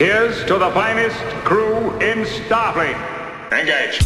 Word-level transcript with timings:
Here's 0.00 0.42
to 0.46 0.54
the 0.56 0.70
finest 0.70 1.18
crew 1.44 1.90
in 1.98 2.24
Starfleet. 2.24 2.96
Engage. 3.52 3.98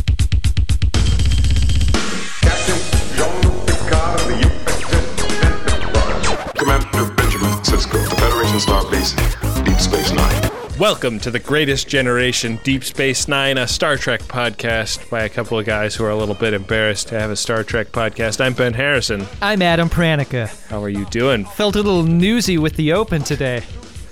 Captain 2.43 2.81
Jean-Luc 3.15 3.65
Picard 3.65 4.21
of 4.21 4.27
the 4.27 4.35
USS 4.43 5.71
Enterprise. 5.71 6.53
Commander 6.59 7.15
Benjamin 7.15 7.53
Sisko, 7.63 8.11
the 8.11 8.17
Federation 8.17 8.59
Starbase, 8.59 9.65
Deep 9.65 9.79
Space 9.79 10.11
Nine. 10.11 10.51
Welcome 10.81 11.21
to 11.21 11.31
the 11.31 11.39
Greatest 11.39 11.87
Generation 11.87 12.59
Deep 12.65 12.83
Space 12.83 13.29
Nine, 13.29 13.57
a 13.57 13.69
Star 13.69 13.97
Trek 13.97 14.23
podcast 14.23 15.09
by 15.09 15.23
a 15.23 15.29
couple 15.29 15.61
of 15.61 15.65
guys 15.65 15.95
who 15.95 16.03
are 16.03 16.11
a 16.11 16.17
little 16.17 16.35
bit 16.35 16.55
embarrassed 16.55 17.07
to 17.11 17.21
have 17.21 17.31
a 17.31 17.37
Star 17.37 17.63
Trek 17.63 17.93
podcast. 17.93 18.45
I'm 18.45 18.55
Ben 18.55 18.75
Harrison. 18.75 19.29
I'm 19.41 19.63
Adam 19.63 19.89
Pranica. 19.89 20.49
How 20.67 20.83
are 20.83 20.89
you 20.89 21.05
doing? 21.05 21.45
Felt 21.45 21.77
a 21.77 21.83
little 21.83 22.03
newsy 22.03 22.59
with 22.59 22.75
the 22.75 22.93
open 22.93 23.23
today. 23.23 23.63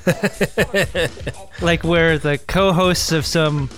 like 1.60 1.82
we're 1.84 2.18
the 2.18 2.38
co-hosts 2.46 3.12
of 3.12 3.26
some 3.26 3.68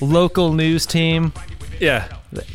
local 0.00 0.52
news 0.52 0.86
team, 0.86 1.32
Yeah. 1.80 2.08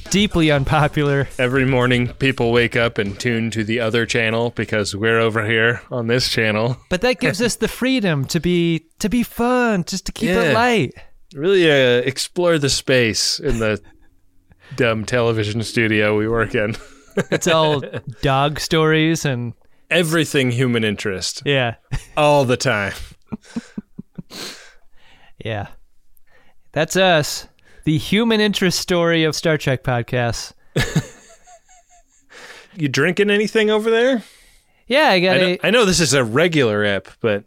deeply 0.09 0.51
unpopular. 0.51 1.27
Every 1.37 1.65
morning, 1.65 2.07
people 2.19 2.51
wake 2.51 2.75
up 2.75 2.97
and 2.97 3.19
tune 3.19 3.51
to 3.51 3.63
the 3.63 3.79
other 3.79 4.05
channel 4.05 4.51
because 4.51 4.95
we're 4.95 5.19
over 5.19 5.45
here 5.45 5.81
on 5.91 6.07
this 6.07 6.29
channel. 6.29 6.77
But 6.89 7.01
that 7.01 7.19
gives 7.19 7.41
us 7.41 7.55
the 7.55 7.67
freedom 7.67 8.25
to 8.25 8.39
be 8.39 8.85
to 8.99 9.09
be 9.09 9.23
fun, 9.23 9.83
just 9.85 10.05
to 10.07 10.11
keep 10.11 10.29
Yeah. 10.29 10.41
it 10.41 10.53
light. 10.53 10.93
Really 11.33 11.69
uh, 11.71 12.01
explore 12.01 12.57
the 12.57 12.69
space 12.69 13.39
in 13.39 13.59
the 13.59 13.79
dumb 14.75 15.05
television 15.05 15.63
studio 15.63 16.17
we 16.17 16.27
work 16.27 16.55
in. 16.55 16.75
It's 17.31 17.47
all 17.47 17.81
dog 18.21 18.59
stories 18.59 19.25
and 19.25 19.53
Everything 19.89 20.51
human 20.51 20.83
interest, 20.83 21.41
yeah, 21.45 21.75
all 22.17 22.45
the 22.45 22.57
time. 22.57 22.93
yeah. 25.43 25.67
That's 26.71 26.95
us. 26.95 27.47
The 27.85 27.97
human 27.97 28.39
interest 28.39 28.79
story 28.79 29.23
of 29.23 29.35
Star 29.35 29.57
Trek 29.57 29.83
podcasts. 29.83 30.53
You 32.75 32.87
drinking 32.87 33.29
anything 33.29 33.69
over 33.69 33.89
there? 33.89 34.23
Yeah, 34.87 35.09
I 35.09 35.19
got 35.19 35.35
I 35.35 35.39
know, 35.39 35.47
a 35.47 35.59
I 35.63 35.69
know 35.69 35.85
this 35.85 35.99
is 35.99 36.13
a 36.13 36.23
regular 36.23 36.85
app, 36.85 37.09
but 37.19 37.43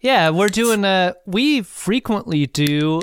Yeah, 0.00 0.30
we're 0.30 0.48
doing 0.48 0.84
uh 0.86 1.14
we 1.26 1.60
frequently 1.60 2.46
do 2.46 3.02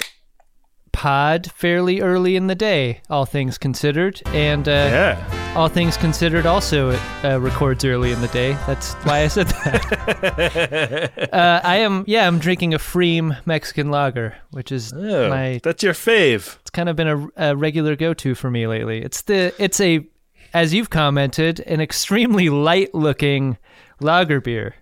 pod 0.92 1.52
fairly 1.54 2.02
early 2.02 2.36
in 2.36 2.48
the 2.48 2.56
day, 2.56 3.02
all 3.10 3.26
things 3.26 3.58
considered. 3.58 4.22
And 4.28 4.68
uh 4.68 4.72
yeah. 4.72 5.54
all 5.56 5.68
things 5.68 5.98
considered 5.98 6.46
also 6.46 6.90
it 6.92 7.00
uh, 7.24 7.40
records 7.40 7.84
early 7.86 8.12
in 8.12 8.22
the 8.22 8.28
day. 8.30 8.54
That's 8.68 8.94
why 9.06 9.20
I 9.24 9.28
said 9.28 9.48
that. 9.48 11.30
uh, 11.34 11.62
I 11.64 11.78
am 11.78 12.04
yeah, 12.08 12.28
I'm 12.28 12.40
drinking 12.40 12.74
a 12.74 12.78
Freem 12.80 13.38
Mexican 13.46 13.90
lager, 13.92 14.36
which 14.52 14.72
is 14.72 14.94
Oh, 14.94 15.30
my 15.30 15.60
that's 15.64 15.84
your 15.84 15.94
fave. 15.94 16.58
it's 16.62 16.70
kind 16.72 16.90
of 16.90 16.96
been 16.96 17.08
a, 17.08 17.28
a 17.52 17.56
regular 17.56 17.96
go-to 17.96 18.36
for 18.36 18.52
me 18.52 18.68
lately. 18.68 19.02
It's 19.02 19.22
the 19.22 19.54
it's 19.58 19.80
a 19.80 20.06
as 20.54 20.74
you've 20.74 20.90
commented, 20.90 21.62
an 21.62 21.80
extremely 21.80 22.50
light-looking 22.50 23.58
lager 24.02 24.42
beer. 24.42 24.76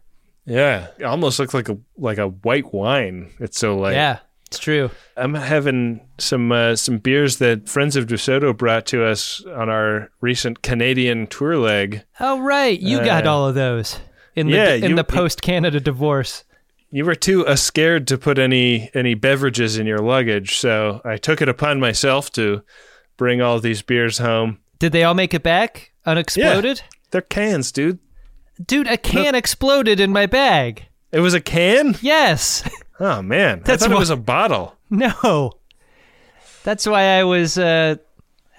Yeah, 0.45 0.87
it 0.97 1.03
almost 1.03 1.37
looks 1.37 1.53
like 1.53 1.69
a 1.69 1.77
like 1.97 2.17
a 2.17 2.27
white 2.27 2.73
wine. 2.73 3.31
It's 3.39 3.59
so 3.59 3.77
light. 3.77 3.93
Yeah, 3.93 4.19
it's 4.49 4.57
true. 4.59 4.89
I'm 5.15 5.35
having 5.35 6.01
some 6.17 6.51
uh, 6.51 6.75
some 6.75 6.97
beers 6.97 7.37
that 7.37 7.69
friends 7.69 7.95
of 7.95 8.07
DeSoto 8.07 8.55
brought 8.57 8.85
to 8.87 9.05
us 9.05 9.43
on 9.45 9.69
our 9.69 10.09
recent 10.21 10.61
Canadian 10.63 11.27
tour 11.27 11.57
leg. 11.57 12.03
Oh 12.19 12.39
right, 12.39 12.79
you 12.79 12.97
got 12.99 13.27
Uh, 13.27 13.31
all 13.31 13.47
of 13.47 13.53
those 13.55 13.99
in 14.35 14.47
the 14.47 14.55
yeah, 14.55 14.73
in 14.73 14.91
you- 14.91 14.95
the 14.95 15.03
post 15.03 15.41
Canada 15.41 15.79
divorce. 15.79 16.43
You 16.91 17.05
were 17.05 17.13
too 17.13 17.45
uh, 17.45 17.55
scared 17.55 18.07
to 18.07 18.17
put 18.17 18.39
any 18.39 18.89
any 18.95 19.13
beverages 19.13 19.77
in 19.77 19.85
your 19.85 19.99
luggage, 19.99 20.55
so 20.57 21.01
I 21.05 21.17
took 21.17 21.39
it 21.41 21.47
upon 21.47 21.79
myself 21.79 22.31
to 22.31 22.63
bring 23.15 23.41
all 23.41 23.59
these 23.59 23.83
beers 23.83 24.17
home. 24.17 24.57
Did 24.79 24.91
they 24.93 25.03
all 25.03 25.13
make 25.13 25.35
it 25.35 25.43
back 25.43 25.91
unexploded? 26.07 26.81
They're 27.11 27.21
cans, 27.21 27.71
dude. 27.71 27.99
Dude, 28.65 28.87
a 28.87 28.97
can 28.97 29.35
exploded 29.35 29.99
in 29.99 30.11
my 30.11 30.25
bag. 30.25 30.85
It 31.11 31.19
was 31.19 31.33
a 31.35 31.41
can? 31.41 31.95
Yes. 32.01 32.67
Oh 32.99 33.21
man, 33.21 33.61
That's 33.63 33.83
I 33.83 33.87
thought 33.87 33.93
why- 33.93 33.97
it 33.97 33.99
was 33.99 34.09
a 34.09 34.17
bottle. 34.17 34.75
no. 34.89 35.53
That's 36.63 36.85
why 36.85 37.17
I 37.19 37.23
was 37.23 37.57
uh 37.57 37.95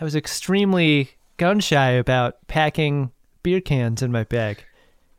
I 0.01 0.05
was 0.05 0.17
extremely 0.17 1.11
gun 1.37 1.61
shy 1.61 1.91
about 1.91 2.37
packing 2.49 3.11
beer 3.43 3.61
cans 3.61 4.03
in 4.03 4.11
my 4.12 4.25
bag. 4.25 4.65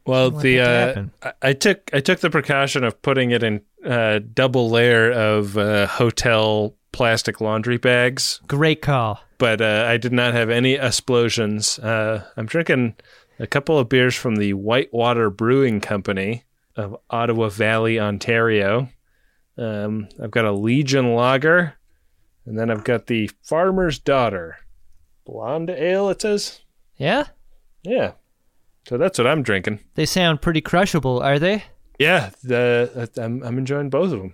Well, 0.05 0.31
the 0.31 0.59
uh. 0.59 1.03
I, 1.21 1.33
I 1.49 1.53
took 1.53 1.89
I 1.93 1.99
took 1.99 2.19
the 2.21 2.29
precaution 2.31 2.83
of 2.83 2.99
putting 3.03 3.29
it 3.31 3.43
in 3.43 3.61
uh, 3.85 4.19
double 4.33 4.69
layer 4.69 5.11
of 5.11 5.57
uh, 5.57 5.85
hotel 5.87 6.75
plastic 6.91 7.39
laundry 7.39 7.77
bags, 7.77 8.41
Great 8.47 8.81
call. 8.81 9.19
but 9.37 9.61
uh, 9.61 9.85
I 9.87 9.97
did 9.97 10.11
not 10.11 10.33
have 10.33 10.49
any 10.49 10.73
explosions. 10.73 11.79
Uh, 11.79 12.23
I'm 12.35 12.47
drinking 12.47 12.95
a 13.39 13.47
couple 13.47 13.77
of 13.79 13.87
beers 13.89 14.15
from 14.15 14.35
the 14.35 14.53
Whitewater 14.53 15.29
Brewing 15.29 15.79
Company 15.81 16.43
of 16.75 16.97
Ottawa 17.09 17.49
Valley, 17.49 17.99
Ontario. 17.99 18.89
Um, 19.57 20.07
I've 20.21 20.31
got 20.31 20.45
a 20.45 20.51
Legion 20.51 21.13
Lager, 21.15 21.73
and 22.45 22.57
then 22.57 22.69
I've 22.71 22.83
got 22.83 23.07
the 23.07 23.29
Farmer's 23.43 23.99
Daughter 23.99 24.57
blonde 25.25 25.69
ale. 25.69 26.09
It 26.09 26.21
says, 26.21 26.61
Yeah? 26.97 27.25
yeah. 27.83 28.13
So 28.87 28.97
that's 28.97 29.17
what 29.19 29.27
I'm 29.27 29.43
drinking. 29.43 29.79
They 29.93 30.07
sound 30.07 30.41
pretty 30.41 30.61
crushable, 30.61 31.21
are 31.21 31.37
they? 31.37 31.63
Yeah, 31.99 32.31
the, 32.43 33.09
I'm 33.17 33.43
I'm 33.43 33.59
enjoying 33.59 33.91
both 33.91 34.11
of 34.11 34.19
them. 34.19 34.33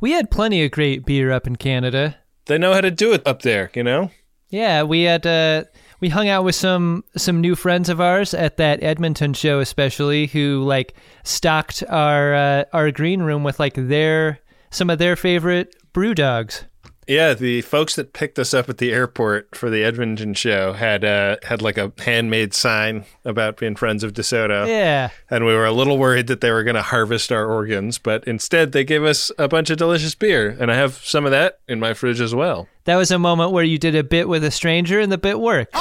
We 0.00 0.10
had 0.10 0.32
plenty 0.32 0.64
of 0.64 0.72
great 0.72 1.06
beer 1.06 1.30
up 1.30 1.46
in 1.46 1.54
Canada. 1.56 2.16
They 2.46 2.58
know 2.58 2.72
how 2.72 2.80
to 2.80 2.90
do 2.90 3.12
it 3.12 3.22
up 3.24 3.42
there, 3.42 3.70
you 3.74 3.84
know. 3.84 4.10
Yeah, 4.48 4.82
we 4.82 5.02
had 5.02 5.24
uh 5.26 5.64
we 6.00 6.08
hung 6.08 6.28
out 6.28 6.42
with 6.42 6.56
some 6.56 7.04
some 7.16 7.40
new 7.40 7.54
friends 7.54 7.88
of 7.88 8.00
ours 8.00 8.34
at 8.34 8.56
that 8.56 8.82
Edmonton 8.82 9.32
show 9.32 9.60
especially 9.60 10.26
who 10.26 10.64
like 10.64 10.94
stocked 11.22 11.84
our 11.88 12.34
uh, 12.34 12.64
our 12.72 12.90
green 12.90 13.22
room 13.22 13.44
with 13.44 13.60
like 13.60 13.74
their 13.74 14.40
some 14.74 14.90
of 14.90 14.98
their 14.98 15.16
favorite 15.16 15.74
brew 15.92 16.14
dogs. 16.14 16.64
Yeah, 17.06 17.34
the 17.34 17.60
folks 17.60 17.96
that 17.96 18.14
picked 18.14 18.38
us 18.38 18.54
up 18.54 18.70
at 18.70 18.78
the 18.78 18.90
airport 18.90 19.54
for 19.54 19.68
the 19.68 19.84
Edmonton 19.84 20.32
show 20.32 20.72
had 20.72 21.04
uh, 21.04 21.36
had 21.42 21.60
like 21.60 21.76
a 21.76 21.92
handmade 21.98 22.54
sign 22.54 23.04
about 23.26 23.58
being 23.58 23.76
friends 23.76 24.02
of 24.02 24.14
DeSoto, 24.14 24.66
Yeah. 24.66 25.10
and 25.28 25.44
we 25.44 25.52
were 25.52 25.66
a 25.66 25.72
little 25.72 25.98
worried 25.98 26.28
that 26.28 26.40
they 26.40 26.50
were 26.50 26.62
going 26.62 26.76
to 26.76 26.82
harvest 26.82 27.30
our 27.30 27.44
organs, 27.44 27.98
but 27.98 28.24
instead 28.24 28.72
they 28.72 28.84
gave 28.84 29.04
us 29.04 29.30
a 29.38 29.48
bunch 29.48 29.68
of 29.68 29.76
delicious 29.76 30.14
beer, 30.14 30.56
and 30.58 30.72
I 30.72 30.76
have 30.76 30.94
some 31.04 31.26
of 31.26 31.30
that 31.30 31.58
in 31.68 31.78
my 31.78 31.92
fridge 31.92 32.22
as 32.22 32.34
well. 32.34 32.68
That 32.84 32.96
was 32.96 33.10
a 33.10 33.18
moment 33.18 33.52
where 33.52 33.64
you 33.64 33.76
did 33.76 33.94
a 33.94 34.02
bit 34.02 34.26
with 34.26 34.42
a 34.42 34.50
stranger 34.50 34.98
and 34.98 35.12
the 35.12 35.18
bit 35.18 35.38
worked. 35.40 35.74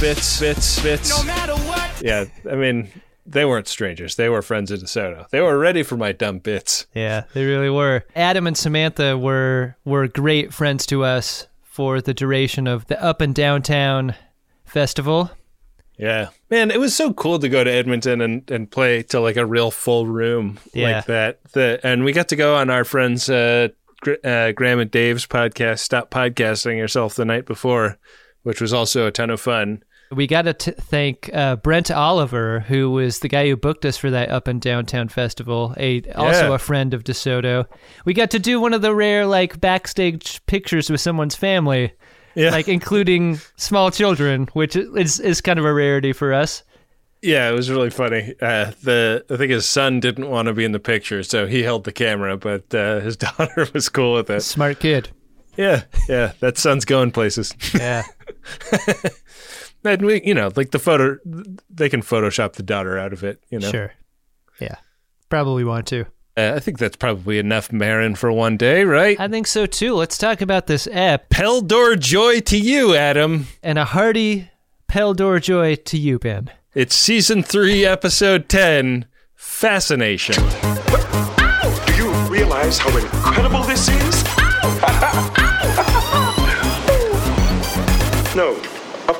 Bits, 0.00 0.40
bits, 0.40 0.82
bits. 0.82 1.10
No 1.10 1.22
matter 1.24 1.54
what. 1.54 2.02
Yeah, 2.02 2.24
I 2.50 2.54
mean 2.56 2.88
they 3.26 3.44
weren't 3.44 3.68
strangers; 3.68 4.16
they 4.16 4.28
were 4.28 4.42
friends 4.42 4.70
of 4.70 4.80
DeSoto. 4.80 5.28
They 5.30 5.40
were 5.40 5.58
ready 5.58 5.82
for 5.82 5.96
my 5.96 6.12
dumb 6.12 6.38
bits. 6.38 6.86
Yeah, 6.94 7.24
they 7.34 7.44
really 7.44 7.70
were. 7.70 8.04
Adam 8.16 8.46
and 8.46 8.56
Samantha 8.56 9.16
were 9.18 9.76
were 9.84 10.08
great 10.08 10.52
friends 10.54 10.86
to 10.86 11.04
us 11.04 11.46
for 11.62 12.00
the 12.00 12.14
duration 12.14 12.66
of 12.66 12.86
the 12.88 13.02
Up 13.02 13.20
and 13.20 13.34
Downtown 13.34 14.14
festival. 14.64 15.30
Yeah. 15.98 16.28
Man, 16.50 16.70
it 16.70 16.80
was 16.80 16.96
so 16.96 17.12
cool 17.12 17.38
to 17.38 17.48
go 17.48 17.62
to 17.62 17.70
Edmonton 17.70 18.20
and, 18.22 18.50
and 18.50 18.70
play 18.70 19.02
to 19.04 19.20
like 19.20 19.36
a 19.36 19.44
real 19.44 19.70
full 19.70 20.06
room 20.06 20.58
Yeah. 20.72 20.96
like 20.96 21.04
that. 21.06 21.40
The, 21.52 21.78
and 21.84 22.04
we 22.04 22.12
got 22.12 22.28
to 22.28 22.36
go 22.36 22.56
on 22.56 22.70
our 22.70 22.84
friends 22.84 23.28
uh, 23.28 23.68
Gr- 24.00 24.14
uh, 24.24 24.52
Graham 24.52 24.78
and 24.78 24.90
Dave's 24.90 25.26
podcast, 25.26 25.80
Stop 25.80 26.10
Podcasting 26.10 26.78
Yourself 26.78 27.16
the 27.16 27.26
night 27.26 27.44
before, 27.44 27.98
which 28.44 28.62
was 28.62 28.72
also 28.72 29.06
a 29.06 29.10
ton 29.12 29.28
of 29.28 29.40
fun. 29.42 29.82
We 30.12 30.26
got 30.26 30.42
to 30.42 30.54
t- 30.54 30.72
thank 30.72 31.30
uh, 31.32 31.56
Brent 31.56 31.90
Oliver, 31.90 32.60
who 32.60 32.90
was 32.90 33.20
the 33.20 33.28
guy 33.28 33.48
who 33.48 33.56
booked 33.56 33.84
us 33.84 33.96
for 33.96 34.10
that 34.10 34.28
Up 34.30 34.48
and 34.48 34.60
Downtown 34.60 35.08
festival, 35.08 35.72
a 35.76 36.02
also 36.16 36.48
Yeah. 36.48 36.54
a 36.56 36.58
friend 36.58 36.92
of 36.94 37.04
DeSoto. 37.04 37.66
We 38.04 38.12
got 38.12 38.30
to 38.32 38.40
do 38.40 38.60
one 38.60 38.74
of 38.74 38.82
the 38.82 38.92
rare 38.94 39.24
like 39.24 39.60
backstage 39.60 40.44
pictures 40.46 40.90
with 40.90 41.00
someone's 41.00 41.36
family, 41.36 41.92
Yeah. 42.34 42.50
like 42.50 42.66
including 42.66 43.38
small 43.56 43.92
children, 43.92 44.48
which 44.52 44.74
is 44.74 45.20
is 45.20 45.40
kind 45.40 45.60
of 45.60 45.64
a 45.64 45.72
rarity 45.72 46.12
for 46.12 46.32
us. 46.34 46.64
yeah, 47.22 47.48
it 47.48 47.52
was 47.52 47.70
really 47.70 47.90
funny. 47.90 48.34
Uh, 48.42 48.72
the 48.82 49.24
I 49.30 49.36
think 49.36 49.52
his 49.52 49.64
son 49.66 50.00
didn't 50.00 50.28
want 50.28 50.46
to 50.46 50.52
be 50.54 50.64
in 50.64 50.72
the 50.72 50.80
picture, 50.80 51.22
so 51.22 51.46
he 51.46 51.62
held 51.62 51.84
the 51.84 51.92
camera, 51.92 52.36
but 52.36 52.74
uh, 52.74 52.98
his 52.98 53.16
daughter 53.26 53.68
was 53.72 53.88
cool 53.88 54.14
with 54.14 54.28
it. 54.30 54.40
Smart 54.40 54.80
kid. 54.80 55.10
Yeah, 55.56 55.82
yeah, 56.08 56.32
that 56.40 56.58
son's 56.58 56.84
going 56.84 57.10
places. 57.12 57.54
Yeah. 57.74 58.02
and 59.84 60.02
we, 60.02 60.22
you 60.24 60.34
know, 60.34 60.50
like 60.56 60.70
the 60.70 60.78
photo, 60.78 61.18
they 61.68 61.88
can 61.88 62.02
Photoshop 62.02 62.54
the 62.54 62.62
daughter 62.62 62.98
out 62.98 63.12
of 63.12 63.24
it. 63.24 63.42
You 63.50 63.58
know, 63.58 63.70
Sure. 63.70 63.92
Yeah. 64.60 64.76
Probably 65.28 65.64
want 65.64 65.86
to. 65.88 66.06
Uh, 66.36 66.52
I 66.56 66.60
think 66.60 66.78
that's 66.78 66.96
probably 66.96 67.38
enough 67.38 67.72
Marin 67.72 68.14
for 68.14 68.32
one 68.32 68.56
day, 68.56 68.84
right? 68.84 69.18
I 69.18 69.28
think 69.28 69.46
so 69.46 69.66
too. 69.66 69.94
Let's 69.94 70.16
talk 70.16 70.40
about 70.40 70.66
this 70.66 70.86
app 70.86 71.28
Peldor 71.28 71.98
joi 71.98 72.40
to 72.40 72.58
you, 72.58 72.94
Adam. 72.94 73.46
and 73.62 73.78
a 73.78 73.84
hearty 73.84 74.50
Peldor 74.90 75.40
joi 75.40 75.76
to 75.76 75.98
you, 75.98 76.18
Ben. 76.18 76.50
It's 76.74 76.94
season 76.94 77.42
three, 77.42 77.84
episode 77.84 78.48
10 78.48 79.06
Fascination. 79.34 80.34
Do 80.34 81.96
you 81.96 82.10
realize 82.28 82.60
realize 82.60 82.78
how 82.78 82.96
incredible 82.96 83.62
this 83.64 83.88
is? 83.88 84.24
no, 88.36 88.54
of 88.56 88.69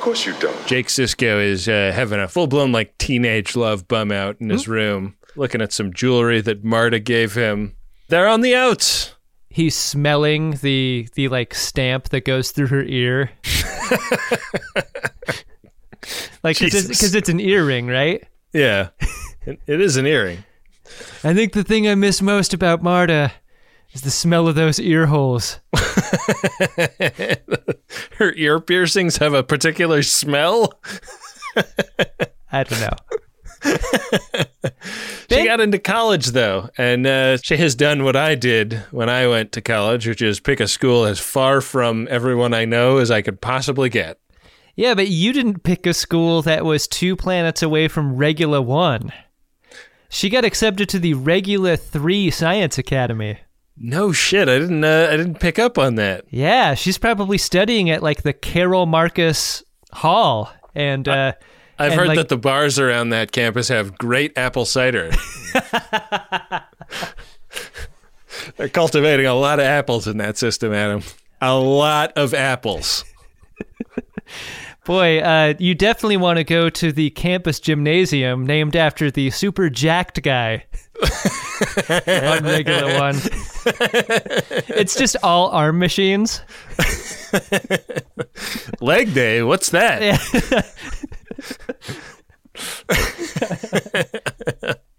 course 0.01 0.25
you 0.25 0.33
don't. 0.39 0.67
Jake 0.67 0.87
Sisko 0.87 1.41
is 1.41 1.69
uh, 1.69 1.91
having 1.93 2.19
a 2.19 2.27
full 2.27 2.47
blown 2.47 2.71
like 2.71 2.97
teenage 2.97 3.55
love 3.55 3.87
bum 3.87 4.11
out 4.11 4.35
in 4.39 4.49
his 4.49 4.67
room, 4.67 5.15
looking 5.35 5.61
at 5.61 5.71
some 5.71 5.93
jewelry 5.93 6.41
that 6.41 6.63
Mardah 6.63 7.03
gave 7.03 7.35
him. 7.35 7.75
They're 8.09 8.27
on 8.27 8.41
the 8.41 8.55
outs. 8.55 9.15
He's 9.49 9.75
smelling 9.75 10.51
the 10.61 11.07
the 11.13 11.27
like 11.29 11.53
stamp 11.53 12.09
that 12.09 12.25
goes 12.25 12.51
through 12.51 12.67
her 12.67 12.83
ear. 12.83 13.31
like 16.43 16.59
because 16.59 16.89
it's, 16.89 17.13
it's 17.13 17.29
an 17.29 17.39
earring, 17.39 17.87
right? 17.87 18.23
Yeah, 18.53 18.89
it, 19.45 19.61
it 19.67 19.79
is 19.79 19.97
an 19.97 20.05
earring. 20.05 20.43
I 21.23 21.33
think 21.33 21.53
the 21.53 21.63
thing 21.63 21.87
I 21.87 21.95
miss 21.95 22.21
most 22.21 22.53
about 22.53 22.83
Mardah 22.83 23.31
is 23.93 24.01
the 24.01 24.11
smell 24.11 24.47
of 24.47 24.55
those 24.55 24.79
ear 24.79 25.07
holes. 25.07 25.59
Her 28.17 28.33
ear 28.35 28.59
piercings 28.59 29.17
have 29.17 29.33
a 29.33 29.43
particular 29.43 30.03
smell. 30.03 30.73
I 32.51 32.63
don't 32.63 32.81
know. 32.81 32.95
She 35.29 35.45
got 35.45 35.61
into 35.61 35.79
college 35.79 36.27
though, 36.27 36.69
and 36.77 37.07
uh, 37.07 37.37
she 37.37 37.55
has 37.55 37.73
done 37.73 38.03
what 38.03 38.17
I 38.17 38.35
did 38.35 38.73
when 38.91 39.09
I 39.09 39.27
went 39.27 39.53
to 39.53 39.61
college, 39.61 40.05
which 40.05 40.21
is 40.21 40.41
pick 40.41 40.59
a 40.59 40.67
school 40.67 41.05
as 41.05 41.19
far 41.19 41.61
from 41.61 42.05
everyone 42.11 42.53
I 42.53 42.65
know 42.65 42.97
as 42.97 43.09
I 43.09 43.21
could 43.21 43.39
possibly 43.39 43.87
get. 43.87 44.19
Yeah, 44.75 44.93
but 44.93 45.07
you 45.07 45.31
didn't 45.31 45.63
pick 45.63 45.85
a 45.85 45.93
school 45.93 46.41
that 46.41 46.65
was 46.65 46.85
two 46.85 47.15
planets 47.15 47.63
away 47.63 47.87
from 47.87 48.17
Regula 48.17 48.61
1. 48.61 49.13
She 50.09 50.29
got 50.29 50.43
accepted 50.43 50.89
to 50.89 50.99
the 50.99 51.13
regular 51.13 51.77
3 51.77 52.29
Science 52.29 52.77
Academy. 52.77 53.39
No 53.83 54.11
shit, 54.11 54.47
I 54.47 54.59
didn't. 54.59 54.83
Uh, 54.83 55.07
I 55.11 55.17
didn't 55.17 55.39
pick 55.39 55.57
up 55.57 55.77
on 55.79 55.95
that. 55.95 56.25
Yeah, 56.29 56.75
she's 56.75 56.97
probably 56.99 57.37
studying 57.39 57.89
at 57.89 58.03
like 58.03 58.21
the 58.21 58.33
Carol 58.33 58.85
Marcus 58.85 59.63
Hall. 59.91 60.51
And 60.75 61.07
uh, 61.07 61.33
I've 61.79 61.91
And, 61.91 61.99
heard 61.99 62.07
like- 62.09 62.17
that 62.17 62.29
the 62.29 62.37
bars 62.37 62.77
around 62.77 63.09
that 63.09 63.31
campus 63.31 63.69
have 63.69 63.97
great 63.97 64.37
apple 64.37 64.65
cider. 64.65 65.09
They're 68.57 68.69
cultivating 68.69 69.25
a 69.25 69.33
lot 69.33 69.59
of 69.59 69.65
apples 69.65 70.07
in 70.07 70.17
that 70.17 70.37
system, 70.37 70.73
Adam. 70.73 71.01
A 71.41 71.55
lot 71.57 72.13
of 72.15 72.33
apples. 72.33 73.03
boy, 74.85 75.19
uh, 75.19 75.53
you 75.59 75.75
definitely 75.75 76.17
want 76.17 76.37
to 76.37 76.43
go 76.43 76.69
to 76.69 76.91
the 76.91 77.09
campus 77.11 77.59
gymnasium 77.59 78.45
named 78.45 78.75
after 78.75 79.11
the 79.11 79.29
super 79.31 79.69
jacked 79.69 80.21
guy 80.23 80.65
on 81.89 82.43
Regula 82.43 82.99
1. 82.99 83.15
it's 84.75 84.95
just 84.95 85.15
all 85.23 85.49
arm 85.49 85.79
machines. 85.79 86.41
Leg 88.81 89.13
day, 89.13 89.43
what's 89.43 89.69
that? 89.69 90.01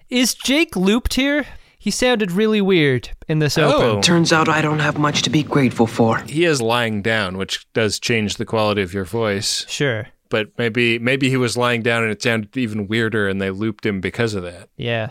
Is 0.08 0.34
Jake 0.34 0.76
looped 0.76 1.14
here? 1.14 1.46
He 1.78 1.90
sounded 1.90 2.30
really 2.30 2.60
weird 2.60 3.10
in 3.28 3.40
this 3.40 3.58
Oh. 3.58 3.72
open. 3.72 4.02
Turns 4.02 4.32
out 4.32 4.48
I 4.48 4.62
don't 4.62 4.78
have 4.78 4.98
much 4.98 5.22
to 5.22 5.30
be 5.30 5.42
grateful 5.42 5.86
for. 5.86 6.18
He 6.28 6.44
is 6.44 6.62
lying 6.62 7.02
down, 7.02 7.38
which 7.38 7.66
does 7.72 7.98
change 7.98 8.36
the 8.36 8.44
quality 8.44 8.82
of 8.82 8.94
your 8.94 9.04
voice. 9.04 9.66
Sure. 9.68 10.06
But 10.28 10.50
maybe 10.58 10.98
maybe 10.98 11.28
he 11.28 11.36
was 11.36 11.56
lying 11.56 11.82
down 11.82 12.02
and 12.04 12.12
it 12.12 12.22
sounded 12.22 12.56
even 12.56 12.86
weirder 12.86 13.28
and 13.28 13.40
they 13.40 13.50
looped 13.50 13.84
him 13.84 14.00
because 14.00 14.34
of 14.34 14.42
that. 14.44 14.68
Yeah. 14.76 15.10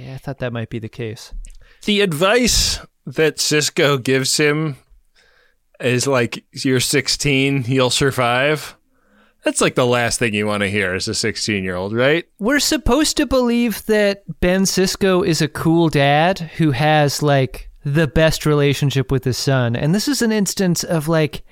Yeah, 0.00 0.14
I 0.14 0.18
thought 0.18 0.38
that 0.38 0.52
might 0.52 0.70
be 0.70 0.78
the 0.78 0.88
case. 0.88 1.32
The 1.84 2.00
advice 2.00 2.78
that 3.06 3.36
Sisko 3.36 4.02
gives 4.02 4.36
him 4.36 4.76
is 5.80 6.06
like 6.06 6.44
you're 6.52 6.80
16, 6.80 7.64
you'll 7.66 7.90
survive. 7.90 8.76
That's 9.44 9.60
like 9.62 9.74
the 9.74 9.86
last 9.86 10.18
thing 10.18 10.34
you 10.34 10.46
want 10.46 10.62
to 10.62 10.68
hear 10.70 10.94
as 10.94 11.08
a 11.08 11.14
16 11.14 11.64
year 11.64 11.74
old, 11.76 11.94
right? 11.94 12.26
We're 12.38 12.60
supposed 12.60 13.16
to 13.16 13.26
believe 13.26 13.84
that 13.86 14.22
Ben 14.40 14.62
Sisko 14.62 15.26
is 15.26 15.40
a 15.40 15.48
cool 15.48 15.88
dad 15.88 16.38
who 16.58 16.72
has 16.72 17.22
like 17.22 17.70
the 17.84 18.06
best 18.06 18.44
relationship 18.44 19.10
with 19.10 19.24
his 19.24 19.38
son. 19.38 19.74
And 19.74 19.94
this 19.94 20.08
is 20.08 20.20
an 20.20 20.32
instance 20.32 20.84
of 20.84 21.08
like 21.08 21.42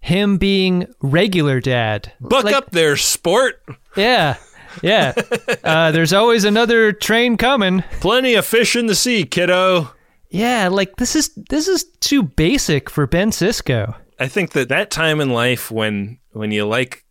him 0.00 0.38
being 0.38 0.86
regular 1.02 1.60
dad. 1.60 2.12
Buck 2.20 2.44
Like- 2.44 2.54
up 2.54 2.70
there, 2.70 2.96
sport. 2.96 3.62
Yeah. 3.96 4.36
Yeah. 4.82 5.14
uh, 5.64 5.90
there's 5.92 6.12
always 6.12 6.44
another 6.44 6.92
train 6.92 7.36
coming. 7.36 7.82
Plenty 8.00 8.34
of 8.34 8.46
fish 8.46 8.76
in 8.76 8.86
the 8.86 8.94
sea, 8.94 9.24
kiddo. 9.24 9.90
Yeah, 10.30 10.68
like 10.68 10.96
this 10.96 11.14
is 11.14 11.30
this 11.48 11.68
is 11.68 11.84
too 12.00 12.22
basic 12.22 12.90
for 12.90 13.06
Ben 13.06 13.30
Sisko. 13.30 13.94
I 14.18 14.28
think 14.28 14.52
that 14.52 14.68
that 14.68 14.90
time 14.90 15.20
in 15.20 15.30
life 15.30 15.70
when 15.70 16.18
when 16.32 16.50
you 16.50 16.66
like 16.66 17.04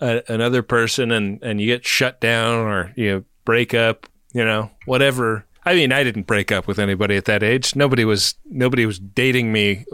a, 0.00 0.22
another 0.28 0.62
person 0.62 1.10
and 1.10 1.42
and 1.42 1.60
you 1.60 1.66
get 1.66 1.84
shut 1.84 2.20
down 2.20 2.66
or 2.66 2.92
you 2.96 3.24
break 3.44 3.74
up, 3.74 4.06
you 4.32 4.44
know, 4.44 4.70
whatever. 4.86 5.44
I 5.66 5.74
mean, 5.74 5.92
I 5.92 6.04
didn't 6.04 6.26
break 6.26 6.52
up 6.52 6.66
with 6.66 6.78
anybody 6.78 7.16
at 7.16 7.24
that 7.26 7.42
age. 7.42 7.76
Nobody 7.76 8.04
was 8.04 8.34
nobody 8.46 8.86
was 8.86 8.98
dating 8.98 9.52
me 9.52 9.84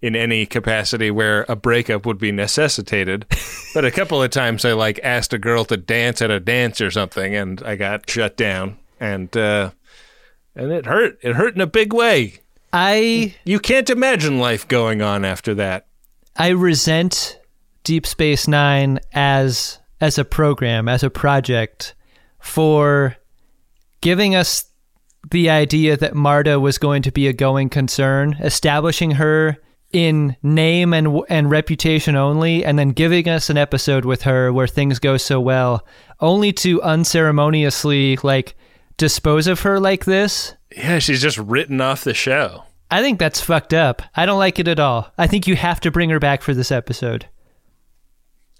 in 0.00 0.14
any 0.14 0.46
capacity 0.46 1.10
where 1.10 1.44
a 1.48 1.56
breakup 1.56 2.06
would 2.06 2.18
be 2.18 2.32
necessitated. 2.32 3.26
but 3.74 3.84
a 3.84 3.90
couple 3.90 4.22
of 4.22 4.30
times 4.30 4.64
I 4.64 4.72
like 4.72 5.00
asked 5.02 5.32
a 5.32 5.38
girl 5.38 5.64
to 5.66 5.76
dance 5.76 6.22
at 6.22 6.30
a 6.30 6.40
dance 6.40 6.80
or 6.80 6.90
something 6.90 7.34
and 7.34 7.62
I 7.62 7.76
got 7.76 8.08
shut 8.08 8.36
down 8.36 8.78
and 9.00 9.36
uh 9.36 9.70
and 10.54 10.72
it 10.72 10.86
hurt. 10.86 11.18
It 11.22 11.36
hurt 11.36 11.54
in 11.54 11.60
a 11.60 11.66
big 11.66 11.92
way. 11.92 12.40
I 12.72 13.34
You 13.44 13.60
can't 13.60 13.88
imagine 13.88 14.38
life 14.38 14.66
going 14.66 15.00
on 15.02 15.24
after 15.24 15.54
that. 15.54 15.86
I 16.36 16.48
resent 16.48 17.38
Deep 17.84 18.06
Space 18.06 18.46
Nine 18.48 19.00
as 19.12 19.78
as 20.00 20.18
a 20.18 20.24
program, 20.24 20.88
as 20.88 21.02
a 21.02 21.10
project, 21.10 21.94
for 22.40 23.16
giving 24.00 24.34
us 24.34 24.66
the 25.30 25.50
idea 25.50 25.96
that 25.96 26.14
Mardah 26.14 26.60
was 26.60 26.78
going 26.78 27.02
to 27.02 27.10
be 27.10 27.26
a 27.26 27.32
going 27.32 27.68
concern, 27.68 28.34
establishing 28.40 29.12
her 29.12 29.56
in 29.92 30.36
name 30.42 30.92
and 30.92 31.22
and 31.28 31.50
reputation 31.50 32.16
only, 32.16 32.64
and 32.64 32.78
then 32.78 32.90
giving 32.90 33.28
us 33.28 33.50
an 33.50 33.56
episode 33.56 34.04
with 34.04 34.22
her 34.22 34.52
where 34.52 34.66
things 34.66 34.98
go 34.98 35.16
so 35.16 35.40
well, 35.40 35.86
only 36.20 36.52
to 36.52 36.82
unceremoniously 36.82 38.16
like 38.22 38.54
dispose 38.96 39.46
of 39.46 39.60
her 39.60 39.80
like 39.80 40.04
this. 40.04 40.54
Yeah, 40.76 40.98
she's 40.98 41.22
just 41.22 41.38
written 41.38 41.80
off 41.80 42.04
the 42.04 42.14
show. 42.14 42.64
I 42.90 43.02
think 43.02 43.18
that's 43.18 43.40
fucked 43.40 43.74
up. 43.74 44.02
I 44.14 44.26
don't 44.26 44.38
like 44.38 44.58
it 44.58 44.68
at 44.68 44.80
all. 44.80 45.12
I 45.18 45.26
think 45.26 45.46
you 45.46 45.56
have 45.56 45.80
to 45.80 45.90
bring 45.90 46.10
her 46.10 46.18
back 46.18 46.42
for 46.42 46.54
this 46.54 46.72
episode. 46.72 47.26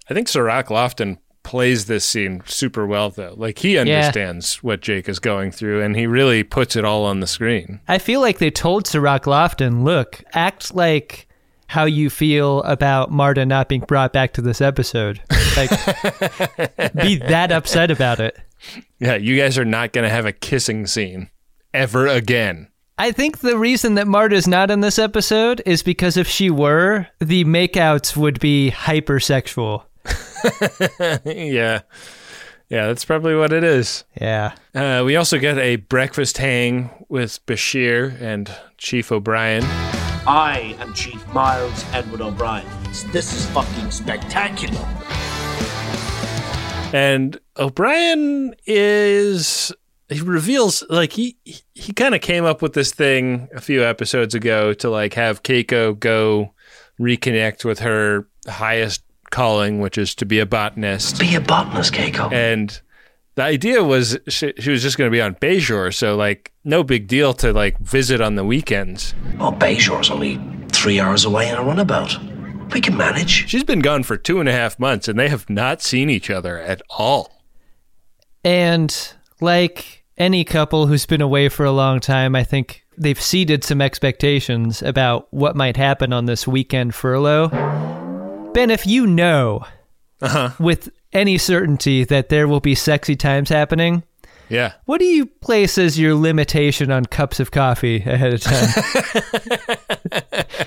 I 0.09 0.13
think 0.13 0.27
Cirroc 0.27 0.67
Lofton 0.67 1.17
plays 1.43 1.85
this 1.85 2.05
scene 2.05 2.41
super 2.45 2.85
well, 2.85 3.09
though. 3.09 3.33
Like 3.35 3.59
he 3.59 3.77
understands 3.77 4.61
what 4.63 4.81
Jake 4.81 5.09
is 5.09 5.19
going 5.19 5.51
through, 5.51 5.81
and 5.81 5.95
he 5.95 6.05
really 6.07 6.43
puts 6.43 6.75
it 6.75 6.85
all 6.85 7.05
on 7.05 7.19
the 7.19 7.27
screen. 7.27 7.79
I 7.87 7.97
feel 7.97 8.21
like 8.21 8.37
they 8.37 8.51
told 8.51 8.85
Cirroc 8.85 9.23
Lofton, 9.23 9.83
look, 9.83 10.23
act 10.33 10.75
like 10.75 11.27
how 11.69 11.85
you 11.85 12.09
feel 12.09 12.63
about 12.63 13.11
Mardah 13.11 13.47
not 13.47 13.69
being 13.69 13.81
brought 13.81 14.11
back 14.11 14.33
to 14.33 14.41
this 14.41 14.59
episode. 14.59 15.21
Like, 15.55 15.69
be 16.95 17.17
that 17.17 17.51
upset 17.51 17.91
about 17.91 18.19
it. 18.19 18.35
Yeah, 18.97 19.15
you 19.15 19.37
guys 19.37 19.55
are 19.59 19.65
not 19.65 19.93
going 19.93 20.03
to 20.03 20.09
have 20.09 20.25
a 20.25 20.31
kissing 20.31 20.87
scene 20.87 21.29
ever 21.71 22.07
again. 22.07 22.69
I 22.97 23.11
think 23.11 23.37
the 23.37 23.55
reason 23.55 23.93
that 23.95 24.07
Mardah's 24.07 24.47
not 24.47 24.71
in 24.71 24.79
this 24.79 24.97
episode 24.97 25.61
is 25.63 25.83
because 25.83 26.17
if 26.17 26.27
she 26.27 26.49
were, 26.49 27.05
the 27.19 27.45
makeouts 27.45 28.17
would 28.17 28.39
be 28.39 28.73
hypersexual. 28.75 29.83
yeah. 31.23 31.81
Yeah, 32.67 32.87
that's 32.87 33.05
probably 33.05 33.35
what 33.35 33.53
it 33.53 33.63
is. 33.63 34.05
Yeah. 34.19 34.55
Uh, 34.73 35.03
we 35.05 35.15
also 35.15 35.37
get 35.37 35.59
a 35.59 35.75
breakfast 35.75 36.39
hang 36.39 37.05
with 37.09 37.45
Bashir 37.45 38.19
and 38.19 38.51
Chief 38.79 39.11
O'Brien. 39.11 39.63
I 40.31 40.75
am 40.77 40.93
Chief 40.93 41.25
Miles 41.33 41.83
Edward 41.91 42.21
O'Brien. 42.21 42.63
This 43.11 43.33
is 43.33 43.47
fucking 43.47 43.89
spectacular. 43.89 44.79
And 46.93 47.39
O'Brien 47.57 48.53
is 48.67 49.73
he 50.07 50.21
reveals 50.21 50.83
like 50.87 51.13
he 51.13 51.35
he, 51.45 51.61
he 51.73 51.93
kind 51.93 52.13
of 52.13 52.21
came 52.21 52.45
up 52.45 52.61
with 52.61 52.73
this 52.73 52.93
thing 52.93 53.49
a 53.55 53.59
few 53.59 53.83
episodes 53.83 54.35
ago 54.35 54.71
to 54.73 54.91
like 54.91 55.15
have 55.15 55.41
Keiko 55.41 55.97
go 55.97 56.53
reconnect 56.99 57.65
with 57.65 57.79
her 57.79 58.27
highest 58.47 59.01
calling, 59.31 59.79
which 59.79 59.97
is 59.97 60.13
to 60.13 60.27
be 60.27 60.39
a 60.39 60.45
botanist. 60.45 61.19
Be 61.19 61.33
a 61.33 61.41
botanist, 61.41 61.91
Keiko. 61.91 62.31
And 62.31 62.79
the 63.39 63.45
idea 63.45 63.81
was 63.81 64.19
she, 64.27 64.51
she 64.59 64.69
was 64.69 64.81
just 64.81 64.97
going 64.97 65.09
to 65.09 65.15
be 65.15 65.21
on 65.21 65.33
Bajor, 65.35 65.93
so 65.93 66.17
like 66.17 66.51
no 66.65 66.83
big 66.83 67.07
deal 67.07 67.33
to 67.35 67.53
like 67.53 67.79
visit 67.79 68.19
on 68.19 68.35
the 68.35 68.43
weekends. 68.43 69.15
Oh, 69.39 69.53
Bajor's 69.53 70.11
only 70.11 70.41
three 70.67 70.99
hours 70.99 71.23
away 71.23 71.47
in 71.47 71.55
a 71.55 71.63
runabout. 71.63 72.17
We 72.73 72.81
can 72.81 72.97
manage. 72.97 73.47
She's 73.47 73.63
been 73.63 73.79
gone 73.79 74.03
for 74.03 74.17
two 74.17 74.41
and 74.41 74.49
a 74.49 74.51
half 74.51 74.77
months, 74.77 75.07
and 75.07 75.17
they 75.17 75.29
have 75.29 75.49
not 75.49 75.81
seen 75.81 76.09
each 76.09 76.29
other 76.29 76.59
at 76.59 76.81
all. 76.89 77.45
And 78.43 78.93
like 79.39 80.03
any 80.17 80.43
couple 80.43 80.87
who's 80.87 81.05
been 81.05 81.21
away 81.21 81.47
for 81.47 81.63
a 81.63 81.71
long 81.71 82.01
time, 82.01 82.35
I 82.35 82.43
think 82.43 82.83
they've 82.97 83.21
seeded 83.21 83.63
some 83.63 83.79
expectations 83.79 84.81
about 84.81 85.33
what 85.33 85.55
might 85.55 85.77
happen 85.77 86.11
on 86.11 86.25
this 86.25 86.45
weekend 86.45 86.93
furlough. 86.93 87.47
Ben, 88.53 88.69
if 88.69 88.85
you 88.85 89.07
know 89.07 89.65
uh-huh. 90.21 90.51
with 90.59 90.89
any 91.13 91.37
certainty 91.37 92.03
that 92.05 92.29
there 92.29 92.47
will 92.47 92.59
be 92.59 92.75
sexy 92.75 93.15
times 93.15 93.49
happening, 93.49 94.03
Yeah. 94.49 94.73
what 94.85 94.99
do 94.99 95.05
you 95.05 95.25
place 95.25 95.77
as 95.77 95.99
your 95.99 96.15
limitation 96.15 96.91
on 96.91 97.05
cups 97.05 97.39
of 97.39 97.51
coffee 97.51 97.97
ahead 97.97 98.33
of 98.33 98.41
time? 98.41 98.69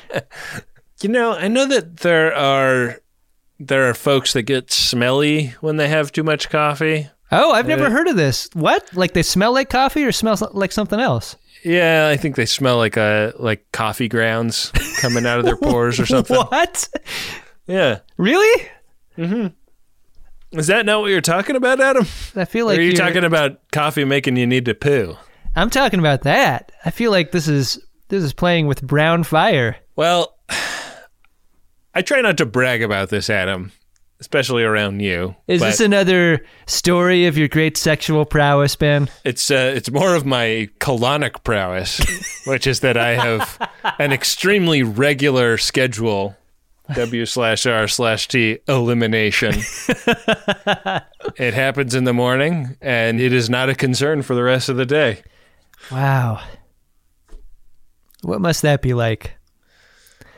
You 1.03 1.09
know, 1.09 1.33
I 1.33 1.49
know 1.49 1.67
that 1.67 1.97
there 1.99 2.33
are 2.33 3.01
there 3.59 3.89
are 3.89 3.95
folks 3.95 4.35
that 4.35 4.43
get 4.43 4.71
smelly 4.71 5.49
when 5.61 5.77
they 5.77 5.89
have 5.89 6.13
too 6.13 6.23
much 6.23 6.49
coffee. 6.49 7.09
oh, 7.33 7.51
I've 7.53 7.67
never 7.67 7.91
heard 7.91 8.07
of 8.07 8.15
this. 8.15 8.49
What? 8.53 8.89
Like 8.95 9.13
they 9.13 9.25
smell 9.25 9.53
like 9.53 9.69
coffee 9.69 10.05
or 10.05 10.13
smell 10.13 10.37
like 10.53 10.71
something 10.71 11.01
else? 11.01 11.35
Yeah, 11.65 12.09
I 12.09 12.17
think 12.17 12.37
they 12.37 12.47
smell 12.47 12.77
like 12.77 12.97
uh 12.97 13.33
like 13.37 13.67
coffee 13.73 14.07
grounds 14.09 14.71
coming 15.01 15.27
out 15.27 15.41
of 15.41 15.45
their 15.45 15.57
pores 15.61 15.99
or 15.99 16.07
something. 16.07 16.37
What? 16.37 16.89
Yeah. 17.67 17.99
Really? 18.17 18.69
Is 20.53 20.67
that 20.67 20.85
not 20.87 21.01
what 21.01 21.11
you're 21.11 21.21
talking 21.21 21.57
about, 21.57 21.81
Adam? 21.81 22.07
I 22.37 22.45
feel 22.45 22.67
Or 22.67 22.71
like 22.71 22.79
are 22.79 22.83
you 22.83 22.89
you're- 22.89 22.99
talking 22.99 23.25
about 23.25 23.59
coffee 23.73 24.05
making 24.05 24.37
you 24.37 24.47
need 24.47 24.65
to 24.67 24.75
poo? 24.75 25.17
I'm 25.57 25.71
talking 25.71 25.99
about 25.99 26.23
that. 26.23 26.73
I 26.85 26.91
feel 26.91 27.11
like 27.11 27.33
this 27.33 27.49
is 27.49 27.79
this 28.09 28.23
is 28.23 28.33
playing 28.33 28.67
with 28.67 28.83
brown 28.83 29.25
fire. 29.25 29.77
Well, 29.97 30.37
I 31.95 32.03
try 32.03 32.21
not 32.21 32.39
to 32.39 32.47
brag 32.47 32.83
about 32.83 33.11
this, 33.11 33.29
Adam, 33.29 33.73
especially 34.21 34.63
around 34.63 35.01
you. 35.01 35.37
Is 35.49 35.61
this 35.61 35.81
another 35.81 36.45
story 36.67 37.27
of 37.27 37.37
your 37.37 37.49
great 37.49 37.77
sexual 37.77 38.25
prowess, 38.25 38.77
Ben? 38.77 39.09
It's 39.25 39.51
uh, 39.51 39.73
it's 39.77 39.91
more 39.91 40.15
of 40.15 40.25
my 40.25 40.69
colonic 40.81 41.45
prowess, 41.45 42.01
which 42.47 42.67
is 42.67 42.81
that 42.81 42.97
I 42.97 43.11
have 43.15 43.71
an 43.99 44.13
extremely 44.13 44.83
regular 44.83 45.59
schedule. 45.59 46.37
W 46.95 47.27
slash 47.27 47.67
R 47.67 47.89
slash 47.89 48.29
T 48.29 48.59
elimination. 48.69 49.55
it 51.37 51.55
happens 51.55 51.95
in 51.95 52.05
the 52.05 52.13
morning, 52.13 52.77
and 52.81 53.21
it 53.21 53.33
is 53.33 53.51
not 53.51 53.69
a 53.69 53.75
concern 53.75 54.23
for 54.23 54.35
the 54.35 54.43
rest 54.43 54.69
of 54.69 54.77
the 54.77 54.87
day. 54.87 55.23
Wow. 55.91 56.43
What 58.23 58.41
must 58.41 58.63
that 58.63 58.83
be 58.83 58.95
like? 58.95 59.33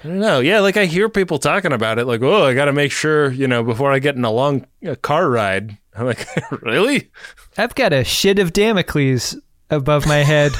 I 0.05 0.09
don't 0.09 0.19
know. 0.19 0.41
Yeah, 0.41 0.61
like 0.61 0.77
I 0.77 0.85
hear 0.85 1.09
people 1.09 1.39
talking 1.39 1.73
about 1.73 1.99
it, 1.99 2.07
like, 2.07 2.23
oh, 2.23 2.45
I 2.45 2.55
got 2.55 2.67
to 2.67 2.73
make 2.73 2.93
sure, 2.93 3.31
you 3.31 3.49
know, 3.49 3.63
before 3.63 3.93
I 3.93 3.99
get 3.99 4.17
in 4.17 4.25
a 4.25 4.31
long 4.31 4.67
uh, 4.87 4.97
car 4.97 5.29
ride. 5.31 5.79
I'm 5.97 6.07
like, 6.07 6.27
really? 6.63 7.11
I've 7.57 7.75
got 7.75 7.93
a 7.93 8.05
shit 8.05 8.39
of 8.39 8.53
Damocles 8.53 9.37
above 9.71 10.07
my 10.07 10.19
head 10.19 10.53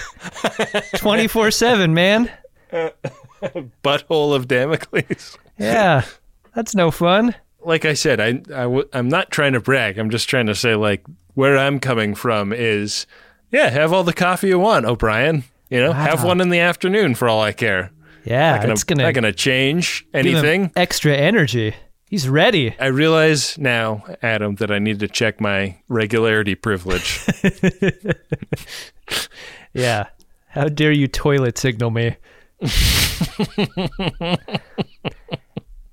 24 0.97 1.51
7, 1.51 1.93
man. 1.93 2.31
Butthole 3.83 4.35
of 4.35 4.49
Damocles. 4.49 5.39
Yeah. 5.59 6.05
That's 6.55 6.75
no 6.75 6.91
fun. 6.91 7.35
like 7.65 7.85
I 7.85 7.95
said, 7.95 8.21
I, 8.21 8.29
I 8.55 8.65
w- 8.65 8.89
I'm 8.93 9.09
not 9.09 9.31
trying 9.31 9.55
to 9.55 9.61
brag. 9.61 9.99
I'm 9.99 10.11
just 10.11 10.29
trying 10.29 10.47
to 10.47 10.55
say 10.55 10.75
like 10.75 11.05
where 11.35 11.57
I'm 11.59 11.81
coming 11.81 12.15
from 12.15 12.53
is, 12.53 13.07
yeah, 13.51 13.71
have 13.71 13.93
all 13.93 14.05
the 14.05 14.13
coffee 14.13 14.49
you 14.49 14.59
want, 14.59 14.85
O'Brien. 14.87 15.45
You 15.71 15.81
know, 15.81 15.93
have 15.93 16.23
one 16.25 16.41
in 16.41 16.51
the 16.51 16.61
afternoon 16.61 17.15
for 17.15 17.29
all 17.29 17.41
I 17.41 17.53
care. 17.53 17.91
Yeah. 18.25 18.53
Not 18.53 18.61
gonna, 18.63 18.73
it's 18.75 18.85
going 18.85 18.99
not 18.99 19.15
gonna 19.15 19.33
change 19.33 20.07
anything. 20.15 20.71
extra 20.77 21.15
energy. 21.17 21.75
He's 22.09 22.29
ready. 22.29 22.77
I 22.79 22.87
realize 22.87 23.59
now, 23.59 24.05
Adam, 24.23 24.55
that 24.57 24.71
I 24.71 24.79
need 24.79 25.01
to 25.01 25.09
check 25.09 25.41
my 25.41 25.79
regularity 25.89 26.55
privilege. 26.55 27.25
Yeah. 29.73 30.07
How 30.51 30.69
dare 30.69 30.93
you 30.93 31.09
toilet 31.09 31.59
signal 31.59 31.91
me? 31.91 32.17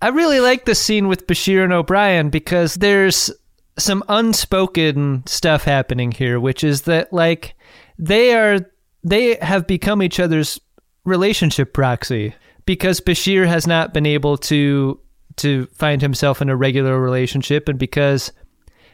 I 0.02 0.10
really 0.10 0.40
like 0.40 0.66
the 0.66 0.76
scene 0.76 1.08
with 1.08 1.28
Bashir 1.28 1.64
and 1.64 1.72
O'Brien 1.72 2.30
because 2.30 2.76
there's 2.76 3.32
some 3.78 4.04
unspoken 4.10 5.24
stuff 5.28 5.64
happening 5.64 6.12
here, 6.12 6.40
which 6.40 6.64
is 6.64 6.84
that 6.84 7.14
like 7.14 7.56
they 7.98 8.34
are 8.34 8.60
they 9.04 9.36
have 9.36 9.68
become 9.68 10.02
each 10.02 10.20
other's 10.20 10.60
relationship 11.06 11.74
proxy 11.74 12.36
because 12.66 13.02
Bashir 13.02 13.48
has 13.48 13.68
not 13.68 13.94
been 13.94 14.06
able 14.06 14.38
to 14.38 15.00
to 15.38 15.66
find 15.68 16.02
himself 16.02 16.42
in 16.42 16.50
a 16.50 16.56
regular 16.56 17.00
relationship 17.00 17.70
and 17.70 17.80
because 17.80 18.32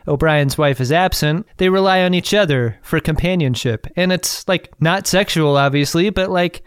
O'Brien's 0.07 0.57
wife 0.57 0.79
is 0.79 0.91
absent, 0.91 1.45
they 1.57 1.69
rely 1.69 2.01
on 2.01 2.13
each 2.13 2.33
other 2.33 2.79
for 2.81 2.99
companionship. 3.01 3.87
And 3.97 4.13
it's 4.13 4.47
like 4.47 4.71
not 4.79 5.05
sexual, 5.05 5.57
obviously, 5.57 6.09
but 6.09 6.29
like 6.29 6.63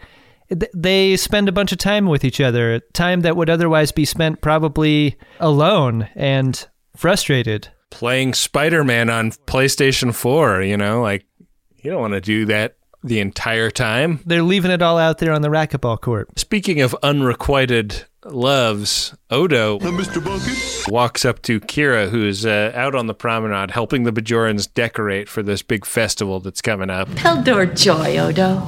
they 0.73 1.17
spend 1.17 1.47
a 1.49 1.51
bunch 1.51 1.71
of 1.71 1.77
time 1.77 2.07
with 2.07 2.23
each 2.23 2.41
other, 2.41 2.79
time 2.93 3.21
that 3.21 3.35
would 3.35 3.49
otherwise 3.49 3.91
be 3.91 4.05
spent 4.05 4.41
probably 4.41 5.17
alone 5.39 6.09
and 6.15 6.67
frustrated. 6.95 7.69
Playing 7.89 8.33
Spider 8.33 8.83
Man 8.83 9.09
on 9.09 9.31
PlayStation 9.31 10.13
4, 10.13 10.61
you 10.63 10.77
know, 10.77 11.01
like 11.01 11.25
you 11.77 11.91
don't 11.91 12.01
want 12.01 12.13
to 12.13 12.21
do 12.21 12.45
that 12.45 12.75
the 13.03 13.19
entire 13.19 13.71
time. 13.71 14.19
They're 14.25 14.43
leaving 14.43 14.71
it 14.71 14.81
all 14.81 14.97
out 14.97 15.17
there 15.17 15.33
on 15.33 15.41
the 15.41 15.49
racquetball 15.49 15.99
court. 15.99 16.37
Speaking 16.37 16.81
of 16.81 16.95
unrequited 17.01 18.05
loves, 18.25 19.15
Odo 19.29 19.79
Mr. 19.79 20.23
Bucket? 20.23 20.91
walks 20.91 21.25
up 21.25 21.41
to 21.43 21.59
Kira, 21.59 22.09
who's 22.09 22.45
uh, 22.45 22.71
out 22.75 22.95
on 22.95 23.07
the 23.07 23.13
promenade 23.13 23.71
helping 23.71 24.03
the 24.03 24.11
Bajorans 24.11 24.71
decorate 24.71 25.27
for 25.27 25.41
this 25.41 25.61
big 25.61 25.85
festival 25.85 26.39
that's 26.39 26.61
coming 26.61 26.89
up. 26.89 27.07
Peldor 27.09 27.75
joi, 27.75 28.17
Odo. 28.17 28.67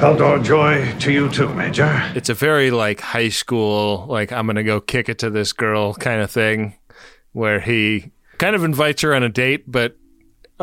Eldor 0.00 0.42
joy 0.42 0.98
to 1.00 1.12
you 1.12 1.28
too, 1.28 1.52
Major. 1.52 2.02
It's 2.14 2.30
a 2.30 2.34
very 2.34 2.70
like 2.70 3.02
high 3.02 3.28
school, 3.28 4.06
like 4.08 4.32
I'm 4.32 4.46
gonna 4.46 4.64
go 4.64 4.80
kick 4.80 5.10
it 5.10 5.18
to 5.18 5.28
this 5.28 5.52
girl 5.52 5.92
kind 5.92 6.22
of 6.22 6.30
thing, 6.30 6.78
where 7.32 7.60
he 7.60 8.10
kind 8.38 8.56
of 8.56 8.64
invites 8.64 9.02
her 9.02 9.14
on 9.14 9.22
a 9.22 9.28
date, 9.28 9.70
but 9.70 9.98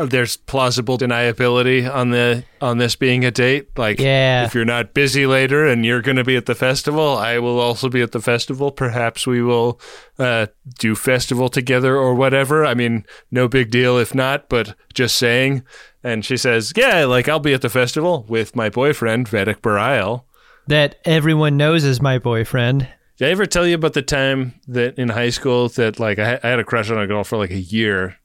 there's 0.06 0.36
plausible 0.36 0.96
deniability 0.98 1.92
on 1.92 2.10
the 2.10 2.44
on 2.60 2.78
this 2.78 2.96
being 2.96 3.24
a 3.24 3.30
date. 3.30 3.68
Like, 3.76 3.98
Yeah. 4.00 4.44
if 4.44 4.54
you're 4.54 4.64
not 4.64 4.94
busy 4.94 5.26
later 5.26 5.66
and 5.66 5.84
you're 5.84 6.02
going 6.02 6.16
to 6.16 6.24
be 6.24 6.36
at 6.36 6.46
the 6.46 6.54
festival, 6.54 7.16
I 7.16 7.38
will 7.38 7.58
also 7.60 7.88
be 7.88 8.00
at 8.02 8.12
the 8.12 8.20
festival. 8.20 8.70
Perhaps 8.70 9.26
we 9.26 9.42
will 9.42 9.80
uh, 10.18 10.46
do 10.78 10.94
festival 10.94 11.48
together 11.48 11.96
or 11.96 12.14
whatever. 12.14 12.64
I 12.64 12.74
mean, 12.74 13.04
no 13.30 13.48
big 13.48 13.70
deal 13.70 13.98
if 13.98 14.14
not, 14.14 14.48
but 14.48 14.74
just 14.94 15.16
saying. 15.16 15.62
And 16.04 16.24
she 16.24 16.36
says, 16.36 16.72
"Yeah, 16.76 17.04
like 17.04 17.28
I'll 17.28 17.40
be 17.40 17.54
at 17.54 17.62
the 17.62 17.68
festival 17.68 18.24
with 18.28 18.54
my 18.56 18.68
boyfriend 18.68 19.28
Vedek 19.28 19.60
Bareil." 19.60 20.22
That 20.68 20.96
everyone 21.04 21.56
knows 21.56 21.82
is 21.84 22.00
my 22.00 22.18
boyfriend. 22.18 22.86
Did 23.16 23.28
I 23.28 23.30
ever 23.32 23.46
tell 23.46 23.66
you 23.66 23.74
about 23.74 23.94
the 23.94 24.02
time 24.02 24.54
that 24.68 24.96
in 24.96 25.08
high 25.08 25.30
school 25.30 25.68
that 25.70 25.98
like 25.98 26.18
I, 26.20 26.38
I 26.42 26.48
had 26.50 26.60
a 26.60 26.64
crush 26.64 26.88
on 26.90 26.98
a 26.98 27.06
girl 27.06 27.24
for 27.24 27.36
like 27.36 27.50
a 27.50 27.58
year, 27.58 28.16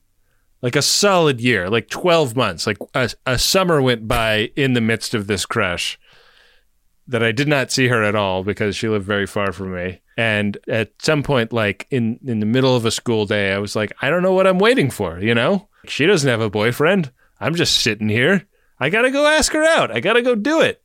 like 0.64 0.76
a 0.76 0.82
solid 0.82 1.42
year, 1.42 1.68
like 1.68 1.90
twelve 1.90 2.34
months, 2.34 2.66
like 2.66 2.78
a, 2.94 3.10
a 3.26 3.38
summer 3.38 3.82
went 3.82 4.08
by 4.08 4.50
in 4.56 4.72
the 4.72 4.80
midst 4.80 5.12
of 5.12 5.26
this 5.26 5.44
crush. 5.44 5.98
That 7.06 7.22
I 7.22 7.32
did 7.32 7.48
not 7.48 7.70
see 7.70 7.88
her 7.88 8.02
at 8.02 8.14
all 8.14 8.42
because 8.42 8.74
she 8.74 8.88
lived 8.88 9.04
very 9.04 9.26
far 9.26 9.52
from 9.52 9.74
me. 9.74 10.00
And 10.16 10.56
at 10.66 10.92
some 11.02 11.22
point, 11.22 11.52
like 11.52 11.86
in 11.90 12.18
in 12.24 12.40
the 12.40 12.46
middle 12.46 12.74
of 12.74 12.86
a 12.86 12.90
school 12.90 13.26
day, 13.26 13.52
I 13.52 13.58
was 13.58 13.76
like, 13.76 13.92
I 14.00 14.08
don't 14.08 14.22
know 14.22 14.32
what 14.32 14.46
I'm 14.46 14.58
waiting 14.58 14.88
for. 14.88 15.20
You 15.20 15.34
know, 15.34 15.68
she 15.86 16.06
doesn't 16.06 16.30
have 16.30 16.40
a 16.40 16.48
boyfriend. 16.48 17.12
I'm 17.38 17.54
just 17.54 17.82
sitting 17.82 18.08
here. 18.08 18.46
I 18.80 18.88
gotta 18.88 19.10
go 19.10 19.26
ask 19.26 19.52
her 19.52 19.64
out. 19.64 19.90
I 19.90 20.00
gotta 20.00 20.22
go 20.22 20.34
do 20.34 20.62
it 20.62 20.82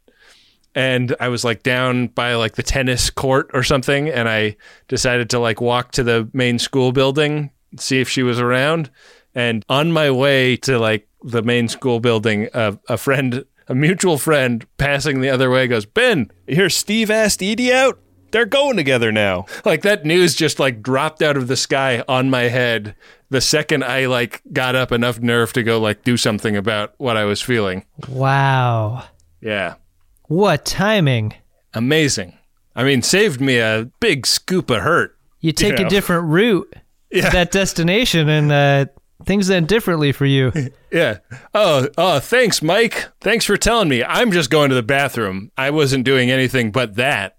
and 0.76 1.16
I 1.22 1.30
was 1.30 1.46
like 1.46 1.64
down 1.64 2.08
by 2.08 2.36
like 2.36 2.56
the 2.56 2.64
tennis 2.64 3.10
court 3.10 3.50
or 3.54 3.64
something, 3.64 4.10
and 4.10 4.28
I 4.28 4.58
decided 4.90 5.30
to 5.30 5.40
like 5.40 5.62
walk 5.62 5.94
to 5.94 6.04
the 6.04 6.30
main 6.34 6.60
school 6.60 6.92
building, 6.92 7.52
see 7.78 8.02
if 8.02 8.10
she 8.10 8.24
was 8.24 8.40
around. 8.40 8.90
And 9.36 9.64
on 9.70 9.92
my 9.92 10.10
way 10.12 10.56
to 10.58 10.80
like 10.80 11.08
the 11.24 11.42
main 11.42 11.68
school 11.68 12.00
building, 12.00 12.50
a, 12.54 12.78
a 12.88 12.98
friend, 12.98 13.46
a 13.68 13.76
mutual 13.76 14.18
friend, 14.18 14.66
passing 14.78 15.22
the 15.22 15.30
other 15.30 15.50
way, 15.50 15.68
goes, 15.68 15.86
"Ben, 15.86 16.32
you 16.48 16.56
hear 16.56 16.70
Steve 16.70 17.12
asked 17.12 17.42
Edie 17.44 17.72
out? 17.74 18.00
They're 18.32 18.46
going 18.46 18.78
together 18.78 19.12
now." 19.12 19.46
Like 19.66 19.82
that 19.84 20.06
news 20.06 20.36
just 20.36 20.60
like 20.60 20.82
dropped 20.82 21.22
out 21.22 21.38
of 21.38 21.48
the 21.48 21.58
sky 21.58 22.04
on 22.08 22.30
my 22.30 22.44
head 22.44 22.96
the 23.32 23.42
second 23.42 23.84
I 23.84 24.08
like 24.08 24.42
got 24.52 24.76
up 24.76 24.92
enough 24.92 25.20
nerve 25.20 25.54
to 25.54 25.62
go 25.62 25.80
like 25.80 26.04
do 26.04 26.18
something 26.18 26.56
about 26.58 26.96
what 26.98 27.16
I 27.16 27.26
was 27.26 27.42
feeling. 27.44 27.86
Wow. 28.08 29.04
Yeah. 29.42 29.76
What 30.28 30.66
timing. 30.66 31.34
amazing. 31.74 32.36
I 32.76 32.84
mean, 32.84 33.02
saved 33.04 33.40
me 33.42 33.58
a 33.60 33.90
big 34.00 34.26
scoop 34.26 34.70
of 34.72 34.82
hurt. 34.82 35.16
You 35.42 35.52
take 35.52 35.78
Yeah. 35.80 35.86
a 35.86 35.90
different 35.90 36.26
route 36.28 36.76
Yeah. 37.12 37.26
to 37.26 37.30
that 37.36 37.52
destination 37.52 38.30
and 38.30 38.52
uh, 38.52 38.86
things 39.26 39.50
end 39.50 39.68
differently 39.68 40.12
for 40.12 40.26
you. 40.26 40.52
Yeah. 40.92 41.20
Oh, 41.54 41.88
oh, 42.00 42.20
thanks, 42.20 42.64
Mike. 42.64 43.10
Thanks 43.22 43.46
for 43.46 43.58
telling 43.58 43.90
me. 43.90 44.04
I'm 44.04 44.32
just 44.32 44.50
going 44.50 44.70
to 44.70 44.76
the 44.76 44.82
bathroom. 44.82 45.52
I 45.56 45.70
wasn't 45.70 46.04
doing 46.04 46.32
anything 46.32 46.72
but 46.72 46.96
that. 46.96 47.38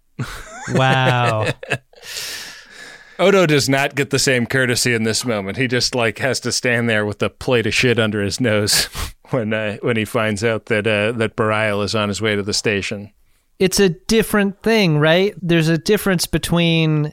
Wow. 0.72 1.48
Odo 3.18 3.44
does 3.46 3.68
not 3.68 3.96
get 3.96 4.10
the 4.10 4.20
same 4.20 4.46
courtesy 4.46 4.94
in 4.94 5.02
this 5.02 5.24
moment. 5.24 5.58
He 5.58 5.66
just 5.66 5.96
like 5.96 6.18
has 6.20 6.38
to 6.40 6.52
stand 6.52 6.88
there 6.88 7.04
with 7.04 7.20
a 7.22 7.28
plate 7.28 7.66
of 7.66 7.74
shit 7.74 7.98
under 7.98 8.22
his 8.22 8.40
nose 8.40 8.84
when 9.30 9.52
uh, 9.52 9.78
when 9.82 9.96
he 9.96 10.04
finds 10.04 10.42
out 10.44 10.66
that 10.66 10.86
uh, 10.86 11.10
that 11.12 11.34
Bareil 11.36 11.84
is 11.84 11.94
on 11.96 12.08
his 12.08 12.22
way 12.22 12.36
to 12.36 12.42
the 12.42 12.54
station. 12.54 13.12
it's 13.58 13.80
a 13.80 13.88
different 13.90 14.62
thing, 14.62 14.96
right? 14.98 15.34
There's 15.42 15.68
a 15.68 15.76
difference 15.76 16.26
between 16.26 17.12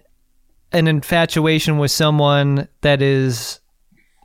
an 0.72 0.88
infatuation 0.88 1.78
with 1.78 1.92
someone 1.92 2.68
that 2.82 3.02
is, 3.02 3.60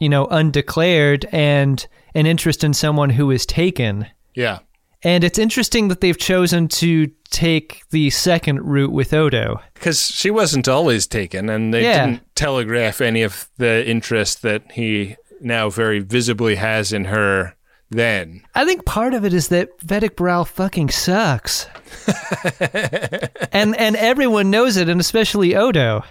you 0.02 0.09
know, 0.09 0.26
undeclared 0.26 1.25
and 1.32 1.87
an 2.14 2.26
interest 2.26 2.64
in 2.64 2.75
someone 2.75 3.11
who 3.11 3.30
is 3.30 3.47
taken. 3.47 4.06
Yeah. 4.35 4.59
And 5.04 5.25
it's 5.25 5.38
interesting 5.38 5.88
that 5.88 6.00
they've 6.00 6.18
chosen 6.18 6.68
to 6.68 7.09
take 7.30 7.82
the 7.90 8.11
second 8.11 8.61
route 8.62 8.92
with 8.92 9.12
Odo. 9.12 9.61
Because 9.75 10.00
she 10.06 10.30
wasn't 10.30 10.68
always 10.68 11.06
taken, 11.06 11.49
and 11.49 11.73
they 11.75 11.82
Yeah. 11.82 12.06
didn't 12.06 12.23
telegraph 12.35 13.00
any 13.00 13.23
of 13.23 13.49
the 13.59 13.85
interest 13.88 14.42
that 14.42 14.62
he 14.73 15.16
now 15.40 15.71
very 15.71 15.99
visibly 16.00 16.54
has 16.56 16.92
in 16.92 17.06
her 17.06 17.54
then. 17.90 18.42
I 18.54 18.64
think 18.64 18.85
part 18.87 19.12
of 19.14 19.25
it 19.25 19.32
is 19.35 19.49
that 19.49 19.68
Vedek 19.85 20.11
Bareil 20.16 20.47
fucking 20.47 20.90
sucks. 20.90 21.66
and 23.52 23.76
and 23.76 23.97
everyone 23.97 24.50
knows 24.50 24.76
it, 24.76 24.88
and 24.88 25.00
especially 25.00 25.54
Odo. 25.56 26.04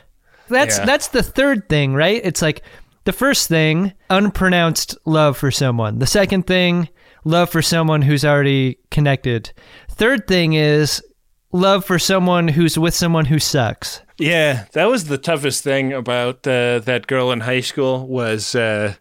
That's 0.49 0.77
Yeah. 0.77 0.85
that's 0.85 1.07
the 1.09 1.23
third 1.23 1.69
thing, 1.69 1.93
right? 1.93 2.21
It's 2.23 2.41
like 2.41 2.61
the 3.03 3.13
first 3.13 3.47
thing, 3.47 3.93
unpronounced 4.09 4.97
love 5.05 5.37
for 5.37 5.51
someone. 5.51 5.99
The 5.99 6.07
second 6.07 6.47
thing, 6.47 6.89
love 7.23 7.49
for 7.49 7.61
someone 7.61 8.01
who's 8.01 8.25
already 8.25 8.77
connected. 8.89 9.51
Third 9.89 10.27
thing 10.27 10.53
is 10.53 11.03
love 11.51 11.85
for 11.85 11.99
someone 11.99 12.47
who's 12.47 12.77
with 12.77 12.93
someone 12.93 13.25
who 13.25 13.39
sucks. 13.39 14.01
Yeah, 14.17 14.65
that 14.73 14.85
was 14.85 15.05
the 15.05 15.17
toughest 15.17 15.63
thing 15.63 15.93
about 15.93 16.45
uh, 16.47 16.79
that 16.79 17.07
girl 17.07 17.31
in 17.31 17.41
high 17.41 17.61
school 17.61 18.05
was 18.07 18.53
uh, 18.53 18.95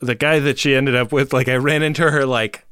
the 0.00 0.14
guy 0.14 0.40
that 0.40 0.58
she 0.58 0.74
ended 0.74 0.96
up 0.96 1.12
with. 1.12 1.32
Like, 1.32 1.48
I 1.48 1.56
ran 1.56 1.82
into 1.82 2.10
her 2.10 2.26
like 2.26 2.66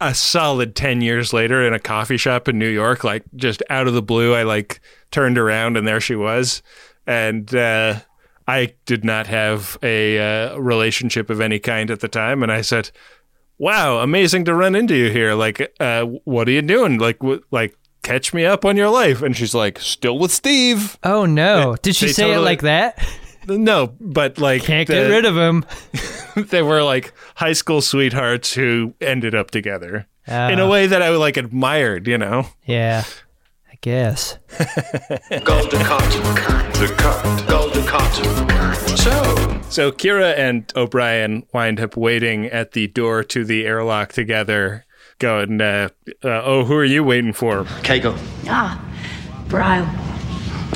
a 0.00 0.14
solid 0.14 0.74
10 0.74 1.00
years 1.00 1.32
later 1.32 1.66
in 1.66 1.72
a 1.74 1.78
coffee 1.78 2.16
shop 2.16 2.48
in 2.48 2.58
New 2.58 2.68
York, 2.68 3.04
like 3.04 3.24
just 3.36 3.62
out 3.70 3.86
of 3.86 3.94
the 3.94 4.02
blue. 4.02 4.34
I 4.34 4.42
like 4.42 4.80
turned 5.10 5.38
around 5.38 5.76
and 5.76 5.86
there 5.86 6.00
she 6.00 6.16
was. 6.16 6.62
And 7.06 7.54
uh, 7.54 8.00
I 8.46 8.74
did 8.86 9.04
not 9.04 9.26
have 9.28 9.78
a 9.82 10.18
uh, 10.52 10.56
relationship 10.58 11.30
of 11.30 11.40
any 11.40 11.58
kind 11.58 11.90
at 11.90 12.00
the 12.00 12.08
time. 12.08 12.42
And 12.42 12.50
I 12.50 12.62
said, 12.62 12.90
wow, 13.58 13.98
amazing 13.98 14.44
to 14.46 14.54
run 14.54 14.74
into 14.74 14.94
you 14.96 15.10
here. 15.10 15.34
Like, 15.34 15.72
uh, 15.80 16.04
what 16.24 16.48
are 16.48 16.52
you 16.52 16.62
doing? 16.62 16.98
Like, 16.98 17.18
wh- 17.22 17.40
like, 17.52 17.76
catch 18.02 18.32
me 18.34 18.44
up 18.44 18.64
on 18.64 18.76
your 18.76 18.88
life. 18.90 19.22
And 19.22 19.36
she's 19.36 19.54
like, 19.54 19.78
still 19.78 20.18
with 20.18 20.32
Steve. 20.32 20.98
Oh 21.02 21.26
no. 21.26 21.76
Did 21.82 21.94
she 21.96 22.08
say 22.08 22.32
it 22.34 22.38
like 22.38 22.62
that? 22.62 22.98
No, 23.46 23.94
but 24.00 24.38
like, 24.38 24.62
Can't 24.62 24.86
the- 24.88 24.94
get 24.94 25.08
rid 25.08 25.24
of 25.24 25.36
him. 25.36 25.64
they 26.48 26.62
were 26.62 26.82
like 26.82 27.12
high 27.36 27.52
school 27.54 27.80
sweethearts 27.80 28.54
who 28.54 28.94
ended 29.00 29.34
up 29.34 29.50
together 29.50 30.06
in 30.26 30.58
a 30.60 30.66
Ah. 30.66 30.68
way 30.70 30.86
that 30.86 31.02
I 31.02 31.08
like 31.10 31.36
admired, 31.36 32.06
you 32.06 32.18
know? 32.18 32.46
Yeah. 32.64 33.04
I 33.82 33.86
guess. 33.88 34.36
Golden 35.42 35.80
Cot. 35.84 36.02
The 36.74 36.94
cut. 36.98 37.48
Golden 37.48 37.86
Cot. 37.86 38.12
So, 38.98 39.60
So 39.70 39.90
Kira 39.90 40.36
and 40.38 40.70
O'Brien 40.76 41.44
wind 41.54 41.80
up 41.80 41.96
waiting 41.96 42.44
at 42.44 42.72
the 42.72 42.88
door 42.88 43.24
to 43.24 43.42
the 43.42 43.64
airlock 43.64 44.12
together, 44.12 44.84
going, 45.18 45.62
uh, 45.62 45.88
uh, 46.22 46.42
"Oh, 46.44 46.64
who 46.64 46.74
are 46.74 46.84
you 46.84 47.02
waiting 47.02 47.32
for?" 47.32 47.64
Keiko, 47.82 48.18
Ah, 48.48 48.78
Bareil. 49.48 49.88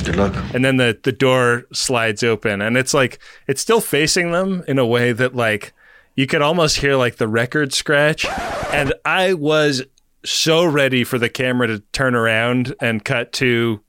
good 0.03 0.15
luck. 0.15 0.33
And 0.55 0.65
then 0.65 0.77
the 0.77 0.97
the 1.03 1.11
door 1.11 1.65
slides 1.71 2.23
open, 2.23 2.59
and 2.59 2.75
it's 2.75 2.95
like 2.95 3.19
it's 3.47 3.61
still 3.61 3.81
facing 3.81 4.31
them 4.31 4.63
in 4.67 4.79
a 4.79 4.85
way 4.85 5.11
that 5.11 5.35
like 5.35 5.73
you 6.15 6.25
could 6.25 6.41
almost 6.41 6.77
hear 6.77 6.95
like 6.95 7.17
the 7.17 7.27
record 7.27 7.71
scratch. 7.71 8.25
And 8.73 8.93
I 9.05 9.33
was 9.35 9.83
so 10.25 10.65
ready 10.65 11.03
for 11.03 11.17
the 11.17 11.29
camera 11.29 11.67
to 11.67 11.79
turn 11.91 12.15
around 12.15 12.75
and 12.81 13.03
cut 13.03 13.31
to 13.33 13.81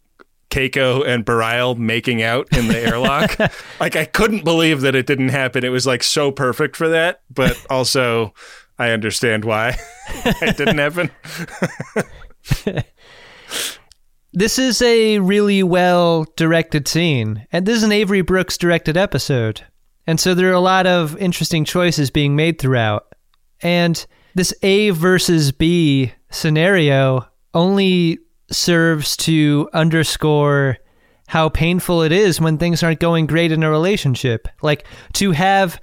Keiko 0.51 1.07
and 1.07 1.25
Bareil 1.25 1.77
making 1.77 2.23
out 2.23 2.49
in 2.57 2.69
the 2.69 2.79
airlock. 2.79 3.39
like 3.81 3.97
I 3.97 4.05
couldn't 4.05 4.45
believe 4.45 4.83
that 4.83 4.95
it 4.95 5.07
didn't 5.07 5.31
happen. 5.31 5.65
It 5.65 5.71
was 5.71 5.87
like 5.87 6.03
so 6.03 6.31
perfect 6.31 6.77
for 6.77 6.89
that, 6.89 7.23
but 7.31 7.61
also 7.71 8.33
I 8.79 8.91
understand 8.91 9.45
why 9.45 9.77
it 10.09 10.57
didn't 10.57 10.79
happen. 10.79 11.11
This 14.33 14.59
is 14.59 14.83
a 14.83 15.19
really 15.19 15.63
well 15.63 16.27
directed 16.37 16.87
scene, 16.87 17.47
and 17.53 17.65
this 17.65 17.79
is 17.79 17.83
an 17.83 17.93
Avery 17.93 18.21
Brooks 18.21 18.59
directed 18.59 18.97
episode. 18.97 19.65
And 20.07 20.21
so 20.21 20.35
there 20.35 20.51
are 20.51 20.55
a 20.55 20.61
lot 20.61 20.87
of 20.87 21.17
interesting 21.17 21.65
choices 21.65 22.11
being 22.11 22.37
made 22.37 22.61
throughout. 22.61 23.13
And 23.63 24.07
this 24.35 24.55
A 24.63 24.91
versus 24.91 25.53
B 25.53 26.13
scenario 26.31 27.27
only 27.55 28.19
serves 28.51 29.17
to 29.17 29.69
underscore 29.73 30.79
how 31.29 31.49
painful 31.49 32.03
it 32.03 32.13
is 32.13 32.41
when 32.41 32.59
things 32.59 32.83
aren't 32.83 33.01
going 33.01 33.27
great 33.27 33.53
in 33.53 33.63
a 33.63 33.71
relationship. 33.71 34.49
Like 34.63 34.87
to 35.15 35.33
have 35.33 35.81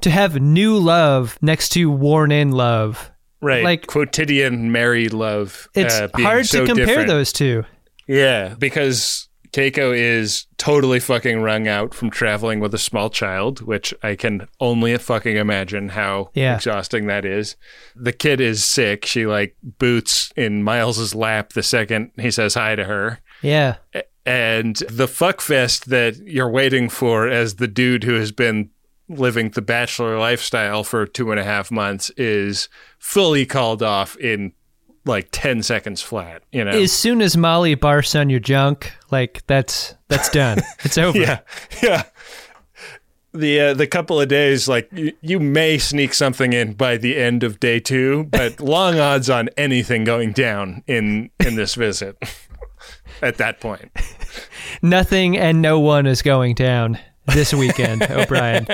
to 0.00 0.10
have 0.10 0.40
new 0.40 0.78
love 0.78 1.38
next 1.42 1.70
to 1.70 1.90
worn 1.90 2.32
in 2.32 2.52
love. 2.52 3.10
Right. 3.40 3.64
Like- 3.64 3.86
quotidian 3.86 4.72
married 4.72 5.12
love. 5.12 5.68
It's 5.74 5.94
uh, 5.94 6.08
hard 6.14 6.46
so 6.46 6.60
to 6.60 6.66
compare 6.66 6.86
different. 6.86 7.08
those 7.08 7.32
two. 7.32 7.64
Yeah, 8.06 8.54
because 8.58 9.27
Keiko 9.52 9.96
is 9.96 10.46
totally 10.56 11.00
fucking 11.00 11.40
wrung 11.42 11.66
out 11.68 11.94
from 11.94 12.10
traveling 12.10 12.60
with 12.60 12.74
a 12.74 12.78
small 12.78 13.10
child, 13.10 13.60
which 13.62 13.94
I 14.02 14.14
can 14.14 14.46
only 14.60 14.96
fucking 14.98 15.36
imagine 15.36 15.90
how 15.90 16.30
Yeah. 16.34 16.56
exhausting 16.56 17.06
that 17.06 17.24
is. 17.24 17.56
The 17.96 18.12
kid 18.12 18.40
is 18.40 18.64
sick. 18.64 19.06
She 19.06 19.26
like 19.26 19.56
boots 19.62 20.32
in 20.36 20.62
Miles's 20.62 21.14
lap 21.14 21.52
the 21.54 21.62
second 21.62 22.10
he 22.20 22.30
says 22.30 22.54
hi 22.54 22.74
to 22.76 22.84
her. 22.84 23.20
Yeah. 23.42 23.76
And 24.26 24.76
the 24.90 25.06
fuckfest 25.06 25.86
that 25.86 26.16
you're 26.18 26.50
waiting 26.50 26.88
for 26.90 27.28
as 27.28 27.54
the 27.54 27.68
dude 27.68 28.04
who 28.04 28.14
has 28.14 28.30
been 28.32 28.70
living 29.08 29.48
the 29.50 29.62
bachelor 29.62 30.18
lifestyle 30.18 30.84
for 30.84 31.06
two 31.06 31.30
and 31.30 31.40
a 31.40 31.44
half 31.44 31.70
months 31.70 32.10
is 32.18 32.68
fully 32.98 33.46
called 33.46 33.82
off 33.82 34.16
in 34.18 34.52
like 35.08 35.28
10 35.32 35.62
seconds 35.62 36.00
flat, 36.02 36.42
you 36.52 36.62
know? 36.64 36.70
as 36.70 36.92
soon 36.92 37.20
as 37.22 37.36
Molly 37.36 37.74
barfs 37.74 38.18
on 38.18 38.30
your 38.30 38.40
junk, 38.40 38.92
like 39.10 39.42
that's 39.46 39.94
that's 40.08 40.28
done. 40.30 40.58
It's 40.84 40.98
over. 40.98 41.18
yeah, 41.18 41.40
yeah. 41.82 42.04
The 43.34 43.60
uh, 43.60 43.74
the 43.74 43.86
couple 43.86 44.20
of 44.20 44.28
days, 44.28 44.68
like 44.68 44.88
you, 44.92 45.12
you 45.20 45.38
may 45.40 45.76
sneak 45.78 46.14
something 46.14 46.52
in 46.52 46.72
by 46.74 46.96
the 46.96 47.16
end 47.16 47.42
of 47.42 47.60
day 47.60 47.78
two, 47.80 48.24
but 48.24 48.58
long 48.74 48.98
odds 48.98 49.28
on 49.28 49.48
anything 49.56 50.04
going 50.04 50.32
down 50.32 50.82
in 50.86 51.30
in 51.44 51.56
this 51.56 51.74
visit. 51.74 52.16
At 53.22 53.36
that 53.38 53.60
point, 53.60 53.90
Nothing 54.80 55.36
and 55.36 55.60
no 55.60 55.80
one 55.80 56.06
is 56.06 56.22
going 56.22 56.54
down 56.54 56.98
this 57.26 57.52
weekend, 57.52 58.02
O'Brien. 58.02 58.66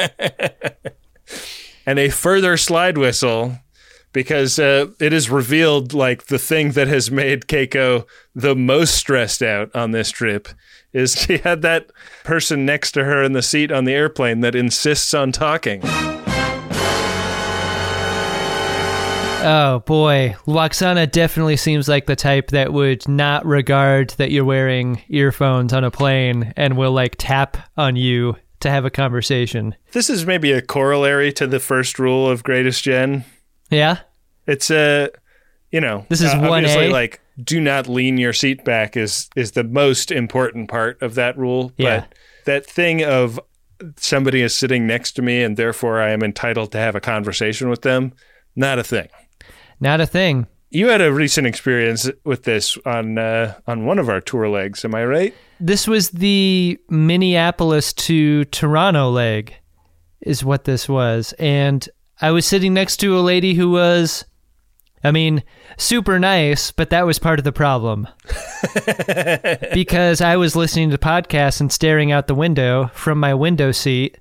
and 1.86 1.98
a 1.98 2.10
further 2.10 2.56
slide 2.58 2.98
whistle 2.98 3.58
because 4.14 4.58
uh, 4.58 4.86
it 5.00 5.12
is 5.12 5.28
revealed 5.28 5.92
like 5.92 6.26
the 6.26 6.38
thing 6.38 6.70
that 6.72 6.88
has 6.88 7.10
made 7.10 7.42
Keiko 7.42 8.06
the 8.34 8.56
most 8.56 8.94
stressed 8.94 9.42
out 9.42 9.74
on 9.74 9.90
this 9.90 10.10
trip 10.10 10.48
is 10.94 11.14
she 11.20 11.36
had 11.38 11.60
that 11.60 11.90
person 12.22 12.64
next 12.64 12.92
to 12.92 13.04
her 13.04 13.22
in 13.22 13.34
the 13.34 13.42
seat 13.42 13.70
on 13.70 13.84
the 13.84 13.92
airplane 13.92 14.40
that 14.40 14.54
insists 14.54 15.12
on 15.12 15.32
talking. 15.32 15.82
Oh 19.46 19.82
boy, 19.84 20.34
Lwaxana 20.46 21.10
definitely 21.10 21.58
seems 21.58 21.86
like 21.86 22.06
the 22.06 22.16
type 22.16 22.48
that 22.52 22.72
would 22.72 23.06
not 23.06 23.44
regard 23.44 24.10
that 24.10 24.30
you're 24.30 24.42
wearing 24.42 25.02
earphones 25.08 25.74
on 25.74 25.84
a 25.84 25.90
plane 25.90 26.54
and 26.56 26.78
will 26.78 26.92
like 26.92 27.16
tap 27.18 27.58
on 27.76 27.94
you 27.94 28.36
to 28.60 28.70
have 28.70 28.86
a 28.86 28.90
conversation. 28.90 29.74
This 29.92 30.08
is 30.08 30.24
maybe 30.24 30.50
a 30.52 30.62
corollary 30.62 31.30
to 31.34 31.46
the 31.46 31.60
first 31.60 31.98
rule 31.98 32.26
of 32.26 32.42
Greatest 32.42 32.82
Gen. 32.82 33.26
Yeah? 33.70 33.98
It's 34.46 34.70
a, 34.70 35.10
you 35.70 35.80
know, 35.80 36.06
This 36.08 36.20
is 36.20 36.30
uh, 36.32 36.36
1A? 36.36 36.50
obviously 36.50 36.88
like 36.90 37.20
do 37.42 37.60
not 37.60 37.88
lean 37.88 38.16
your 38.18 38.32
seat 38.32 38.64
back 38.64 38.96
is 38.96 39.28
is 39.34 39.52
the 39.52 39.64
most 39.64 40.10
important 40.12 40.68
part 40.68 41.00
of 41.02 41.14
that 41.16 41.36
rule. 41.36 41.72
Yeah. 41.76 42.00
But 42.00 42.14
that 42.44 42.66
thing 42.66 43.02
of 43.02 43.40
somebody 43.96 44.40
is 44.40 44.54
sitting 44.54 44.86
next 44.86 45.12
to 45.12 45.22
me 45.22 45.42
and 45.42 45.56
therefore 45.56 46.00
I 46.00 46.10
am 46.10 46.22
entitled 46.22 46.72
to 46.72 46.78
have 46.78 46.94
a 46.94 47.00
conversation 47.00 47.68
with 47.68 47.82
them, 47.82 48.12
not 48.54 48.78
a 48.78 48.84
thing. 48.84 49.08
Not 49.80 50.00
a 50.00 50.06
thing. 50.06 50.46
You 50.70 50.88
had 50.88 51.00
a 51.00 51.12
recent 51.12 51.46
experience 51.46 52.10
with 52.24 52.44
this 52.44 52.76
on 52.84 53.18
uh, 53.18 53.54
on 53.66 53.86
one 53.86 53.98
of 53.98 54.08
our 54.08 54.20
tour 54.20 54.48
legs, 54.48 54.84
am 54.84 54.94
I 54.94 55.04
right? 55.04 55.34
This 55.60 55.86
was 55.86 56.10
the 56.10 56.78
Minneapolis 56.88 57.92
to 57.92 58.44
Toronto 58.46 59.08
leg, 59.10 59.54
is 60.20 60.44
what 60.44 60.64
this 60.64 60.88
was. 60.88 61.32
And 61.38 61.88
I 62.24 62.30
was 62.30 62.46
sitting 62.46 62.72
next 62.72 62.96
to 63.00 63.18
a 63.18 63.20
lady 63.20 63.52
who 63.52 63.68
was, 63.68 64.24
I 65.04 65.10
mean, 65.10 65.42
super 65.76 66.18
nice, 66.18 66.70
but 66.70 66.88
that 66.88 67.04
was 67.04 67.18
part 67.18 67.38
of 67.38 67.44
the 67.44 67.52
problem. 67.52 68.08
because 69.74 70.22
I 70.22 70.36
was 70.36 70.56
listening 70.56 70.88
to 70.88 70.96
podcasts 70.96 71.60
and 71.60 71.70
staring 71.70 72.12
out 72.12 72.26
the 72.26 72.34
window 72.34 72.90
from 72.94 73.20
my 73.20 73.34
window 73.34 73.72
seat, 73.72 74.16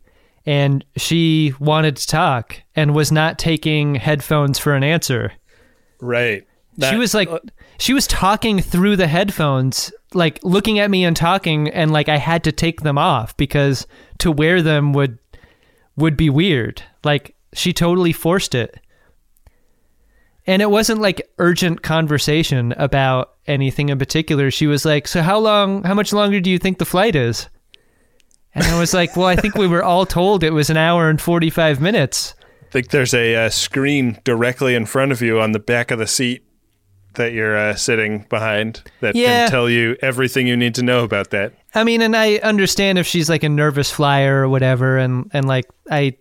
and 0.45 0.83
she 0.97 1.53
wanted 1.61 1.95
to 1.95 2.05
talk 2.05 2.57
and 2.75 2.93
was 2.93 3.09
not 3.09 3.39
taking 3.39 3.95
headphones 3.95 4.59
for 4.59 4.75
an 4.75 4.83
answer. 4.83 5.31
Right. 6.01 6.45
she 6.89 6.97
was 6.97 7.13
like, 7.13 7.29
uh, 7.29 7.39
she 7.79 7.93
was 7.93 8.05
talking 8.05 8.59
through 8.59 8.97
the 8.97 9.07
headphones, 9.07 9.93
like 10.13 10.43
looking 10.43 10.77
at 10.77 10.91
me 10.91 11.05
and 11.05 11.15
talking, 11.15 11.69
and 11.69 11.93
like 11.93 12.09
I 12.09 12.17
had 12.17 12.43
to 12.43 12.51
take 12.51 12.81
them 12.81 12.97
off 12.97 13.37
because 13.37 13.87
to 14.17 14.29
wear 14.29 14.61
them 14.61 14.91
would 14.91 15.19
would 15.95 16.17
be 16.17 16.29
weird. 16.29 16.83
Like 17.05 17.33
she 17.53 17.73
totally 17.73 18.11
forced 18.13 18.55
it. 18.55 18.79
And 20.45 20.61
it 20.61 20.69
wasn't 20.69 20.99
like 21.01 21.21
urgent 21.39 21.83
conversation 21.83 22.73
about 22.73 23.35
anything 23.47 23.89
in 23.89 23.97
particular. 23.97 24.51
She 24.51 24.67
was 24.67 24.83
like, 24.83 25.07
"So 25.07 25.21
how 25.21 25.39
long 25.39 25.83
how 25.83 25.93
much 25.93 26.11
longer 26.11 26.39
do 26.41 26.49
you 26.51 26.59
think 26.59 26.77
the 26.79 26.85
flight 26.85 27.15
is?" 27.15 27.47
And 28.53 28.65
I 28.65 28.77
was 28.77 28.93
like, 28.93 29.15
"Well, 29.15 29.27
I 29.27 29.35
think 29.37 29.55
we 29.55 29.67
were 29.67 29.83
all 29.83 30.05
told 30.05 30.43
it 30.43 30.51
was 30.51 30.69
an 30.69 30.77
hour 30.77 31.09
and 31.09 31.19
45 31.21 31.79
minutes." 31.79 32.35
I 32.61 32.71
think 32.73 32.89
there's 32.89 33.13
a 33.13 33.35
uh, 33.45 33.49
screen 33.49 34.19
directly 34.23 34.75
in 34.75 34.85
front 34.85 35.11
of 35.11 35.21
you 35.21 35.39
on 35.39 35.51
the 35.53 35.59
back 35.59 35.91
of 35.91 35.99
the 35.99 36.07
seat 36.07 36.43
that 37.13 37.31
you're 37.31 37.55
uh, 37.55 37.75
sitting 37.75 38.25
behind 38.29 38.81
that 38.99 39.15
Yeah. 39.15 39.43
can 39.45 39.51
tell 39.51 39.69
you 39.69 39.95
everything 40.01 40.47
you 40.47 40.57
need 40.57 40.73
to 40.75 40.81
know 40.83 41.03
about 41.03 41.29
that. 41.29 41.53
I 41.75 41.83
mean, 41.83 42.01
and 42.01 42.17
I 42.17 42.37
understand 42.37 42.97
if 42.97 43.05
she's 43.05 43.29
like 43.29 43.43
a 43.43 43.49
nervous 43.49 43.91
flyer 43.91 44.41
or 44.41 44.49
whatever, 44.49 44.97
and 44.97 45.29
and 45.33 45.47
like 45.47 45.65
I, 45.89 46.17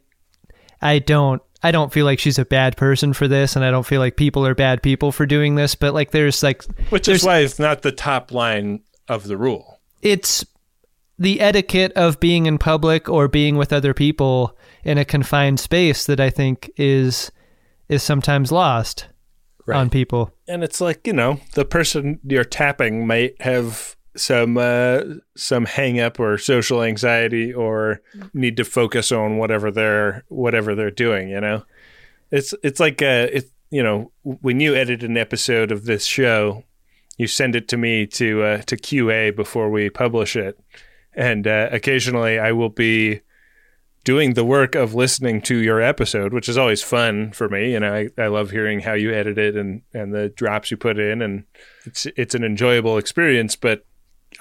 I 0.83 0.99
don't, 0.99 1.41
I 1.63 1.71
don't 1.71 1.93
feel 1.93 2.05
like 2.05 2.19
she's 2.19 2.39
a 2.39 2.45
bad 2.45 2.77
person 2.77 3.13
for 3.13 3.29
this, 3.29 3.55
and 3.57 3.65
I 3.65 3.71
don't 3.71 3.87
feel 3.87 4.01
like 4.01 4.17
people 4.17 4.45
are 4.47 4.55
bad 4.55 4.83
people 4.83 5.13
for 5.13 5.27
doing 5.27 5.55
this. 5.55 5.75
But 5.75 5.95
like, 5.95 6.11
there's 6.11 6.43
like, 6.43 6.65
Which 6.91 7.07
there's, 7.07 7.21
is 7.21 7.27
why 7.27 7.39
it's 7.39 7.59
not 7.59 7.83
the 7.83 7.93
top 7.93 8.33
line 8.33 8.83
of 9.09 9.25
the 9.25 9.37
rule. 9.37 9.81
it's 10.03 10.45
the 11.19 11.41
etiquette 11.41 11.93
of 11.93 12.19
being 12.19 12.47
in 12.47 12.59
public 12.59 13.09
or 13.09 13.29
being 13.29 13.57
with 13.57 13.73
other 13.73 13.95
people 13.95 14.57
in 14.83 14.99
a 14.99 15.05
confined 15.05 15.61
space 15.61 16.05
that 16.07 16.19
I 16.19 16.31
think 16.31 16.71
is 16.77 17.31
is 17.89 18.03
sometimes 18.03 18.51
lost 18.51 19.07
on 19.73 19.89
people. 19.91 20.33
And 20.49 20.65
it's 20.65 20.81
like, 20.81 21.07
you 21.07 21.13
know, 21.13 21.39
the 21.55 21.65
person 21.65 22.19
you're 22.25 22.43
tapping 22.43 23.07
might 23.07 23.41
have 23.43 23.95
some 24.17 24.59
uh, 24.59 25.03
some 25.37 25.65
hang 25.65 26.01
up 26.01 26.21
or 26.21 26.39
social 26.39 26.83
anxiety 26.83 27.53
or 27.53 28.01
need 28.35 28.57
to 28.57 28.65
focus 28.65 29.13
on 29.13 29.39
whatever 29.39 29.71
they're 29.71 30.25
whatever 30.29 30.75
they're 30.75 30.91
doing, 30.91 31.29
you 31.29 31.41
know. 31.41 31.65
It's 32.31 32.55
it's 32.63 32.81
like 32.81 33.03
uh 33.03 33.29
it 33.33 33.51
you 33.73 33.83
know, 33.83 34.13
when 34.23 34.61
you 34.61 34.75
edit 34.75 35.03
an 35.03 35.17
episode 35.17 35.73
of 35.73 35.87
this 35.87 36.05
show, 36.05 36.63
you 37.17 37.27
send 37.27 37.57
it 37.57 37.69
to 37.69 37.79
me 37.79 38.07
to 38.07 38.43
uh, 38.43 38.59
to 38.63 38.77
QA 38.77 39.35
before 39.35 39.71
we 39.71 39.89
publish 39.89 40.37
it. 40.37 40.61
And 41.15 41.47
uh, 41.47 41.69
occasionally 41.73 42.39
I 42.39 42.53
will 42.53 42.69
be 42.69 43.23
doing 44.05 44.35
the 44.35 44.45
work 44.45 44.75
of 44.75 44.95
listening 44.95 45.41
to 45.43 45.57
your 45.57 45.81
episode, 45.81 46.33
which 46.35 46.49
is 46.49 46.59
always 46.59 46.83
fun 46.83 47.33
for 47.33 47.49
me. 47.49 47.79
Know, 47.79 47.95
I, 47.95 48.23
I 48.23 48.27
love 48.27 48.51
hearing 48.51 48.81
how 48.81 48.93
you 48.93 49.13
edit 49.13 49.39
it 49.39 49.57
and, 49.57 49.83
and 49.95 50.13
the 50.13 50.29
drops 50.29 50.71
you 50.71 50.77
put 50.77 50.99
in, 50.99 51.23
and 51.23 51.45
it's 51.85 52.07
it's 52.17 52.35
an 52.35 52.45
enjoyable 52.45 52.99
experience. 52.99 53.57
But 53.57 53.87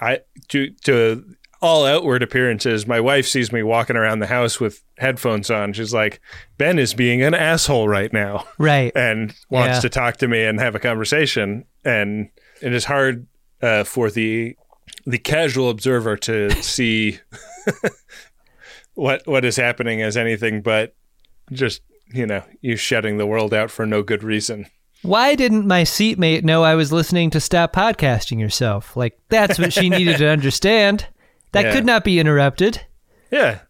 I 0.02 0.20
to 0.48 0.70
to 0.84 1.24
all 1.60 1.86
outward 1.86 2.24
appearances, 2.24 2.86
my 2.88 2.98
wife 2.98 3.24
sees 3.26 3.52
me 3.52 3.62
walking 3.62 3.94
around 3.96 4.18
the 4.18 4.26
house 4.26 4.58
with 4.58 4.82
headphones 4.98 5.48
on. 5.48 5.72
She's 5.72 5.94
like, 5.94 6.20
"Ben 6.58 6.78
is 6.78 6.92
being 6.92 7.22
an 7.22 7.34
asshole 7.34 7.86
right 7.88 8.12
now," 8.12 8.44
Right. 8.58 8.90
and 8.96 9.32
wants 9.48 9.76
Yeah. 9.76 9.80
to 9.82 9.88
talk 9.88 10.16
to 10.18 10.28
me 10.28 10.42
and 10.44 10.58
have 10.58 10.74
a 10.74 10.80
conversation. 10.80 11.64
And 11.84 12.30
it 12.60 12.72
is 12.72 12.86
hard 12.86 13.26
uh, 13.62 13.84
for 13.84 14.10
the 14.10 14.56
the 15.06 15.18
casual 15.18 15.70
observer 15.70 16.16
to 16.16 16.50
see 16.62 17.20
what 18.94 19.22
what 19.26 19.44
is 19.44 19.56
happening 19.56 20.02
as 20.02 20.16
anything 20.16 20.60
but 20.62 20.94
just 21.50 21.82
you 22.12 22.26
know 22.26 22.42
you 22.60 22.76
shutting 22.76 23.18
the 23.18 23.26
world 23.26 23.54
out 23.54 23.70
for 23.70 23.86
no 23.86 24.02
good 24.02 24.22
reason. 24.22 24.66
Why 25.02 25.34
didn't 25.34 25.66
my 25.66 25.82
seatmate 25.82 26.44
know 26.44 26.62
I 26.62 26.74
was 26.76 26.92
listening 26.92 27.30
to 27.30 27.40
Stop 27.40 27.72
Podcasting 27.74 28.38
Yourself? 28.38 28.96
Like, 28.96 29.18
that's 29.28 29.58
what 29.58 29.72
she 29.72 29.88
needed 29.90 30.18
to 30.18 30.28
understand. 30.28 31.06
That 31.52 31.64
Yeah. 31.66 31.72
could 31.72 31.84
not 31.84 32.04
be 32.04 32.20
interrupted. 32.20 32.82
Yeah. 33.30 33.60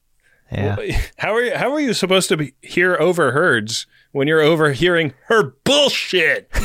Yeah. 0.51 0.77
How 1.17 1.35
are 1.35 1.43
you 1.43 1.55
how 1.57 1.73
are 1.73 1.81
you 1.81 1.95
supposed 1.95 2.29
to 2.29 2.37
be, 2.37 2.53
hear 2.61 2.95
overheards 3.01 3.87
when 4.13 4.29
you're 4.29 4.43
overhearing 4.43 5.15
her 5.29 5.55
bullshit? 5.65 6.51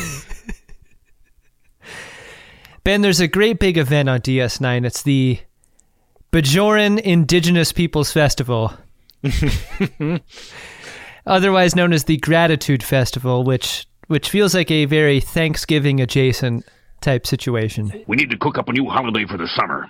Ben, 2.84 3.02
there's 3.02 3.20
a 3.22 3.28
great 3.28 3.60
big 3.60 3.78
event 3.78 4.08
on 4.10 4.20
DS9. 4.22 4.86
It's 4.86 5.04
the 5.04 5.40
Bajoran 6.32 7.00
Indigenous 7.00 7.72
Peoples 7.74 8.12
Festival, 8.14 8.74
otherwise 11.26 11.76
known 11.76 11.92
as 11.94 12.06
the 12.06 12.16
Gratitude 12.18 12.84
Festival, 12.84 13.44
which 13.44 13.86
which 14.08 14.30
feels 14.30 14.54
like 14.54 14.72
a 14.72 14.86
very 14.86 15.20
Thanksgiving 15.20 16.02
adjacent 16.02 16.66
type 17.02 17.28
situation. 17.28 18.04
We 18.08 18.16
need 18.16 18.30
to 18.32 18.38
cook 18.38 18.58
up 18.58 18.70
a 18.70 18.74
new 18.74 18.88
holiday 18.88 19.26
for 19.26 19.38
the 19.38 19.48
summer. 19.48 19.90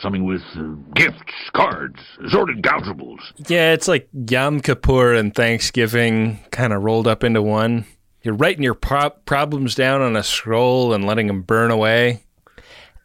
Something 0.00 0.24
with 0.24 0.42
uh, 0.56 0.74
gifts, 0.94 1.50
cards, 1.52 1.98
assorted 2.26 2.62
gougeables. 2.62 3.20
Yeah, 3.48 3.72
it's 3.72 3.86
like 3.86 4.08
Yom 4.12 4.60
Kippur 4.60 5.14
and 5.14 5.34
Thanksgiving 5.34 6.40
kind 6.50 6.72
of 6.72 6.82
rolled 6.82 7.06
up 7.06 7.22
into 7.22 7.42
one. 7.42 7.86
You're 8.22 8.34
writing 8.34 8.62
your 8.62 8.74
pro- 8.74 9.10
problems 9.10 9.74
down 9.74 10.00
on 10.00 10.16
a 10.16 10.22
scroll 10.22 10.92
and 10.92 11.04
letting 11.04 11.26
them 11.26 11.42
burn 11.42 11.70
away. 11.70 12.24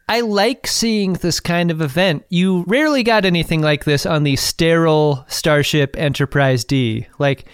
I 0.08 0.22
like 0.22 0.66
seeing 0.66 1.14
this 1.14 1.38
kind 1.38 1.70
of 1.70 1.82
event. 1.82 2.24
You 2.30 2.64
rarely 2.66 3.02
got 3.02 3.24
anything 3.26 3.60
like 3.60 3.84
this 3.84 4.06
on 4.06 4.22
the 4.22 4.36
sterile 4.36 5.24
Starship 5.28 5.96
Enterprise 5.98 6.64
D. 6.64 7.06
Like 7.18 7.44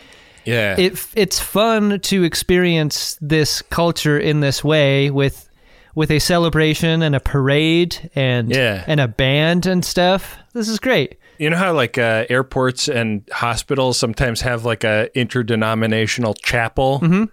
Yeah. 0.44 0.76
it 0.78 1.06
it's 1.14 1.40
fun 1.40 2.00
to 2.00 2.22
experience 2.24 3.16
this 3.20 3.62
culture 3.62 4.18
in 4.18 4.40
this 4.40 4.62
way 4.62 5.10
with 5.10 5.48
with 5.94 6.10
a 6.10 6.18
celebration 6.18 7.02
and 7.02 7.14
a 7.14 7.20
parade 7.20 8.10
and 8.14 8.50
Yeah. 8.50 8.84
and 8.86 9.00
a 9.00 9.08
band 9.08 9.66
and 9.66 9.84
stuff. 9.84 10.36
This 10.52 10.68
is 10.68 10.78
great. 10.80 11.16
You 11.38 11.50
know 11.50 11.56
how 11.56 11.72
like 11.72 11.98
uh, 11.98 12.26
airports 12.28 12.88
and 12.88 13.22
hospitals 13.32 13.98
sometimes 13.98 14.40
have 14.42 14.64
like 14.64 14.84
a 14.84 15.08
interdenominational 15.18 16.34
chapel. 16.34 17.00
Mm-hmm. 17.02 17.24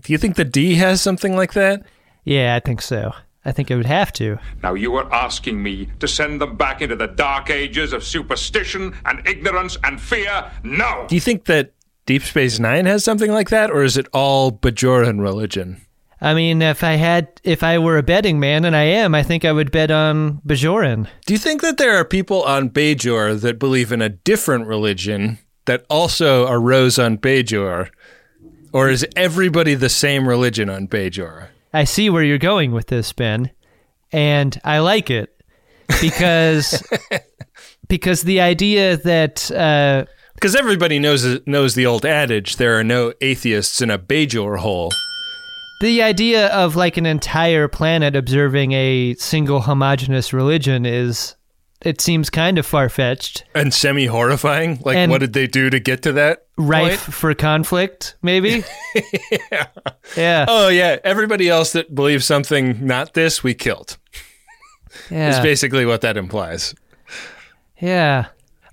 Do 0.00 0.12
you 0.12 0.18
think 0.18 0.36
the 0.36 0.44
D 0.44 0.74
has 0.76 1.00
something 1.02 1.34
like 1.34 1.52
that? 1.54 1.82
Yeah, 2.24 2.54
I 2.54 2.60
think 2.60 2.82
so. 2.82 3.12
I 3.44 3.52
think 3.52 3.70
it 3.70 3.76
would 3.76 3.86
have 3.86 4.12
to. 4.14 4.38
Now 4.62 4.74
you 4.74 4.94
are 4.96 5.12
asking 5.12 5.62
me 5.62 5.88
to 5.98 6.06
send 6.06 6.40
them 6.40 6.56
back 6.56 6.82
into 6.82 6.94
the 6.94 7.06
dark 7.08 7.50
ages 7.50 7.92
of 7.92 8.04
superstition 8.04 8.94
and 9.06 9.26
ignorance 9.26 9.78
and 9.82 10.00
fear? 10.00 10.50
No! 10.62 11.06
Do 11.08 11.14
you 11.14 11.20
think 11.22 11.46
that 11.46 11.72
Deep 12.10 12.24
Space 12.24 12.58
Nine 12.58 12.86
has 12.86 13.04
something 13.04 13.30
like 13.30 13.50
that, 13.50 13.70
or 13.70 13.84
is 13.84 13.96
it 13.96 14.08
all 14.12 14.50
Bajoran 14.50 15.20
religion? 15.20 15.80
I 16.20 16.34
mean, 16.34 16.60
if 16.60 16.82
I 16.82 16.94
had 16.94 17.28
if 17.44 17.62
I 17.62 17.78
were 17.78 17.98
a 17.98 18.02
betting 18.02 18.40
man 18.40 18.64
and 18.64 18.74
I 18.74 18.82
am, 18.82 19.14
I 19.14 19.22
think 19.22 19.44
I 19.44 19.52
would 19.52 19.70
bet 19.70 19.92
on 19.92 20.40
Bajoran. 20.44 21.06
Do 21.26 21.34
you 21.34 21.38
think 21.38 21.62
that 21.62 21.78
there 21.78 21.94
are 21.94 22.04
people 22.04 22.42
on 22.42 22.68
Bajor 22.68 23.40
that 23.42 23.60
believe 23.60 23.92
in 23.92 24.02
a 24.02 24.08
different 24.08 24.66
religion 24.66 25.38
that 25.66 25.86
also 25.88 26.48
arose 26.48 26.98
on 26.98 27.16
Bajor? 27.16 27.90
Or 28.72 28.88
is 28.88 29.06
everybody 29.14 29.74
the 29.74 29.88
same 29.88 30.26
religion 30.26 30.68
on 30.68 30.88
Bajor? 30.88 31.46
I 31.72 31.84
see 31.84 32.10
where 32.10 32.24
you're 32.24 32.38
going 32.38 32.72
with 32.72 32.88
this, 32.88 33.12
Ben, 33.12 33.52
and 34.10 34.60
I 34.64 34.80
like 34.80 35.10
it 35.10 35.40
because 36.00 36.82
because 37.88 38.22
the 38.22 38.40
idea 38.40 38.96
that 38.96 39.48
uh, 39.52 40.06
Because 40.40 40.56
everybody 40.56 40.98
knows 40.98 41.46
knows 41.46 41.74
the 41.74 41.84
old 41.84 42.06
adage: 42.06 42.56
there 42.56 42.78
are 42.78 42.84
no 42.84 43.12
atheists 43.20 43.82
in 43.82 43.90
a 43.90 43.98
Bajor 43.98 44.58
hole. 44.58 44.90
the 45.82 46.02
idea 46.02 46.46
of 46.48 46.76
like 46.76 46.96
an 46.96 47.04
entire 47.04 47.68
planet 47.68 48.16
observing 48.16 48.72
a 48.72 49.14
single 49.16 49.60
homogenous 49.60 50.32
religion 50.32 50.86
is 50.86 51.36
it 51.82 52.00
seems 52.00 52.30
kind 52.30 52.56
of 52.58 52.64
far 52.66 52.88
fetched, 52.88 53.44
And 53.54 53.72
semi 53.74 54.06
horrifying. 54.06 54.80
Like, 54.84 54.96
And- 54.96 55.10
what 55.12 55.20
did 55.20 55.32
they 55.34 55.46
do 55.46 55.68
to 55.70 55.78
get 55.78 56.02
to 56.02 56.12
that? 56.12 56.46
rife 56.56 57.04
point? 57.04 57.14
for 57.14 57.34
conflict, 57.34 58.16
maybe. 58.22 58.64
yeah. 59.52 59.66
Yeah. 60.16 60.44
Oh 60.48 60.68
yeah, 60.68 60.98
everybody 61.04 61.50
else 61.50 61.72
that 61.72 61.94
believes 61.94 62.24
something 62.24 62.86
not 62.86 63.12
this, 63.12 63.42
we 63.44 63.52
killed. 63.52 63.98
Yeah. 65.10 65.30
Is 65.36 65.40
basically 65.40 65.84
what 65.84 66.00
that 66.00 66.16
implies. 66.16 66.74
Yeah. 67.78 68.26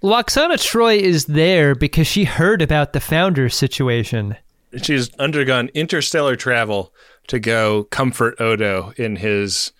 Lwaxana 0.03 0.57
Troi 0.57 0.99
is 0.99 1.25
there 1.25 1.73
because 1.73 2.07
she 2.07 2.25
heard 2.25 2.61
about 2.61 2.93
the 2.93 2.99
founders 2.99 3.55
situation. 3.55 4.35
She's 4.81 5.13
undergone 5.15 5.69
interstellar 5.73 6.35
travel 6.35 6.93
to 7.27 7.39
go 7.39 7.85
comfort 7.85 8.39
Odo 8.39 8.93
in 8.97 9.15
his 9.15 9.71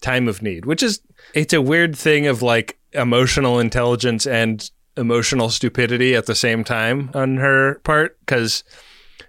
time 0.00 0.28
of 0.28 0.42
need, 0.42 0.64
which 0.64 0.82
is 0.82 1.00
it's 1.34 1.52
a 1.52 1.60
weird 1.60 1.96
thing 1.96 2.26
of 2.26 2.42
like 2.42 2.78
emotional 2.92 3.58
intelligence 3.58 4.26
and 4.26 4.70
emotional 4.96 5.50
stupidity 5.50 6.14
at 6.14 6.26
the 6.26 6.34
same 6.34 6.64
time 6.64 7.10
on 7.14 7.36
her 7.36 7.80
part 7.80 8.18
because 8.20 8.64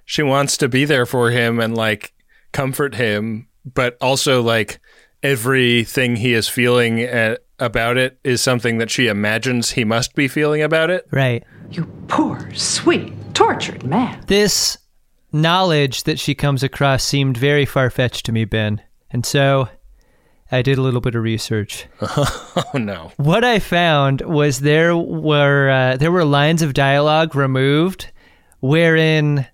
she 0.05 0.23
wants 0.23 0.57
to 0.57 0.69
be 0.69 0.85
there 0.85 1.05
for 1.05 1.31
him 1.31 1.59
and 1.59 1.75
like 1.75 2.13
comfort 2.51 2.95
him, 2.95 3.47
but 3.65 3.97
also 4.01 4.41
like 4.41 4.79
everything 5.23 6.15
he 6.15 6.33
is 6.33 6.47
feeling 6.47 7.03
uh, 7.07 7.35
about 7.61 7.97
it 7.97 8.19
is 8.23 8.41
something 8.41 8.77
that 8.79 8.91
she 8.91 9.07
imagines 9.07 9.71
he 9.71 9.83
must 9.85 10.15
be 10.15 10.27
feeling 10.27 10.61
about 10.61 10.89
it. 10.89 11.07
Right. 11.11 11.43
You 11.69 11.85
poor, 12.07 12.51
sweet, 12.53 13.13
tortured 13.33 13.83
man. 13.83 14.21
This 14.27 14.77
knowledge 15.31 16.03
that 16.03 16.19
she 16.19 16.35
comes 16.35 16.63
across 16.63 17.03
seemed 17.03 17.37
very 17.37 17.65
far 17.65 17.89
fetched 17.89 18.25
to 18.25 18.31
me, 18.31 18.43
Ben. 18.45 18.81
And 19.11 19.25
so 19.25 19.69
I 20.51 20.61
did 20.61 20.77
a 20.77 20.81
little 20.81 20.99
bit 21.01 21.15
of 21.15 21.23
research. 21.23 21.87
Oh 22.73 22.77
no. 22.77 23.11
What 23.17 23.43
I 23.43 23.59
found 23.59 24.21
was 24.21 24.59
there 24.59 24.95
were 24.95 25.69
uh, 25.69 25.97
there 25.97 26.11
were 26.11 26.23
lines 26.23 26.61
of 26.61 26.73
dialogue 26.73 27.35
removed 27.35 28.11
wherein 28.59 29.47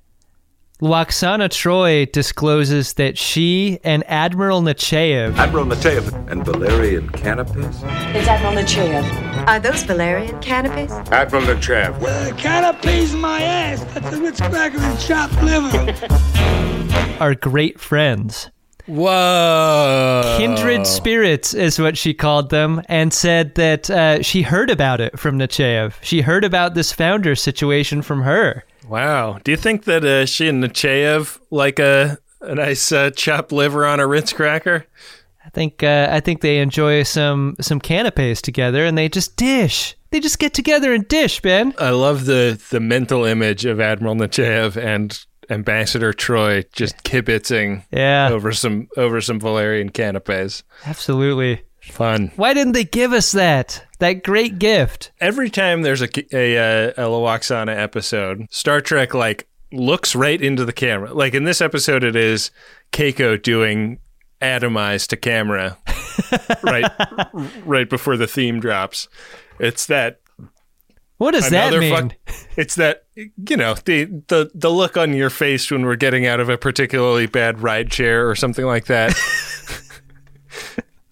Lwaxana 0.79 1.49
Troi 1.49 2.05
discloses 2.11 2.93
that 2.93 3.17
she 3.17 3.79
and 3.83 4.03
Admiral 4.07 4.61
Nechayev 4.61 5.35
Admiral 5.35 5.65
Nechayev 5.65 6.29
and 6.31 6.45
Valerian 6.45 7.09
Canopus? 7.09 7.81
It's 8.13 8.27
Admiral 8.27 8.53
Nechayev. 8.53 9.47
Are 9.47 9.59
those 9.59 9.81
valerian 9.81 10.39
canopies? 10.39 10.91
Admiral 11.11 11.41
Nechayev. 11.45 12.37
Canapes 12.37 13.13
my 13.13 13.41
ass. 13.41 13.83
That's 13.95 14.15
a 14.15 14.21
Ritz 14.21 14.39
cracker 14.39 14.77
and 14.77 14.99
chopped 14.99 15.41
liver. 15.41 17.17
are 17.19 17.33
great 17.33 17.79
friends. 17.79 18.51
Whoa. 18.85 20.35
Kindred 20.37 20.85
spirits 20.85 21.55
is 21.55 21.79
what 21.79 21.97
she 21.97 22.13
called 22.13 22.51
them, 22.51 22.81
and 22.87 23.11
said 23.13 23.55
that 23.55 23.89
uh, 23.89 24.21
she 24.21 24.43
heard 24.43 24.69
about 24.69 25.01
it 25.01 25.19
from 25.19 25.39
Nechayev. 25.39 25.95
She 26.01 26.21
heard 26.21 26.45
about 26.45 26.75
this 26.75 26.93
founder 26.93 27.35
situation 27.35 28.01
from 28.03 28.21
her. 28.21 28.63
Wow. 28.87 29.39
Do 29.43 29.51
you 29.51 29.57
think 29.57 29.83
that 29.85 30.03
uh, 30.05 30.25
she 30.25 30.47
and 30.47 30.63
Nechayev 30.63 31.39
like 31.51 31.79
a 31.79 32.17
a 32.41 32.55
nice 32.55 32.91
uh, 32.91 33.09
chopped 33.11 33.51
liver 33.51 33.85
on 33.85 33.99
a 33.99 34.07
Ritz 34.07 34.31
cracker? 34.33 34.85
I 35.45 35.49
think 35.49 35.81
uh, 35.83 36.07
I 36.11 36.19
think 36.19 36.41
they 36.41 36.59
enjoy 36.59 37.03
some 37.03 37.55
some 37.61 37.79
canapes 37.79 38.41
together, 38.41 38.85
and 38.85 38.97
they 38.97 39.09
just 39.09 39.35
dish. 39.35 39.95
They 40.09 40.19
just 40.19 40.39
get 40.39 40.53
together 40.53 40.93
and 40.93 41.07
dish, 41.07 41.41
Ben. 41.41 41.73
I 41.79 41.89
love 41.91 42.25
the 42.25 42.61
the 42.69 42.79
mental 42.79 43.25
image 43.25 43.65
of 43.65 43.79
Admiral 43.79 44.15
Nechayev 44.15 44.77
and 44.77 45.17
Ambassador 45.49 46.11
Troi 46.13 46.65
just 46.73 47.03
kibitzing 47.03 47.83
Yeah, 47.91 48.29
over 48.31 48.51
some 48.51 48.87
over 48.97 49.21
some 49.21 49.39
Valerian 49.39 49.89
canapes. 49.89 50.63
absolutely. 50.85 51.61
Fun. 51.91 52.31
Why 52.35 52.53
didn't 52.53 52.73
they 52.73 52.83
give 52.83 53.13
us 53.13 53.31
that? 53.31 53.83
That 53.99 54.23
great 54.23 54.59
gift. 54.59 55.11
Every 55.19 55.49
time 55.49 55.81
there's 55.81 56.01
a 56.01 56.09
a, 56.35 56.57
uh, 56.57 56.93
a, 56.97 57.05
a 57.05 57.09
Lwaxana 57.09 57.75
episode, 57.75 58.45
Star 58.51 58.81
Trek 58.81 59.13
like 59.13 59.47
looks 59.71 60.15
right 60.15 60.41
into 60.41 60.63
the 60.65 60.73
camera. 60.73 61.13
Like 61.13 61.33
in 61.33 61.43
this 61.45 61.61
episode, 61.61 62.03
it 62.03 62.15
is 62.15 62.51
Keiko 62.91 63.41
doing 63.41 63.99
atomize 64.41 65.07
to 65.07 65.17
camera 65.17 65.77
right 66.63 66.85
right 67.65 67.89
before 67.89 68.17
the 68.17 68.27
theme 68.27 68.59
drops. 68.59 69.07
It's 69.59 69.87
that 69.87 70.19
What 71.17 71.31
does 71.31 71.49
that 71.49 71.73
mean? 71.73 71.91
fuck- 71.95 72.15
it's 72.55 72.75
that 72.75 73.05
you 73.15 73.57
know 73.57 73.73
the 73.85 74.05
the 74.27 74.51
the 74.53 74.69
look 74.69 74.95
on 74.97 75.13
your 75.13 75.31
face 75.31 75.71
when 75.71 75.85
we're 75.85 75.95
getting 75.95 76.27
out 76.27 76.39
of 76.39 76.49
a 76.49 76.57
particularly 76.57 77.25
bad 77.25 77.61
ride 77.63 77.89
chair 77.89 78.29
or 78.29 78.35
something 78.35 78.65
like 78.65 78.85
that. 78.85 79.15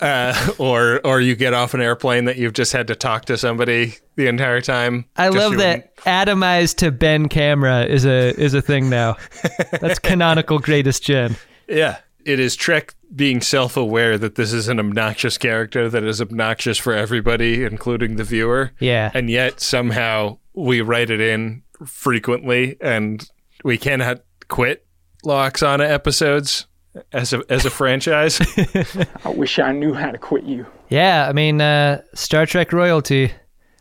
Uh, 0.06 0.52
or 0.60 1.02
or 1.04 1.20
you 1.20 1.36
get 1.36 1.56
off 1.56 1.74
an 1.74 1.82
airplane 1.82 2.26
that 2.26 2.38
you've 2.38 2.54
just 2.54 2.72
had 2.72 2.86
to 2.86 2.96
talk 2.96 3.26
to 3.26 3.38
somebody 3.38 3.96
the 4.18 4.28
entire 4.28 4.62
time. 4.62 5.06
I 5.18 5.30
love 5.30 5.58
that 5.58 5.96
atomized 5.98 6.76
to 6.78 6.91
Ben 6.91 7.28
camera 7.28 7.86
is 7.86 8.06
a 8.06 8.39
is 8.39 8.54
a 8.54 8.62
thing 8.62 8.88
now. 8.88 9.18
That's 9.82 9.98
canonical 9.98 10.60
greatest 10.60 11.02
gen. 11.02 11.38
Yeah, 11.68 11.98
it 12.24 12.39
is 12.39 12.56
Trek 12.56 12.94
being 13.15 13.41
self-aware 13.41 14.20
that 14.20 14.36
this 14.36 14.54
is 14.54 14.68
an 14.68 14.80
obnoxious 14.80 15.39
character 15.39 15.89
that 15.89 16.04
is 16.04 16.22
obnoxious 16.22 16.78
for 16.78 16.94
everybody, 16.94 17.63
including 17.63 18.18
the 18.18 18.24
viewer. 18.24 18.74
Yeah. 18.80 19.10
and 19.15 19.30
yet 19.30 19.60
somehow 19.60 20.38
we 20.54 20.82
write 20.82 21.10
it 21.10 21.20
in 21.20 21.63
frequently, 21.86 22.78
and 22.80 23.28
we 23.63 23.80
cannot 23.80 24.22
quit 24.50 24.86
Lwaxana 25.24 25.89
episodes 25.89 26.68
as 27.12 27.34
a 27.34 27.44
as 27.50 27.66
a 27.66 27.70
franchise. 27.70 28.40
I 29.26 29.30
wish 29.30 29.60
I 29.60 29.72
knew 29.72 29.94
how 29.94 30.12
to 30.12 30.18
quit 30.18 30.44
you. 30.44 30.66
Yeah, 30.90 31.28
I 31.28 31.34
mean 31.34 31.62
uh, 31.62 32.02
Star 32.14 32.46
Trek 32.46 32.72
royalty. 32.74 33.32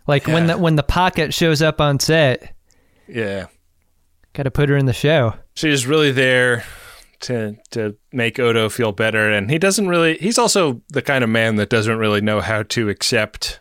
Like 0.06 0.26
when 0.26 0.46
the 0.46 0.58
when 0.58 0.76
the 0.76 0.82
pocket 0.82 1.32
shows 1.32 1.62
up 1.62 1.80
on 1.80 1.98
set, 1.98 2.54
yeah, 3.08 3.46
got 4.34 4.42
to 4.42 4.50
put 4.50 4.68
her 4.68 4.76
in 4.76 4.86
the 4.86 4.92
show. 4.92 5.34
she's 5.54 5.86
really 5.86 6.12
there 6.12 6.64
to 7.20 7.56
to 7.70 7.96
make 8.12 8.38
Odo 8.38 8.68
feel 8.68 8.92
better, 8.92 9.30
and 9.30 9.50
he 9.50 9.58
doesn't 9.58 9.88
really. 9.88 10.18
He's 10.18 10.38
also 10.38 10.82
the 10.90 11.02
kind 11.02 11.24
of 11.24 11.30
man 11.30 11.56
that 11.56 11.70
doesn't 11.70 11.96
really 11.96 12.20
know 12.20 12.40
how 12.40 12.64
to 12.64 12.88
accept 12.88 13.60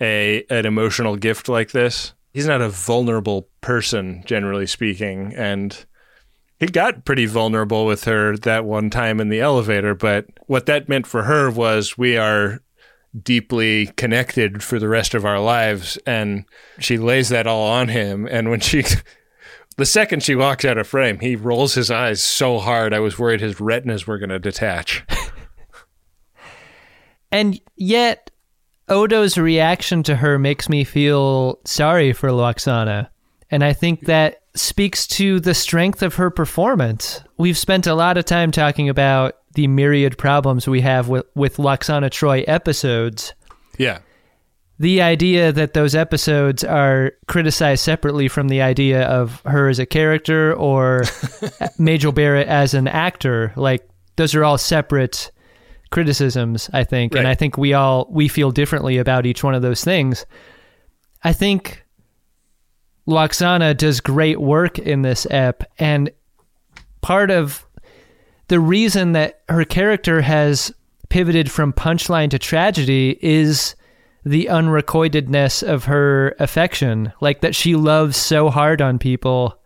a 0.00 0.44
an 0.48 0.66
emotional 0.66 1.16
gift 1.16 1.48
like 1.48 1.72
this. 1.72 2.14
He's 2.32 2.46
not 2.46 2.62
a 2.62 2.70
vulnerable 2.70 3.48
person, 3.60 4.22
generally 4.24 4.66
speaking, 4.66 5.34
and 5.36 5.84
he 6.62 6.68
got 6.68 7.04
pretty 7.04 7.26
vulnerable 7.26 7.86
with 7.86 8.04
her 8.04 8.36
that 8.36 8.64
one 8.64 8.88
time 8.88 9.18
in 9.18 9.30
the 9.30 9.40
elevator. 9.40 9.96
But 9.96 10.26
what 10.46 10.66
that 10.66 10.88
meant 10.88 11.08
for 11.08 11.24
her 11.24 11.50
was 11.50 11.98
we 11.98 12.16
are 12.16 12.60
deeply 13.20 13.86
connected 13.96 14.62
for 14.62 14.78
the 14.78 14.88
rest 14.88 15.12
of 15.12 15.24
our 15.24 15.40
lives, 15.40 15.98
and 16.06 16.44
she 16.78 16.98
lays 16.98 17.30
that 17.30 17.48
all 17.48 17.68
on 17.68 17.88
him. 17.88 18.28
And 18.30 18.48
when 18.48 18.60
she 18.60 18.84
the 19.76 19.84
second 19.84 20.22
she 20.22 20.36
walks 20.36 20.64
out 20.64 20.78
of 20.78 20.86
frame, 20.86 21.18
he 21.18 21.34
rolls 21.34 21.74
his 21.74 21.90
eyes 21.90 22.22
so 22.22 22.60
hard 22.60 22.94
I 22.94 23.00
was 23.00 23.18
worried 23.18 23.40
his 23.40 23.58
retinas 23.58 24.06
were 24.06 24.18
going 24.18 24.30
to 24.30 24.38
detach. 24.38 25.04
And 27.34 27.58
yet 27.76 28.30
Odo's 28.90 29.38
reaction 29.38 30.02
to 30.02 30.16
her 30.16 30.38
makes 30.38 30.68
me 30.68 30.84
feel 30.84 31.60
sorry 31.64 32.12
for 32.12 32.28
Lwaxana. 32.28 33.08
And 33.50 33.64
I 33.64 33.72
think 33.72 34.00
that 34.02 34.41
speaks 34.54 35.06
to 35.06 35.40
the 35.40 35.54
strength 35.54 36.02
of 36.02 36.16
her 36.16 36.30
performance. 36.30 37.20
We've 37.38 37.58
spent 37.58 37.86
a 37.86 37.94
lot 37.94 38.18
of 38.18 38.24
time 38.24 38.50
talking 38.50 38.88
about 38.88 39.36
the 39.54 39.66
myriad 39.66 40.18
problems 40.18 40.66
we 40.68 40.80
have 40.82 41.08
with, 41.08 41.26
with 41.34 41.56
Lwaxana 41.56 42.10
Troi 42.10 42.44
episodes. 42.46 43.34
yeah. 43.78 43.98
the 44.78 45.00
idea 45.02 45.52
that 45.52 45.74
those 45.74 45.94
episodes 45.94 46.64
are 46.64 47.12
criticized 47.28 47.84
separately 47.84 48.28
from 48.28 48.48
the 48.48 48.62
idea 48.62 49.04
of 49.04 49.40
her 49.44 49.68
as 49.68 49.78
a 49.78 49.86
character 49.86 50.54
or 50.54 51.04
Majel 51.78 52.12
Barrett 52.12 52.48
as 52.48 52.74
an 52.74 52.88
actor, 52.88 53.52
like 53.56 53.88
those 54.16 54.34
are 54.34 54.44
all 54.44 54.58
separate 54.58 55.30
criticisms, 55.90 56.68
I 56.72 56.84
think. 56.84 57.14
And 57.14 57.28
I 57.28 57.34
think 57.34 57.56
we 57.56 57.74
all 57.74 58.08
we 58.10 58.26
feel 58.26 58.50
differently 58.50 58.98
about 58.98 59.26
each 59.26 59.44
one 59.44 59.54
of 59.54 59.62
those 59.62 59.84
things. 59.84 60.26
I 61.22 61.32
think 61.32 61.81
Lwaxana 63.08 63.76
does 63.76 64.00
great 64.00 64.40
work 64.40 64.78
in 64.78 65.02
this 65.02 65.26
ep 65.30 65.64
and 65.78 66.10
part 67.00 67.30
of 67.30 67.66
the 68.48 68.60
reason 68.60 69.12
that 69.12 69.42
her 69.48 69.64
character 69.64 70.20
has 70.22 70.72
pivoted 71.08 71.50
from 71.50 71.72
punchline 71.72 72.30
to 72.30 72.38
tragedy 72.38 73.18
is 73.20 73.74
the 74.24 74.46
unrequiredness 74.46 75.62
of 75.62 75.84
her 75.86 76.34
affection. 76.38 77.12
Like 77.20 77.40
that 77.40 77.54
she 77.56 77.74
loves 77.74 78.16
so 78.16 78.50
hard 78.50 78.80
on 78.80 78.98
people 78.98 79.58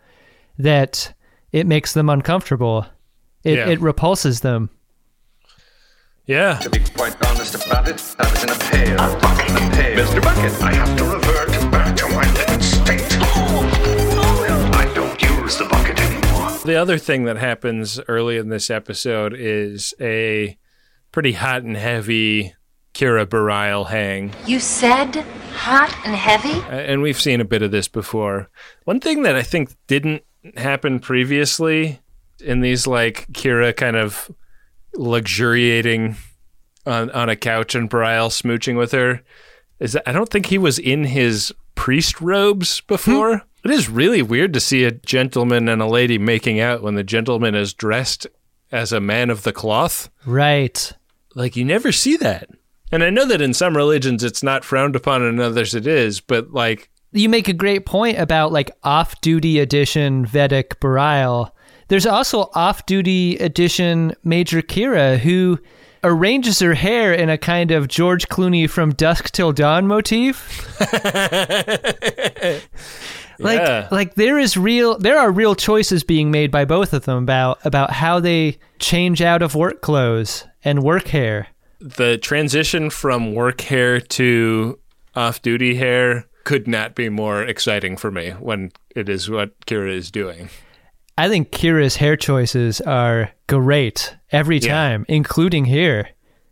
that 0.59 1.13
it 1.53 1.67
makes 1.67 1.93
them 1.93 2.09
uncomfortable. 2.09 2.87
It, 3.45 3.59
Yeah. 3.59 3.69
it 3.69 3.81
repulses 3.81 4.41
them. 4.41 4.71
Yeah. 6.27 6.55
To 6.59 6.71
be 6.71 6.81
quite 6.81 7.15
honest 7.29 7.55
about 7.55 7.87
it, 7.87 8.03
I 8.19 8.31
was 8.31 8.43
in 8.43 8.51
a 8.51 8.55
pail. 8.55 9.01
I'm 9.01 9.21
fucking 9.21 9.57
a 9.57 9.71
pail. 9.77 10.05
Mr. 10.05 10.23
Bucket, 10.23 10.63
I 10.63 10.75
have 10.75 10.97
to 10.99 11.05
revert 11.05 11.71
back 11.71 11.97
to 11.97 12.09
my 12.09 12.25
The 16.67 16.75
other 16.75 16.99
thing 16.99 17.27
that 17.27 17.37
happens 17.37 18.01
early 18.09 18.39
in 18.39 18.49
this 18.49 18.71
episode 18.71 19.33
is 19.39 19.95
a 20.01 20.59
pretty 21.13 21.31
hot 21.31 21.63
and 21.63 21.77
heavy 21.77 22.57
Kira 22.93 23.25
Bareil 23.25 23.87
hang. 23.87 24.35
You 24.49 24.59
said 24.59 25.15
hot 25.53 25.97
and 26.05 26.17
heavy? 26.17 26.61
And 26.69 27.03
we've 27.03 27.21
seen 27.21 27.41
a 27.41 27.45
bit 27.45 27.63
of 27.63 27.71
this 27.71 27.87
before. 27.87 28.49
One 28.83 28.99
thing 28.99 29.23
that 29.23 29.37
I 29.37 29.43
think 29.43 29.77
didn't 29.87 30.25
happen 30.57 30.99
previously 30.99 32.01
in 32.41 32.63
these 32.63 32.89
like 32.89 33.29
Kira 33.29 33.75
kind 33.77 33.95
of 33.95 34.29
luxuriating 34.97 36.17
on, 36.85 37.13
on 37.13 37.29
a 37.29 37.37
couch 37.37 37.77
and 37.77 37.89
Bareil 37.89 38.29
smooching 38.29 38.77
with 38.77 38.91
her 38.91 39.23
is 39.79 39.93
that 39.93 40.09
I 40.09 40.11
don't 40.11 40.31
think 40.31 40.47
he 40.47 40.59
was 40.59 40.81
in 40.81 41.05
his 41.05 41.55
priest 41.77 42.21
robes 42.21 42.81
before. 42.81 43.39
Hmm. 43.39 43.46
It 43.67 43.73
is 43.73 43.89
really 43.89 44.23
weird 44.23 44.55
to 44.55 44.61
see 44.61 44.85
a 44.85 44.93
gentleman 44.93 45.69
and 45.69 45.83
a 45.83 45.89
lady 45.89 46.19
making 46.19 46.61
out 46.61 46.85
when 46.85 46.95
the 46.95 47.03
gentleman 47.03 47.57
is 47.57 47.75
dressed 47.75 48.25
as 48.71 48.93
a 48.93 49.01
man 49.01 49.29
of 49.29 49.43
the 49.43 49.53
cloth. 49.53 50.09
Right. 50.25 50.93
Like 51.35 51.57
you 51.57 51.65
never 51.65 51.91
see 51.91 52.17
that. 52.19 52.49
And 52.93 53.03
I 53.03 53.11
know 53.11 53.27
that 53.27 53.41
in 53.41 53.55
some 53.55 53.77
religions 53.77 54.23
it's 54.23 54.41
not 54.41 54.65
frowned 54.65 54.95
upon 54.95 55.23
and 55.23 55.41
in 55.41 55.45
others 55.45 55.75
it 55.75 55.85
is, 55.85 56.21
but 56.21 56.53
like 56.53 56.91
You 57.11 57.29
make 57.29 57.49
a 57.49 57.53
great 57.53 57.87
point 57.87 58.21
about 58.21 58.53
like 58.53 58.71
off 58.85 59.21
duty 59.21 59.59
edition 59.59 60.25
Vedek 60.25 60.77
Bareil. 60.77 61.51
There's 61.89 62.07
also 62.07 62.51
off 62.55 62.87
duty 62.87 63.35
edition 63.39 64.15
Major 64.23 64.63
Kira 64.63 65.19
who 65.19 65.59
arranges 66.05 66.61
her 66.61 66.75
hair 66.75 67.13
in 67.13 67.31
a 67.31 67.37
kind 67.37 67.73
of 67.73 67.89
George 67.89 68.29
Clooney 68.29 68.71
from 68.71 68.93
Dusk 68.93 69.33
Till 69.33 69.51
Dawn 69.51 69.89
motif. 69.89 70.63
like 73.39 73.59
Yeah. 73.61 73.89
like 73.91 74.15
there 74.15 74.39
is 74.39 74.57
real 74.57 74.99
there 74.99 75.19
are 75.19 75.31
real 75.31 75.55
choices 75.55 76.03
being 76.05 76.31
made 76.31 76.51
by 76.51 76.65
both 76.65 76.93
of 76.93 77.05
them 77.05 77.23
about 77.23 77.65
about 77.65 77.91
how 77.91 78.21
they 78.21 78.59
change 78.79 79.21
out 79.23 79.43
of 79.43 79.55
work 79.55 79.81
clothes 79.83 80.45
and 80.65 80.83
work 80.83 81.09
hair. 81.09 81.49
The 81.81 82.19
transition 82.19 82.91
from 82.91 83.35
work 83.35 83.61
hair 83.61 84.01
to 84.01 84.79
off 85.15 85.43
duty 85.43 85.77
hair 85.77 86.27
could 86.45 86.67
not 86.69 86.95
be 86.95 87.09
more 87.09 87.43
exciting 87.43 87.97
for 87.97 88.11
me 88.11 88.31
when 88.31 88.71
it 88.95 89.09
is 89.09 89.29
what 89.29 89.59
Kira 89.67 89.93
is 89.93 90.11
doing. 90.11 90.49
I 91.19 91.29
think 91.29 91.51
Kira's 91.51 91.97
hair 91.97 92.17
choices 92.17 92.81
are 92.83 93.31
great 93.47 94.15
every 94.33 94.59
Yeah. 94.59 94.73
time, 94.73 95.07
including 95.09 95.65
here. 95.65 96.11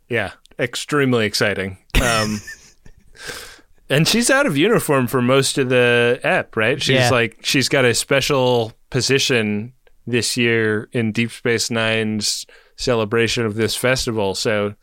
Yeah, 0.08 0.32
extremely 0.58 1.26
exciting. 1.26 1.78
Um, 2.02 2.40
and 3.94 4.06
she's 4.08 4.30
out 4.30 4.46
of 4.46 4.56
uniform 4.56 5.06
for 5.06 5.22
most 5.22 5.58
of 5.58 5.68
the 5.68 6.20
ep, 6.22 6.56
right? 6.56 6.80
She's 6.82 6.94
Yeah. 6.96 7.10
like 7.10 7.38
she's 7.42 7.68
got 7.68 7.84
a 7.84 7.94
special 7.94 8.72
position 8.90 9.72
this 10.06 10.36
year 10.36 10.88
in 10.92 11.12
Deep 11.12 11.30
Space 11.30 11.70
Nine's 11.70 12.46
celebration 12.76 13.46
of 13.46 13.54
this 13.54 13.74
festival. 13.76 14.34
So, 14.34 14.74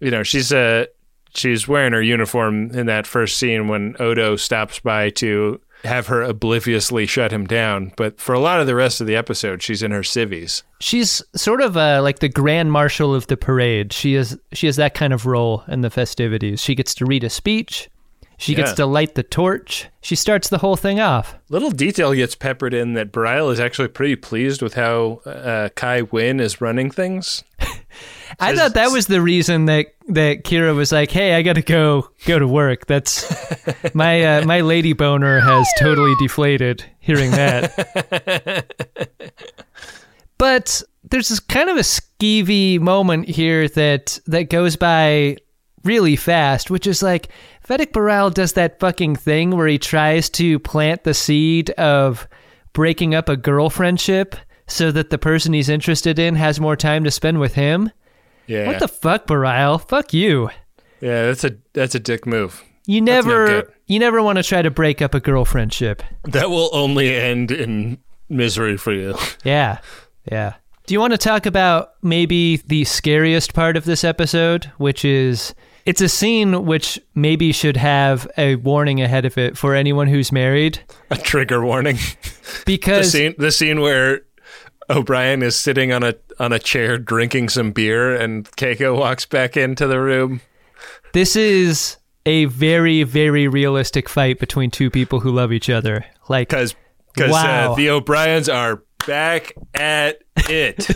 you 0.00 0.10
know, 0.10 0.22
she's 0.22 0.52
uh 0.52 0.86
she's 1.34 1.68
wearing 1.68 1.92
her 1.92 2.02
uniform 2.02 2.70
in 2.72 2.86
that 2.86 3.06
first 3.06 3.36
scene 3.36 3.68
when 3.68 3.94
Odo 4.00 4.36
stops 4.36 4.80
by 4.80 5.10
to 5.10 5.60
have 5.84 6.08
her 6.08 6.22
obliviously 6.22 7.06
shut 7.06 7.30
him 7.30 7.46
down. 7.46 7.92
But 7.96 8.18
for 8.20 8.34
a 8.34 8.40
lot 8.40 8.60
of 8.60 8.66
the 8.66 8.74
rest 8.74 9.00
of 9.00 9.06
the 9.06 9.14
episode, 9.14 9.62
she's 9.62 9.80
in 9.82 9.92
her 9.92 10.02
civvies. 10.02 10.64
She's 10.80 11.22
sort 11.36 11.60
of 11.60 11.76
uh, 11.76 12.00
like 12.02 12.18
the 12.18 12.28
grand 12.28 12.72
marshal 12.72 13.14
of 13.14 13.28
the 13.28 13.36
parade. 13.36 13.92
She 13.92 14.14
is 14.14 14.36
she 14.52 14.66
has 14.66 14.76
that 14.76 14.94
kind 14.94 15.12
of 15.12 15.26
role 15.26 15.62
in 15.68 15.82
the 15.82 15.90
festivities. 15.90 16.60
She 16.60 16.74
gets 16.74 16.94
to 16.96 17.06
read 17.06 17.22
a 17.22 17.30
speech. 17.30 17.88
She 18.40 18.54
gets 18.54 18.72
to 18.74 18.86
light 18.86 19.16
the 19.16 19.24
torch. 19.24 19.88
She 20.00 20.14
starts 20.14 20.48
the 20.48 20.58
whole 20.58 20.76
thing 20.76 21.00
off. 21.00 21.34
Little 21.48 21.72
detail 21.72 22.14
gets 22.14 22.36
peppered 22.36 22.72
in 22.72 22.94
that 22.94 23.10
Bareil 23.10 23.52
is 23.52 23.58
actually 23.58 23.88
pretty 23.88 24.14
pleased 24.14 24.62
with 24.62 24.74
how 24.74 25.20
uh, 25.26 25.70
Kai 25.70 26.02
Wynn 26.02 26.38
is 26.38 26.60
running 26.60 26.88
things. 26.88 27.42
I 28.38 28.54
thought 28.54 28.74
that 28.74 28.92
was 28.92 29.08
the 29.08 29.20
reason 29.20 29.64
that 29.66 29.86
that 30.10 30.44
Kira 30.44 30.74
was 30.76 30.92
like, 30.92 31.10
"Hey, 31.10 31.34
I 31.34 31.42
got 31.42 31.54
to 31.54 31.62
go 31.62 32.10
go 32.26 32.38
to 32.38 32.46
work." 32.46 32.86
That's 32.86 33.26
my 33.94 34.22
uh, 34.22 34.44
my 34.44 34.60
lady 34.60 34.92
boner 34.92 35.40
has 35.40 35.66
totally 35.78 36.14
deflated 36.20 36.84
hearing 37.00 37.32
that. 37.32 38.66
but 40.38 40.82
there's 41.10 41.28
this 41.28 41.40
kind 41.40 41.68
of 41.70 41.76
a 41.76 41.80
skeevy 41.80 42.78
moment 42.78 43.28
here 43.28 43.68
that 43.70 44.20
that 44.26 44.50
goes 44.50 44.76
by 44.76 45.38
really 45.84 46.16
fast, 46.16 46.70
which 46.70 46.86
is 46.86 47.02
like 47.02 47.28
Vedek 47.68 47.92
Bareil 47.92 48.32
does 48.32 48.54
that 48.54 48.80
fucking 48.80 49.16
thing 49.16 49.50
where 49.50 49.66
he 49.66 49.78
tries 49.78 50.30
to 50.30 50.58
plant 50.58 51.04
the 51.04 51.14
seed 51.14 51.70
of 51.70 52.26
breaking 52.72 53.14
up 53.14 53.28
a 53.28 53.36
girl 53.36 53.68
friendship 53.70 54.36
so 54.66 54.90
that 54.92 55.10
the 55.10 55.18
person 55.18 55.52
he's 55.52 55.68
interested 55.68 56.18
in 56.18 56.34
has 56.36 56.60
more 56.60 56.76
time 56.76 57.04
to 57.04 57.10
spend 57.10 57.40
with 57.40 57.54
him. 57.54 57.90
Yeah, 58.46 58.66
What 58.66 58.78
the 58.78 58.88
fuck, 58.88 59.26
Bareil? 59.26 59.86
Fuck 59.86 60.14
you. 60.14 60.48
yeah, 61.00 61.26
that's 61.26 61.44
a 61.44 61.56
that's 61.74 61.94
a 61.94 62.00
dick 62.00 62.26
move. 62.26 62.62
You 62.86 63.02
never 63.02 63.70
you 63.86 63.98
never 63.98 64.22
want 64.22 64.36
to 64.38 64.42
try 64.42 64.62
to 64.62 64.70
break 64.70 65.02
up 65.02 65.14
a 65.14 65.20
girl 65.20 65.44
friendship. 65.44 66.02
That 66.24 66.48
will 66.48 66.70
only 66.72 67.14
end 67.14 67.50
in 67.50 67.98
misery 68.30 68.78
for 68.78 68.92
you. 68.92 69.14
Yeah. 69.44 69.78
Yeah. 70.30 70.54
Do 70.86 70.94
you 70.94 71.00
want 71.00 71.12
to 71.12 71.18
talk 71.18 71.44
about 71.44 71.90
maybe 72.02 72.56
the 72.56 72.84
scariest 72.84 73.52
part 73.52 73.76
of 73.76 73.84
this 73.84 74.04
episode, 74.04 74.66
which 74.78 75.04
is 75.04 75.54
it's 75.88 76.00
a 76.02 76.08
scene 76.08 76.66
which 76.66 77.00
maybe 77.14 77.50
should 77.52 77.76
have 77.76 78.28
a 78.36 78.56
warning 78.56 79.00
ahead 79.00 79.24
of 79.24 79.38
it 79.38 79.56
for 79.56 79.74
anyone 79.74 80.06
who's 80.06 80.30
married 80.30 80.80
A 81.10 81.16
trigger 81.16 81.64
warning. 81.64 81.96
the 81.96 82.62
because 82.66 83.12
scene 83.12 83.34
the 83.38 83.50
scene 83.50 83.80
where 83.80 84.22
O'Brien 84.90 85.42
is 85.42 85.56
sitting 85.56 85.92
on 85.92 86.02
a 86.02 86.14
on 86.38 86.52
a 86.52 86.58
chair 86.58 86.98
drinking 86.98 87.48
some 87.48 87.72
beer 87.72 88.14
and 88.14 88.48
Keiko 88.52 88.96
walks 88.98 89.26
back 89.26 89.56
into 89.56 89.86
the 89.86 90.00
room. 90.00 90.40
this 91.12 91.34
is 91.36 91.96
a 92.26 92.44
very 92.46 93.02
very 93.02 93.48
realistic 93.48 94.08
fight 94.08 94.38
between 94.38 94.70
two 94.70 94.90
people 94.90 95.20
who 95.20 95.30
love 95.30 95.52
each 95.52 95.70
other. 95.70 96.04
Like 96.28 96.48
Because 96.50 96.74
because 97.14 97.30
Wow. 97.32 97.72
uh, 97.72 97.74
the 97.76 97.90
O'Briens 97.90 98.48
are 98.48 98.82
back 99.06 99.52
at 99.74 100.20
it. 100.48 100.86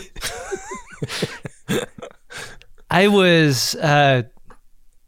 I 2.91 3.07
was 3.07 3.75
uh 3.75 4.23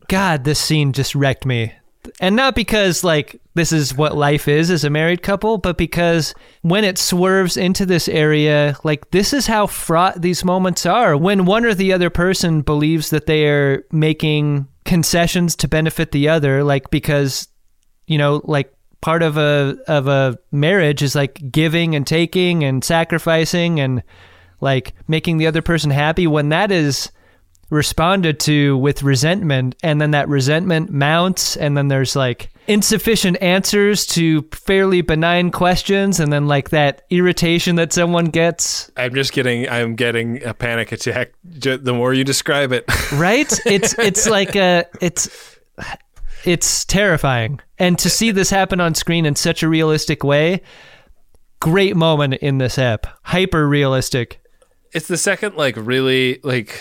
God, 0.08 0.44
this 0.44 0.60
scene 0.60 0.94
just 0.94 1.16
wrecked 1.16 1.46
me. 1.46 1.74
And 2.20 2.36
not 2.36 2.56
because 2.56 3.04
like 3.04 3.42
this 3.56 3.72
is 3.72 3.96
what 3.96 4.16
life 4.16 4.48
is 4.48 4.70
as 4.70 4.84
a 4.84 4.90
married 4.90 5.24
couple, 5.24 5.58
but 5.58 5.78
because 5.78 6.36
when 6.62 6.84
it 6.84 6.98
swerves 6.98 7.58
into 7.58 7.86
this 7.86 8.08
area, 8.08 8.78
like 8.84 9.10
this 9.12 9.34
is 9.34 9.48
how 9.48 9.68
fraught 9.68 10.22
these 10.22 10.46
moments 10.46 10.86
are. 10.86 11.18
When 11.18 11.46
one 11.46 11.66
or 11.66 11.74
the 11.74 11.94
other 11.94 12.10
person 12.10 12.62
believes 12.62 13.10
that 13.10 13.26
they 13.26 13.48
are 13.48 13.86
making 13.92 14.68
concessions 14.84 15.56
to 15.58 15.68
benefit 15.68 16.12
the 16.12 16.30
other, 16.30 16.64
like 16.64 16.90
because 16.92 17.48
you 18.08 18.18
know, 18.18 18.42
like 18.44 18.72
part 19.02 19.24
of 19.24 19.38
a 19.38 19.78
of 19.88 20.08
a 20.08 20.38
marriage 20.52 21.02
is 21.02 21.16
like 21.16 21.52
giving 21.52 21.96
and 21.96 22.06
taking 22.06 22.64
and 22.64 22.84
sacrificing 22.84 23.80
and 23.80 24.04
like 24.62 24.94
making 25.08 25.38
the 25.38 25.48
other 25.48 25.62
person 25.62 25.92
happy 25.92 26.28
when 26.28 26.50
that 26.50 26.72
is 26.72 27.12
responded 27.70 28.40
to 28.40 28.78
with 28.78 29.04
resentment 29.04 29.76
and 29.82 30.00
then 30.00 30.12
that 30.12 30.30
resentment 30.30 30.92
mounts 30.92 31.58
and 31.58 31.76
then 31.76 31.88
there's 31.88 32.16
like 32.16 32.52
insufficient 32.68 33.38
answers 33.42 34.06
to 34.06 34.42
fairly 34.52 35.02
benign 35.02 35.52
questions 35.52 36.20
and 36.20 36.32
then 36.32 36.48
like 36.48 36.70
that 36.70 37.04
irritation 37.10 37.76
that 37.76 37.92
someone 37.94 38.26
gets. 38.26 38.92
I'm 38.98 39.14
just 39.14 39.34
getting 39.34 39.68
I'm 39.70 39.96
getting 39.96 40.44
a 40.44 40.54
panic 40.54 40.92
attack 40.92 41.34
the 41.44 41.94
more 41.94 42.14
you 42.14 42.24
describe 42.24 42.72
it. 42.72 42.86
right? 43.14 43.52
It's 43.66 43.98
it's 43.98 44.28
like 44.28 44.56
a 44.56 44.86
it's 45.02 45.58
it's 46.44 46.86
terrifying. 46.86 47.60
And 47.78 47.98
to 48.00 48.10
see 48.10 48.32
this 48.32 48.50
happen 48.50 48.80
on 48.80 48.96
screen 48.96 49.26
in 49.26 49.36
such 49.36 49.64
a 49.64 49.68
realistic 49.68 50.24
way 50.24 50.62
great 51.60 51.96
moment 51.96 52.36
in 52.36 52.60
this 52.60 52.78
app. 52.78 53.08
Hyper 53.24 53.68
realistic 53.68 54.40
it's 54.96 55.10
the 55.10 55.18
second 55.18 55.58
like 55.58 55.76
really 55.78 56.40
like 56.42 56.80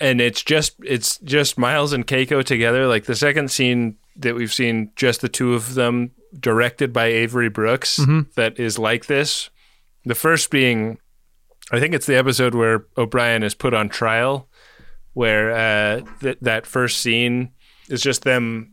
and 0.00 0.20
it's 0.20 0.42
just 0.42 0.74
it's 0.84 1.18
just 1.18 1.58
Miles 1.58 1.92
and 1.92 2.06
Keiko 2.06 2.44
together. 2.44 2.86
Like 2.86 3.04
the 3.04 3.16
second 3.16 3.50
scene 3.50 3.96
that 4.16 4.34
we've 4.34 4.52
seen 4.52 4.90
just 4.96 5.20
the 5.20 5.28
two 5.28 5.54
of 5.54 5.74
them 5.74 6.10
directed 6.38 6.92
by 6.92 7.06
Avery 7.06 7.48
Brooks 7.48 7.98
that 8.34 8.58
is 8.58 8.78
like 8.78 9.06
this. 9.06 9.50
The 10.04 10.14
first 10.14 10.50
being 10.50 10.98
I 11.72 11.80
think 11.80 11.94
it's 11.94 12.06
the 12.06 12.16
episode 12.16 12.54
where 12.54 12.86
O'Brien 12.96 13.42
is 13.42 13.54
put 13.54 13.74
on 13.74 13.88
trial 13.88 14.48
where 15.14 15.52
uh 15.52 16.00
th- 16.20 16.38
that 16.42 16.66
first 16.66 16.98
scene 17.00 17.50
is 17.88 18.00
just 18.02 18.22
them 18.22 18.70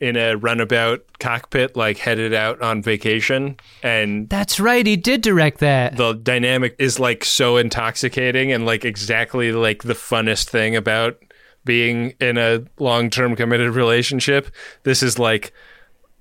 in 0.00 0.16
a 0.16 0.36
runabout 0.36 1.04
cockpit 1.18 1.76
like 1.76 1.98
headed 1.98 2.32
out 2.32 2.60
on 2.62 2.82
vacation. 2.82 3.56
And 3.82 4.28
that's 4.28 4.60
right 4.60 4.86
he 4.86 4.96
did 4.96 5.20
direct 5.22 5.58
that. 5.60 5.96
the 5.96 6.12
dynamic 6.14 6.76
is 6.78 6.98
like 7.00 7.24
so 7.24 7.56
intoxicating 7.56 8.52
and 8.52 8.64
like 8.64 8.84
exactly 8.84 9.52
like 9.52 9.82
the 9.82 9.94
funnest 9.94 10.48
thing 10.48 10.76
about 10.76 11.18
being 11.64 12.14
in 12.20 12.38
a 12.38 12.64
long-term 12.78 13.36
committed 13.36 13.74
relationship. 13.74 14.54
This 14.84 15.02
is 15.02 15.18
like 15.18 15.52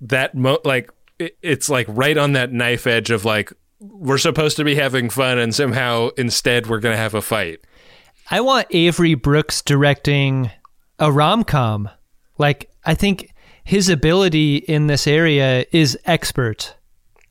that 0.01 0.35
mo- 0.35 0.59
like 0.65 0.91
it, 1.19 1.37
it's 1.41 1.69
like 1.69 1.87
right 1.89 2.17
on 2.17 2.33
that 2.33 2.51
knife 2.51 2.87
edge 2.87 3.11
of 3.11 3.25
like 3.25 3.53
we're 3.79 4.17
supposed 4.17 4.57
to 4.57 4.63
be 4.63 4.75
having 4.75 5.09
fun 5.09 5.37
and 5.37 5.53
somehow 5.53 6.09
instead 6.17 6.67
we're 6.67 6.79
going 6.79 6.93
to 6.93 7.01
have 7.01 7.13
a 7.13 7.21
fight. 7.21 7.59
I 8.29 8.41
want 8.41 8.67
Avery 8.71 9.13
Brooks 9.13 9.61
directing 9.61 10.51
a 10.99 11.11
rom 11.11 11.43
com. 11.43 11.89
Like, 12.37 12.69
I 12.83 12.93
think 12.93 13.33
his 13.67 13.89
ability 13.89 14.58
in 14.58 14.88
this 14.88 15.08
area 15.08 15.65
is 15.73 15.97
expert. 16.06 16.75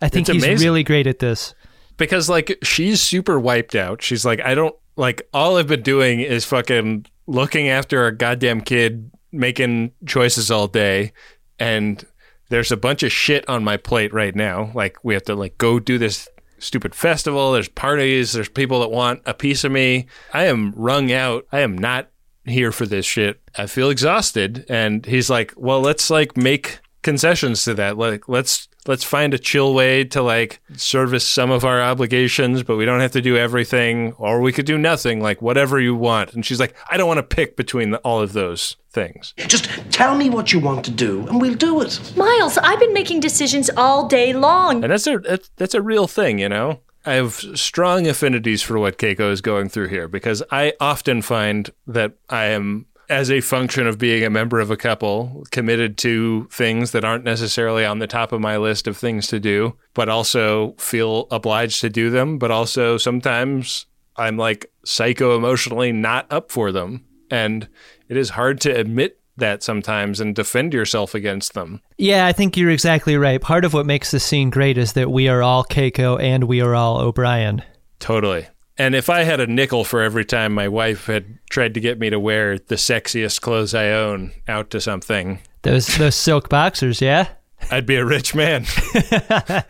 I 0.03 0.11
think 0.11 0.29
he's 0.29 0.44
really 0.62 0.85
great 0.85 1.07
at 1.07 1.18
this. 1.18 1.55
because 1.96 2.29
like 2.29 2.59
she's 2.62 3.01
super 3.01 3.40
wiped 3.40 3.75
out. 3.75 4.02
She's 4.02 4.27
like, 4.27 4.40
I 4.42 4.54
don't 4.54 4.75
like 4.96 5.27
all 5.33 5.56
I've 5.56 5.67
been 5.67 5.83
doing 5.83 6.21
is 6.21 6.44
fucking 6.44 7.06
looking 7.27 7.69
after 7.69 8.06
a 8.06 8.15
goddamn 8.15 8.60
kid, 8.60 9.10
making 9.33 9.92
choices 10.04 10.50
all 10.50 10.69
day, 10.69 11.13
and 11.58 12.04
there's 12.50 12.71
a 12.71 12.77
bunch 12.77 13.02
of 13.02 13.10
shit 13.10 13.48
on 13.48 13.65
my 13.65 13.79
plate 13.79 14.13
right 14.13 14.35
now. 14.35 14.71
Like 14.75 14.98
we 15.02 15.15
have 15.15 15.25
to 15.25 15.35
like 15.35 15.56
go 15.56 15.81
do 15.81 15.96
this 15.96 16.29
stupid 16.58 16.94
festival. 16.94 17.52
There's 17.52 17.69
parties. 17.69 18.35
There's 18.35 18.50
people 18.50 18.81
that 18.81 18.90
want 18.90 19.23
a 19.25 19.33
piece 19.33 19.65
of 19.65 19.73
me. 19.73 20.06
I 20.35 20.44
am 20.44 20.73
wrung 20.77 21.10
out. 21.13 21.46
I 21.50 21.60
am 21.60 21.79
not 21.79 22.10
here 22.47 22.73
for 22.73 22.87
this 22.87 23.07
shit. 23.07 23.40
I 23.57 23.67
feel 23.67 23.90
exhausted. 23.90 24.65
And 24.69 25.05
he's 25.05 25.29
like, 25.29 25.53
well, 25.57 25.81
let's 25.81 26.11
like 26.11 26.37
make 26.37 26.81
concessions 27.03 27.65
to 27.65 27.75
that. 27.75 27.97
Like 27.97 28.29
let's 28.29 28.69
let's 28.87 29.05
find 29.05 29.35
a 29.35 29.38
chill 29.38 29.75
way 29.75 30.05
to 30.05 30.23
like 30.23 30.61
service 30.77 31.27
some 31.27 31.51
of 31.51 31.65
our 31.65 31.81
obligations, 31.81 32.63
but 32.63 32.77
we 32.77 32.85
don't 32.85 33.01
have 33.01 33.13
to 33.13 33.23
do 33.23 33.37
everything, 33.37 34.13
or 34.13 34.40
we 34.40 34.53
could 34.53 34.67
do 34.67 34.79
nothing. 34.79 35.21
Like 35.21 35.42
whatever 35.42 35.81
you 35.81 35.94
want. 35.94 36.35
And 36.35 36.44
she's 36.44 36.61
like, 36.61 36.75
I 36.90 36.97
don't 36.97 37.09
want 37.09 37.19
to 37.19 37.37
pick 37.37 37.57
between 37.57 37.90
the, 37.90 37.99
all 37.99 38.21
of 38.21 38.33
those 38.33 38.77
things. 38.90 39.35
Just 39.37 39.67
tell 39.90 40.17
me 40.17 40.31
what 40.31 40.53
you 40.53 40.61
want 40.61 40.85
to 40.85 40.90
do, 40.90 41.27
and 41.29 41.40
we'll 41.40 41.55
do 41.55 41.81
it. 41.81 42.17
Miles, 42.17 42.59
I've 42.59 42.81
been 42.81 42.94
making 42.94 43.21
decisions 43.21 43.71
all 43.77 44.09
day 44.09 44.33
long. 44.33 44.83
And 44.83 44.92
that's 44.92 45.07
a 45.07 45.19
that's, 45.19 45.51
that's 45.57 45.75
a 45.75 45.83
real 45.83 46.07
thing, 46.07 46.38
you 46.38 46.49
know. 46.49 46.81
I 47.07 47.15
have 47.15 47.35
strong 47.35 48.09
affinities 48.09 48.63
for 48.63 48.79
what 48.79 48.98
Keiko 48.98 49.31
is 49.31 49.40
going 49.40 49.69
through 49.69 49.88
here 49.88 50.09
because 50.09 50.42
I 50.50 50.73
often 50.81 51.23
find 51.23 51.71
that 51.87 52.15
I 52.29 52.46
am, 52.46 52.87
as 53.09 53.31
a 53.31 53.40
function 53.40 53.87
of 53.87 53.96
being 53.96 54.25
a 54.25 54.31
member 54.31 54.59
of 54.59 54.73
a 54.73 54.77
couple, 54.77 55.44
committed 55.52 55.96
to 55.98 56.48
things 56.50 56.90
that 56.90 57.04
aren't 57.04 57.23
necessarily 57.23 57.85
on 57.85 58.00
the 58.00 58.09
top 58.09 58.33
of 58.33 58.40
my 58.40 58.57
list 58.57 58.88
of 58.88 58.96
things 58.96 59.29
to 59.29 59.38
do, 59.38 59.77
but 59.94 60.09
also 60.09 60.75
feel 60.79 61.29
obliged 61.31 61.81
to 61.83 61.88
do 61.88 62.11
them. 62.11 62.38
But 62.38 62.50
also 62.50 62.98
sometimes 62.98 63.87
I'm 64.17 64.37
like 64.37 64.73
psycho 64.85 65.37
emotionally 65.37 65.92
not 65.92 66.27
up 66.33 66.50
for 66.50 66.73
them. 66.73 67.04
And 67.31 67.69
it 68.09 68.17
is 68.17 68.31
hard 68.31 68.61
to 68.63 68.71
admit 68.71 69.21
that 69.37 69.62
sometimes 69.62 70.20
and 70.20 70.34
defend 70.34 70.72
yourself 70.74 71.14
against 71.14 71.54
them. 71.54 71.80
Yeah, 71.98 72.26
I 72.26 72.32
think 72.32 72.56
you're 72.56 72.70
exactly 72.70 73.16
right. 73.16 73.40
Part 73.40 73.64
of 73.64 73.74
what 73.74 73.87
makes 73.87 74.10
this 74.10 74.24
scene 74.24 74.50
great 74.50 74.78
is 74.78 74.94
that 74.94 75.10
we 75.10 75.28
are 75.28 75.42
all 75.42 75.64
Keiko 75.64 76.20
and 76.20 76.44
we 76.44 76.60
are 76.60 76.74
all 76.74 76.98
O'Brien. 77.00 77.62
Totally. 77.98 78.46
And 78.78 78.94
if 78.94 79.08
I 79.08 79.22
had 79.22 79.40
a 79.40 79.46
nickel 79.46 79.84
for 79.84 80.02
every 80.02 80.24
time 80.24 80.52
my 80.52 80.68
wife 80.68 81.06
had 81.06 81.38
tried 81.48 81.74
to 81.74 81.80
get 81.80 81.98
me 81.98 82.10
to 82.10 82.20
wear 82.20 82.58
the 82.58 82.74
sexiest 82.74 83.40
clothes 83.40 83.74
I 83.74 83.90
own 83.90 84.32
out 84.46 84.70
to 84.70 84.80
something, 84.80 85.40
Those 85.62 85.87
those 85.96 86.14
silk 86.14 86.48
boxers, 86.48 87.00
yeah? 87.00 87.28
I'd 87.70 87.87
be 87.87 87.96
a 87.96 88.04
rich 88.04 88.34
man. 88.34 88.66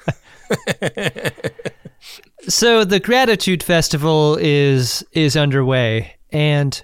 So 2.49 2.85
the 2.85 3.01
gratitude 3.01 3.63
festival 3.63 4.37
is 4.41 5.05
is 5.13 5.37
underway 5.37 6.15
and 6.31 6.81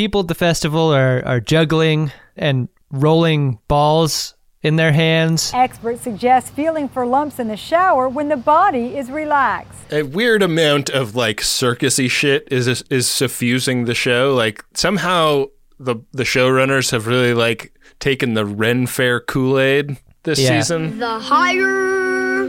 people 0.00 0.22
at 0.22 0.28
the 0.28 0.34
festival 0.34 0.94
are, 0.94 1.22
are 1.26 1.40
juggling 1.40 2.10
and 2.34 2.68
rolling 2.90 3.58
balls 3.68 4.34
in 4.62 4.76
their 4.76 4.92
hands. 4.92 5.52
Experts 5.54 6.00
suggest 6.00 6.54
feeling 6.54 6.88
for 6.88 7.04
lumps 7.04 7.38
in 7.38 7.48
the 7.48 7.56
shower 7.56 8.08
when 8.08 8.28
the 8.28 8.36
body 8.38 8.96
is 8.96 9.10
relaxed. 9.10 9.92
a 9.92 10.02
weird 10.02 10.42
amount 10.42 10.88
of 10.88 11.14
like 11.14 11.42
circusy 11.42 12.10
shit 12.10 12.48
is 12.50 12.66
is 12.88 13.06
suffusing 13.06 13.84
the 13.84 13.94
show. 13.94 14.32
Like 14.34 14.64
somehow 14.72 15.44
the 15.78 15.96
the 16.12 16.22
showrunners 16.24 16.90
have 16.92 17.06
really 17.06 17.34
like 17.34 17.74
taken 17.98 18.32
the 18.32 18.46
Ren 18.46 18.86
Fair 18.86 19.20
Kool 19.20 19.58
Aid 19.60 19.98
this 20.22 20.40
Yeah. 20.40 20.60
season. 20.60 20.98
The 20.98 21.18
higher, 21.18 22.46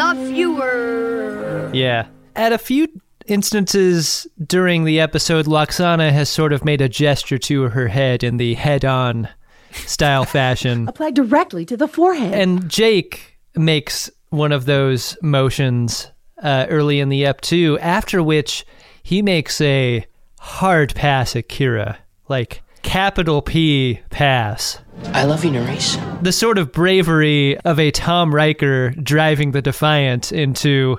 the 0.00 0.32
fewer. 0.32 1.70
Yeah. 1.74 2.06
At 2.34 2.52
a 2.54 2.58
few 2.58 2.88
instances 3.28 4.26
during 4.44 4.84
the 4.84 5.00
episode, 5.00 5.46
Lwaxana 5.46 6.10
has 6.12 6.28
sort 6.28 6.52
of 6.52 6.64
made 6.64 6.80
a 6.80 6.88
gesture 6.88 7.38
to 7.38 7.62
her 7.70 7.88
head 7.88 8.22
in 8.22 8.36
the 8.36 8.54
head 8.54 8.84
on 8.84 9.28
style 9.72 10.24
fashion. 10.38 10.88
Applied 10.88 11.14
directly 11.14 11.64
to 11.66 11.76
the 11.76 11.88
forehead. 11.88 12.34
And 12.34 12.68
Jake 12.68 13.38
makes 13.54 14.10
one 14.30 14.52
of 14.52 14.66
those 14.66 15.16
motions 15.22 16.10
uh, 16.42 16.66
early 16.68 17.00
in 17.00 17.08
the 17.08 17.24
ep 17.24 17.40
too, 17.40 17.78
after 17.80 18.22
which 18.22 18.64
he 19.02 19.22
makes 19.22 19.60
a 19.60 20.04
hard 20.38 20.94
pass 20.94 21.34
at 21.36 21.48
Kira. 21.48 21.96
Like, 22.28 22.62
capital 22.82 23.42
P 23.42 24.00
pass. 24.10 24.78
I 25.06 25.24
love 25.24 25.44
you, 25.44 25.50
Nerys. 25.50 26.22
The 26.22 26.32
sort 26.32 26.56
of 26.56 26.72
bravery 26.72 27.58
of 27.58 27.78
a 27.78 27.90
Tom 27.90 28.34
Riker 28.34 28.90
driving 28.90 29.50
the 29.50 29.60
Defiant 29.60 30.32
into 30.32 30.98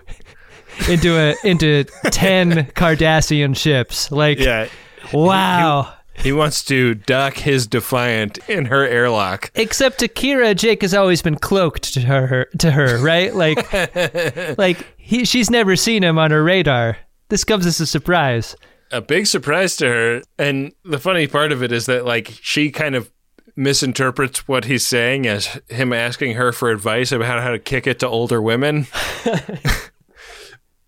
into 0.90 1.18
a 1.18 1.36
into 1.44 1.84
ten 2.12 2.66
Cardassian 2.76 3.56
ships. 3.56 4.12
Like, 4.12 4.40
Yeah. 4.40 4.68
wow. 5.14 5.94
He 6.16 6.32
wants 6.32 6.64
to 6.66 6.96
dock 6.96 7.36
his 7.36 7.68
Defiant 7.68 8.40
in 8.50 8.66
her 8.66 8.84
airlock. 8.88 9.52
Except 9.54 10.00
to 10.00 10.08
Kira, 10.08 10.56
Jake 10.56 10.82
has 10.82 10.96
always 10.96 11.22
been 11.22 11.38
cloaked 11.38 11.94
to 11.94 12.02
her. 12.02 12.48
To 12.58 12.72
her, 12.72 12.98
right? 12.98 13.36
Like, 13.36 13.72
like 14.58 14.88
he, 14.98 15.26
she's 15.26 15.52
never 15.52 15.76
seen 15.76 16.04
him 16.04 16.18
on 16.18 16.32
her 16.32 16.44
radar. 16.44 16.98
This 17.30 17.44
comes 17.44 17.68
as 17.68 17.80
a 17.80 17.86
surprise. 17.86 18.56
A 18.92 19.00
big 19.02 19.28
surprise 19.28 19.76
to 19.78 19.86
her. 19.88 20.22
And 20.40 20.74
the 20.84 20.98
funny 20.98 21.28
part 21.28 21.52
of 21.52 21.62
it 21.62 21.72
is 21.72 21.86
that 21.86 22.04
like 22.06 22.34
she 22.42 22.72
kind 22.72 22.96
of 22.96 23.12
misinterprets 23.56 24.48
what 24.48 24.66
he's 24.66 24.88
saying 24.88 25.28
as 25.28 25.60
him 25.68 25.92
asking 25.94 26.34
her 26.36 26.52
for 26.52 26.72
advice 26.72 27.12
about 27.12 27.42
how 27.44 27.50
to 27.52 27.60
kick 27.60 27.86
it 27.86 28.00
to 28.00 28.08
older 28.08 28.42
women. 28.42 28.88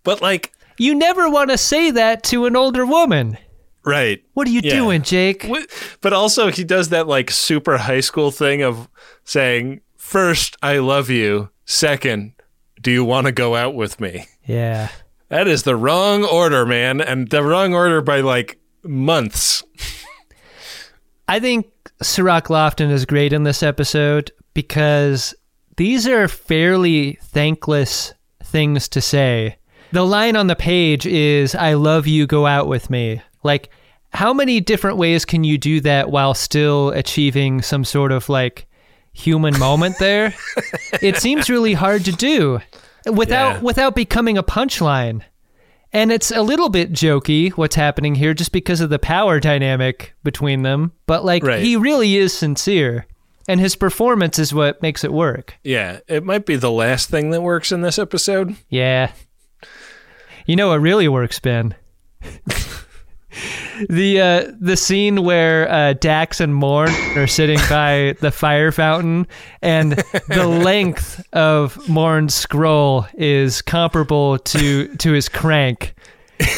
but 0.10 0.22
like 0.22 0.52
You 0.78 0.96
never 0.96 1.30
want 1.30 1.50
to 1.52 1.58
say 1.58 1.92
that 1.92 2.24
to 2.32 2.46
an 2.46 2.56
older 2.56 2.86
woman. 2.86 3.38
Right. 3.86 4.24
What 4.34 4.48
are 4.48 4.52
you 4.52 4.62
Yeah. 4.64 4.76
doing, 4.76 5.02
Jake? 5.04 5.44
What- 5.46 5.68
But 6.02 6.14
also, 6.14 6.52
he 6.52 6.64
does 6.64 6.90
that 6.90 7.08
like 7.08 7.30
super 7.32 7.78
high 7.78 8.00
school 8.02 8.32
thing 8.32 8.62
of 8.62 8.88
saying, 9.24 9.82
first, 9.98 10.56
I 10.64 10.78
love 10.80 11.10
you. 11.10 11.50
Second, 11.66 12.34
do 12.82 12.92
you 12.92 13.04
want 13.06 13.26
to 13.28 13.32
go 13.32 13.56
out 13.56 13.76
with 13.76 14.00
me? 14.00 14.26
Yeah. 14.46 14.88
That 15.30 15.48
is 15.48 15.64
the 15.64 15.76
wrong 15.76 16.24
order, 16.24 16.66
man. 16.66 17.02
And 17.02 17.30
the 17.30 17.44
wrong 17.44 17.74
order 17.74 18.02
by 18.02 18.22
like 18.22 18.58
months. 18.84 19.64
I 21.28 21.40
think 21.40 21.68
Cirroc 22.02 22.48
Lofton 22.48 22.90
is 22.92 23.06
great 23.06 23.34
in 23.34 23.44
this 23.44 23.62
episode 23.62 24.32
because 24.56 25.36
these 25.78 26.08
are 26.08 26.28
fairly 26.28 27.20
thankless 27.22 28.14
things 28.44 28.88
to 28.90 29.02
say. 29.02 29.58
The 29.92 30.06
line 30.06 30.36
on 30.36 30.48
the 30.48 30.56
page 30.56 31.06
is, 31.06 31.56
I 31.56 31.74
love 31.74 32.06
you, 32.08 32.28
go 32.28 32.46
out 32.46 32.68
with 32.68 32.90
me. 32.90 33.22
Like, 33.44 33.70
how 34.14 34.34
many 34.34 34.60
different 34.60 34.98
ways 34.98 35.26
can 35.26 35.44
you 35.44 35.58
do 35.58 35.82
that 35.82 36.10
while 36.12 36.34
still 36.34 36.90
achieving 36.90 37.62
some 37.62 37.84
sort 37.86 38.12
of 38.12 38.30
like 38.30 38.68
human 39.14 39.58
moment 39.60 39.98
there? 40.00 40.34
it 41.02 41.18
seems 41.18 41.50
really 41.50 41.74
hard 41.74 42.06
to 42.06 42.12
do 42.12 42.60
without 43.12 43.56
Yeah. 43.56 43.62
without 43.62 43.96
becoming 43.96 44.38
a 44.38 44.44
punchline. 44.44 45.22
And 45.92 46.12
it's 46.12 46.30
a 46.30 46.44
little 46.44 46.70
bit 46.70 46.92
jokey 46.92 47.52
what's 47.54 47.76
happening 47.76 48.14
here 48.14 48.36
just 48.36 48.52
because 48.52 48.80
of 48.82 48.92
the 48.92 49.00
power 49.00 49.40
dynamic 49.40 50.14
between 50.24 50.62
them. 50.62 50.92
But 51.08 51.26
like 51.26 51.44
Right. 51.44 51.64
he 51.64 51.76
really 51.76 52.16
is 52.16 52.32
sincere. 52.32 53.08
And 53.48 53.60
his 53.60 53.76
performance 53.76 54.38
is 54.38 54.54
what 54.54 54.80
makes 54.84 55.04
it 55.04 55.12
work. 55.12 55.56
Yeah, 55.64 56.02
it 56.08 56.24
might 56.24 56.46
be 56.46 56.56
the 56.56 56.70
last 56.70 57.10
thing 57.10 57.32
that 57.32 57.42
works 57.42 57.72
in 57.72 57.82
this 57.82 57.98
episode. 57.98 58.56
Yeah. 58.70 59.12
You 60.50 60.56
know 60.56 60.70
what 60.70 60.82
really 60.82 61.08
works, 61.08 61.40
Ben? 61.40 61.76
the 63.88 64.20
uh, 64.20 64.52
the 64.60 64.76
scene 64.76 65.24
where 65.24 65.72
uh, 65.72 65.94
Dax 65.94 66.40
and 66.40 66.56
Morn 66.56 66.90
are 67.16 67.28
sitting 67.28 67.60
by 67.70 68.16
the 68.20 68.32
fire 68.32 68.72
fountain, 68.72 69.28
and 69.62 69.92
the 70.28 70.48
length 70.48 71.24
of 71.34 71.88
Morn's 71.88 72.34
scroll 72.34 73.06
is 73.14 73.62
comparable 73.62 74.40
to 74.40 74.96
to 74.96 75.12
his 75.12 75.30
crank. 75.30 75.94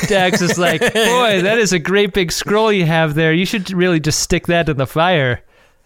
Dax 0.07 0.41
is 0.41 0.57
like, 0.57 0.79
"Boy, 0.79 1.41
that 1.41 1.57
is 1.57 1.73
a 1.73 1.79
great 1.79 2.13
big 2.13 2.31
scroll 2.31 2.71
you 2.71 2.85
have 2.85 3.13
there. 3.15 3.33
You 3.33 3.45
should 3.45 3.69
really 3.73 3.99
just 3.99 4.19
stick 4.21 4.47
that 4.47 4.69
in 4.69 4.77
the 4.77 4.87
fire." 4.87 5.41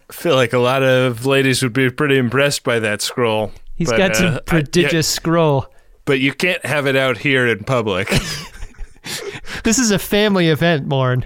I 0.08 0.12
feel 0.12 0.36
like 0.36 0.52
a 0.52 0.58
lot 0.58 0.84
of 0.84 1.26
ladies 1.26 1.60
would 1.64 1.72
be 1.72 1.90
pretty 1.90 2.18
impressed 2.18 2.62
by 2.62 2.78
that 2.78 3.02
scroll. 3.02 3.50
He's 3.74 3.90
But, 3.90 3.96
got 3.98 4.10
uh, 4.12 4.14
some 4.14 4.34
I- 4.36 4.38
prodigious 4.46 5.10
yeah, 5.12 5.16
scroll. 5.16 5.66
But 6.06 6.20
you 6.20 6.32
can't 6.32 6.64
have 6.64 6.86
it 6.86 6.96
out 6.96 7.18
here 7.18 7.46
in 7.46 7.64
public. 7.64 8.10
This 9.62 9.78
is 9.78 9.90
a 9.92 9.98
family 9.98 10.48
event, 10.48 10.86
Morn. 10.86 11.24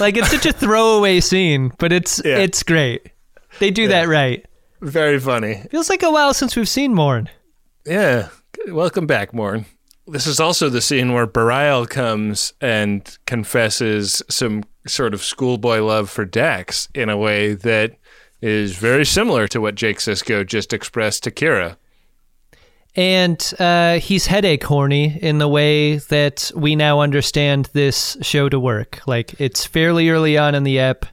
like 0.00 0.16
it's 0.16 0.30
such 0.30 0.46
a 0.46 0.52
throwaway 0.52 1.20
scene, 1.20 1.72
but 1.78 1.92
it's 1.92 2.20
Yeah. 2.24 2.38
it's 2.38 2.62
great. 2.62 3.10
They 3.58 3.70
do 3.70 3.88
that 3.88 4.08
right. 4.08 4.44
Very 4.80 5.18
funny. 5.18 5.62
Feels 5.70 5.90
like 5.90 6.02
a 6.02 6.10
while 6.10 6.32
since 6.34 6.54
we've 6.56 6.68
seen 6.68 6.94
Morn. 6.94 7.28
Yeah. 7.84 8.28
Welcome 8.68 9.06
back, 9.06 9.34
Morn. 9.34 9.66
This 10.06 10.26
is 10.26 10.40
also 10.40 10.68
the 10.68 10.80
scene 10.80 11.12
where 11.12 11.26
Bareil 11.26 11.88
comes 11.88 12.52
and 12.60 13.16
confesses 13.26 14.22
some 14.30 14.64
sort 14.86 15.12
of 15.14 15.22
schoolboy 15.22 15.80
love 15.82 16.08
for 16.08 16.24
Dax 16.24 16.88
in 16.94 17.08
a 17.08 17.16
way 17.16 17.54
that 17.54 17.96
is 18.40 18.76
very 18.76 19.04
similar 19.04 19.48
to 19.48 19.60
what 19.60 19.74
Jake 19.74 19.98
Sisko 19.98 20.46
just 20.46 20.72
expressed 20.72 21.24
to 21.24 21.30
Kira. 21.30 21.76
And 22.96 23.54
uh, 23.58 23.98
he's 23.98 24.26
headache 24.26 24.64
horny 24.64 25.18
in 25.22 25.38
the 25.38 25.48
way 25.48 25.96
that 25.98 26.50
we 26.56 26.74
now 26.74 27.00
understand 27.00 27.68
this 27.72 28.16
show 28.22 28.48
to 28.48 28.58
work. 28.58 29.00
Like 29.06 29.40
it's 29.40 29.64
fairly 29.64 30.08
early 30.10 30.36
on 30.36 30.54
in 30.54 30.64
the 30.64 30.78
ep. 30.78 31.06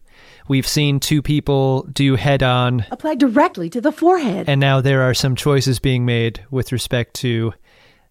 We've 0.48 0.68
seen 0.68 1.00
two 1.00 1.22
people 1.22 1.84
do 1.92 2.16
head 2.16 2.44
on, 2.44 2.86
Apply 2.92 3.16
directly 3.16 3.70
to 3.72 3.82
the 3.82 3.92
forehead. 3.92 4.48
and 4.48 4.62
now 4.62 4.80
there 4.80 5.02
are 5.02 5.14
some 5.16 5.36
choices 5.36 5.80
being 5.80 6.06
made 6.06 6.44
with 6.52 6.72
respect 6.72 7.16
to 7.16 7.54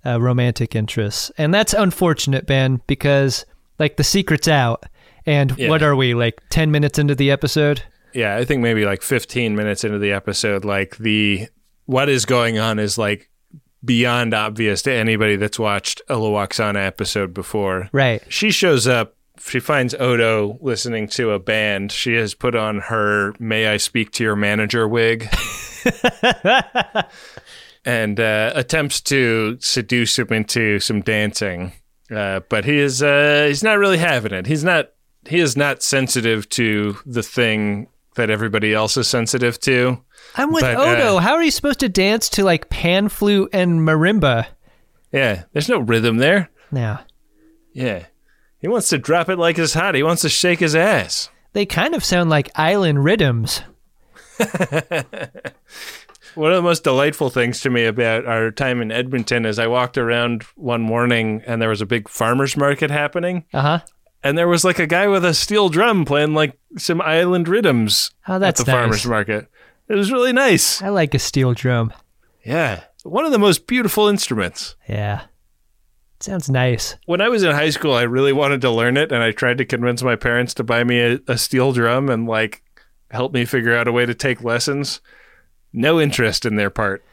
uh, 0.04 0.20
romantic 0.20 0.74
interests. 0.74 1.30
And 1.38 1.54
that's 1.54 1.72
unfortunate, 1.74 2.46
Ben, 2.46 2.80
because 2.88 3.46
like 3.78 3.96
the 3.96 4.04
secret's 4.04 4.48
out. 4.48 4.84
And 5.26 5.56
Yeah. 5.56 5.68
what 5.70 5.82
are 5.82 5.96
we, 5.96 6.12
like 6.14 6.38
10 6.50 6.70
minutes 6.70 6.98
into 6.98 7.14
the 7.14 7.30
episode? 7.30 7.82
Yeah, 8.14 8.36
I 8.36 8.44
think 8.44 8.62
maybe 8.62 8.84
like 8.84 9.02
15 9.02 9.56
minutes 9.56 9.84
into 9.84 9.98
the 9.98 10.12
episode, 10.12 10.64
like 10.64 10.96
the 10.98 11.48
what 11.86 12.08
is 12.08 12.24
going 12.24 12.58
on 12.58 12.78
is 12.78 12.96
like 12.96 13.30
beyond 13.84 14.32
obvious 14.32 14.82
to 14.82 14.92
anybody 14.92 15.36
that's 15.36 15.58
watched 15.58 16.00
a 16.08 16.14
Lwaxana 16.14 16.86
episode 16.86 17.34
before. 17.34 17.90
Right. 17.92 18.22
She 18.28 18.50
shows 18.50 18.86
up. 18.86 19.16
She 19.40 19.60
finds 19.60 19.94
Odo 19.94 20.58
listening 20.60 21.08
to 21.08 21.32
a 21.32 21.40
band. 21.40 21.90
She 21.90 22.14
has 22.14 22.34
put 22.34 22.54
on 22.54 22.80
her 22.80 23.34
"May 23.40 23.66
I 23.66 23.78
speak 23.78 24.12
to 24.12 24.24
your 24.24 24.36
manager" 24.36 24.86
wig, 24.86 25.28
and 27.84 28.20
uh, 28.20 28.52
attempts 28.54 29.00
to 29.02 29.58
seduce 29.60 30.18
him 30.18 30.28
into 30.30 30.78
some 30.78 31.02
dancing. 31.02 31.72
Uh, 32.10 32.40
but 32.48 32.64
he 32.64 32.78
is 32.78 33.02
uh, 33.02 33.46
he's 33.48 33.64
not 33.64 33.78
really 33.78 33.98
having 33.98 34.32
it. 34.32 34.46
He's 34.46 34.62
not 34.62 34.90
he 35.26 35.40
is 35.40 35.56
not 35.56 35.82
sensitive 35.82 36.48
to 36.50 36.96
the 37.04 37.22
thing 37.22 37.88
that 38.14 38.30
everybody 38.30 38.72
else 38.74 38.96
is 38.96 39.08
sensitive 39.08 39.58
to. 39.60 40.02
I'm 40.36 40.52
with 40.52 40.62
But, 40.62 40.76
uh, 40.76 40.80
Odo. 40.82 41.18
How 41.18 41.34
are 41.34 41.42
you 41.42 41.50
supposed 41.50 41.80
to 41.80 41.88
dance 41.88 42.28
to 42.30 42.44
like 42.44 42.70
pan 42.70 43.08
flute 43.08 43.50
and 43.52 43.80
marimba? 43.80 44.46
Yeah, 45.12 45.44
there's 45.52 45.68
no 45.68 45.78
rhythm 45.78 46.16
there. 46.18 46.50
Now 46.72 47.00
Yeah, 47.72 48.06
he 48.58 48.68
wants 48.68 48.88
to 48.88 48.98
drop 48.98 49.28
it 49.28 49.38
like 49.38 49.58
it's 49.58 49.74
hot. 49.74 49.94
He 49.94 50.02
wants 50.02 50.22
to 50.22 50.28
shake 50.28 50.60
his 50.60 50.74
ass. 50.74 51.28
they 51.52 51.66
kind 51.66 51.94
of 51.94 52.04
sound 52.04 52.30
like 52.30 52.50
island 52.56 53.04
rhythms. 53.04 53.62
One 56.34 56.50
of 56.50 56.56
the 56.56 56.62
most 56.62 56.82
delightful 56.82 57.30
things 57.30 57.60
to 57.60 57.70
me 57.70 57.84
about 57.84 58.26
our 58.26 58.50
time 58.50 58.82
in 58.82 58.90
Edmonton 58.90 59.46
is 59.46 59.60
I 59.60 59.68
walked 59.68 59.96
around 59.96 60.42
one 60.56 60.82
morning 60.82 61.42
and 61.46 61.62
there 61.62 61.68
was 61.68 61.80
a 61.80 61.86
big 61.86 62.08
farmers 62.08 62.56
market 62.56 62.90
happening. 62.90 63.44
Uh 63.54 63.60
huh. 63.60 63.78
And 64.24 64.36
there 64.38 64.48
was 64.48 64.64
like 64.64 64.78
a 64.78 64.86
guy 64.86 65.06
with 65.06 65.24
a 65.24 65.34
steel 65.34 65.68
drum 65.68 66.04
playing 66.04 66.34
like 66.34 66.58
some 66.78 67.00
island 67.02 67.46
rhythms 67.46 68.10
Oh, 68.26 68.38
that's 68.38 68.58
at 68.60 68.66
the 68.66 68.72
nice. 68.72 68.80
farmers 68.80 69.06
market. 69.06 69.48
It 69.88 69.94
was 69.94 70.10
really 70.10 70.32
nice. 70.32 70.80
I 70.82 70.88
like 70.88 71.14
a 71.14 71.18
steel 71.18 71.52
drum. 71.52 71.92
Yeah. 72.44 72.84
One 73.04 73.26
of 73.26 73.32
the 73.32 73.38
most 73.38 73.66
beautiful 73.66 74.08
instruments. 74.08 74.76
Yeah. 74.88 75.26
Sounds 76.20 76.48
nice. 76.48 76.96
When 77.04 77.20
I 77.20 77.28
was 77.28 77.42
in 77.42 77.52
high 77.52 77.68
school, 77.68 77.92
I 77.92 78.02
really 78.02 78.32
wanted 78.32 78.62
to 78.62 78.70
learn 78.70 78.96
it 78.96 79.12
and 79.12 79.22
I 79.22 79.30
tried 79.30 79.58
to 79.58 79.64
convince 79.66 80.02
my 80.02 80.16
parents 80.16 80.54
to 80.54 80.64
buy 80.64 80.82
me 80.84 81.00
a, 81.00 81.18
a 81.28 81.36
steel 81.36 81.72
drum 81.72 82.08
and 82.08 82.26
like 82.26 82.62
help 83.10 83.34
me 83.34 83.44
figure 83.44 83.76
out 83.76 83.88
a 83.88 83.92
way 83.92 84.06
to 84.06 84.14
take 84.14 84.42
lessons. 84.42 85.02
No 85.72 86.00
interest 86.00 86.46
in 86.46 86.56
their 86.56 86.70
part. 86.70 87.04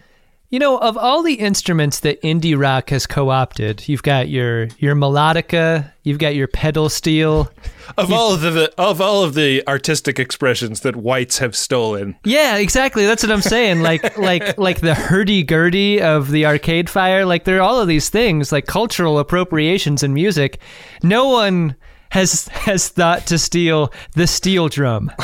You 0.52 0.60
know, 0.60 0.78
of 0.80 0.98
all 0.98 1.24
the 1.24 1.36
instruments 1.36 2.02
that 2.02 2.22
indie 2.24 2.60
rock 2.60 2.90
has 2.90 3.08
co-opted, 3.08 3.88
you've 3.88 4.04
got 4.04 4.28
your 4.28 4.68
your 4.80 4.96
melodica, 4.96 5.90
you've 6.04 6.20
got 6.20 6.36
your 6.36 6.50
pedal 6.50 6.90
steel. 6.90 7.50
Of 7.98 8.12
all 8.12 8.34
of 8.34 8.42
the 8.42 8.74
of 8.78 9.00
all 9.00 9.24
of 9.24 9.34
the 9.34 9.66
artistic 9.66 10.20
expressions 10.20 10.82
that 10.82 10.98
whites 10.98 11.38
have 11.38 11.56
stolen. 11.56 12.18
Yeah, 12.26 12.58
exactly. 12.58 13.06
That's 13.06 13.24
what 13.24 13.32
I'm 13.32 13.42
saying. 13.42 13.82
Like 13.82 14.18
like 14.20 14.58
like 14.58 14.82
the 14.82 14.94
hurdy-gurdy 14.94 16.02
of 16.02 16.32
the 16.32 16.46
Arcade 16.46 16.90
Fire. 16.90 17.26
Like 17.26 17.46
there 17.46 17.60
are 17.60 17.62
all 17.62 17.80
of 17.80 17.88
these 17.88 18.10
things, 18.10 18.52
like 18.52 18.66
cultural 18.66 19.20
appropriations 19.20 20.04
in 20.04 20.14
music. 20.14 20.60
No 21.02 21.30
one 21.30 21.78
has 22.10 22.50
has 22.50 22.90
thought 22.90 23.26
to 23.28 23.40
steal 23.40 23.94
the 24.16 24.28
steel 24.28 24.68
drum. 24.68 25.14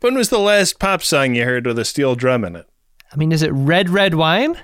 When 0.00 0.16
was 0.16 0.30
the 0.30 0.40
last 0.40 0.80
pop 0.80 1.02
song 1.02 1.36
you 1.36 1.44
heard 1.44 1.64
with 1.64 1.78
a 1.78 1.84
steel 1.84 2.16
drum 2.16 2.44
in 2.44 2.56
it? 2.56 2.66
I 3.12 3.16
mean, 3.16 3.32
is 3.32 3.42
it 3.42 3.50
Red 3.50 3.90
Red 3.90 4.14
Wine? 4.14 4.56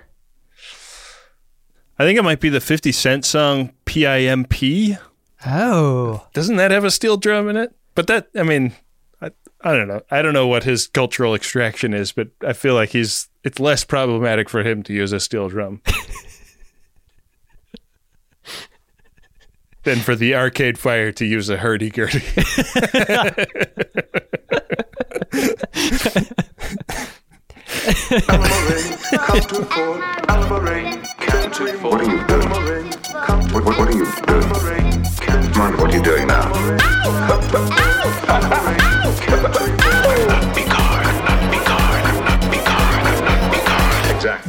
I 1.99 2.05
think 2.05 2.19
it 2.19 2.23
might 2.23 2.41
be 2.41 2.49
the 2.49 2.61
50 2.61 2.93
Cent 2.93 3.25
song 3.25 3.73
PIMP. 3.85 4.99
Oh. 5.45 6.27
Doesn't 6.33 6.57
that 6.57 6.71
have 6.71 6.85
a 6.85 6.91
steel 6.91 7.17
drum 7.17 7.49
in 7.49 7.57
it? 7.57 7.75
But 7.95 8.07
that, 8.07 8.29
I 8.37 8.45
mean, 8.45 8.73
I, 9.21 9.33
I 9.61 9.75
don't 9.75 9.89
know. 9.89 10.03
I 10.11 10.23
don't 10.23 10.33
know 10.33 10.47
what 10.47 10.65
his 10.65 10.87
cultural 10.87 11.35
extraction 11.35 11.93
is, 11.93 12.13
but 12.13 12.29
I 12.47 12.53
feel 12.53 12.75
like 12.75 12.91
he's, 12.91 13.29
it's 13.45 13.59
less 13.59 13.85
problematic 13.85 14.49
for 14.49 14.63
him 14.63 14.83
to 14.85 14.93
use 14.93 15.13
a 15.13 15.21
steel 15.21 15.49
drum 15.49 15.83
than 19.83 19.99
for 19.99 20.15
the 20.15 20.37
Arcade 20.37 20.79
Fire 20.79 21.11
to 21.13 21.27
use 21.27 21.51
a 21.51 21.59
What 27.69 27.77
are 32.01 32.05
you 32.05 32.27
doing? 32.27 32.49
What, 33.53 33.79
are 33.79 33.93
you 33.93 34.07
doing? 34.27 34.49
You're 35.93 36.03
doing 36.03 36.27
now. 36.27 36.49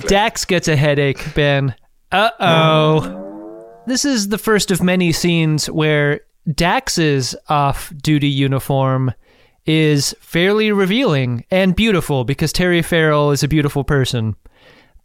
Dax 0.08 0.46
gets 0.46 0.70
a 0.70 0.76
headache, 0.78 1.22
Ben. 1.36 1.76
Uh 2.14 2.30
oh. 2.40 3.82
This 3.86 4.06
is 4.06 4.30
the 4.30 4.38
first 4.38 4.72
of 4.72 4.82
many 4.82 5.12
scenes 5.12 5.70
where 5.70 6.22
Dax's 6.54 7.36
off 7.50 7.92
duty 8.02 8.30
uniform 8.30 9.14
is 9.70 10.16
fairly 10.20 10.72
revealing 10.72 11.46
and 11.52 11.76
beautiful 11.76 12.24
because 12.24 12.52
Terry 12.52 12.82
Farrell 12.82 13.30
is 13.30 13.44
a 13.44 13.48
beautiful 13.48 13.84
person. 13.84 14.36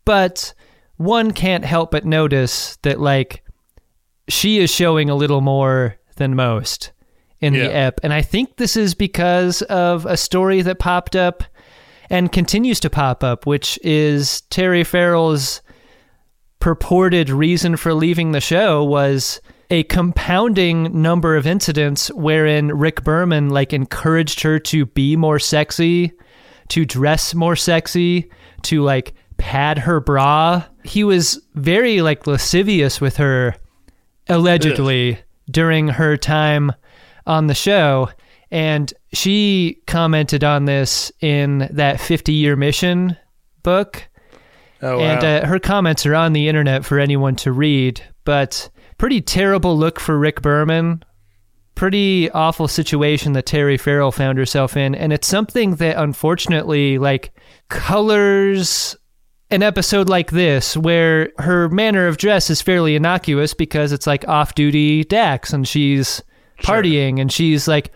But 0.07 0.55
one 0.97 1.33
can't 1.33 1.67
help 1.67 1.91
but 1.91 2.07
notice 2.07 2.79
that, 2.83 2.99
like, 2.99 3.45
she 4.27 4.59
is 4.61 4.71
showing 4.71 5.11
a 5.11 5.15
little 5.15 5.43
more 5.43 5.97
than 6.17 6.35
most 6.35 6.93
in 7.43 7.53
Yeah. 7.53 7.65
the 7.65 7.75
ep. 7.77 8.01
And 8.03 8.15
I 8.15 8.23
think 8.23 8.57
this 8.57 8.75
is 8.75 8.95
because 8.95 9.61
of 9.63 10.07
a 10.07 10.17
story 10.17 10.63
that 10.63 10.79
popped 10.79 11.15
up 11.15 11.43
and 12.09 12.33
continues 12.33 12.81
to 12.81 12.89
pop 12.91 13.23
up, 13.23 13.45
which 13.47 13.79
is 13.83 14.41
Terry 14.49 14.83
Farrell's 14.83 15.61
purported 16.59 17.29
reason 17.29 17.77
for 17.77 17.93
leaving 17.93 18.33
the 18.33 18.41
show 18.41 18.83
was 18.83 19.43
a 19.75 19.83
compounding 19.83 21.03
number 21.03 21.37
of 21.37 21.49
incidents 21.49 22.09
wherein 22.13 22.69
Rick 22.69 23.03
Berman 23.03 23.51
like 23.51 23.73
encouraged 23.73 24.41
her 24.43 24.61
to 24.61 24.87
be 24.87 25.17
more 25.17 25.41
sexy, 25.41 26.13
to 26.69 26.85
dress 26.85 27.35
more 27.35 27.57
sexy, 27.57 28.31
to 28.63 28.83
like 28.83 29.15
pad 29.37 29.79
her 29.79 29.99
bra. 29.99 30.63
He 30.85 31.03
was 31.03 31.45
very 31.55 32.03
like 32.03 32.25
lascivious 32.29 33.01
with 33.01 33.17
her 33.17 33.57
allegedly 34.29 35.19
during 35.51 35.89
her 35.89 36.17
time 36.17 36.71
on 37.27 37.49
the 37.49 37.55
show 37.55 38.09
and 38.53 38.95
she 39.13 39.79
commented 39.89 40.45
on 40.45 40.67
this 40.67 41.11
in 41.21 41.69
that 41.73 42.01
50 42.01 42.33
year 42.33 42.55
mission 42.55 43.17
book 43.65 44.09
Oh, 44.85 45.01
and 45.01 45.25
uh, 45.25 45.47
her 45.47 45.59
comments 45.59 46.05
are 46.05 46.15
on 46.15 46.35
the 46.35 46.47
internet 46.47 46.85
for 46.85 46.99
anyone 46.99 47.37
to 47.37 47.53
read. 47.53 48.03
But 48.25 48.69
pretty 48.99 49.21
terrible 49.21 49.77
look 49.77 50.01
for 50.01 50.19
Rick 50.19 50.43
Berman. 50.43 51.03
Pretty 51.75 52.31
awful 52.31 52.69
situation 52.69 53.33
that 53.33 53.47
Terry 53.47 53.77
Farrell 53.77 54.13
found 54.13 54.39
herself 54.39 54.77
in, 54.77 54.95
and 54.95 55.13
it's 55.13 55.27
something 55.27 55.77
that 55.77 56.01
unfortunately 56.01 56.99
like 56.99 57.33
colors 57.69 58.97
an 59.51 59.63
episode 59.63 60.09
like 60.09 60.31
this 60.31 60.77
where 60.77 61.31
her 61.39 61.69
manner 61.69 62.07
of 62.07 62.17
dress 62.17 62.51
is 62.51 62.63
fairly 62.63 62.97
innocuous 62.97 63.55
because 63.55 63.93
it's 63.93 64.07
like 64.07 64.27
off-duty 64.27 65.05
Dax 65.05 65.53
and 65.53 65.67
she's 65.69 66.23
partying 66.63 67.21
and 67.21 67.31
she's 67.31 67.69
like 67.69 67.93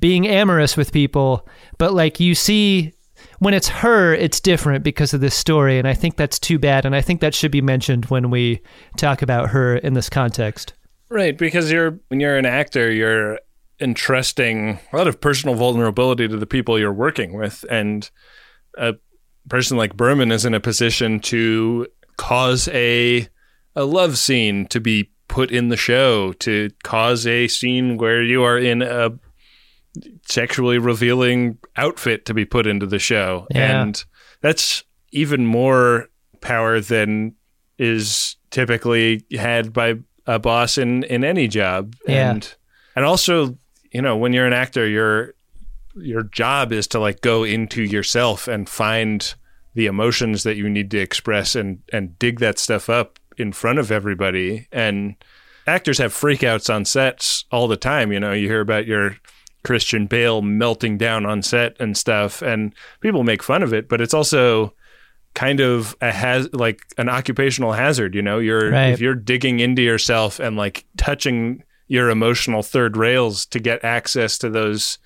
being 0.00 0.26
amorous 0.26 0.76
with 0.76 0.92
people. 0.92 1.46
But 1.78 1.94
like 1.94 2.20
you 2.20 2.34
see 2.34 2.92
when 3.38 3.54
it's 3.54 3.68
her 3.68 4.14
it's 4.14 4.40
different 4.40 4.82
because 4.84 5.14
of 5.14 5.20
this 5.20 5.34
story 5.34 5.78
and 5.78 5.86
i 5.86 5.94
think 5.94 6.16
that's 6.16 6.38
too 6.38 6.58
bad 6.58 6.84
and 6.84 6.94
i 6.94 7.00
think 7.00 7.20
that 7.20 7.34
should 7.34 7.52
be 7.52 7.60
mentioned 7.60 8.04
when 8.06 8.30
we 8.30 8.60
talk 8.96 9.22
about 9.22 9.50
her 9.50 9.76
in 9.76 9.94
this 9.94 10.08
context. 10.08 10.74
Right, 11.10 11.36
because 11.36 11.72
you're 11.72 11.98
when 12.08 12.20
you're 12.20 12.36
an 12.36 12.46
actor, 12.46 12.92
you're 12.92 13.40
entrusting 13.80 14.78
a 14.92 14.96
lot 14.96 15.08
of 15.08 15.20
personal 15.20 15.54
vulnerability 15.54 16.28
to 16.28 16.36
the 16.36 16.46
people 16.46 16.78
you're 16.78 16.92
working 16.92 17.32
with, 17.34 17.64
and 17.70 18.10
a 18.76 18.94
person 19.48 19.76
like 19.76 19.96
Berman 19.96 20.30
is 20.30 20.44
in 20.44 20.52
a 20.52 20.60
position 20.60 21.20
to 21.20 21.86
cause 22.18 22.68
a 22.68 23.26
a 23.74 23.84
love 23.84 24.18
scene 24.18 24.66
to 24.66 24.80
be 24.80 25.10
put 25.28 25.50
in 25.50 25.68
the 25.68 25.76
show, 25.76 26.32
to 26.34 26.70
cause 26.82 27.26
a 27.26 27.48
scene 27.48 27.96
where 27.96 28.22
you 28.22 28.42
are 28.42 28.58
in 28.58 28.82
a 28.82 29.10
sexually 30.26 30.78
revealing 30.78 31.58
outfit 31.76 32.24
to 32.26 32.34
be 32.34 32.44
put 32.44 32.66
into 32.66 32.86
the 32.86 32.98
show, 32.98 33.46
Yeah. 33.50 33.82
and 33.82 34.04
that's 34.40 34.84
even 35.12 35.46
more 35.46 36.08
power 36.40 36.80
than 36.80 37.34
is 37.78 38.36
typically 38.50 39.24
had 39.32 39.72
by 39.72 39.94
a 40.26 40.38
boss 40.38 40.78
in 40.78 41.02
in 41.04 41.24
any 41.24 41.48
job 41.48 41.94
Yeah. 42.06 42.30
and 42.32 42.54
and 42.94 43.04
also 43.04 43.56
you 43.92 44.02
know 44.02 44.16
when 44.16 44.32
you're 44.32 44.46
an 44.46 44.52
actor 44.52 44.86
your 44.86 45.34
your 45.96 46.22
job 46.24 46.72
is 46.72 46.86
to 46.88 47.00
like 47.00 47.20
go 47.22 47.44
into 47.44 47.82
yourself 47.82 48.46
and 48.46 48.68
find 48.68 49.34
the 49.74 49.86
emotions 49.86 50.42
that 50.42 50.56
you 50.56 50.68
need 50.68 50.90
to 50.92 50.98
express 50.98 51.54
and 51.56 51.80
and 51.92 52.18
dig 52.18 52.40
that 52.40 52.58
stuff 52.58 52.88
up 52.90 53.18
in 53.36 53.52
front 53.52 53.78
of 53.78 53.90
everybody 53.90 54.68
and 54.70 55.14
actors 55.66 55.98
have 55.98 56.12
freakouts 56.12 56.72
on 56.72 56.84
sets 56.84 57.44
all 57.50 57.66
the 57.68 57.76
time 57.76 58.12
you 58.12 58.20
know 58.20 58.32
you 58.32 58.48
hear 58.48 58.60
about 58.60 58.86
your 58.86 59.16
Christian 59.64 60.06
Bale 60.06 60.42
melting 60.42 60.98
down 60.98 61.26
on 61.26 61.42
set 61.42 61.76
and 61.80 61.96
stuff 61.96 62.42
and 62.42 62.72
people 63.00 63.24
make 63.24 63.42
fun 63.42 63.62
of 63.62 63.72
it 63.72 63.88
but 63.88 64.00
it's 64.00 64.14
also 64.14 64.72
kind 65.34 65.60
of 65.60 65.94
a 66.00 66.10
has 66.10 66.48
like 66.52 66.80
an 66.96 67.08
occupational 67.08 67.72
hazard 67.72 68.14
you 68.14 68.22
know 68.22 68.38
you're 68.38 68.70
Right. 68.70 68.92
if 68.92 69.00
you're 69.00 69.14
digging 69.14 69.60
into 69.60 69.82
yourself 69.82 70.40
and 70.40 70.56
like 70.56 70.84
touching 70.96 71.62
your 71.86 72.10
emotional 72.10 72.62
third 72.62 72.96
rails 72.96 73.46
to 73.46 73.58
get 73.58 73.84
access 73.84 74.36
to 74.38 74.50
those 74.50 74.98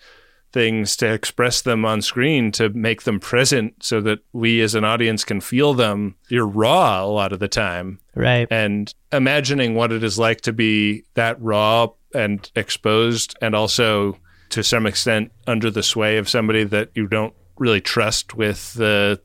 things 0.52 0.96
to 0.96 1.10
express 1.10 1.62
them 1.62 1.84
on 1.84 2.02
screen 2.02 2.52
to 2.52 2.68
make 2.70 3.02
them 3.02 3.18
present 3.18 3.82
so 3.82 4.00
that 4.02 4.18
we 4.32 4.60
as 4.60 4.74
an 4.74 4.84
audience 4.84 5.24
can 5.24 5.40
feel 5.40 5.72
them. 5.72 6.14
You're 6.28 6.46
raw 6.46 7.02
a 7.02 7.06
lot 7.06 7.32
of 7.32 7.38
the 7.38 7.48
time. 7.48 8.00
Right. 8.14 8.46
And 8.50 8.92
imagining 9.12 9.74
what 9.74 9.92
it 9.92 10.04
is 10.04 10.18
like 10.18 10.42
to 10.42 10.52
be 10.52 11.04
that 11.14 11.40
raw 11.40 11.88
and 12.14 12.50
exposed 12.54 13.34
and 13.40 13.54
also 13.54 14.18
to 14.52 14.62
some 14.62 14.86
extent 14.86 15.32
under 15.46 15.70
the 15.70 15.82
sway 15.82 16.18
of 16.18 16.28
somebody 16.28 16.62
that 16.62 16.90
you 16.94 17.06
don't 17.06 17.34
really 17.58 17.80
trust 17.80 18.34
with 18.34 18.74
the 18.74 19.20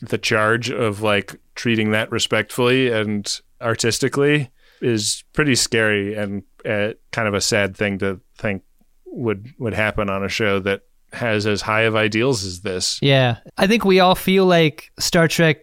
the 0.00 0.18
charge 0.18 0.70
of 0.70 1.02
like 1.02 1.34
treating 1.54 1.90
that 1.90 2.10
respectfully 2.12 2.90
and 2.90 3.40
artistically 3.60 4.50
is 4.80 5.24
pretty 5.32 5.54
scary 5.54 6.14
and 6.14 6.42
uh, 6.64 6.90
kind 7.10 7.26
of 7.26 7.34
a 7.34 7.40
sad 7.40 7.76
thing 7.76 7.98
to 7.98 8.20
think 8.38 8.62
would 9.06 9.48
would 9.58 9.74
happen 9.74 10.08
on 10.08 10.22
a 10.22 10.28
show 10.28 10.60
that 10.60 10.82
has 11.12 11.46
as 11.46 11.62
high 11.62 11.82
of 11.82 11.96
ideals 11.96 12.44
as 12.44 12.60
this. 12.60 12.98
Yeah. 13.02 13.38
I 13.56 13.66
think 13.66 13.84
we 13.84 14.00
all 14.00 14.14
feel 14.14 14.44
like 14.44 14.90
Star 14.98 15.26
Trek 15.26 15.62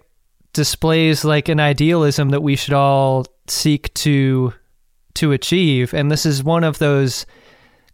displays 0.51 1.23
like 1.23 1.47
an 1.47 1.59
idealism 1.59 2.29
that 2.29 2.41
we 2.41 2.55
should 2.57 2.73
all 2.73 3.25
seek 3.47 3.93
to 3.93 4.53
to 5.13 5.31
achieve 5.31 5.93
and 5.93 6.11
this 6.11 6.25
is 6.25 6.43
one 6.43 6.63
of 6.63 6.79
those 6.79 7.25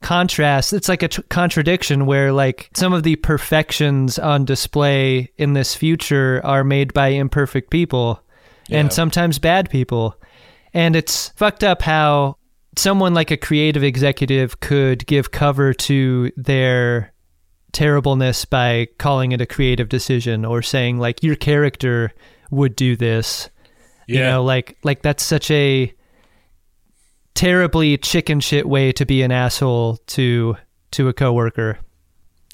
contrasts 0.01 0.71
it's 0.71 0.87
like 0.87 1.03
a 1.03 1.09
contradiction 1.23 2.05
where 2.05 2.31
like 2.31 2.69
some 2.73 2.93
of 2.93 3.03
the 3.03 3.15
perfections 3.17 4.17
on 4.17 4.45
display 4.45 5.29
in 5.37 5.53
this 5.53 5.75
future 5.75 6.39
are 6.45 6.63
made 6.63 6.93
by 6.93 7.09
imperfect 7.09 7.69
people 7.69 8.23
Yeah. 8.69 8.79
and 8.79 8.93
sometimes 8.93 9.39
bad 9.39 9.69
people 9.69 10.15
and 10.73 10.95
it's 10.95 11.29
fucked 11.35 11.63
up 11.65 11.81
how 11.81 12.37
someone 12.77 13.13
like 13.13 13.29
a 13.31 13.35
creative 13.37 13.83
executive 13.83 14.61
could 14.61 15.05
give 15.05 15.31
cover 15.31 15.73
to 15.73 16.31
their 16.37 17.11
terribleness 17.73 18.45
by 18.45 18.87
calling 18.97 19.31
it 19.33 19.41
a 19.41 19.45
creative 19.45 19.89
decision 19.89 20.45
or 20.45 20.61
saying 20.61 20.97
like 20.97 21.21
your 21.23 21.35
character 21.35 22.11
would 22.51 22.75
do 22.75 22.95
this 22.95 23.49
you 24.07 24.19
Yeah. 24.19 24.31
know 24.31 24.43
like 24.43 24.77
like 24.83 25.01
that's 25.01 25.23
such 25.23 25.51
a 25.51 25.93
terribly 27.35 27.97
chicken 27.97 28.39
shit 28.39 28.67
way 28.67 28.91
to 28.91 29.05
be 29.05 29.21
an 29.21 29.31
asshole 29.31 29.97
to 30.07 30.57
to 30.91 31.07
a 31.07 31.13
coworker 31.13 31.77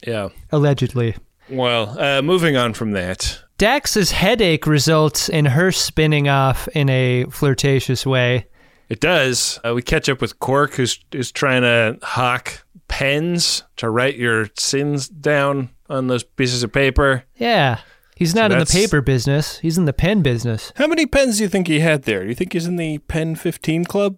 Yeah. 0.06 0.30
allegedly 0.52 1.16
Well, 1.50 1.96
uh, 2.00 2.22
moving 2.24 2.58
on 2.58 2.74
from 2.74 2.92
that. 2.92 3.40
Dax's 3.58 4.12
headache 4.12 4.66
results 4.68 5.30
in 5.30 5.46
her 5.46 5.72
spinning 5.72 6.28
off 6.28 6.68
in 6.70 6.90
a 6.90 7.26
flirtatious 7.32 8.06
way 8.06 8.48
It 8.90 9.00
does. 9.00 9.60
Uh, 9.66 9.74
we 9.74 9.82
catch 9.82 10.10
up 10.10 10.22
with 10.22 10.40
Quark, 10.40 10.74
who's 10.76 11.00
who's 11.12 11.32
trying 11.32 11.62
to 11.64 11.98
hawk 12.04 12.64
pens 12.88 13.64
to 13.78 13.90
write 13.90 14.16
your 14.18 14.50
sins 14.60 15.08
down 15.10 15.70
on 15.90 16.08
those 16.08 16.24
pieces 16.24 16.62
of 16.64 16.72
paper. 16.72 17.24
yeah 17.36 17.80
he's 18.16 18.34
So 18.34 18.42
not 18.42 18.52
in 18.52 18.60
the 18.60 18.66
paper 18.66 19.02
business 19.02 19.58
he's 19.60 19.78
in 19.78 19.86
the 19.86 19.94
pen 19.94 20.22
business 20.22 20.72
How 20.76 20.88
many 20.88 21.06
pens 21.08 21.38
do 21.38 21.44
you 21.44 21.50
think 21.50 21.68
he 21.68 21.80
had 21.80 22.04
there? 22.04 22.22
Do 22.24 22.30
you 22.30 22.36
think 22.36 22.54
he's 22.54 22.68
in 22.68 22.76
the 22.76 23.00
Pen 23.00 23.36
15 23.36 23.86
Club? 23.86 24.18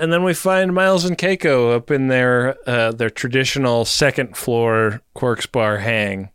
And 0.00 0.12
then 0.12 0.24
we 0.24 0.32
find 0.34 0.74
Miles 0.74 1.04
and 1.04 1.18
Keiko 1.18 1.74
up 1.76 1.90
in 1.90 2.08
their 2.08 2.56
uh, 2.68 2.92
their 2.92 3.10
traditional 3.10 3.84
second 3.84 4.36
floor 4.36 5.02
Quark's 5.14 5.46
Bar 5.46 5.78
hang. 5.78 6.30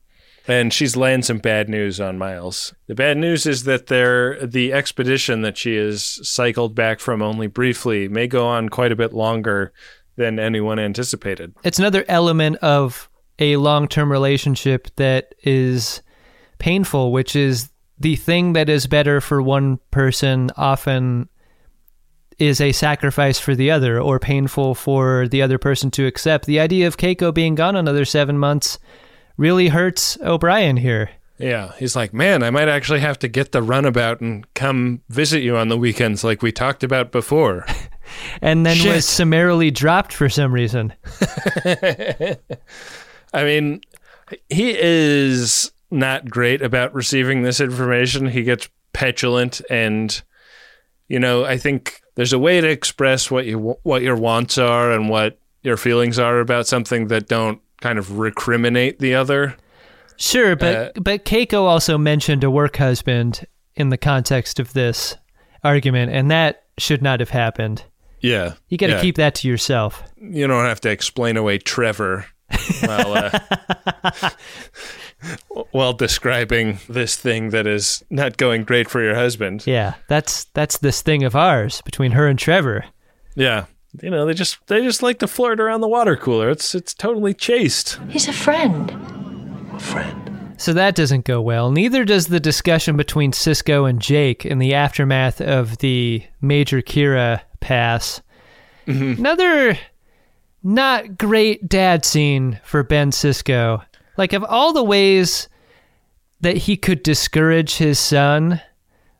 And 0.47 0.71
she's 0.71 0.95
laying 0.95 1.23
some 1.23 1.39
bad 1.39 1.69
news 1.69 1.99
on 1.99 2.19
Miles. 2.19 2.75
The 2.85 2.93
bad 2.93 3.17
news 3.17 3.47
is 3.47 3.63
that 3.63 3.87
their 3.87 4.45
the 4.45 4.71
expedition 4.73 5.41
that 5.41 5.57
she 5.57 5.75
has 5.77 6.19
cycled 6.27 6.75
back 6.75 6.99
from 6.99 7.23
only 7.23 7.47
briefly 7.47 8.07
may 8.07 8.27
go 8.27 8.45
on 8.45 8.69
quite 8.69 8.91
a 8.91 8.95
bit 8.95 9.11
longer 9.11 9.73
than 10.17 10.39
anyone 10.39 10.79
anticipated. 10.79 11.53
it's 11.63 11.79
another 11.79 12.05
element 12.07 12.55
of 12.57 13.09
a 13.37 13.57
long-term 13.57 14.09
relationship 14.09 14.87
that 14.95 15.35
is 15.43 16.01
painful 16.57 17.11
which 17.11 17.35
is 17.35 17.69
the 17.99 18.15
thing 18.15 18.53
that 18.53 18.69
is 18.69 18.87
better 18.87 19.19
for 19.19 19.41
one 19.41 19.77
person 19.91 20.49
often 20.55 21.27
is 22.39 22.59
a 22.61 22.71
sacrifice 22.71 23.39
for 23.39 23.55
the 23.55 23.71
other 23.71 23.99
or 23.99 24.19
painful 24.19 24.75
for 24.75 25.27
the 25.27 25.41
other 25.41 25.57
person 25.57 25.89
to 25.91 26.05
accept 26.05 26.45
the 26.45 26.59
idea 26.59 26.87
of 26.87 26.97
keiko 26.97 27.33
being 27.33 27.55
gone 27.55 27.75
another 27.75 28.05
seven 28.05 28.37
months 28.37 28.77
really 29.37 29.69
hurts 29.69 30.17
o'brien 30.21 30.77
here 30.77 31.09
Yeah, 31.37 31.73
he's 31.77 31.95
like, 31.97 32.13
man, 32.13 32.43
I 32.43 32.49
might 32.49 32.69
actually 32.69 33.01
have 33.01 33.19
to 33.19 33.27
get 33.27 33.51
the 33.51 33.61
runabout 33.61 34.21
and 34.21 34.45
come 34.53 35.01
visit 35.09 35.41
you 35.43 35.57
on 35.57 35.67
the 35.67 35.77
weekends, 35.77 36.23
like 36.23 36.41
we 36.41 36.53
talked 36.53 36.81
about 36.81 37.11
before. 37.11 37.65
and 38.41 38.65
then 38.65 38.77
Shit. 38.77 38.95
was 38.95 39.05
summarily 39.05 39.69
dropped 39.69 40.13
for 40.13 40.29
some 40.29 40.53
reason 40.53 40.93
I 43.33 43.43
mean, 43.43 43.81
he 44.49 44.77
is 44.79 45.71
not 45.91 46.29
great 46.29 46.61
about 46.61 46.93
receiving 46.93 47.41
this 47.41 47.59
information. 47.59 48.27
He 48.27 48.43
gets 48.43 48.69
petulant, 48.93 49.61
and 49.69 50.21
you 51.07 51.19
know, 51.19 51.45
I 51.45 51.57
think 51.57 52.01
there's 52.15 52.33
a 52.33 52.39
way 52.39 52.61
to 52.61 52.67
express 52.67 53.29
what 53.29 53.45
you 53.45 53.77
what 53.83 54.01
your 54.01 54.15
wants 54.15 54.57
are 54.57 54.91
and 54.91 55.09
what 55.09 55.37
your 55.63 55.77
feelings 55.77 56.19
are 56.19 56.39
about 56.39 56.67
something 56.67 57.07
that 57.07 57.27
don't 57.27 57.59
kind 57.81 57.99
of 57.99 58.07
recriminate 58.07 58.99
the 58.99 59.15
other. 59.15 59.55
Sure, 60.17 60.55
but 60.55 60.75
Uh, 60.75 61.01
but 61.01 61.25
Keiko 61.25 61.61
also 61.63 61.97
mentioned 61.97 62.43
a 62.43 62.49
work 62.49 62.77
husband 62.77 63.45
in 63.75 63.89
the 63.89 63.97
context 63.97 64.59
of 64.59 64.73
this 64.73 65.17
argument, 65.63 66.11
and 66.11 66.31
that 66.31 66.63
should 66.77 67.01
not 67.01 67.19
have 67.19 67.29
happened. 67.29 67.83
Yeah, 68.21 68.53
You 68.69 68.77
got 68.77 68.87
to 68.87 68.93
yeah. 68.93 69.01
keep 69.01 69.17
that 69.17 69.35
to 69.35 69.47
yourself. 69.47 70.01
You 70.17 70.47
don't 70.47 70.65
have 70.65 70.81
to 70.81 70.89
explain 70.89 71.37
away 71.37 71.57
Trevor 71.59 72.25
while 72.81 73.13
uh, 73.13 74.29
while 75.71 75.93
describing 75.93 76.79
this 76.89 77.15
thing 77.15 77.49
that 77.49 77.67
is 77.67 78.03
not 78.09 78.37
going 78.37 78.63
great 78.63 78.89
for 78.89 79.03
your 79.03 79.15
husband. 79.15 79.65
Yeah, 79.65 79.95
that's 80.07 80.45
that's 80.53 80.77
this 80.77 81.01
thing 81.01 81.23
of 81.23 81.35
ours 81.35 81.81
between 81.81 82.11
her 82.11 82.27
and 82.27 82.37
Trevor. 82.39 82.85
Yeah. 83.35 83.65
You 84.01 84.09
know, 84.09 84.25
they 84.25 84.33
just 84.33 84.57
they 84.67 84.81
just 84.81 85.03
like 85.03 85.19
to 85.19 85.27
flirt 85.27 85.59
around 85.59 85.81
the 85.81 85.87
water 85.87 86.15
cooler. 86.15 86.49
It's 86.49 86.75
it's 86.75 86.93
totally 86.93 87.33
chaste. 87.33 87.99
He's 88.09 88.27
a 88.27 88.33
friend. 88.33 88.91
Friend. 89.81 90.53
So 90.57 90.73
that 90.73 90.95
doesn't 90.95 91.25
go 91.25 91.41
well. 91.41 91.71
Neither 91.71 92.05
does 92.05 92.27
the 92.27 92.39
discussion 92.39 92.95
between 92.95 93.31
Sisko 93.31 93.89
and 93.89 94.01
Jake 94.01 94.45
in 94.45 94.59
the 94.59 94.73
aftermath 94.73 95.41
of 95.41 95.79
the 95.79 96.23
Major 96.41 96.81
Kira 96.81 97.41
pass. 97.59 98.21
Mm-hmm. 98.87 99.19
Another 99.19 99.77
not 100.63 101.17
great 101.17 101.67
dad 101.67 102.05
scene 102.05 102.59
for 102.63 102.83
Ben 102.83 103.11
Sisko. 103.11 103.83
Like, 104.17 104.33
of 104.33 104.43
all 104.43 104.73
the 104.73 104.83
ways 104.83 105.49
that 106.41 106.57
he 106.57 106.77
could 106.77 107.03
discourage 107.03 107.75
his 107.77 107.97
son 107.99 108.61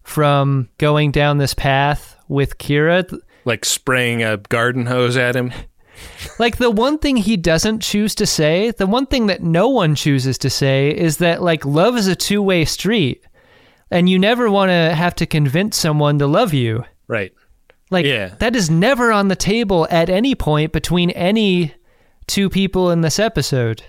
from 0.03 0.69
going 0.77 1.11
down 1.11 1.37
this 1.37 1.53
path 1.53 2.17
with 2.27 2.57
Kira, 2.57 3.19
Like 3.45 3.65
spraying 3.65 4.23
a 4.23 4.37
garden 4.37 4.85
hose 4.85 5.17
at 5.17 5.35
him. 5.35 5.51
like 6.39 6.57
the 6.57 6.69
one 6.71 6.97
thing 6.99 7.17
he 7.17 7.37
doesn't 7.37 7.81
choose 7.81 8.13
to 8.15 8.25
say, 8.25 8.71
the 8.71 8.85
one 8.87 9.05
thing 9.05 9.27
that 9.27 9.41
no 9.43 9.69
one 9.69 9.95
chooses 9.95 10.37
to 10.39 10.49
say 10.49 10.89
is 10.89 11.17
that 11.17 11.41
like 11.41 11.65
love 11.65 11.95
is 11.95 12.07
a 12.07 12.15
two-way 12.15 12.65
street 12.65 13.23
and 13.91 14.09
you 14.09 14.19
never 14.19 14.49
want 14.51 14.69
to 14.69 14.93
have 14.95 15.15
to 15.15 15.25
convince 15.25 15.77
someone 15.77 16.19
to 16.19 16.27
love 16.27 16.53
you. 16.53 16.83
Right. 17.07 17.33
Like 17.91 18.05
Yeah. 18.05 18.35
that 18.39 18.55
is 18.55 18.69
never 18.69 19.11
on 19.11 19.27
the 19.29 19.35
table 19.35 19.87
at 19.89 20.09
any 20.09 20.35
point 20.35 20.71
between 20.73 21.11
any 21.11 21.73
two 22.27 22.49
people 22.49 22.91
in 22.91 23.01
this 23.01 23.19
episode. 23.19 23.83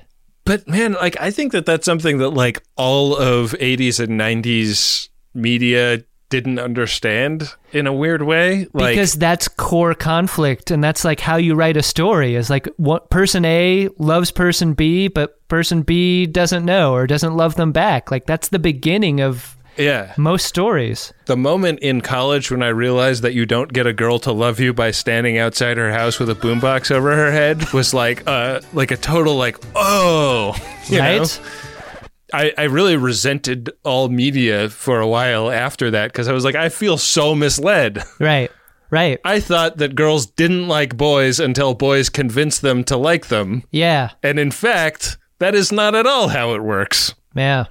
But 0.47 0.66
man, 0.66 0.94
like 0.94 1.20
I 1.20 1.30
think 1.30 1.53
that 1.53 1.66
that's 1.66 1.84
something 1.84 2.18
that 2.18 2.30
like 2.30 2.62
all 2.76 3.16
of 3.16 3.53
80s 3.53 4.01
and 4.01 4.18
90s 4.18 5.09
media 5.34 6.05
didn't 6.28 6.59
understand 6.59 7.55
in 7.72 7.86
a 7.86 7.92
weird 7.92 8.22
way. 8.22 8.66
Like 8.72 8.94
because 8.94 9.14
that's 9.14 9.49
core 9.49 9.94
conflict 9.94 10.70
and 10.70 10.82
that's 10.82 11.05
like 11.05 11.20
how 11.20 11.36
you 11.36 11.55
write 11.55 11.76
a 11.76 11.82
story 11.82 12.34
is 12.34 12.51
like 12.51 12.68
what 12.76 13.11
person 13.11 13.44
A 13.44 13.88
loves 13.99 14.30
person 14.30 14.74
B 14.74 15.09
but 15.09 15.47
person 15.49 15.82
B 15.82 16.26
doesn't 16.26 16.64
know 16.64 16.94
or 16.94 17.07
doesn't 17.07 17.36
love 17.36 17.57
them 17.57 17.72
back. 17.72 18.11
Like 18.11 18.26
that's 18.26 18.49
the 18.49 18.59
beginning 18.59 19.20
of 19.20 19.55
yeah. 19.79 20.14
most 20.16 20.47
stories. 20.47 21.12
The 21.27 21.37
moment 21.37 21.81
in 21.81 22.01
college 22.01 22.51
when 22.51 22.62
I 22.62 22.68
realized 22.68 23.22
that 23.22 23.35
you 23.35 23.47
don't 23.47 23.72
get 23.72 23.87
a 23.87 23.93
girl 23.93 24.18
to 24.20 24.33
love 24.33 24.61
you 24.61 24.72
by 24.72 24.91
standing 24.91 25.39
outside 25.39 25.77
her 25.77 25.93
house 25.93 26.18
with 26.18 26.31
a 26.31 26.35
boombox 26.35 26.91
over 26.91 27.14
her 27.14 27.31
head 27.33 27.72
was 27.72 27.93
like 27.95 28.27
uh 28.27 28.61
like 28.72 28.91
a 28.91 28.97
total 28.97 29.37
like 29.37 29.59
oh 29.74 30.55
you 30.89 30.99
Right? 30.99 31.18
know? 31.20 31.27
I, 32.35 32.53
I 32.59 32.64
really 32.64 32.97
resented 32.97 33.70
all 33.85 34.09
media 34.09 34.68
for 34.68 35.01
a 35.01 35.07
while 35.07 35.49
after 35.51 35.93
that 35.93 36.12
because 36.12 36.27
I 36.27 36.33
was 36.33 36.45
like, 36.45 36.57
I 36.57 36.68
feel 36.70 36.99
so 36.99 37.35
misled. 37.37 38.03
Right. 38.18 38.51
Right. 38.91 39.20
I 39.24 39.41
thought 39.41 39.79
that 39.79 39.95
girls 39.95 40.27
didn't 40.27 40.68
like 40.68 40.97
boys 40.97 41.39
until 41.41 41.74
boys 41.74 42.09
convinced 42.09 42.62
them 42.62 42.83
to 42.85 42.97
like 42.97 43.29
them. 43.29 43.62
Yeah. 43.70 44.11
And 44.22 44.39
in 44.39 44.51
fact, 44.51 45.18
that 45.39 45.55
is 45.55 45.70
not 45.72 45.95
at 45.95 46.07
all 46.07 46.29
how 46.29 46.55
it 46.55 46.62
works. 46.62 47.14
Yeah. 47.35 47.66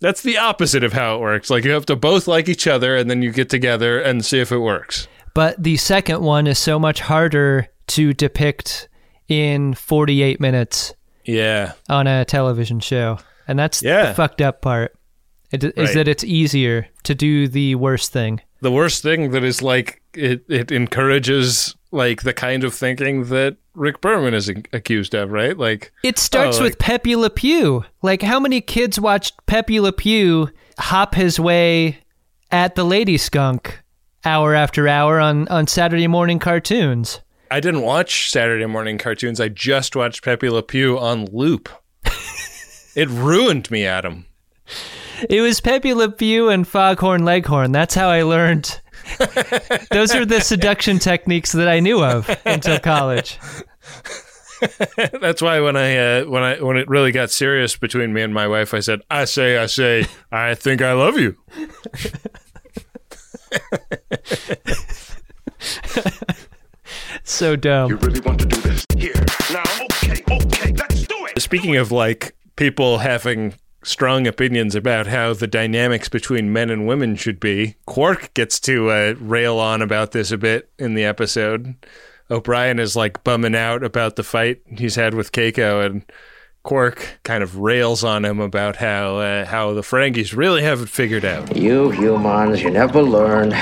That's 0.00 0.22
the 0.22 0.38
opposite 0.38 0.82
of 0.84 0.92
how 0.92 1.16
it 1.16 1.20
works. 1.20 1.50
Like 1.50 1.64
you 1.64 1.70
have 1.72 1.86
to 1.86 1.96
both 1.96 2.26
like 2.26 2.48
each 2.48 2.66
other 2.66 2.96
and 2.96 3.10
then 3.10 3.22
you 3.22 3.32
get 3.32 3.50
together 3.50 4.00
and 4.00 4.24
see 4.24 4.40
if 4.40 4.50
it 4.50 4.58
works. 4.58 5.08
But 5.34 5.62
the 5.62 5.76
second 5.76 6.22
one 6.22 6.46
is 6.46 6.58
so 6.58 6.78
much 6.78 7.00
harder 7.00 7.68
to 7.88 8.12
depict 8.14 8.88
in 9.28 9.74
48 9.74 10.40
minutes 10.40 10.94
Yeah. 11.24 11.72
on 11.88 12.06
a 12.06 12.24
television 12.24 12.80
show. 12.80 13.18
And 13.46 13.58
that's 13.58 13.82
Yeah. 13.82 14.06
the 14.06 14.14
fucked 14.14 14.40
up 14.40 14.62
part. 14.62 14.92
It, 15.52 15.64
is 15.64 15.72
Right. 15.76 15.94
that 15.94 16.08
it's 16.08 16.24
easier 16.24 16.86
to 17.04 17.14
do 17.14 17.48
the 17.48 17.74
worst 17.74 18.12
thing. 18.12 18.40
The 18.62 18.70
worst 18.70 19.02
thing 19.02 19.30
that 19.32 19.42
is 19.44 19.62
like 19.62 20.00
it, 20.14 20.42
it 20.48 20.70
encourages 20.72 21.74
like 21.92 22.22
the 22.22 22.32
kind 22.32 22.62
of 22.64 22.72
thinking 22.74 23.24
that 23.24 23.56
Rick 23.74 24.00
Berman 24.00 24.34
is 24.34 24.48
accused 24.72 25.14
of, 25.14 25.30
right? 25.30 25.56
Like 25.56 25.92
It 26.02 26.18
starts 26.18 26.58
oh, 26.58 26.62
with 26.62 26.78
Pepe 26.78 27.16
Le 27.16 27.30
Pew. 27.30 27.84
Like, 28.02 28.22
how 28.22 28.40
many 28.40 28.60
kids 28.60 29.00
watched 29.00 29.46
Pepe 29.46 29.80
Le 29.80 29.92
Pew 29.92 30.50
hop 30.78 31.14
his 31.14 31.38
way 31.38 31.98
at 32.50 32.74
the 32.74 32.84
Lady 32.84 33.16
Skunk 33.16 33.82
hour 34.24 34.54
after 34.54 34.88
hour 34.88 35.20
on, 35.20 35.48
on 35.48 35.66
Saturday 35.66 36.06
morning 36.06 36.38
cartoons? 36.38 37.20
I 37.50 37.60
didn't 37.60 37.82
watch 37.82 38.30
Saturday 38.30 38.66
morning 38.66 38.98
cartoons. 38.98 39.40
I 39.40 39.48
just 39.48 39.96
watched 39.96 40.24
Pepe 40.24 40.48
Le 40.48 40.62
Pew 40.62 40.98
on 40.98 41.26
loop. 41.26 41.68
it 42.94 43.08
ruined 43.08 43.70
me, 43.70 43.84
Adam. 43.84 44.26
It 45.28 45.40
was 45.40 45.60
Pepe 45.60 45.92
Le 45.92 46.10
Pew 46.10 46.48
and 46.48 46.66
Foghorn 46.66 47.24
Leghorn. 47.24 47.72
That's 47.72 47.94
how 47.94 48.08
I 48.08 48.22
learned. 48.22 48.80
Those 49.90 50.14
are 50.14 50.24
the 50.24 50.40
seduction 50.40 50.98
techniques 50.98 51.52
that 51.52 51.68
I 51.68 51.80
knew 51.80 52.02
of 52.02 52.28
until 52.44 52.78
college. 52.78 53.38
That's 55.20 55.40
why 55.40 55.60
when 55.60 55.76
I 55.76 55.96
uh, 55.96 56.24
when 56.26 56.42
I 56.42 56.60
when 56.60 56.76
it 56.76 56.88
really 56.88 57.12
got 57.12 57.30
serious 57.30 57.76
between 57.76 58.12
me 58.12 58.22
and 58.22 58.34
my 58.34 58.46
wife, 58.46 58.74
I 58.74 58.80
said, 58.80 59.00
"I 59.10 59.24
say, 59.24 59.56
I 59.56 59.66
say, 59.66 60.06
I 60.30 60.54
think 60.54 60.82
I 60.82 60.92
love 60.92 61.18
you." 61.18 61.36
So 67.30 67.54
dumb. 67.54 67.90
You 67.90 67.96
really 67.98 68.20
want 68.20 68.40
to 68.40 68.46
do 68.46 68.60
this? 68.60 68.84
Here, 68.96 69.14
now, 69.52 69.62
okay, 69.84 70.22
okay, 70.30 70.72
let's 70.72 71.06
do 71.06 71.26
it! 71.26 71.40
Speaking 71.40 71.76
of 71.76 71.92
like 71.92 72.34
people 72.56 72.98
having 72.98 73.54
strong 73.82 74.26
opinions 74.26 74.74
about 74.74 75.06
how 75.06 75.32
the 75.32 75.46
dynamics 75.46 76.08
between 76.08 76.52
men 76.52 76.70
and 76.70 76.86
women 76.86 77.16
should 77.16 77.40
be, 77.40 77.76
Quark 77.86 78.32
gets 78.34 78.60
to 78.60 78.90
uh, 78.90 79.14
rail 79.18 79.58
on 79.58 79.82
about 79.82 80.12
this 80.12 80.30
a 80.30 80.38
bit 80.38 80.70
in 80.78 80.94
the 80.94 81.04
episode. 81.04 81.74
O'Brien 82.30 82.78
is 82.78 82.94
like 82.94 83.24
bumming 83.24 83.56
out 83.56 83.82
about 83.82 84.16
the 84.16 84.22
fight 84.22 84.62
he's 84.66 84.94
had 84.94 85.14
with 85.14 85.32
Keiko, 85.32 85.84
and 85.84 86.04
Quark 86.62 87.18
kind 87.24 87.42
of 87.42 87.56
rails 87.56 88.04
on 88.04 88.24
him 88.24 88.38
about 88.38 88.76
how 88.76 89.16
uh, 89.16 89.46
how 89.46 89.72
the 89.72 89.80
Ferengis 89.80 90.36
really 90.36 90.62
haven't 90.62 90.88
figured 90.88 91.24
out. 91.24 91.56
You 91.56 91.90
humans, 91.90 92.62
you 92.62 92.70
never 92.70 93.02
learn. 93.02 93.52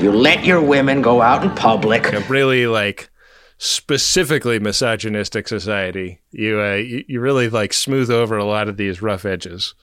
You 0.00 0.10
let 0.12 0.44
your 0.44 0.60
women 0.62 1.02
go 1.02 1.22
out 1.22 1.44
in 1.44 1.50
public. 1.50 2.12
A 2.12 2.20
really 2.20 2.66
like 2.66 3.10
specifically 3.58 4.58
misogynistic 4.58 5.48
society. 5.48 6.20
You 6.30 6.60
uh, 6.60 6.74
you, 6.74 7.04
you 7.06 7.20
really 7.20 7.48
like 7.48 7.72
smooth 7.72 8.10
over 8.10 8.36
a 8.36 8.44
lot 8.44 8.68
of 8.68 8.76
these 8.76 9.02
rough 9.02 9.24
edges. 9.24 9.74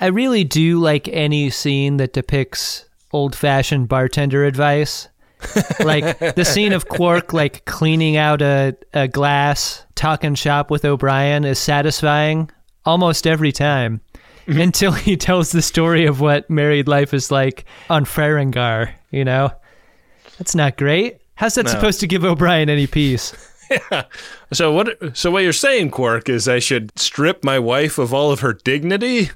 I 0.00 0.06
really 0.06 0.44
do 0.44 0.80
like 0.80 1.08
any 1.08 1.50
scene 1.50 1.98
that 1.98 2.12
depicts 2.12 2.86
old 3.12 3.36
fashioned 3.36 3.88
bartender 3.88 4.44
advice. 4.44 5.08
like 5.80 6.18
the 6.18 6.44
scene 6.44 6.72
of 6.72 6.88
Quark 6.88 7.32
like 7.32 7.64
cleaning 7.64 8.16
out 8.16 8.40
a, 8.42 8.76
a 8.94 9.08
glass, 9.08 9.84
talking 9.96 10.36
shop 10.36 10.70
with 10.70 10.84
O'Brien 10.84 11.44
is 11.44 11.58
satisfying 11.58 12.50
almost 12.84 13.26
every 13.26 13.52
time. 13.52 14.00
Until 14.46 14.90
he 14.92 15.16
tells 15.16 15.52
the 15.52 15.62
story 15.62 16.06
of 16.06 16.20
what 16.20 16.50
married 16.50 16.88
life 16.88 17.14
is 17.14 17.30
like 17.30 17.64
on 17.88 18.04
Ferengar, 18.04 18.92
you 19.10 19.24
know? 19.24 19.52
That's 20.38 20.56
not 20.56 20.76
great. 20.76 21.21
How's 21.36 21.54
that 21.54 21.64
No. 21.66 21.70
supposed 21.70 22.00
to 22.00 22.06
give 22.06 22.24
O'Brien 22.24 22.68
any 22.68 22.86
peace? 22.86 23.32
yeah. 23.90 24.04
So 24.52 24.72
what? 24.72 25.16
So 25.16 25.30
what 25.30 25.42
you're 25.42 25.52
saying, 25.52 25.90
Quark, 25.90 26.28
is 26.28 26.46
I 26.48 26.58
should 26.58 26.96
strip 26.98 27.42
my 27.44 27.58
wife 27.58 27.98
of 27.98 28.12
all 28.12 28.30
of 28.30 28.40
her 28.40 28.52
dignity? 28.52 29.30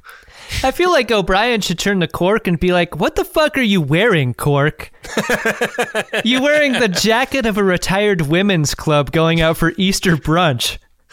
I 0.63 0.71
feel 0.71 0.93
like 0.93 1.11
O'Brien 1.11 1.61
should 1.61 1.79
turn 1.79 1.99
to 2.01 2.07
Quark 2.07 2.47
and 2.47 2.61
be 2.61 2.73
like, 2.73 2.97
"What 2.97 3.17
the 3.17 3.25
fuck 3.25 3.57
are 3.59 3.63
you 3.63 3.81
wearing, 3.81 4.35
Quark? 4.35 4.91
you 6.25 6.41
wearing 6.43 6.73
the 6.75 6.89
jacket 6.89 7.47
of 7.47 7.59
a 7.59 7.65
retired 7.65 8.23
women's 8.23 8.75
club 8.75 9.11
going 9.11 9.41
out 9.41 9.57
for 9.57 9.73
Easter 9.77 10.17
brunch? 10.17 10.79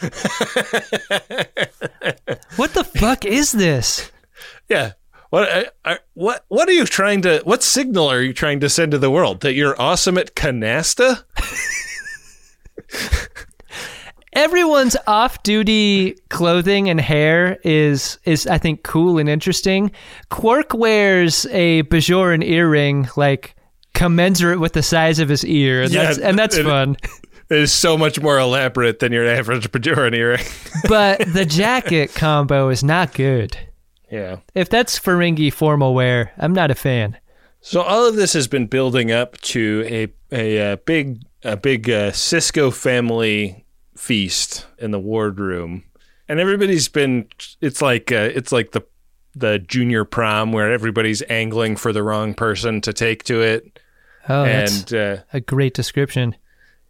what 2.56 2.74
the 2.74 2.84
fuck 2.84 3.24
is 3.24 3.52
this?" 3.52 4.10
Yeah. 4.68 4.92
What? 5.34 5.48
I, 5.50 5.66
I, 5.94 5.98
what? 6.12 6.44
What 6.46 6.68
are 6.68 6.72
you 6.72 6.84
trying 6.84 7.22
to? 7.22 7.40
What 7.42 7.64
signal 7.64 8.06
are 8.08 8.22
you 8.22 8.32
trying 8.32 8.60
to 8.60 8.68
send 8.68 8.92
to 8.92 8.98
the 8.98 9.10
world 9.10 9.40
that 9.40 9.54
you're 9.54 9.74
awesome 9.82 10.16
at 10.16 10.36
canasta? 10.36 11.24
Everyone's 14.32 14.96
off-duty 15.08 16.12
clothing 16.30 16.88
and 16.88 17.00
hair 17.00 17.58
is 17.64 18.20
is 18.22 18.46
I 18.46 18.58
think 18.58 18.84
cool 18.84 19.18
and 19.18 19.28
interesting. 19.28 19.90
Quark 20.30 20.72
wears 20.72 21.46
a 21.46 21.82
Bajoran 21.82 22.44
earring 22.44 23.08
like 23.16 23.56
commensurate 23.92 24.60
with 24.60 24.74
the 24.74 24.84
size 24.84 25.18
of 25.18 25.28
his 25.28 25.44
ear, 25.44 25.82
and 25.82 25.92
that's 25.92 26.18
and 26.18 26.38
that's 26.38 26.56
it- 26.56 26.64
fun. 26.64 26.96
It 27.50 27.58
is 27.58 27.72
so 27.72 27.98
much 27.98 28.20
more 28.20 28.38
elaborate 28.38 29.00
than 29.00 29.10
your 29.10 29.26
average 29.26 29.72
Bajoran 29.72 30.14
earring. 30.14 30.44
but 30.88 31.26
the 31.26 31.44
jacket 31.44 32.14
combo 32.14 32.68
is 32.68 32.84
not 32.84 33.14
good. 33.14 33.58
Yeah. 34.14 34.36
If 34.54 34.68
that's 34.68 34.98
Ferengi 34.98 35.52
formal 35.52 35.92
wear, 35.94 36.32
I'm 36.38 36.52
not 36.52 36.70
a 36.70 36.74
fan. 36.74 37.16
So 37.60 37.80
all 37.82 38.06
of 38.06 38.14
this 38.16 38.32
has 38.34 38.46
been 38.46 38.66
building 38.66 39.10
up 39.10 39.38
to 39.40 39.84
a 39.86 40.08
a, 40.32 40.72
uh 40.72 40.76
big 40.84 41.22
a 41.42 41.56
big 41.56 41.90
uh, 41.90 42.10
Sisko 42.12 42.72
family 42.72 43.64
feast 43.96 44.66
in 44.78 44.90
the 44.90 44.98
wardroom, 45.00 45.84
and 46.28 46.38
everybody's 46.40 46.88
been. 46.88 47.26
It's 47.60 47.80
like 47.82 48.12
uh, 48.12 48.30
it's 48.34 48.52
like 48.52 48.72
the 48.72 48.82
the 49.34 49.58
junior 49.58 50.04
prom 50.04 50.52
where 50.52 50.72
everybody's 50.72 51.22
angling 51.28 51.76
for 51.76 51.92
the 51.92 52.02
wrong 52.02 52.34
person 52.34 52.80
to 52.82 52.92
take 52.92 53.24
to 53.24 53.40
it, 53.42 53.80
Oh, 54.28 54.44
that's 54.44 54.92
and 54.92 54.94
uh, 55.18 55.22
a 55.32 55.40
great 55.40 55.74
description. 55.74 56.36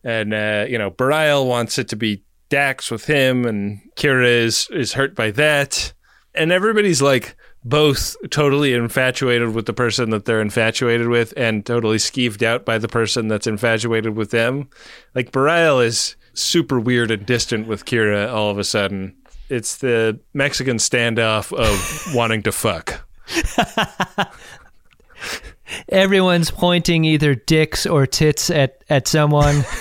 and 0.02 0.34
uh, 0.34 0.66
you 0.68 0.76
know 0.76 0.90
Bareil 0.90 1.46
wants 1.48 1.78
it 1.78 1.88
to 1.88 1.96
be 1.96 2.22
Dax 2.50 2.90
with 2.90 3.06
him, 3.06 3.46
and 3.46 3.80
Kira 3.96 4.26
is 4.26 4.68
is 4.70 4.92
hurt 4.94 5.14
by 5.14 5.30
that, 5.32 5.92
and 6.34 6.52
everybody's 6.52 7.02
like 7.02 7.36
both 7.64 8.16
totally 8.30 8.74
infatuated 8.74 9.54
with 9.54 9.66
the 9.66 9.72
person 9.72 10.10
that 10.10 10.24
they're 10.24 10.40
infatuated 10.40 11.08
with, 11.08 11.32
and 11.36 11.64
totally 11.64 11.96
skeeved 11.96 12.42
out 12.42 12.64
by 12.64 12.78
the 12.78 12.88
person 12.88 13.28
that's 13.28 13.46
infatuated 13.46 14.16
with 14.16 14.30
them. 14.30 14.68
Like 15.14 15.32
Bareil 15.32 15.84
is 15.84 16.16
super 16.34 16.78
weird 16.78 17.10
and 17.10 17.24
distant 17.24 17.66
with 17.66 17.84
Kira 17.84 18.32
all 18.32 18.50
of 18.50 18.58
a 18.58 18.64
sudden. 18.64 19.14
It's 19.48 19.76
the 19.76 20.18
Mexican 20.32 20.78
standoff 20.78 21.52
of 21.52 22.14
wanting 22.14 22.42
to 22.42 22.52
fuck. 22.52 23.06
Everyone's 25.88 26.50
pointing 26.50 27.04
either 27.04 27.34
dicks 27.34 27.86
or 27.86 28.06
tits 28.06 28.50
at, 28.50 28.83
at 28.90 29.08
someone. 29.08 29.64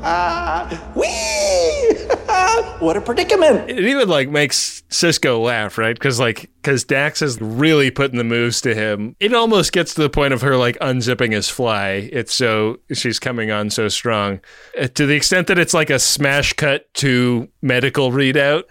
Whee! 0.94 1.90
what 2.80 2.96
a 2.96 3.00
predicament! 3.00 3.70
It 3.70 3.80
even 3.80 4.08
like 4.08 4.28
makes 4.28 4.82
Sisko 4.90 5.42
laugh, 5.42 5.78
right? 5.78 5.94
Because 5.94 6.18
like, 6.18 6.50
because 6.62 6.84
Dax 6.84 7.22
is 7.22 7.40
really 7.40 7.90
putting 7.90 8.18
the 8.18 8.24
moves 8.24 8.60
to 8.62 8.74
him. 8.74 9.16
It 9.20 9.34
almost 9.34 9.72
gets 9.72 9.94
to 9.94 10.02
the 10.02 10.10
point 10.10 10.34
of 10.34 10.40
her 10.42 10.56
like 10.56 10.78
unzipping 10.80 11.32
his 11.32 11.48
fly. 11.48 12.08
It's 12.12 12.34
so 12.34 12.80
she's 12.92 13.18
coming 13.18 13.50
on 13.50 13.70
so 13.70 13.88
strong, 13.88 14.40
Uh, 14.80 14.88
to 14.88 15.06
the 15.06 15.14
extent 15.14 15.46
that 15.48 15.58
it's 15.58 15.74
like 15.74 15.90
a 15.90 15.98
smash 15.98 16.52
cut 16.54 16.92
to 16.94 17.48
medical 17.62 18.10
readout. 18.10 18.64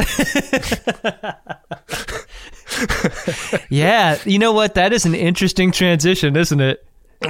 yeah, 3.70 4.18
you 4.26 4.40
know 4.40 4.52
what? 4.52 4.76
That 4.76 4.94
is 4.94 5.06
an 5.06 5.16
interesting 5.16 5.72
transition, 5.72 6.36
isn't 6.36 6.60
it? 6.60 6.86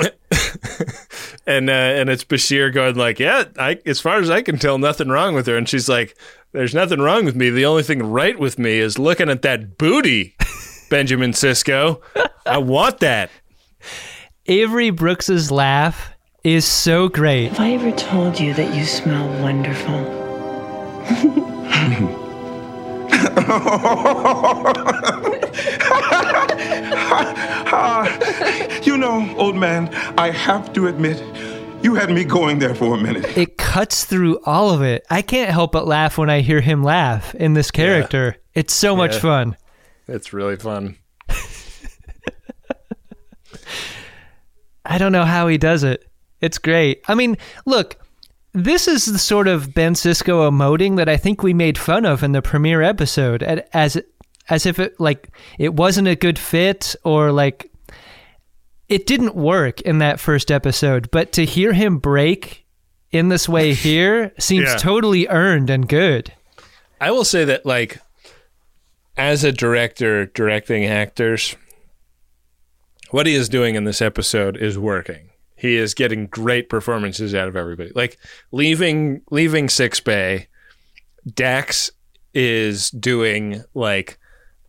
and 1.47 1.69
uh, 1.69 1.73
and 1.73 2.09
it's 2.09 2.23
Bashir 2.23 2.73
going 2.73 2.95
like, 2.95 3.19
yeah, 3.19 3.45
I, 3.57 3.79
as 3.85 3.99
far 3.99 4.17
as 4.17 4.29
I 4.29 4.41
can 4.41 4.59
tell, 4.59 4.77
nothing 4.77 5.09
wrong 5.09 5.33
with 5.33 5.47
her. 5.47 5.57
And 5.57 5.67
she's 5.67 5.89
like, 5.89 6.15
there's 6.51 6.73
nothing 6.73 6.99
wrong 6.99 7.25
with 7.25 7.35
me. 7.35 7.49
The 7.49 7.65
only 7.65 7.83
thing 7.83 8.03
right 8.03 8.37
with 8.37 8.59
me 8.59 8.79
is 8.79 8.99
looking 8.99 9.29
at 9.29 9.41
that 9.43 9.77
booty, 9.77 10.35
Benjamin 10.89 11.31
Sisko. 11.31 12.01
I 12.45 12.57
want 12.57 12.99
that. 12.99 13.31
Avery 14.45 14.89
Brooks's 14.89 15.51
laugh 15.51 16.13
is 16.43 16.65
so 16.65 17.07
great. 17.07 17.49
Have 17.49 17.59
I 17.59 17.71
ever 17.73 17.91
told 17.91 18.39
you 18.39 18.53
that 18.53 18.75
you 18.75 18.85
smell 18.85 19.27
wonderful? 19.41 20.19
Ah, 27.71 28.81
you 28.83 28.97
know, 28.97 29.35
old 29.37 29.55
man, 29.55 29.93
I 30.17 30.31
have 30.31 30.71
to 30.73 30.87
admit, 30.87 31.21
you 31.83 31.95
had 31.95 32.09
me 32.11 32.23
going 32.23 32.59
there 32.59 32.75
for 32.75 32.95
a 32.95 32.97
minute. 32.97 33.37
It 33.37 33.57
cuts 33.57 34.05
through 34.05 34.39
all 34.45 34.71
of 34.71 34.81
it. 34.81 35.05
I 35.09 35.21
can't 35.21 35.49
help 35.49 35.71
but 35.71 35.87
laugh 35.87 36.17
when 36.17 36.29
I 36.29 36.41
hear 36.41 36.61
him 36.61 36.83
laugh 36.83 37.33
in 37.35 37.53
this 37.53 37.71
character. 37.71 38.35
It's 38.53 38.73
so 38.73 38.95
much 38.95 39.17
fun. 39.17 39.55
It's 40.07 40.33
really 40.33 40.57
fun. 40.57 40.97
I 44.85 44.97
don't 44.97 45.11
know 45.11 45.25
how 45.25 45.47
he 45.47 45.57
does 45.57 45.83
it. 45.83 46.05
It's 46.41 46.57
great. 46.57 47.01
I 47.07 47.15
mean, 47.15 47.37
look, 47.65 47.98
this 48.53 48.87
is 48.87 49.05
the 49.05 49.19
sort 49.19 49.47
of 49.47 49.73
Ben 49.73 49.93
Sisko 49.93 50.49
emoting 50.49 50.97
that 50.97 51.07
I 51.09 51.17
think 51.17 51.43
we 51.43 51.53
made 51.53 51.77
fun 51.77 52.05
of 52.05 52.23
in 52.23 52.31
the 52.31 52.41
premiere 52.41 52.81
episode, 52.81 53.43
as 53.43 54.01
as 54.49 54.65
if 54.65 54.79
it 54.79 54.99
like 54.99 55.29
it 55.57 55.73
wasn't 55.75 56.07
a 56.07 56.15
good 56.15 56.39
fit 56.39 56.95
or 57.03 57.31
like 57.31 57.71
it 58.87 59.05
didn't 59.05 59.35
work 59.35 59.81
in 59.81 59.99
that 59.99 60.19
first 60.19 60.49
episode. 60.51 61.11
But 61.11 61.31
to 61.33 61.45
hear 61.45 61.73
him 61.73 61.99
break 61.99 62.65
in 63.11 63.29
this 63.29 63.47
way 63.47 63.73
here 63.75 64.31
seems 64.39 64.65
Yeah. 64.69 64.77
totally 64.77 65.27
earned 65.27 65.69
and 65.69 65.87
good. 65.87 66.33
I 67.01 67.11
will 67.11 67.23
say 67.23 67.45
that, 67.45 67.65
like, 67.65 67.99
as 69.15 69.43
a 69.43 69.51
director 69.51 70.25
directing 70.25 70.85
actors, 70.85 71.55
what 73.11 73.25
he 73.27 73.35
is 73.35 73.47
doing 73.47 73.75
in 73.75 73.83
this 73.85 74.01
episode 74.01 74.57
is 74.57 74.77
working. 74.77 75.28
He 75.59 75.75
is 75.75 75.93
getting 75.93 76.27
great 76.27 76.69
performances 76.69 77.35
out 77.35 77.47
of 77.47 77.55
everybody. 77.55 77.91
Like 77.93 78.17
leaving 78.51 79.21
leaving 79.29 79.67
Sickbay, 79.67 80.47
Dax 81.33 81.91
is 82.33 82.89
doing 82.91 83.63
like 83.73 84.17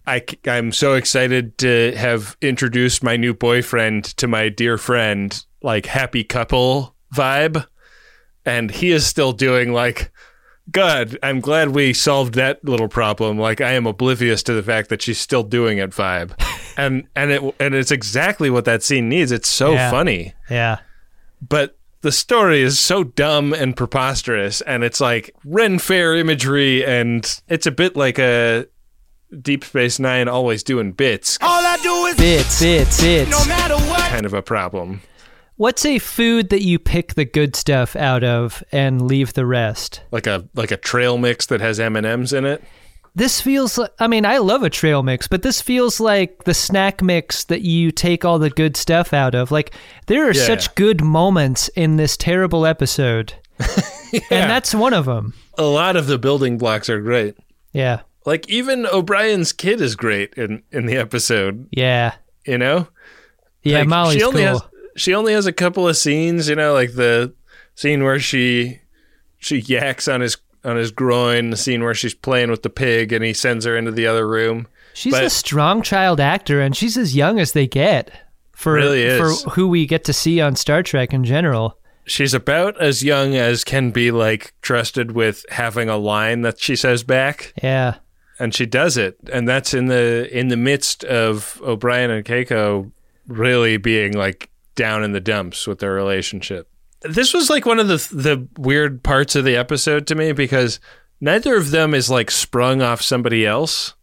I, 0.06 0.24
I'm 0.46 0.72
so 0.72 0.94
excited 0.94 1.56
to 1.58 1.94
have 1.96 2.36
introduced 2.40 3.02
my 3.02 3.16
new 3.16 3.32
boyfriend 3.32 4.04
to 4.16 4.26
my 4.26 4.48
dear 4.48 4.76
friend, 4.76 5.44
like 5.62 5.86
happy 5.86 6.24
couple 6.24 6.96
vibe. 7.14 7.64
And 8.44 8.70
he 8.70 8.90
is 8.90 9.06
still 9.06 9.32
doing 9.32 9.72
like, 9.72 10.10
good. 10.70 11.18
I'm 11.22 11.40
glad 11.40 11.70
we 11.70 11.92
solved 11.92 12.34
that 12.34 12.64
little 12.64 12.88
problem. 12.88 13.38
Like 13.38 13.60
I 13.60 13.72
am 13.72 13.86
oblivious 13.86 14.42
to 14.44 14.52
the 14.54 14.62
fact 14.62 14.88
that 14.88 15.02
she's 15.02 15.18
still 15.18 15.42
doing 15.42 15.78
it 15.78 15.90
vibe. 15.90 16.32
and 16.76 17.06
and 17.16 17.30
it 17.30 17.54
and 17.60 17.74
it's 17.74 17.90
exactly 17.90 18.50
what 18.50 18.64
that 18.64 18.82
scene 18.82 19.08
needs. 19.08 19.32
It's 19.32 19.48
so 19.48 19.72
Yeah. 19.72 19.90
funny. 19.90 20.34
Yeah. 20.48 20.78
But 21.46 21.76
the 22.02 22.12
story 22.12 22.62
is 22.62 22.78
so 22.78 23.04
dumb 23.04 23.52
and 23.52 23.76
preposterous 23.76 24.60
and 24.62 24.82
it's 24.84 25.00
like 25.00 25.34
Ren 25.44 25.78
Fair 25.78 26.16
imagery 26.16 26.84
and 26.84 27.40
it's 27.48 27.66
a 27.66 27.70
bit 27.70 27.94
like 27.96 28.18
a 28.18 28.66
Deep 29.42 29.64
Space 29.64 29.98
Nine 29.98 30.26
always 30.26 30.62
doing 30.62 30.92
bits 30.92 31.38
All 31.40 31.64
I 31.64 31.76
do 31.82 32.06
is 32.06 32.16
Bits, 32.16 32.60
bits, 32.60 33.00
bits. 33.00 33.30
no 33.30 33.44
matter 33.46 33.74
what. 33.88 34.00
kind 34.10 34.26
of 34.26 34.34
a 34.34 34.42
problem. 34.42 35.02
What's 35.60 35.84
a 35.84 35.98
food 35.98 36.48
that 36.48 36.62
you 36.62 36.78
pick 36.78 37.12
the 37.16 37.26
good 37.26 37.54
stuff 37.54 37.94
out 37.94 38.24
of 38.24 38.64
and 38.72 39.02
leave 39.06 39.34
the 39.34 39.44
rest? 39.44 40.00
Like 40.10 40.26
a 40.26 40.48
like 40.54 40.70
a 40.70 40.78
trail 40.78 41.18
mix 41.18 41.44
that 41.48 41.60
has 41.60 41.78
M&Ms 41.78 42.32
in 42.32 42.46
it. 42.46 42.64
This 43.14 43.42
feels 43.42 43.76
like, 43.76 43.90
I 43.98 44.06
mean, 44.06 44.24
I 44.24 44.38
love 44.38 44.62
a 44.62 44.70
trail 44.70 45.02
mix, 45.02 45.28
but 45.28 45.42
this 45.42 45.60
feels 45.60 46.00
like 46.00 46.44
the 46.44 46.54
snack 46.54 47.02
mix 47.02 47.44
that 47.44 47.60
you 47.60 47.90
take 47.90 48.24
all 48.24 48.38
the 48.38 48.48
good 48.48 48.74
stuff 48.74 49.12
out 49.12 49.34
of. 49.34 49.50
Like, 49.50 49.74
there 50.06 50.26
are 50.26 50.32
Yeah. 50.32 50.46
such 50.46 50.74
good 50.76 51.02
moments 51.02 51.68
in 51.76 51.96
this 51.96 52.16
terrible 52.16 52.64
episode. 52.64 53.34
And 54.30 54.50
that's 54.50 54.74
one 54.74 54.94
of 54.94 55.04
them. 55.04 55.34
A 55.58 55.62
lot 55.64 55.94
of 55.94 56.06
the 56.06 56.16
building 56.18 56.56
blocks 56.56 56.88
are 56.88 57.02
great. 57.02 57.36
Yeah. 57.74 58.00
Like 58.24 58.48
even 58.48 58.86
O'Brien's 58.86 59.52
kid 59.52 59.82
is 59.82 59.94
great 59.94 60.32
in 60.38 60.62
in 60.72 60.86
the 60.86 60.96
episode, 60.96 61.68
Yeah. 61.70 62.14
you 62.46 62.56
know? 62.56 62.88
Yeah, 63.62 63.80
Like, 63.80 63.88
Molly's 63.88 64.16
she 64.16 64.24
only 64.24 64.42
cool. 64.44 64.52
has 64.60 64.62
she 64.96 65.14
only 65.14 65.32
has 65.32 65.46
a 65.46 65.52
couple 65.52 65.88
of 65.88 65.96
scenes, 65.96 66.48
you 66.48 66.56
know, 66.56 66.72
like 66.72 66.94
the 66.94 67.34
scene 67.74 68.04
where 68.04 68.18
she 68.20 68.80
she 69.38 69.58
yaks 69.58 70.08
on 70.08 70.20
his 70.20 70.36
on 70.64 70.76
his 70.76 70.90
groin, 70.90 71.50
the 71.50 71.56
scene 71.56 71.82
where 71.82 71.94
she's 71.94 72.14
playing 72.14 72.50
with 72.50 72.62
the 72.62 72.70
pig 72.70 73.12
and 73.12 73.24
he 73.24 73.32
sends 73.32 73.64
her 73.64 73.76
into 73.76 73.90
the 73.90 74.06
other 74.06 74.28
room. 74.28 74.66
she's 74.92 75.14
but- 75.14 75.24
a 75.24 75.30
strong 75.30 75.80
child 75.82 76.20
actor, 76.20 76.60
and 76.60 76.76
she's 76.76 76.96
as 76.98 77.16
young 77.16 77.38
as 77.38 77.52
they 77.52 77.66
get 77.66 78.10
for, 78.52 78.74
Really 78.74 79.16
for 79.16 79.30
who 79.52 79.68
we 79.68 79.86
get 79.86 80.04
to 80.04 80.12
see 80.12 80.40
on 80.40 80.54
Star 80.56 80.82
Trek 80.82 81.14
in 81.14 81.24
general. 81.24 81.78
She's 82.04 82.34
about 82.34 82.78
as 82.80 83.02
young 83.02 83.34
as 83.36 83.64
can 83.64 83.90
be 83.90 84.10
like 84.10 84.52
trusted 84.60 85.12
with 85.12 85.46
having 85.50 85.88
a 85.88 85.96
line 85.96 86.42
that 86.42 86.60
she 86.60 86.76
says 86.76 87.02
back. 87.04 87.54
Yeah. 87.62 87.94
and 88.38 88.54
she 88.54 88.66
does 88.66 88.96
it 88.96 89.16
and 89.32 89.48
that's 89.48 89.72
in 89.74 89.86
the 89.86 90.28
in 90.36 90.48
the 90.48 90.56
midst 90.56 91.04
of 91.04 91.60
O'Brien 91.64 92.10
and 92.10 92.24
Keiko 92.24 92.90
really 93.28 93.76
being 93.76 94.12
like 94.12 94.49
down 94.74 95.04
in 95.04 95.12
the 95.12 95.20
dumps 95.20 95.66
with 95.66 95.78
their 95.80 95.92
relationship. 95.92 96.68
This 97.02 97.32
was 97.32 97.48
like 97.50 97.64
one 97.66 97.78
of 97.78 97.88
the 97.88 97.96
the 98.12 98.48
weird 98.58 99.02
parts 99.02 99.34
of 99.36 99.44
the 99.44 99.56
episode 99.56 100.06
to 100.08 100.14
me 100.14 100.32
because 100.32 100.80
neither 101.20 101.56
of 101.56 101.70
them 101.70 101.94
is 101.94 102.10
like 102.10 102.30
sprung 102.30 102.82
off 102.82 103.00
somebody 103.02 103.46
else. 103.46 103.94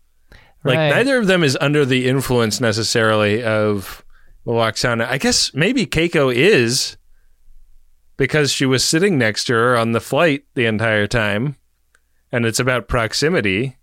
Like 0.63 0.77
Right. 0.77 0.89
neither 0.89 1.17
of 1.17 1.27
them 1.27 1.43
is 1.43 1.57
under 1.61 1.85
the 1.85 2.07
influence 2.07 2.59
necessarily 2.59 3.43
of 3.43 4.03
Lwaxana. 4.45 5.07
I 5.07 5.17
guess 5.19 5.53
maybe 5.53 5.85
Keiko 5.85 6.33
is 6.33 6.97
because 8.17 8.51
she 8.51 8.65
was 8.65 8.83
sitting 8.83 9.17
next 9.17 9.45
to 9.45 9.53
her 9.53 9.77
on 9.77 9.91
the 9.91 10.01
flight 10.01 10.45
the 10.55 10.65
entire 10.65 11.05
time 11.07 11.55
and 12.31 12.45
it's 12.45 12.59
about 12.59 12.87
proximity. 12.87 13.76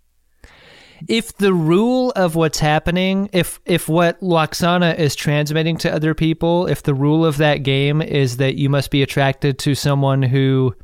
If 1.09 1.37
the 1.37 1.53
rule 1.53 2.13
of 2.17 2.35
what's 2.35 2.59
happening, 2.59 3.29
if 3.33 3.61
if 3.65 3.89
what 3.89 4.21
Lwaxana 4.21 4.99
is 4.99 5.15
transmitting 5.15 5.77
to 5.79 5.93
other 5.93 6.15
people, 6.15 6.67
if 6.67 6.83
the 6.83 6.95
rule 6.95 7.25
of 7.27 7.37
that 7.39 7.63
game 7.63 8.01
is 8.01 8.39
that 8.39 8.55
you 8.55 8.69
must 8.69 8.91
be 8.91 9.03
attracted 9.03 9.59
to 9.61 9.75
someone 9.75 10.23
who 10.23 10.75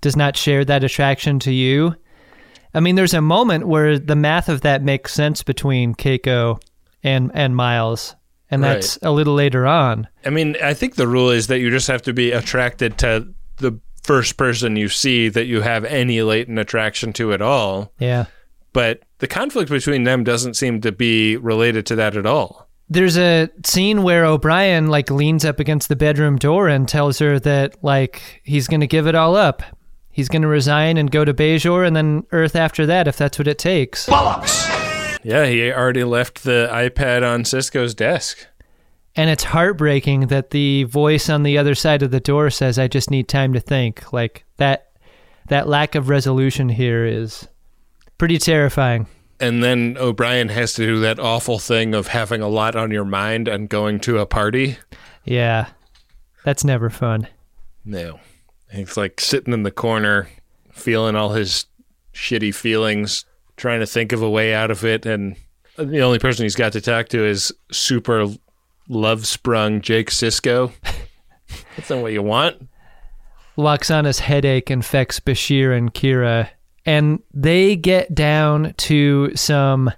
does 0.00 0.16
not 0.16 0.36
share 0.36 0.64
that 0.64 0.84
attraction 0.84 1.38
to 1.40 1.52
you, 1.52 1.94
I 2.74 2.80
mean, 2.80 2.96
there's 2.96 3.14
a 3.14 3.20
moment 3.20 3.68
where 3.68 3.98
the 3.98 4.16
math 4.16 4.48
of 4.48 4.62
that 4.62 4.82
makes 4.82 5.14
sense 5.14 5.42
between 5.42 5.94
Keiko 5.94 6.60
and 7.02 7.30
and 7.34 7.54
Miles, 7.54 8.16
and 8.50 8.62
that's 8.62 8.98
a 9.02 9.12
little 9.12 9.34
later 9.34 9.66
on. 9.66 10.08
I 10.24 10.30
mean, 10.30 10.56
I 10.62 10.74
think 10.74 10.96
the 10.96 11.08
rule 11.08 11.30
is 11.30 11.46
that 11.46 11.60
you 11.60 11.70
just 11.70 11.88
have 11.88 12.02
to 12.02 12.12
be 12.12 12.32
attracted 12.32 12.98
to 12.98 13.28
the 13.58 13.78
first 14.02 14.36
person 14.36 14.76
you 14.76 14.88
see 14.88 15.28
that 15.28 15.46
you 15.46 15.62
have 15.62 15.84
any 15.84 16.20
latent 16.22 16.58
attraction 16.58 17.12
to 17.14 17.32
at 17.32 17.40
all. 17.40 17.92
Yeah. 17.98 18.26
But 18.74 19.02
the 19.18 19.26
conflict 19.26 19.70
between 19.70 20.02
them 20.02 20.24
doesn't 20.24 20.54
seem 20.54 20.82
to 20.82 20.92
be 20.92 21.38
related 21.38 21.86
to 21.86 21.96
that 21.96 22.16
at 22.16 22.26
all. 22.26 22.68
There's 22.90 23.16
a 23.16 23.48
scene 23.64 24.02
where 24.02 24.26
O'Brien 24.26 24.88
like 24.88 25.10
leans 25.10 25.44
up 25.46 25.58
against 25.58 25.88
the 25.88 25.96
bedroom 25.96 26.36
door 26.36 26.68
and 26.68 26.86
tells 26.86 27.18
her 27.20 27.40
that 27.40 27.82
like 27.82 28.42
he's 28.44 28.68
going 28.68 28.80
to 28.80 28.86
give 28.86 29.06
it 29.06 29.14
all 29.14 29.36
up. 29.36 29.62
He's 30.10 30.28
going 30.28 30.42
to 30.42 30.48
resign 30.48 30.98
and 30.98 31.10
go 31.10 31.24
to 31.24 31.32
Bajor 31.32 31.86
and 31.86 31.96
then 31.96 32.26
Earth 32.30 32.54
after 32.54 32.84
that 32.86 33.08
if 33.08 33.16
that's 33.16 33.38
what 33.38 33.48
it 33.48 33.58
takes. 33.58 34.06
Yeah, 34.08 35.46
he 35.46 35.72
already 35.72 36.04
left 36.04 36.44
the 36.44 36.68
iPad 36.70 37.26
on 37.26 37.44
Sisko's 37.44 37.94
desk. 37.94 38.46
And 39.16 39.30
it's 39.30 39.44
heartbreaking 39.44 40.26
that 40.26 40.50
the 40.50 40.84
voice 40.84 41.30
on 41.30 41.44
the 41.44 41.56
other 41.56 41.74
side 41.74 42.02
of 42.02 42.10
the 42.10 42.20
door 42.20 42.50
says 42.50 42.78
I 42.78 42.88
just 42.88 43.10
need 43.10 43.28
time 43.28 43.52
to 43.54 43.60
think. 43.60 44.12
Like 44.12 44.44
that 44.56 44.90
that 45.48 45.68
lack 45.68 45.94
of 45.94 46.08
resolution 46.08 46.68
here 46.68 47.06
is 47.06 47.48
pretty 48.18 48.38
terrifying. 48.38 49.06
And 49.40 49.62
then 49.62 49.96
O'Brien 49.98 50.48
has 50.48 50.74
to 50.74 50.86
do 50.86 51.00
that 51.00 51.18
awful 51.18 51.58
thing 51.58 51.94
of 51.94 52.08
having 52.08 52.40
a 52.40 52.48
lot 52.48 52.76
on 52.76 52.90
your 52.90 53.04
mind 53.04 53.48
and 53.48 53.68
going 53.68 54.00
to 54.00 54.18
a 54.18 54.26
party. 54.26 54.78
Yeah. 55.24 55.68
That's 56.44 56.64
never 56.64 56.90
fun. 56.90 57.28
No. 57.84 58.20
He's 58.70 58.96
like 58.96 59.20
sitting 59.20 59.52
in 59.52 59.62
the 59.62 59.70
corner, 59.70 60.28
feeling 60.72 61.16
all 61.16 61.30
his 61.30 61.66
shitty 62.12 62.54
feelings, 62.54 63.24
trying 63.56 63.80
to 63.80 63.86
think 63.86 64.12
of 64.12 64.22
a 64.22 64.30
way 64.30 64.54
out 64.54 64.70
of 64.70 64.84
it. 64.84 65.04
And 65.06 65.36
the 65.76 66.02
only 66.02 66.18
person 66.18 66.44
he's 66.44 66.54
got 66.56 66.72
to 66.72 66.80
talk 66.80 67.08
to 67.08 67.24
is 67.24 67.52
super 67.70 68.26
love 68.88 69.26
sprung 69.26 69.80
Jake 69.80 70.10
Sisko. 70.10 70.72
That's 71.76 71.90
not 71.90 72.02
what 72.02 72.12
you 72.12 72.22
want. 72.22 72.68
Lwaxana's 73.56 74.18
headache 74.20 74.70
infects 74.70 75.20
Bashir 75.20 75.76
and 75.76 75.94
Kira, 75.94 76.48
and 76.86 77.20
they 77.32 77.76
get 77.76 78.14
down 78.14 78.74
to 78.78 79.34
some 79.34 79.90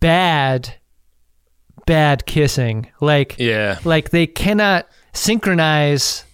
bad, 0.00 0.74
bad 1.86 2.26
kissing. 2.26 2.88
Like, 3.00 3.36
Yeah. 3.38 3.78
like 3.84 4.10
they 4.10 4.26
cannot 4.26 4.88
synchronize 5.12 6.24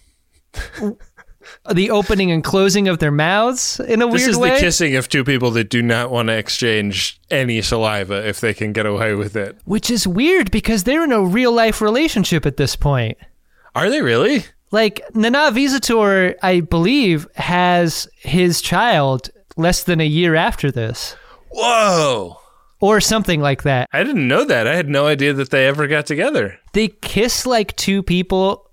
the 1.71 1.89
opening 1.89 2.31
and 2.31 2.43
closing 2.43 2.87
of 2.87 2.99
their 2.99 3.11
mouths 3.11 3.79
in 3.81 4.01
a 4.01 4.07
weird. 4.07 4.19
This 4.19 4.27
is 4.27 4.37
way. 4.37 4.51
the 4.51 4.59
kissing 4.59 4.95
of 4.95 5.09
two 5.09 5.23
people 5.23 5.51
that 5.51 5.69
do 5.69 5.81
not 5.81 6.09
want 6.11 6.27
to 6.27 6.33
exchange 6.33 7.19
any 7.29 7.61
saliva 7.61 8.27
if 8.27 8.39
they 8.41 8.53
can 8.53 8.71
get 8.73 8.85
away 8.85 9.13
with 9.15 9.35
it. 9.35 9.57
Which 9.65 9.89
is 9.89 10.07
weird 10.07 10.51
because 10.51 10.83
they're 10.83 11.03
in 11.03 11.11
a 11.11 11.23
real 11.23 11.51
life 11.51 11.81
relationship 11.81 12.45
at 12.45 12.57
this 12.57 12.75
point. 12.75 13.17
Are 13.75 13.89
they 13.89 14.01
really? 14.01 14.45
Like 14.71 15.01
Nana 15.13 15.51
Visitor, 15.51 16.35
I 16.41 16.61
believe, 16.61 17.27
has 17.35 18.07
his 18.19 18.61
child 18.61 19.29
less 19.57 19.83
than 19.83 20.01
a 20.01 20.05
year 20.05 20.35
after 20.35 20.71
this. 20.71 21.15
Whoa. 21.49 22.37
Or 22.79 22.99
something 22.99 23.39
like 23.39 23.63
that. 23.63 23.89
I 23.93 24.03
didn't 24.03 24.27
know 24.27 24.43
that. 24.45 24.67
I 24.67 24.75
had 24.75 24.89
no 24.89 25.07
idea 25.07 25.33
that 25.33 25.51
they 25.51 25.67
ever 25.67 25.87
got 25.87 26.05
together. 26.05 26.59
They 26.73 26.89
kiss 26.89 27.45
like 27.45 27.75
two 27.75 28.03
people 28.03 28.69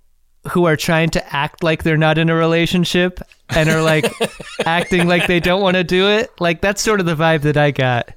who 0.53 0.65
are 0.65 0.77
trying 0.77 1.11
to 1.11 1.37
act 1.37 1.63
like 1.63 1.83
they're 1.83 1.97
not 1.97 2.17
in 2.19 2.31
a 2.31 2.35
relationship 2.35 3.21
and 3.51 3.69
are 3.69 3.83
like 3.83 4.11
acting 4.67 5.07
like 5.07 5.27
they 5.27 5.39
don't 5.39 5.61
want 5.61 5.77
to 5.77 5.85
do 5.85 6.09
it. 6.09 6.31
Like 6.41 6.61
that's 6.61 6.81
sort 6.83 6.99
of 6.99 7.07
the 7.07 7.15
vibe 7.15 7.43
that 7.43 7.57
I 7.57 7.71
got, 7.71 8.11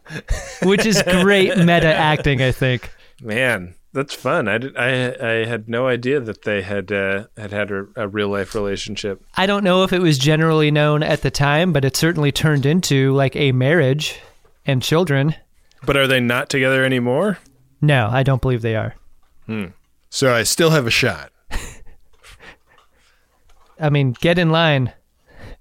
which 0.64 0.86
is 0.86 1.03
great 1.03 1.57
meta 1.57 1.93
acting, 1.93 2.41
I 2.41 2.51
think. 2.51 2.89
Man, 3.22 3.76
that's 3.94 4.14
fun. 4.14 4.48
I, 4.48 4.58
did, 4.58 4.76
I 4.76 5.16
I 5.20 5.46
had 5.46 5.70
no 5.70 5.88
idea 5.88 6.20
that 6.20 6.41
they 6.44 6.62
had 6.62 6.91
uh, 6.91 7.26
had 7.38 7.52
had 7.52 7.72
a, 7.72 7.88
a 7.96 8.08
real 8.08 8.30
life 8.30 8.56
relationship. 8.56 9.24
I 9.36 9.46
don't 9.46 9.64
know 9.64 9.84
if 9.84 9.94
it 9.94 10.00
was 10.00 10.18
generally 10.18 10.72
known 10.72 11.04
at 11.04 11.22
the 11.22 11.32
time, 11.32 11.72
but 11.72 11.86
it 11.86 11.96
certainly 11.96 12.32
turned 12.32 12.66
into 12.66 13.14
like 13.14 13.36
a 13.36 13.52
marriage 13.52 14.20
and 14.66 14.82
children. 14.82 15.36
But 15.86 15.98
are 15.98 16.08
they 16.08 16.20
not 16.20 16.50
together 16.50 16.84
anymore? 16.84 17.38
No, 17.82 18.10
I 18.12 18.24
don't 18.24 18.41
believe 18.41 18.62
they 18.62 18.76
are. 18.76 18.96
Hmm. 19.46 19.68
So 20.10 20.34
I 20.34 20.44
still 20.44 20.70
have 20.70 20.88
a 20.88 20.91
shot. 20.91 21.32
I 23.80 23.89
mean, 23.89 24.16
get 24.22 24.38
in 24.38 24.52
line, 24.52 24.94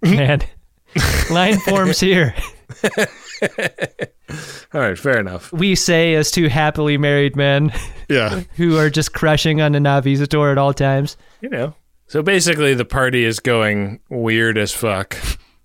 man. 0.03 0.43
line 1.30 1.59
forms 1.59 1.99
here. 1.99 2.35
All 4.74 4.80
right, 4.80 4.99
fair 4.99 5.18
enough. 5.18 5.53
We 5.53 5.74
say 5.74 6.14
as 6.14 6.30
two 6.30 6.49
happily 6.49 6.97
married 6.97 7.36
men 7.36 7.72
Yeah. 8.09 8.43
who 8.57 8.76
are 8.78 8.90
just 8.90 9.12
crushing 9.12 9.61
on 9.61 9.72
the 9.72 9.78
Navizator 9.78 10.51
at 10.53 10.59
all 10.59 10.72
times. 10.74 11.16
You 11.40 11.49
know. 11.49 11.74
So 12.07 12.22
basically, 12.22 12.74
the 12.74 12.84
party 12.84 13.24
is 13.24 13.40
going 13.40 14.01
weird 14.11 14.59
as 14.59 14.72
fuck. 14.72 15.16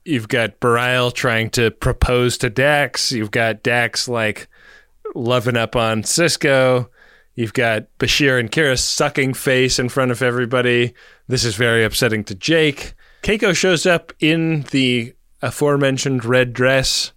You've 0.05 0.30
got 0.30 0.59
Bareil 0.61 1.13
trying 1.13 1.49
to 1.51 1.71
propose 1.71 2.38
to 2.39 2.49
Dax. 2.49 3.11
You've 3.11 3.32
got 3.32 3.63
Dax 3.63 4.07
like 4.07 4.47
loving 5.13 5.57
up 5.57 5.75
on 5.75 6.03
Sisko. 6.03 6.88
You've 7.36 7.53
got 7.53 7.88
Bashir 7.99 8.39
and 8.39 8.49
Kira 8.51 8.80
sucking 8.80 9.34
face 9.34 9.78
in 9.78 9.89
front 9.89 10.11
of 10.11 10.21
everybody. 10.21 10.93
This 11.28 11.43
is 11.43 11.55
very 11.55 11.84
upsetting 11.84 12.23
to 12.25 12.36
Jake. 12.36 12.93
Keiko 13.23 13.55
shows 13.55 13.86
up 13.86 14.13
in 14.19 14.61
the 14.71 15.13
aforementioned 15.41 16.23
red 16.25 16.53
dress, 16.53 17.11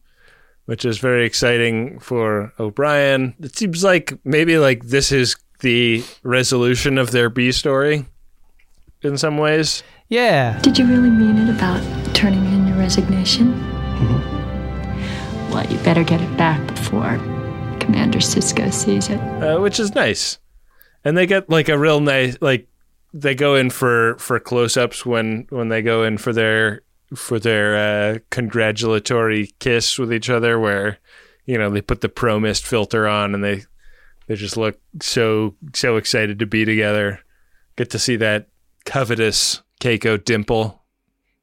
which 0.71 0.85
is 0.85 0.99
very 0.99 1.27
exciting 1.27 1.99
for 1.99 2.53
O'Brien. 2.61 3.35
It 3.41 3.57
seems 3.57 3.83
like 3.83 4.17
maybe 4.25 4.57
like 4.57 4.85
this 4.85 5.11
is 5.11 5.35
the 5.63 6.05
resolution 6.23 6.97
of 6.97 7.11
their 7.11 7.29
B 7.29 7.51
story 7.51 8.07
in 9.03 9.19
some 9.19 9.37
ways. 9.37 9.83
Yeah. 10.11 10.61
Did 10.61 10.79
you 10.79 10.87
really 10.87 11.11
mean 11.11 11.39
it 11.39 11.51
about 11.51 11.83
turning 12.15 12.45
in 12.47 12.69
your 12.69 12.77
resignation? 12.77 13.51
Well, 15.51 15.67
you 15.67 15.77
better 15.79 16.05
get 16.05 16.21
it 16.21 16.37
back 16.37 16.65
before 16.69 17.19
Commander 17.81 18.21
Sisko 18.21 18.73
sees 18.73 19.09
it. 19.09 19.19
uh, 19.43 19.59
which 19.59 19.81
is 19.81 19.97
nice. 19.97 20.39
And 21.05 21.19
they 21.19 21.27
get 21.27 21.51
like 21.51 21.69
a 21.69 21.77
real 21.77 21.99
nice 21.99 22.37
like 22.41 22.69
they 23.13 23.35
go 23.35 23.57
in 23.57 23.71
for 23.71 24.17
for 24.19 24.39
close 24.39 24.77
ups 24.77 25.05
when 25.05 25.49
when 25.51 25.69
they 25.69 25.83
go 25.83 26.05
in 26.05 26.17
for 26.17 26.33
their 26.33 26.83
for 27.15 27.39
their 27.39 27.77
uh, 27.77 28.19
congratulatory 28.31 29.53
kiss 29.59 29.99
with 29.99 30.13
each 30.13 30.31
other, 30.31 30.59
where 30.59 30.99
you 31.47 31.59
know 31.59 31.71
they 31.71 31.83
put 31.83 32.01
the 32.01 32.09
pro 32.09 32.39
mist 32.39 32.67
filter 32.67 33.09
on 33.09 33.35
and 33.35 33.43
they 33.43 33.65
they 34.27 34.37
just 34.37 34.57
look 34.57 34.79
so 35.01 35.55
so 35.75 35.97
excited 35.97 36.39
to 36.39 36.47
be 36.47 36.65
together. 36.65 37.21
Get 37.77 37.91
to 37.91 37.99
see 37.99 38.17
that 38.17 38.49
covetous 38.85 39.63
Keiko 39.81 40.23
dimple, 40.23 40.83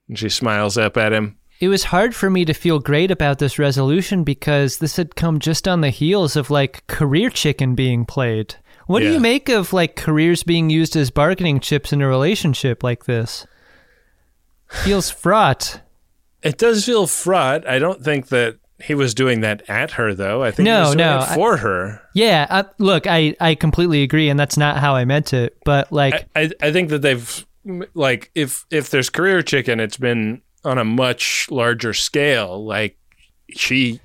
and 0.08 0.18
she 0.18 0.30
smiles 0.30 0.78
up 0.78 0.98
at 0.98 1.14
him. 1.14 1.38
It 1.60 1.70
was 1.70 1.86
hard 1.86 2.14
for 2.14 2.30
me 2.30 2.46
to 2.46 2.54
feel 2.54 2.78
great 2.78 3.10
about 3.10 3.40
this 3.40 3.58
resolution 3.58 4.24
because 4.24 4.78
this 4.78 4.96
had 4.96 5.16
come 5.16 5.40
just 5.40 5.68
on 5.68 5.82
the 5.82 5.90
heels 5.90 6.36
of 6.36 6.52
like 6.52 6.86
career 6.86 7.32
chicken 7.32 7.74
being 7.74 8.06
played. 8.06 8.56
What 8.86 9.02
do 9.02 9.12
you 9.12 9.20
make 9.20 9.50
of 9.50 9.74
like 9.74 9.98
careers 9.98 10.44
being 10.44 10.70
used 10.70 10.96
as 10.96 11.12
bargaining 11.12 11.60
chips 11.60 11.92
in 11.92 12.02
a 12.02 12.08
relationship 12.08 12.84
like 12.84 13.04
this? 13.04 13.46
Feels 14.70 15.10
fraught. 15.10 15.82
It 16.44 16.58
does 16.58 16.86
feel 16.86 17.08
fraught. 17.08 17.68
I 17.68 17.80
don't 17.80 18.04
think 18.04 18.28
that 18.28 18.58
he 18.80 18.94
was 18.94 19.14
doing 19.16 19.42
that 19.42 19.64
at 19.70 19.92
her, 19.92 20.14
though. 20.14 20.44
I 20.44 20.52
think 20.52 20.66
No, 20.66 20.76
he 20.76 20.80
was 20.82 20.96
doing 20.96 20.98
no, 21.08 21.18
it 21.18 21.22
I- 21.30 21.36
for 21.36 21.58
her. 21.58 22.02
Yeah, 22.14 22.46
uh, 22.50 22.64
look, 22.78 23.08
I, 23.08 23.36
I 23.40 23.56
completely 23.56 24.04
agree, 24.04 24.30
and 24.30 24.40
that's 24.40 24.58
not 24.58 24.78
how 24.78 24.96
I 24.96 25.06
meant 25.06 25.34
it. 25.34 25.58
But 25.66 25.92
like, 25.92 26.28
I, 26.36 26.52
I 26.62 26.72
think 26.72 26.90
that 26.90 27.02
they've 27.02 27.46
like 27.94 28.32
if 28.34 28.66
if 28.72 28.90
there's 28.92 29.10
career 29.10 29.42
chicken, 29.42 29.80
it's 29.80 29.98
been 29.98 30.42
on 30.64 30.78
a 30.78 30.86
much 30.86 31.48
larger 31.50 31.94
scale. 31.94 32.64
Like 32.66 32.98
she 33.52 34.00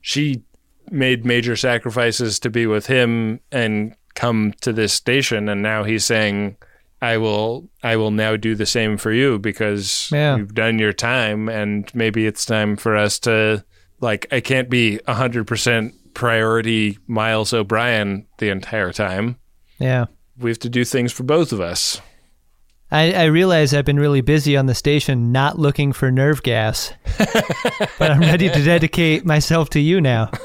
she 0.00 0.42
made 0.90 1.24
major 1.26 1.54
sacrifices 1.54 2.38
to 2.40 2.50
be 2.50 2.66
with 2.66 2.86
him 2.86 3.40
and 3.52 3.94
come 4.14 4.52
to 4.62 4.72
this 4.72 4.92
station, 4.92 5.48
and 5.48 5.62
now 5.62 5.84
he's 5.84 6.04
saying, 6.04 6.56
"I 7.00 7.16
will 7.18 7.68
I 7.82 7.96
will 7.96 8.10
now 8.10 8.36
do 8.36 8.54
the 8.54 8.66
same 8.66 8.96
for 8.96 9.12
you 9.12 9.38
because 9.38 10.08
Yeah. 10.12 10.36
you've 10.36 10.54
done 10.54 10.78
your 10.78 10.92
time, 10.92 11.48
and 11.48 11.90
maybe 11.94 12.26
it's 12.26 12.44
time 12.44 12.76
for 12.76 12.96
us 12.96 13.18
to 13.20 13.64
like 14.00 14.26
I 14.32 14.40
can't 14.40 14.68
be 14.70 15.00
hundred 15.06 15.46
percent 15.46 15.94
priority 16.14 16.98
Miles 17.06 17.52
O'Brien 17.52 18.26
the 18.38 18.48
entire 18.50 18.92
time." 18.92 19.36
yeah, 19.78 20.06
we 20.36 20.50
have 20.50 20.58
to 20.60 20.68
do 20.68 20.84
things 20.84 21.12
for 21.12 21.22
both 21.22 21.52
of 21.52 21.60
us. 21.60 22.00
I, 22.90 23.12
I 23.12 23.24
realize 23.24 23.74
I've 23.74 23.84
been 23.84 24.00
really 24.00 24.22
busy 24.22 24.56
on 24.56 24.64
the 24.66 24.74
station, 24.74 25.30
not 25.30 25.58
looking 25.58 25.92
for 25.92 26.10
nerve 26.10 26.42
gas, 26.42 26.92
but 27.98 28.10
I'm 28.10 28.20
ready 28.20 28.48
to 28.48 28.62
dedicate 28.64 29.26
myself 29.26 29.68
to 29.70 29.80
you 29.80 30.00
now. 30.00 30.30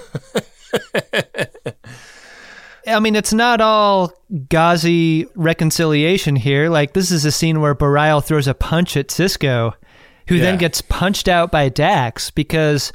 I 2.87 2.99
mean, 2.99 3.15
it's 3.15 3.33
not 3.33 3.61
all 3.61 4.11
gauzy 4.49 5.25
reconciliation 5.35 6.35
here. 6.35 6.69
Like, 6.69 6.93
this 6.93 7.11
is 7.11 7.25
a 7.25 7.31
scene 7.31 7.61
where 7.61 7.75
Bareil 7.75 8.23
throws 8.23 8.47
a 8.47 8.53
punch 8.53 8.97
at 8.97 9.07
Sisko, 9.07 9.73
who 10.27 10.39
then 10.39 10.57
gets 10.57 10.81
punched 10.81 11.27
out 11.27 11.51
by 11.51 11.69
Dax 11.69 12.29
because 12.31 12.91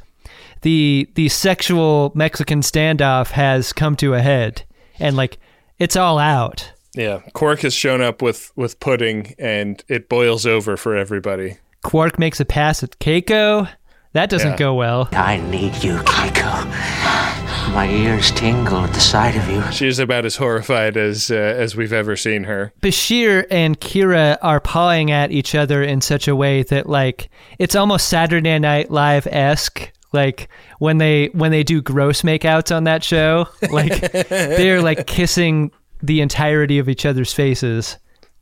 the 0.61 1.09
the 1.15 1.29
sexual 1.29 2.11
Mexican 2.15 2.61
standoff 2.61 3.31
has 3.31 3.71
come 3.73 3.95
to 3.97 4.13
a 4.13 4.21
head, 4.21 4.63
and 4.99 5.15
like 5.15 5.37
it's 5.77 5.95
all 5.95 6.19
out. 6.19 6.71
Yeah, 6.95 7.19
Quark 7.33 7.61
has 7.61 7.73
shown 7.73 8.01
up 8.01 8.21
with 8.21 8.51
with 8.55 8.79
pudding, 8.79 9.35
and 9.39 9.83
it 9.87 10.09
boils 10.09 10.45
over 10.45 10.75
for 10.75 10.95
everybody. 10.95 11.57
Quark 11.83 12.19
makes 12.19 12.39
a 12.39 12.45
pass 12.45 12.83
at 12.83 12.99
Keiko. 12.99 13.69
That 14.13 14.29
doesn't 14.29 14.51
Yeah. 14.51 14.57
go 14.57 14.73
well. 14.73 15.07
I 15.13 15.37
need 15.37 15.81
you, 15.83 15.97
Keiko. 15.99 17.38
My 17.73 17.87
ears 17.87 18.31
tingle 18.31 18.79
at 18.79 18.93
the 18.93 18.99
sight 18.99 19.35
of 19.35 19.47
you. 19.49 19.61
She's 19.71 19.99
about 19.99 20.25
as 20.25 20.35
horrified 20.37 20.97
as 20.97 21.29
uh, 21.31 21.35
as 21.35 21.75
we've 21.75 21.93
ever 21.93 22.15
seen 22.15 22.43
her. 22.45 22.73
Bashir 22.81 23.45
and 23.51 23.79
Kira 23.79 24.37
are 24.41 24.59
pawing 24.59 25.11
at 25.11 25.31
each 25.31 25.53
other 25.55 25.83
in 25.83 26.01
such 26.01 26.27
a 26.27 26.35
way 26.35 26.63
that 26.63 26.89
like 26.89 27.29
it's 27.59 27.75
almost 27.75 28.09
Saturday 28.09 28.57
Night 28.59 28.89
Live 28.91 29.27
esque. 29.27 29.91
Like 30.11 30.49
when 30.79 30.97
they 30.97 31.27
when 31.27 31.51
they 31.51 31.63
do 31.63 31.81
gross 31.81 32.23
makeouts 32.23 32.75
on 32.75 32.85
that 32.85 33.03
show, 33.03 33.47
like 33.71 34.11
they're 34.29 34.81
like 34.81 35.05
kissing 35.05 35.71
the 36.01 36.21
entirety 36.21 36.79
of 36.79 36.89
each 36.89 37.05
other's 37.05 37.33
faces 37.33 37.97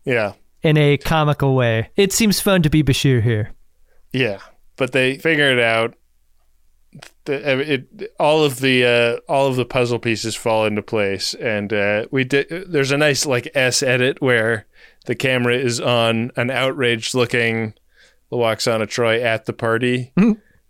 Yeah, 0.06 0.34
in 0.64 0.78
a 0.78 0.98
comical 0.98 1.54
way. 1.56 1.90
It 1.98 2.14
seems 2.14 2.40
fun 2.40 2.62
to 2.64 2.70
be 2.70 2.82
Bashir 2.82 3.22
here. 3.22 3.52
yeah, 4.14 4.40
but 4.78 4.94
they 4.94 5.18
figure 5.18 5.52
it 5.52 5.60
out. 5.60 5.96
The, 7.26 7.74
it, 7.74 8.14
all 8.20 8.44
of 8.44 8.60
the 8.60 8.86
uh, 8.86 9.32
all 9.32 9.48
of 9.48 9.56
the 9.56 9.66
puzzle 9.66 10.00
pieces 10.00 10.36
fall 10.36 10.66
into 10.66 10.82
place, 10.82 11.34
and 11.34 11.72
uh, 11.74 12.08
we 12.12 12.24
did. 12.24 12.72
There's 12.72 12.92
a 12.92 12.98
nice 12.98 13.26
like 13.26 13.50
S 13.54 13.84
edit 13.84 14.22
where 14.22 14.66
the 15.06 15.16
camera 15.16 15.56
is 15.56 15.80
on 15.82 16.32
an 16.36 16.50
outraged 16.50 17.14
looking 17.16 17.74
Lwaxana 18.32 18.88
Troi 18.88 19.22
at 19.22 19.46
the 19.46 19.54
party. 19.54 20.14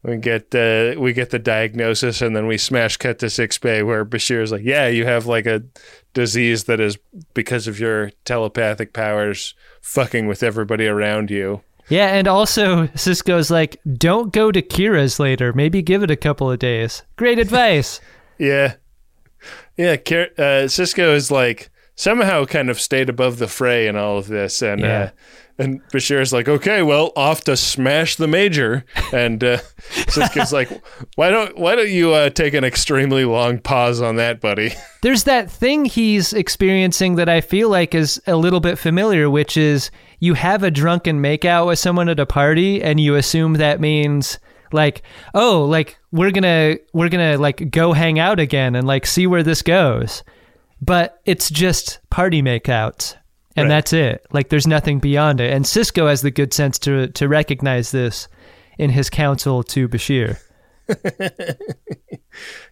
We 0.03 0.17
get 0.17 0.53
uh, 0.55 0.99
we 0.99 1.11
get 1.13 1.32
the 1.32 1.39
diagnosis, 1.39 2.21
and 2.21 2.36
then 2.36 2.47
we 2.47 2.57
smash 2.57 2.97
cut 2.97 3.19
to 3.19 3.30
Sickbay 3.30 3.82
where 3.84 4.05
Bashir 4.05 4.41
is 4.41 4.51
like, 4.51 4.63
"Yeah, 4.63 4.88
you 4.88 5.05
have 5.05 5.25
like 5.25 5.45
a 5.45 5.63
disease 6.13 6.65
that 6.65 6.80
is 6.80 6.97
because 7.34 7.67
of 7.67 7.80
your 7.80 8.11
telepathic 8.23 8.93
powers 8.93 9.53
fucking 9.82 10.28
with 10.28 10.43
everybody 10.43 10.88
around 10.88 11.30
you." 11.30 11.61
Yeah, 11.90 12.08
and 12.08 12.28
also 12.28 12.88
Sisko's 12.88 13.50
like, 13.50 13.80
don't 13.98 14.34
go 14.34 14.52
to 14.52 14.62
Kira's 14.62 15.20
later. 15.20 15.54
Maybe 15.54 15.82
give 15.82 16.04
it 16.04 16.12
a 16.12 16.18
couple 16.18 16.52
of 16.52 16.60
days. 16.60 17.04
Great 17.16 17.40
advice. 17.40 18.00
Yeah, 18.40 18.76
yeah. 19.78 19.94
Uh, 19.94 20.68
Sisko 20.68 21.16
is 21.16 21.32
like 21.32 21.72
somehow 21.98 22.45
kind 22.45 22.70
of 22.70 22.80
stayed 22.80 23.10
above 23.10 23.38
the 23.39 23.48
fray 23.50 23.88
in 23.88 23.98
all 23.98 24.18
of 24.18 24.28
this, 24.28 24.62
and 24.62 24.80
Yeah. 24.82 25.00
uh, 25.02 25.10
and 25.60 25.82
Bashir 25.91 26.22
is 26.22 26.32
like, 26.32 26.48
"Okay, 26.48 26.84
well, 26.84 27.12
off 27.16 27.41
to 27.45 27.58
smash 27.58 28.16
the 28.16 28.28
major," 28.28 28.86
and 29.12 29.43
uh, 29.43 29.58
Sisko's 30.06 30.54
like, 30.54 30.70
"Why 31.16 31.32
don't 31.32 31.58
why 31.58 31.76
don't 31.76 31.89
you 31.89 32.14
uh, 32.14 32.30
take 32.30 32.54
an 32.54 32.64
extremely 32.64 33.26
long 33.26 33.58
pause 33.60 34.00
on 34.00 34.18
that, 34.18 34.39
buddy?" 34.39 34.74
There's 35.02 35.24
that 35.24 35.50
thing 35.50 35.86
he's 35.86 36.32
experiencing 36.32 37.16
that 37.16 37.28
I 37.28 37.41
feel 37.41 37.70
like 37.70 37.95
is 37.95 38.22
a 38.28 38.36
little 38.36 38.60
bit 38.60 38.78
familiar, 38.78 39.30
which 39.32 39.58
is 39.58 39.89
you 40.20 40.36
have 40.36 40.62
a 40.62 40.70
drunken 40.72 41.22
makeout 41.22 41.66
with 41.68 41.80
someone 41.80 42.08
at 42.10 42.20
a 42.20 42.26
party 42.28 42.82
and 42.84 43.00
you 43.00 43.16
assume 43.16 43.54
that 43.54 43.80
means 43.80 44.38
like, 44.72 45.02
oh, 45.34 45.66
like 45.66 45.98
we're 46.12 46.32
gonna 46.32 46.76
we're 46.93 47.10
gonna 47.10 47.38
like 47.39 47.72
go 47.72 47.93
hang 47.93 48.20
out 48.20 48.39
again 48.39 48.76
and 48.76 48.86
like 48.86 49.08
see 49.08 49.26
where 49.26 49.41
this 49.43 49.64
goes. 49.64 50.24
But 50.82 51.19
it's 51.25 51.49
just 51.49 51.99
party 52.09 52.41
makeouts. 52.41 53.15
And 53.55 53.63
Right. 53.63 53.75
that's 53.75 53.93
it. 53.93 54.25
Like 54.32 54.49
there's 54.49 54.67
nothing 54.67 54.99
beyond 54.99 55.39
it. 55.41 55.51
And 55.51 55.65
Sisko 55.65 56.07
has 56.09 56.21
the 56.21 56.30
good 56.32 56.53
sense 56.53 56.78
to 56.80 57.07
to 57.07 57.28
recognize 57.28 57.89
this 57.91 58.28
in 58.78 58.91
his 58.91 59.09
counsel 59.09 59.63
to 59.63 59.88
Bashir. 59.89 60.38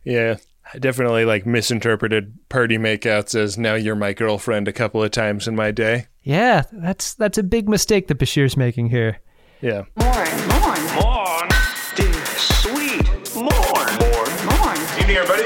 Yeah. 0.04 0.36
I 0.74 0.78
definitely 0.80 1.26
like 1.26 1.46
misinterpreted 1.46 2.38
party 2.50 2.78
makeouts 2.78 3.36
as 3.40 3.58
now 3.58 3.76
you're 3.76 3.96
my 3.96 4.14
girlfriend 4.14 4.68
a 4.68 4.74
couple 4.74 5.04
of 5.04 5.12
times 5.12 5.48
in 5.48 5.56
my 5.56 5.72
day. 5.72 6.08
Yeah, 6.24 6.64
that's 6.72 7.14
that's 7.14 7.38
a 7.38 7.44
big 7.44 7.70
mistake 7.70 8.08
that 8.08 8.18
Bashir's 8.18 8.58
making 8.58 8.90
here. 8.90 9.20
Yeah. 9.62 9.84
Morn, 9.96 10.48
morn, 10.50 10.80
morn. 10.96 11.50
Dear, 11.96 12.26
sweet. 12.36 13.06
Morn, 13.36 14.00
morn, 14.00 14.46
morn. 14.46 14.78
You 15.00 15.08
near, 15.08 15.26
buddy? 15.28 15.44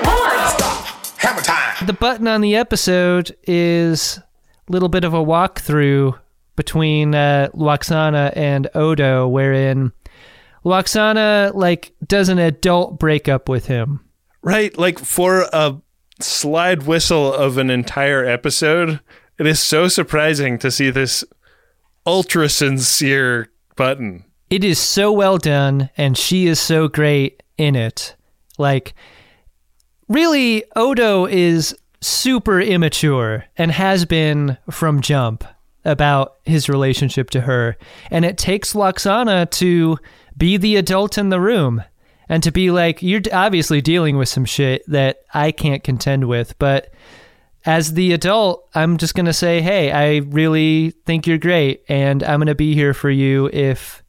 The 1.90 1.94
button 1.94 2.28
on 2.28 2.42
the 2.42 2.56
episode 2.56 3.36
is 3.48 4.20
a 4.20 4.72
little 4.72 4.90
bit 4.90 5.04
of 5.04 5.16
a 5.16 5.26
walkthrough 5.26 6.20
between 6.56 7.16
uh, 7.16 7.50
Lwaxana 7.56 8.32
and 8.36 8.70
Odo, 8.76 9.28
wherein 9.28 9.92
Lwaxana 10.64 11.52
like 11.56 11.92
does 12.06 12.30
an 12.30 12.38
adult 12.38 13.00
breakup 13.00 13.50
with 13.50 13.66
him. 13.66 14.02
Right, 14.44 14.78
like 14.78 15.00
for 15.00 15.48
a 15.52 15.82
slide 16.20 16.84
whistle 16.84 17.34
of 17.34 17.58
an 17.58 17.72
entire 17.72 18.24
episode, 18.24 19.00
it 19.40 19.48
is 19.48 19.60
so 19.60 19.88
surprising 19.88 20.60
to 20.60 20.70
see 20.70 20.92
this 20.92 21.24
ultra 22.06 22.50
sincere 22.50 23.50
button. 23.76 24.26
It 24.52 24.64
is 24.64 24.78
so 24.78 25.12
well 25.12 25.40
done, 25.40 25.90
and 25.98 26.16
she 26.16 26.46
is 26.46 26.60
so 26.60 26.88
great 26.88 27.42
in 27.58 27.76
it. 27.76 28.16
Like, 28.60 28.94
really, 30.10 30.64
Odo 30.76 31.26
is 31.26 31.76
super 32.02 32.60
immature 32.60 33.46
and 33.58 33.72
has 33.72 34.06
been 34.06 34.58
from 34.70 35.02
jump 35.02 35.44
about 35.86 36.36
his 36.44 36.68
relationship 36.68 37.30
to 37.30 37.42
her. 37.42 37.78
And 38.12 38.26
it 38.26 38.38
takes 38.38 38.74
Lwaxana 38.74 39.50
to 39.52 39.98
be 40.38 40.58
the 40.58 40.76
adult 40.76 41.18
in 41.18 41.30
the 41.30 41.40
room 41.40 41.84
and 42.28 42.44
to 42.44 42.52
be 42.52 42.70
like, 42.72 43.02
you're 43.02 43.22
obviously 43.32 43.82
dealing 43.82 44.18
with 44.18 44.30
some 44.30 44.46
shit 44.46 44.84
that 44.88 45.22
I 45.34 45.52
can't 45.52 45.84
contend 45.84 46.28
with, 46.28 46.58
but 46.60 46.94
as 47.66 47.94
the 47.94 48.14
adult, 48.14 48.68
I'm 48.74 48.98
just 48.98 49.16
going 49.16 49.26
to 49.26 49.34
say, 49.34 49.62
"Hey, 49.62 49.92
I 49.92 50.18
really 50.28 50.92
think 51.06 51.28
you're 51.28 51.38
great 51.38 51.84
and 51.90 52.24
I'm 52.24 52.40
going 52.40 52.48
to 52.48 52.56
be 52.56 52.74
here 52.74 52.94
for 52.94 53.10
you 53.10 53.50
if 53.52 54.04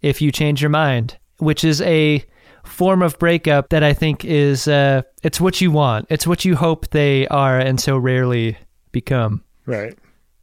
if 0.00 0.22
you 0.22 0.32
change 0.32 0.62
your 0.62 0.70
mind." 0.70 1.18
Which 1.38 1.64
is 1.64 1.82
a 1.82 2.24
form 2.64 3.02
of 3.02 3.18
breakup 3.18 3.68
that 3.70 3.82
I 3.82 3.92
think 3.92 4.24
is 4.24 4.66
uh 4.68 5.02
it's 5.22 5.40
what 5.40 5.60
you 5.60 5.70
want. 5.70 6.06
It's 6.10 6.26
what 6.26 6.44
you 6.44 6.56
hope 6.56 6.88
they 6.90 7.26
are 7.28 7.58
and 7.58 7.80
so 7.80 7.96
rarely 7.96 8.56
become. 8.92 9.42
Right. 9.66 9.96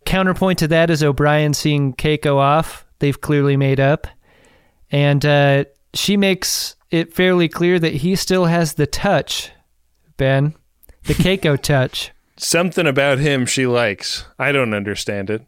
Counterpoint 0.05 0.59
to 0.59 0.67
that 0.69 0.89
is 0.89 1.03
O'Brien 1.03 1.53
seeing 1.53 1.93
Keiko 1.93 2.35
off. 2.35 2.85
They've 2.99 3.19
clearly 3.19 3.57
made 3.57 3.79
up. 3.79 4.07
And 4.91 5.25
uh, 5.25 5.65
she 5.93 6.17
makes 6.17 6.75
it 6.89 7.13
fairly 7.13 7.47
clear 7.47 7.79
that 7.79 7.93
he 7.93 8.15
still 8.15 8.45
has 8.45 8.73
the 8.73 8.87
touch, 8.87 9.51
Ben. 10.17 10.55
The 11.03 11.13
Keiko 11.13 11.59
touch. 11.59 12.11
Something 12.37 12.87
about 12.87 13.19
him 13.19 13.45
she 13.45 13.67
likes. 13.67 14.25
I 14.39 14.51
don't 14.51 14.73
understand 14.73 15.29
it. 15.29 15.45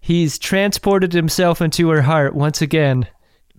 He's 0.00 0.36
transported 0.36 1.12
himself 1.12 1.62
into 1.62 1.88
her 1.90 2.02
heart 2.02 2.34
once 2.34 2.60
again. 2.60 3.06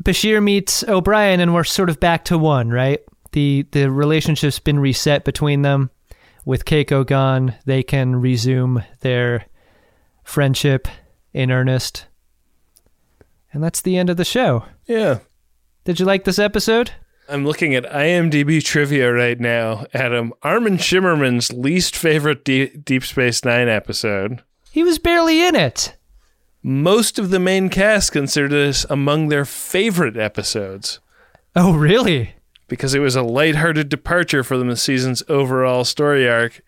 Bashir 0.03 0.43
meets 0.43 0.83
O'Brien 0.83 1.39
and 1.39 1.53
we're 1.53 1.63
sort 1.63 1.89
of 1.89 1.99
back 1.99 2.25
to 2.25 2.37
one, 2.37 2.69
right? 2.69 2.99
The 3.31 3.65
the 3.71 3.89
relationship's 3.89 4.59
been 4.59 4.79
reset 4.79 5.23
between 5.25 5.61
them. 5.61 5.89
With 6.45 6.65
Keiko 6.65 7.05
gone, 7.05 7.55
they 7.65 7.83
can 7.83 8.17
resume 8.17 8.83
their 8.99 9.45
friendship 10.23 10.87
in 11.33 11.51
earnest. 11.51 12.05
And 13.53 13.63
that's 13.63 13.81
the 13.81 13.97
end 13.97 14.09
of 14.09 14.17
the 14.17 14.25
show. 14.25 14.65
Yeah. 14.85 15.19
Did 15.85 15.99
you 15.99 16.05
like 16.05 16.25
this 16.25 16.39
episode? 16.39 16.91
I'm 17.29 17.45
looking 17.45 17.73
at 17.73 17.89
IMDb 17.89 18.61
trivia 18.63 19.11
right 19.13 19.39
now, 19.39 19.85
Adam. 19.93 20.33
Armin 20.43 20.77
Shimerman's 20.77 21.53
least 21.53 21.95
favorite 21.95 22.43
D- 22.43 22.67
Deep 22.67 23.03
Space 23.05 23.45
Nine 23.45 23.69
episode. 23.69 24.43
He 24.71 24.83
was 24.83 24.99
barely 24.99 25.45
in 25.45 25.55
it. 25.55 25.95
Most 26.63 27.19
of 27.19 27.29
the 27.29 27.39
main 27.39 27.69
cast 27.69 28.11
considered 28.13 28.51
this 28.51 28.85
among 28.89 29.27
their 29.27 29.43
favorite 29.45 30.15
episodes. 30.17 30.99
Oh, 31.55 31.73
really? 31.75 32.35
Because 32.69 32.95
it 32.95 32.99
was 32.99 33.15
a 33.15 33.21
lighthearted 33.21 33.89
departure 33.89 34.43
from 34.43 34.67
the 34.67 34.77
season's 34.77 35.21
overall 35.27 35.83
story 35.83 36.27
arc 36.27 36.61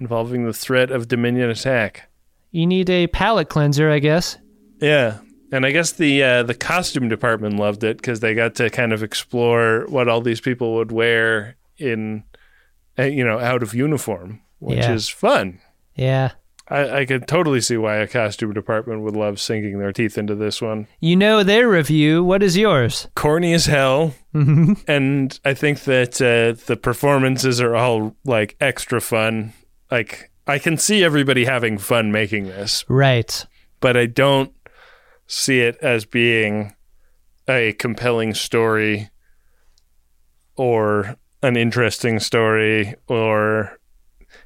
involving 0.00 0.44
the 0.46 0.52
threat 0.54 0.90
of 0.90 1.08
Dominion 1.08 1.50
attack. 1.50 2.08
You 2.50 2.66
need 2.66 2.88
a 2.88 3.06
palate 3.08 3.48
cleanser, 3.50 3.90
I 3.90 3.98
guess. 3.98 4.38
Yeah. 4.80 5.18
And 5.52 5.64
I 5.66 5.70
guess 5.70 5.92
the 5.92 6.22
uh, 6.22 6.42
the 6.42 6.54
costume 6.54 7.08
department 7.08 7.58
loved 7.58 7.84
it 7.84 7.98
because 7.98 8.20
they 8.20 8.34
got 8.34 8.54
to 8.56 8.70
kind 8.70 8.92
of 8.92 9.02
explore 9.02 9.84
what 9.88 10.08
all 10.08 10.20
these 10.20 10.40
people 10.40 10.74
would 10.76 10.90
wear 10.90 11.56
in, 11.78 12.24
uh, 12.98 13.02
you 13.04 13.24
know, 13.24 13.38
out 13.38 13.62
of 13.62 13.74
uniform, 13.74 14.40
which 14.58 14.78
Yeah. 14.78 14.92
is 14.94 15.08
fun. 15.08 15.60
Yeah. 15.94 16.32
I, 16.68 17.00
I 17.00 17.04
could 17.04 17.28
totally 17.28 17.60
see 17.60 17.76
why 17.76 17.96
a 17.96 18.06
costume 18.08 18.52
department 18.54 19.02
would 19.02 19.14
love 19.14 19.38
sinking 19.40 19.78
their 19.78 19.92
teeth 19.92 20.16
into 20.16 20.34
this 20.34 20.62
one. 20.62 20.86
You 21.00 21.14
know 21.16 21.42
their 21.42 21.68
review. 21.68 22.24
What 22.24 22.42
is 22.42 22.56
yours? 22.56 23.08
Corny 23.14 23.52
as 23.52 23.66
hell, 23.66 24.14
and 24.34 25.38
I 25.44 25.52
think 25.54 25.80
that 25.84 26.20
uh, 26.22 26.58
the 26.66 26.76
performances 26.76 27.60
are 27.60 27.76
all 27.76 28.16
like 28.24 28.56
extra 28.60 29.00
fun. 29.00 29.52
Like 29.90 30.30
I 30.46 30.58
can 30.58 30.78
see 30.78 31.04
everybody 31.04 31.44
having 31.44 31.76
fun 31.78 32.10
making 32.12 32.46
this, 32.46 32.84
Right. 32.88 33.44
but 33.80 33.96
I 33.96 34.06
don't 34.06 34.52
see 35.26 35.60
it 35.60 35.76
as 35.82 36.04
being 36.04 36.74
a 37.48 37.72
compelling 37.74 38.32
story 38.34 39.10
or 40.56 41.16
an 41.42 41.56
interesting 41.56 42.20
story 42.20 42.94
or 43.06 43.78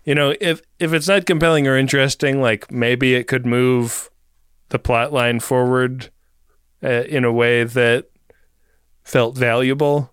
you 0.08 0.14
know 0.14 0.34
if 0.40 0.62
if 0.78 0.94
it's 0.94 1.06
not 1.06 1.26
compelling 1.26 1.68
or 1.68 1.76
interesting 1.76 2.40
like 2.40 2.72
maybe 2.72 3.14
it 3.14 3.28
could 3.28 3.44
move 3.44 4.08
the 4.70 4.78
plot 4.78 5.12
line 5.12 5.38
forward 5.38 6.08
uh, 6.82 7.04
in 7.04 7.24
a 7.24 7.32
way 7.32 7.62
that 7.64 8.06
felt 9.02 9.36
valuable. 9.36 10.12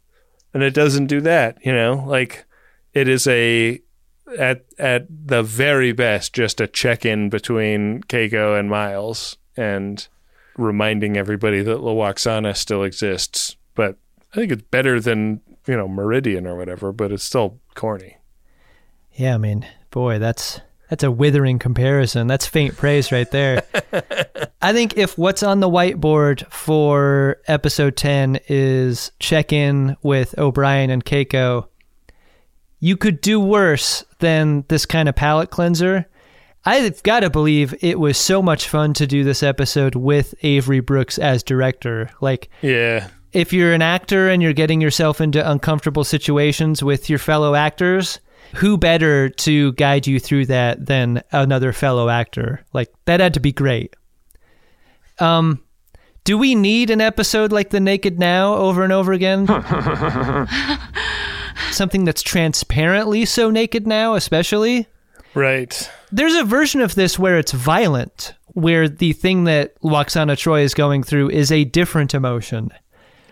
And 0.53 0.63
it 0.63 0.73
doesn't 0.73 1.07
do 1.07 1.21
that 1.21 1.57
you 1.63 1.71
know? 1.71 2.03
Like 2.05 2.45
it 2.93 3.07
is 3.07 3.25
a 3.25 3.79
at 4.37 4.65
at 4.77 5.07
the 5.09 5.43
very 5.43 5.93
best 5.93 6.33
just 6.33 6.59
a 6.59 6.67
check-in 6.67 7.29
between 7.29 8.01
Keiko 8.03 8.59
and 8.59 8.69
Miles 8.69 9.37
and 9.55 10.05
reminding 10.57 11.15
everybody 11.15 11.61
that 11.61 11.77
Lwaxana 11.77 12.53
still 12.57 12.83
exists. 12.83 13.55
But 13.75 13.97
I 14.33 14.35
think 14.35 14.51
it's 14.51 14.63
better 14.63 14.99
than 14.99 15.39
you 15.65 15.77
know 15.77 15.87
Meridian 15.87 16.45
or 16.47 16.57
whatever 16.57 16.91
but 16.91 17.13
it's 17.13 17.23
still 17.23 17.61
corny. 17.75 18.17
Yeah, 19.15 19.35
I 19.35 19.37
mean, 19.37 19.65
boy, 19.95 20.19
that's 20.19 20.59
that's 20.89 21.03
a 21.03 21.09
withering 21.09 21.57
comparison. 21.57 22.27
That's 22.27 22.45
faint 22.45 22.75
praise 22.75 23.11
right 23.11 23.31
there. 23.31 23.63
I 24.61 24.73
think 24.73 24.97
if 24.97 25.17
what's 25.17 25.41
on 25.41 25.61
the 25.61 25.69
whiteboard 25.69 26.45
for 26.51 27.37
episode 27.47 27.95
10 27.95 28.39
is 28.49 29.11
check 29.19 29.51
in 29.51 29.95
with 30.03 30.37
O'Brien 30.37 30.91
and 30.91 31.03
Keiko, 31.03 31.69
you 32.79 32.97
could 32.97 33.21
do 33.21 33.39
worse 33.39 34.03
than 34.19 34.65
this 34.67 34.85
kind 34.85 35.09
of 35.09 35.15
palate 35.15 35.49
cleanser. 35.49 36.05
I've 36.65 37.01
got 37.01 37.21
to 37.21 37.29
believe 37.29 37.73
it 37.81 37.97
was 37.97 38.17
so 38.17 38.41
much 38.41 38.67
fun 38.67 38.93
to 38.95 39.07
do 39.07 39.23
this 39.23 39.41
episode 39.43 39.95
with 39.95 40.35
Avery 40.43 40.81
Brooks 40.81 41.17
as 41.17 41.41
director. 41.41 42.09
Like, 42.21 42.49
yeah 42.61 43.07
if 43.35 43.51
you're 43.51 43.73
an 43.73 43.81
actor 43.81 44.29
and 44.29 44.41
you're 44.41 44.53
getting 44.53 44.79
yourself 44.79 45.19
into 45.19 45.51
uncomfortable 45.51 46.05
situations 46.05 46.81
with 46.81 47.09
your 47.09 47.19
fellow 47.19 47.53
actors, 47.53 48.21
who 48.55 48.77
better 48.77 49.29
to 49.29 49.73
guide 49.73 50.07
you 50.07 50.19
through 50.19 50.47
that 50.47 50.85
than 50.85 51.23
another 51.31 51.73
fellow 51.73 52.09
actor? 52.09 52.65
Like 52.73 52.93
that 53.05 53.19
had 53.19 53.33
to 53.35 53.39
be 53.39 53.51
great. 53.51 53.95
Um 55.19 55.61
do 56.23 56.37
we 56.39 56.55
need 56.55 56.89
an 56.89 57.01
episode 57.01 57.51
like 57.51 57.69
The 57.69 57.79
Naked 57.79 58.17
Now 58.17 58.55
over 58.55 58.83
and 58.83 58.91
over 58.91 59.13
again? 59.13 59.45
Something 61.71 62.03
that's 62.03 62.23
transparently 62.23 63.25
so 63.25 63.51
naked 63.51 63.85
now, 63.85 64.15
especially? 64.15 64.87
right 65.35 65.91
There's 66.11 66.33
a 66.35 66.43
version 66.43 66.81
of 66.81 66.95
this 66.95 67.19
where 67.19 67.37
it's 67.37 67.51
violent, 67.51 68.33
where 68.47 68.87
the 68.87 69.13
thing 69.13 69.43
that 69.43 69.79
Lwaxana 69.81 70.35
Troi 70.37 70.63
is 70.63 70.73
going 70.73 71.03
through 71.03 71.29
is 71.29 71.51
a 71.51 71.65
different 71.65 72.13
emotion 72.13 72.71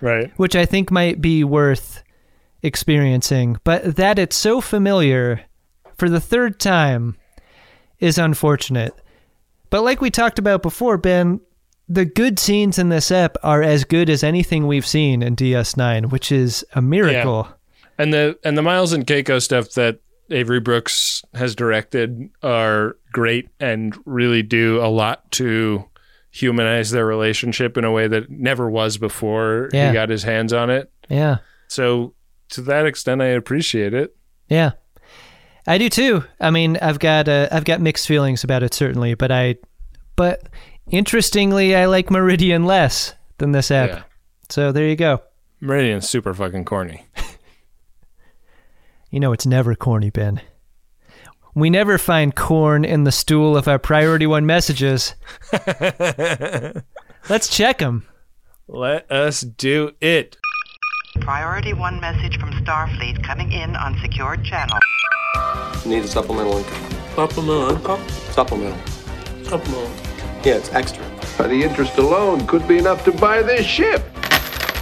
right 0.02 0.32
which 0.36 0.56
I 0.56 0.66
think 0.66 0.92
might 0.92 1.22
be 1.22 1.44
worth 1.44 2.03
experiencing. 2.64 3.58
But 3.64 3.96
that 3.98 4.18
it's 4.18 4.36
so 4.36 4.62
familiar 4.62 5.42
for 5.98 6.10
the 6.10 6.20
third 6.20 6.60
time 6.60 7.18
is 8.00 8.18
unfortunate. 8.18 8.94
But 9.70 9.84
like 9.84 10.02
we 10.02 10.10
talked 10.10 10.40
about 10.40 10.62
before, 10.62 10.98
Ben, 10.98 11.40
the 11.90 12.06
good 12.06 12.40
scenes 12.40 12.80
in 12.80 12.90
this 12.90 13.12
ep 13.12 13.38
are 13.44 13.62
as 13.62 13.84
good 13.84 14.10
as 14.10 14.24
anything 14.24 14.66
we've 14.68 14.86
seen 14.88 15.22
in 15.22 15.36
DS9, 15.36 16.12
which 16.12 16.32
is 16.32 16.66
a 16.74 16.82
miracle. 16.82 17.48
And 17.98 18.14
the 18.14 18.40
and 18.44 18.58
the 18.58 18.62
Miles 18.62 18.94
and 18.94 19.06
Keiko 19.06 19.42
stuff 19.42 19.72
that 19.74 20.00
Avery 20.32 20.60
Brooks 20.60 21.24
has 21.36 21.54
directed 21.56 22.30
are 22.42 22.96
great 23.12 23.50
and 23.60 23.96
really 24.06 24.42
do 24.42 24.80
a 24.82 24.88
lot 24.88 25.30
to 25.34 25.86
humanize 26.32 26.90
their 26.90 27.06
relationship 27.06 27.78
in 27.78 27.84
a 27.84 27.92
way 27.92 28.08
that 28.08 28.30
never 28.32 28.68
was 28.70 28.98
before 28.98 29.70
Yeah. 29.72 29.90
he 29.90 29.94
got 29.94 30.10
his 30.10 30.24
hands 30.24 30.52
on 30.54 30.70
it. 30.72 30.92
Yeah. 31.10 31.38
So 31.68 32.16
to 32.50 32.62
that 32.64 32.86
extent, 32.86 33.22
I 33.22 33.28
appreciate 33.28 33.94
it. 33.94 34.16
Yeah, 34.48 34.72
I 35.68 35.78
do 35.78 35.90
too. 35.90 36.24
I 36.40 36.52
mean, 36.52 36.78
I've 36.82 37.00
got 37.00 37.28
uh, 37.28 37.48
I've 37.52 37.66
got 37.66 37.82
mixed 37.82 38.08
feelings 38.08 38.44
about 38.44 38.64
it 38.64 38.74
certainly, 38.74 39.14
but 39.14 39.32
I, 39.32 39.56
but 40.16 40.48
interestingly, 40.90 41.76
I 41.76 41.86
like 41.86 42.12
Meridian 42.12 42.66
less 42.66 43.16
than 43.38 43.52
this 43.52 43.72
app. 43.72 43.90
Yeah. 43.90 44.04
So 44.50 44.72
there 44.72 44.88
you 44.88 44.96
go. 44.96 45.22
Meridian's 45.62 46.08
super 46.08 46.34
fucking 46.34 46.66
corny. 46.66 47.06
You 49.14 49.20
know, 49.20 49.32
it's 49.32 49.46
never 49.46 49.76
corny, 49.76 50.10
Ben. 50.10 50.42
We 51.54 51.70
never 51.70 52.00
find 52.00 52.36
corn 52.36 52.84
in 52.84 53.04
the 53.04 53.12
stool 53.12 53.56
of 53.56 53.68
our 53.68 53.78
priority 53.78 54.26
one 54.26 54.48
messages. 54.48 55.14
Let's 57.30 57.48
check 57.48 57.78
them. 57.78 58.08
Let 58.68 59.12
us 59.12 59.42
do 59.42 59.92
it. 60.02 60.36
Priority 61.24 61.72
one 61.72 62.02
message 62.02 62.38
from 62.38 62.52
Starfleet 62.52 63.24
coming 63.24 63.54
in 63.54 63.78
on 63.78 63.98
secured 64.00 64.44
channel. 64.44 64.78
Need 65.86 66.04
a 66.04 66.08
supplemental 66.10 66.58
income. 66.58 66.92
Supplemental 67.16 67.76
income? 67.78 68.10
Supplemental. 68.10 68.88
Supplemental. 69.46 69.90
Yeah, 70.44 70.56
it's 70.56 70.74
extra. 70.74 71.02
By 71.38 71.48
the 71.48 71.64
interest 71.64 71.98
alone 71.98 72.46
could 72.46 72.68
be 72.68 72.78
enough 72.78 73.06
to 73.06 73.14
buy 73.14 73.42
this 73.42 73.66
ship. 73.66 74.04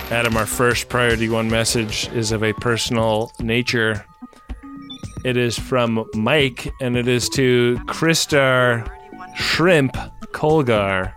Adam, 0.10 0.36
our 0.36 0.48
first 0.48 0.90
priority 0.90 1.30
one 1.30 1.48
message 1.48 2.10
is 2.12 2.32
of 2.32 2.44
a 2.44 2.54
personal 2.54 3.32
nature. 3.40 4.04
It 5.24 5.38
is 5.38 5.60
from 5.60 6.10
Mike, 6.16 6.74
and 6.82 6.98
it 6.98 7.08
is 7.08 7.30
to 7.30 7.80
Kristar 7.86 8.92
Shrimp 9.36 9.96
Colgar. 10.32 11.14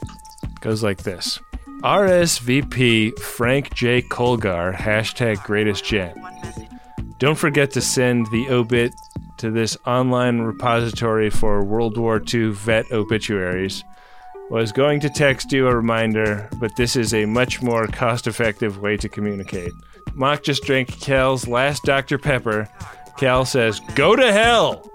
Goes 0.62 0.82
like 0.82 1.02
this 1.02 1.38
RSVP 1.82 3.18
Frank 3.18 3.74
J. 3.74 4.02
Colgar, 4.02 4.72
hashtag 4.72 5.42
greatest 5.42 5.84
gen. 5.84 6.14
Don't 7.18 7.34
forget 7.34 7.72
to 7.72 7.80
send 7.80 8.26
the 8.26 8.48
obit 8.50 8.92
to 9.38 9.50
this 9.50 9.76
online 9.84 10.42
repository 10.42 11.28
for 11.28 11.64
World 11.64 11.98
War 11.98 12.22
II 12.32 12.50
vet 12.50 12.92
obituaries. 12.92 13.82
Was 14.48 14.70
going 14.70 15.00
to 15.00 15.10
text 15.10 15.50
you 15.50 15.66
a 15.66 15.74
reminder, 15.74 16.48
but 16.60 16.76
this 16.76 16.94
is 16.94 17.14
a 17.14 17.26
much 17.26 17.60
more 17.62 17.88
cost 17.88 18.28
effective 18.28 18.80
way 18.80 18.96
to 18.98 19.08
communicate. 19.08 19.72
Mock 20.14 20.44
just 20.44 20.62
drank 20.62 21.00
Cal's 21.00 21.48
last 21.48 21.82
Dr. 21.82 22.16
Pepper. 22.16 22.68
Cal 23.18 23.44
says, 23.44 23.80
Go 23.96 24.14
to 24.14 24.32
hell! 24.32 24.88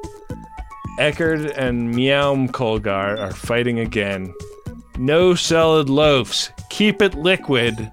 Eckerd 0.99 1.53
and 1.57 1.91
Meow 1.93 2.47
Colgar 2.47 3.17
are 3.17 3.33
fighting 3.33 3.79
again. 3.79 4.33
No 4.97 5.35
solid 5.35 5.89
loafs. 5.89 6.49
Keep 6.69 7.01
it 7.01 7.15
liquid. 7.15 7.91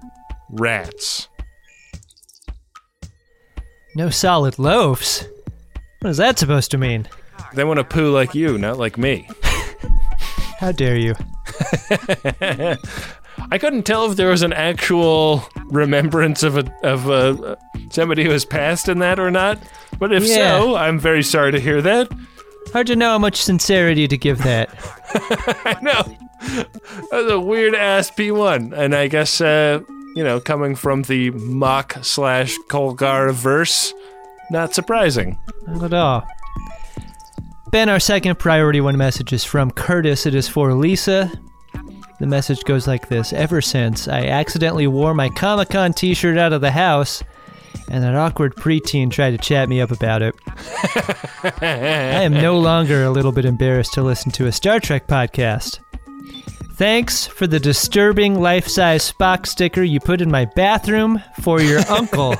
Rats. 0.49 1.27
No 3.95 4.09
solid 4.09 4.59
loaves. 4.59 5.25
What 6.01 6.09
is 6.09 6.17
that 6.17 6.37
supposed 6.37 6.71
to 6.71 6.77
mean? 6.77 7.07
They 7.53 7.63
want 7.63 7.77
to 7.79 7.83
poo 7.83 8.11
like 8.11 8.35
you, 8.35 8.57
not 8.57 8.77
like 8.77 8.97
me. 8.97 9.29
How 10.59 10.71
dare 10.71 10.97
you? 10.97 11.15
I 13.51 13.57
couldn't 13.59 13.83
tell 13.83 14.09
if 14.09 14.17
there 14.17 14.29
was 14.29 14.41
an 14.41 14.53
actual 14.53 15.47
remembrance 15.69 16.43
of 16.43 16.57
a 16.57 16.71
of 16.83 17.09
a 17.09 17.57
somebody 17.89 18.23
who 18.23 18.31
has 18.31 18.45
passed 18.45 18.89
in 18.89 18.99
that 18.99 19.19
or 19.19 19.31
not. 19.31 19.59
But 19.99 20.11
if 20.13 20.23
Yeah. 20.23 20.59
so, 20.59 20.75
I'm 20.75 20.99
very 20.99 21.23
sorry 21.23 21.51
to 21.51 21.59
hear 21.59 21.81
that. 21.81 22.09
Hard 22.73 22.87
to 22.87 22.95
know 22.95 23.09
how 23.11 23.19
much 23.19 23.41
sincerity 23.41 24.07
to 24.07 24.17
give 24.17 24.39
that. 24.39 24.69
I 25.65 25.77
know. 25.81 26.17
That's 27.11 27.31
a 27.31 27.39
weird 27.39 27.75
ass 27.75 28.11
P1. 28.11 28.73
And 28.77 28.95
I 28.95 29.07
guess, 29.07 29.41
uh, 29.41 29.81
you 30.15 30.23
know, 30.23 30.39
coming 30.39 30.75
from 30.75 31.03
the 31.03 31.31
mock 31.31 31.97
slash 32.01 32.57
Colgar 32.67 33.31
verse, 33.31 33.93
not 34.51 34.73
surprising. 34.73 35.37
Not 35.67 35.83
at 35.83 35.93
all. 35.93 36.27
Ben, 37.71 37.89
our 37.89 37.99
second 37.99 38.39
priority 38.39 38.79
one 38.79 38.97
message 38.97 39.33
is 39.33 39.43
from 39.43 39.71
Curtis. 39.71 40.25
It 40.25 40.35
is 40.35 40.47
for 40.47 40.73
Lisa. 40.73 41.31
The 42.19 42.25
message 42.25 42.63
goes 42.63 42.87
like 42.87 43.09
this 43.09 43.33
Ever 43.33 43.61
since 43.61 44.07
I 44.07 44.27
accidentally 44.27 44.87
wore 44.87 45.13
my 45.13 45.27
Comic 45.29 45.69
Con 45.69 45.91
t 45.91 46.13
shirt 46.13 46.37
out 46.37 46.53
of 46.53 46.61
the 46.61 46.71
house, 46.71 47.21
and 47.89 48.01
that 48.03 48.15
awkward 48.15 48.55
preteen 48.55 49.11
tried 49.11 49.31
to 49.31 49.37
chat 49.37 49.67
me 49.67 49.81
up 49.81 49.91
about 49.91 50.21
it, 50.21 50.33
I 51.61 52.23
am 52.23 52.31
no 52.31 52.57
longer 52.57 53.03
a 53.03 53.09
little 53.09 53.33
bit 53.33 53.43
embarrassed 53.43 53.93
to 53.95 54.03
listen 54.03 54.31
to 54.33 54.47
a 54.47 54.51
Star 54.51 54.79
Trek 54.79 55.07
podcast. 55.07 55.79
Thanks 56.75 57.25
for 57.25 57.47
the 57.47 57.59
disturbing 57.59 58.41
life 58.41 58.67
size 58.67 59.09
Spock 59.09 59.45
sticker 59.47 59.81
you 59.81 60.01
put 60.01 60.19
in 60.19 60.29
my 60.29 60.43
bathroom 60.43 61.21
for 61.41 61.61
your 61.61 61.79
uncle. 61.89 62.35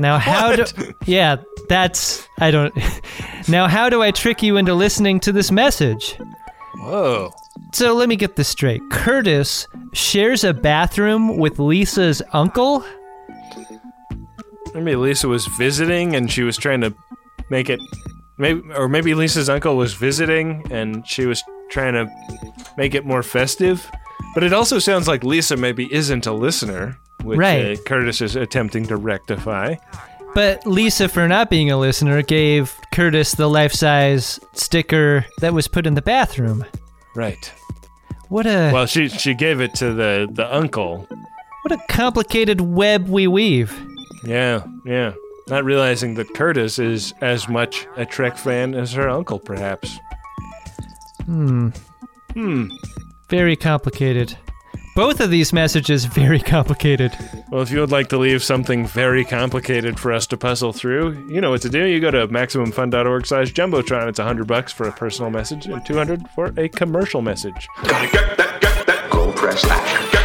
now, 0.00 0.18
how 0.18 0.56
do. 0.56 0.64
Yeah, 1.06 1.36
that's. 1.68 2.26
I 2.40 2.50
don't. 2.50 2.74
Now, 3.48 3.66
how 3.66 3.88
do 3.90 4.02
I 4.02 4.12
trick 4.12 4.40
you 4.40 4.56
into 4.56 4.72
listening 4.72 5.18
to 5.20 5.32
this 5.32 5.50
message? 5.50 6.16
Whoa. 6.76 7.32
So 7.72 7.92
let 7.92 8.08
me 8.08 8.14
get 8.14 8.36
this 8.36 8.48
straight. 8.48 8.80
Curtis 8.92 9.66
shares 9.92 10.44
a 10.44 10.54
bathroom 10.54 11.38
with 11.38 11.58
Lisa's 11.58 12.22
uncle? 12.32 12.84
Maybe 14.74 14.94
Lisa 14.94 15.26
was 15.26 15.46
visiting 15.58 16.14
and 16.14 16.30
she 16.30 16.44
was 16.44 16.56
trying 16.56 16.82
to 16.82 16.94
make 17.50 17.68
it. 17.68 17.80
Maybe, 18.38 18.62
or 18.76 18.88
maybe 18.88 19.12
Lisa's 19.14 19.48
uncle 19.48 19.76
was 19.76 19.94
visiting 19.94 20.64
and 20.70 21.06
she 21.06 21.26
was 21.26 21.42
trying 21.72 21.94
to 21.94 22.06
make 22.76 22.94
it 22.94 23.04
more 23.04 23.22
festive. 23.22 23.90
But 24.34 24.44
it 24.44 24.52
also 24.52 24.78
sounds 24.78 25.08
like 25.08 25.24
Lisa 25.24 25.56
maybe 25.56 25.92
isn't 25.92 26.26
a 26.26 26.32
listener, 26.32 26.96
which 27.24 27.38
Right. 27.38 27.78
uh, 27.78 27.82
Curtis 27.82 28.20
is 28.20 28.36
attempting 28.36 28.86
to 28.86 28.96
rectify. 28.96 29.74
But 30.34 30.66
Lisa, 30.66 31.08
for 31.08 31.28
not 31.28 31.50
being 31.50 31.70
a 31.70 31.76
listener, 31.78 32.22
gave 32.22 32.74
Curtis 32.92 33.32
the 33.34 33.48
life 33.48 33.72
size 33.72 34.40
sticker 34.54 35.26
that 35.40 35.52
was 35.52 35.68
put 35.68 35.86
in 35.86 35.94
the 35.94 36.00
bathroom. 36.02 36.64
Right. 37.14 37.52
What 38.28 38.46
a 38.46 38.70
Well, 38.72 38.86
she 38.86 39.08
she 39.08 39.34
gave 39.34 39.60
it 39.60 39.74
to 39.74 39.92
the 39.92 40.26
the 40.32 40.54
uncle. 40.54 41.06
what 41.62 41.72
a 41.72 41.78
complicated 41.90 42.60
web 42.62 43.08
we 43.08 43.26
weave. 43.26 43.78
Yeah, 44.24 44.62
yeah. 44.86 45.12
Not 45.48 45.64
realizing 45.64 46.14
that 46.14 46.32
Curtis 46.32 46.78
is 46.78 47.12
as 47.20 47.46
much 47.48 47.86
a 47.96 48.06
Trek 48.06 48.38
fan 48.38 48.74
as 48.74 48.92
her 48.94 49.10
uncle, 49.10 49.38
perhaps. 49.38 49.98
Hmm. 51.24 51.68
Hmm. 52.34 52.68
Very 53.28 53.56
complicated. 53.56 54.36
Both 54.94 55.20
of 55.20 55.30
these 55.30 55.54
messages 55.54 56.04
very 56.04 56.38
complicated. 56.38 57.12
Well, 57.50 57.62
if 57.62 57.70
you 57.70 57.80
would 57.80 57.90
like 57.90 58.08
to 58.08 58.18
leave 58.18 58.42
something 58.42 58.86
very 58.86 59.24
complicated 59.24 59.98
for 59.98 60.12
us 60.12 60.26
to 60.28 60.36
puzzle 60.36 60.74
through, 60.74 61.28
you 61.30 61.40
know 61.40 61.50
what 61.50 61.62
to 61.62 61.70
do. 61.70 61.86
You 61.86 61.98
go 61.98 62.10
to 62.10 62.28
maximumfun.org 62.28 63.26
slash 63.26 63.52
jumbotron. 63.54 64.08
It's 64.08 64.18
100 64.18 64.46
bucks 64.46 64.70
for 64.70 64.86
a 64.86 64.92
personal 64.92 65.30
message 65.30 65.66
and 65.66 65.84
200 65.86 66.28
for 66.34 66.52
a 66.58 66.68
commercial 66.68 67.22
message. 67.22 67.66
Gold 69.10 69.36
press 69.36 69.62
that. 69.62 70.21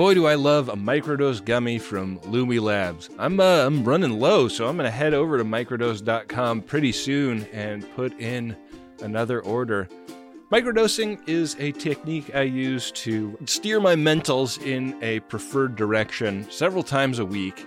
Boy, 0.00 0.14
do 0.14 0.26
I 0.26 0.34
love 0.34 0.70
a 0.70 0.76
microdose 0.76 1.44
gummy 1.44 1.78
from 1.78 2.20
Lumi 2.20 2.58
Labs. 2.58 3.10
I'm 3.18 3.38
uh, 3.38 3.66
I'm 3.66 3.84
running 3.84 4.18
low, 4.18 4.48
so 4.48 4.66
I'm 4.66 4.78
gonna 4.78 4.90
head 4.90 5.12
over 5.12 5.36
to 5.36 5.44
microdose.com 5.44 6.62
pretty 6.62 6.90
soon 6.90 7.44
and 7.52 7.84
put 7.94 8.18
in 8.18 8.56
another 9.02 9.42
order. 9.42 9.90
Microdosing 10.50 11.20
is 11.28 11.54
a 11.58 11.72
technique 11.72 12.34
I 12.34 12.44
use 12.44 12.90
to 12.92 13.36
steer 13.44 13.78
my 13.78 13.94
mentals 13.94 14.64
in 14.64 14.96
a 15.02 15.20
preferred 15.20 15.76
direction 15.76 16.50
several 16.50 16.82
times 16.82 17.18
a 17.18 17.26
week. 17.26 17.66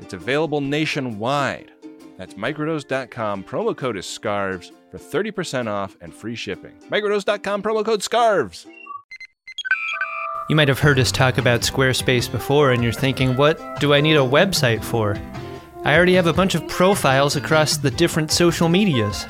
It's 0.00 0.14
available 0.14 0.60
nationwide. 0.60 1.72
That's 2.16 2.34
microdose.com. 2.34 3.44
Promo 3.44 3.76
code 3.76 3.96
is 3.96 4.06
SCARVES 4.06 4.72
for 4.90 4.98
30% 4.98 5.68
off 5.68 5.96
and 6.00 6.14
free 6.14 6.34
shipping. 6.34 6.74
Microdose.com, 6.90 7.62
promo 7.62 7.84
code 7.84 8.02
SCARVES. 8.02 8.66
You 10.50 10.56
might 10.56 10.68
have 10.68 10.80
heard 10.80 10.98
us 10.98 11.12
talk 11.12 11.38
about 11.38 11.60
Squarespace 11.60 12.30
before, 12.30 12.72
and 12.72 12.82
you're 12.82 12.92
thinking, 12.92 13.36
what 13.36 13.78
do 13.78 13.94
I 13.94 14.00
need 14.00 14.16
a 14.16 14.18
website 14.18 14.82
for? 14.82 15.16
I 15.84 15.96
already 15.96 16.14
have 16.14 16.26
a 16.26 16.32
bunch 16.32 16.54
of 16.54 16.66
profiles 16.66 17.36
across 17.36 17.76
the 17.76 17.90
different 17.90 18.32
social 18.32 18.68
medias. 18.68 19.26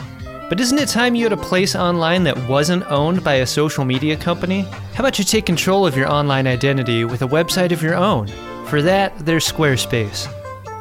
But 0.48 0.59
isn't 0.59 0.78
it 0.78 0.88
time 0.88 1.14
you 1.14 1.24
had 1.24 1.32
a 1.32 1.36
place 1.36 1.76
online 1.76 2.24
that 2.24 2.48
wasn't 2.48 2.90
owned 2.90 3.22
by 3.22 3.34
a 3.34 3.47
social 3.47 3.84
media 3.84 4.16
company? 4.16 4.62
How 4.94 5.05
about 5.05 5.18
you 5.18 5.24
take 5.24 5.47
control 5.47 5.86
of 5.86 5.97
your 5.97 6.10
online 6.10 6.48
identity 6.48 7.05
with 7.05 7.22
a 7.22 7.28
website 7.28 7.70
of 7.70 7.82
your 7.82 7.94
own? 7.94 8.26
For 8.66 8.82
that, 8.82 9.16
there's 9.18 9.47
Squarespace. 9.47 10.26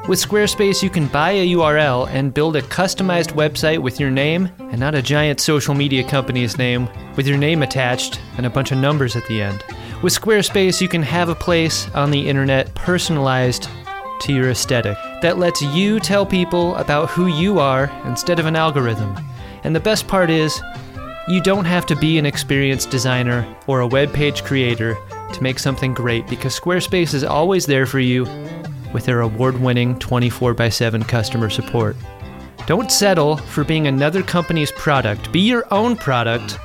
With 0.09 0.27
Squarespace, 0.27 0.81
you 0.81 0.89
can 0.89 1.05
buy 1.05 1.33
a 1.33 1.49
URL 1.49 2.09
and 2.09 2.33
build 2.33 2.55
a 2.55 2.63
customized 2.63 3.33
website 3.33 3.77
with 3.77 3.99
your 3.99 4.09
name 4.09 4.49
and 4.57 4.79
not 4.79 4.95
a 4.95 5.03
giant 5.03 5.39
social 5.39 5.75
media 5.75 6.03
company's 6.03 6.57
name 6.57 6.89
with 7.15 7.27
your 7.27 7.37
name 7.37 7.61
attached 7.61 8.19
and 8.35 8.47
a 8.47 8.49
bunch 8.49 8.71
of 8.71 8.79
numbers 8.79 9.15
at 9.15 9.23
the 9.27 9.39
end. 9.39 9.63
With 10.01 10.19
Squarespace, 10.19 10.81
you 10.81 10.87
can 10.87 11.03
have 11.03 11.29
a 11.29 11.35
place 11.35 11.87
on 11.91 12.09
the 12.09 12.27
internet 12.27 12.73
personalized 12.73 13.69
to 14.21 14.33
your 14.33 14.49
aesthetic 14.49 14.97
that 15.21 15.37
lets 15.37 15.61
you 15.61 15.99
tell 15.99 16.25
people 16.25 16.75
about 16.77 17.11
who 17.11 17.27
you 17.27 17.59
are 17.59 17.91
instead 18.05 18.39
of 18.39 18.47
an 18.47 18.55
algorithm. 18.55 19.15
And 19.63 19.75
the 19.75 19.79
best 19.79 20.07
part 20.07 20.31
is, 20.31 20.59
you 21.27 21.39
don't 21.39 21.65
have 21.65 21.85
to 21.85 21.95
be 21.95 22.17
an 22.17 22.25
experienced 22.25 22.89
designer 22.89 23.45
or 23.67 23.81
a 23.81 23.87
web 23.87 24.11
page 24.11 24.43
creator 24.43 24.97
to 25.33 25.43
make 25.43 25.59
something 25.59 25.93
great 25.93 26.25
because 26.25 26.59
Squarespace 26.59 27.13
is 27.13 27.23
always 27.23 27.67
there 27.67 27.85
for 27.85 27.99
you 27.99 28.25
with 28.93 29.05
their 29.05 29.21
award 29.21 29.59
winning 29.59 29.97
24 29.99 30.61
x 30.61 30.75
7 30.77 31.03
customer 31.03 31.49
support. 31.49 31.95
Don't 32.67 32.91
settle 32.91 33.37
for 33.37 33.63
being 33.63 33.87
another 33.87 34.21
company's 34.21 34.71
product. 34.73 35.31
Be 35.31 35.39
your 35.39 35.65
own 35.71 35.95
product 35.95 36.59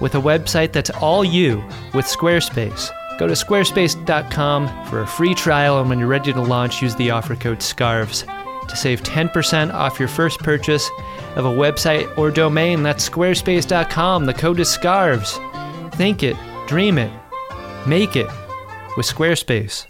with 0.00 0.14
a 0.14 0.20
website 0.20 0.72
that's 0.72 0.90
all 0.90 1.24
you 1.24 1.56
with 1.92 2.06
Squarespace. 2.06 2.90
Go 3.18 3.26
to 3.26 3.34
squarespace.com 3.34 4.86
for 4.86 5.02
a 5.02 5.06
free 5.06 5.34
trial, 5.34 5.78
and 5.78 5.88
when 5.90 5.98
you're 5.98 6.08
ready 6.08 6.32
to 6.32 6.40
launch, 6.40 6.80
use 6.80 6.94
the 6.96 7.10
offer 7.10 7.36
code 7.36 7.62
SCARVES 7.62 8.24
to 8.68 8.76
save 8.76 9.02
10% 9.02 9.74
off 9.74 9.98
your 9.98 10.08
first 10.08 10.38
purchase 10.38 10.88
of 11.36 11.44
a 11.44 11.50
website 11.50 12.16
or 12.16 12.30
domain. 12.30 12.82
That's 12.82 13.06
squarespace.com. 13.06 14.24
The 14.24 14.34
code 14.34 14.60
is 14.60 14.70
SCARVES. 14.70 15.38
Think 15.96 16.22
it, 16.22 16.36
dream 16.66 16.96
it, 16.96 17.12
make 17.86 18.16
it 18.16 18.28
with 18.96 19.06
Squarespace. 19.06 19.89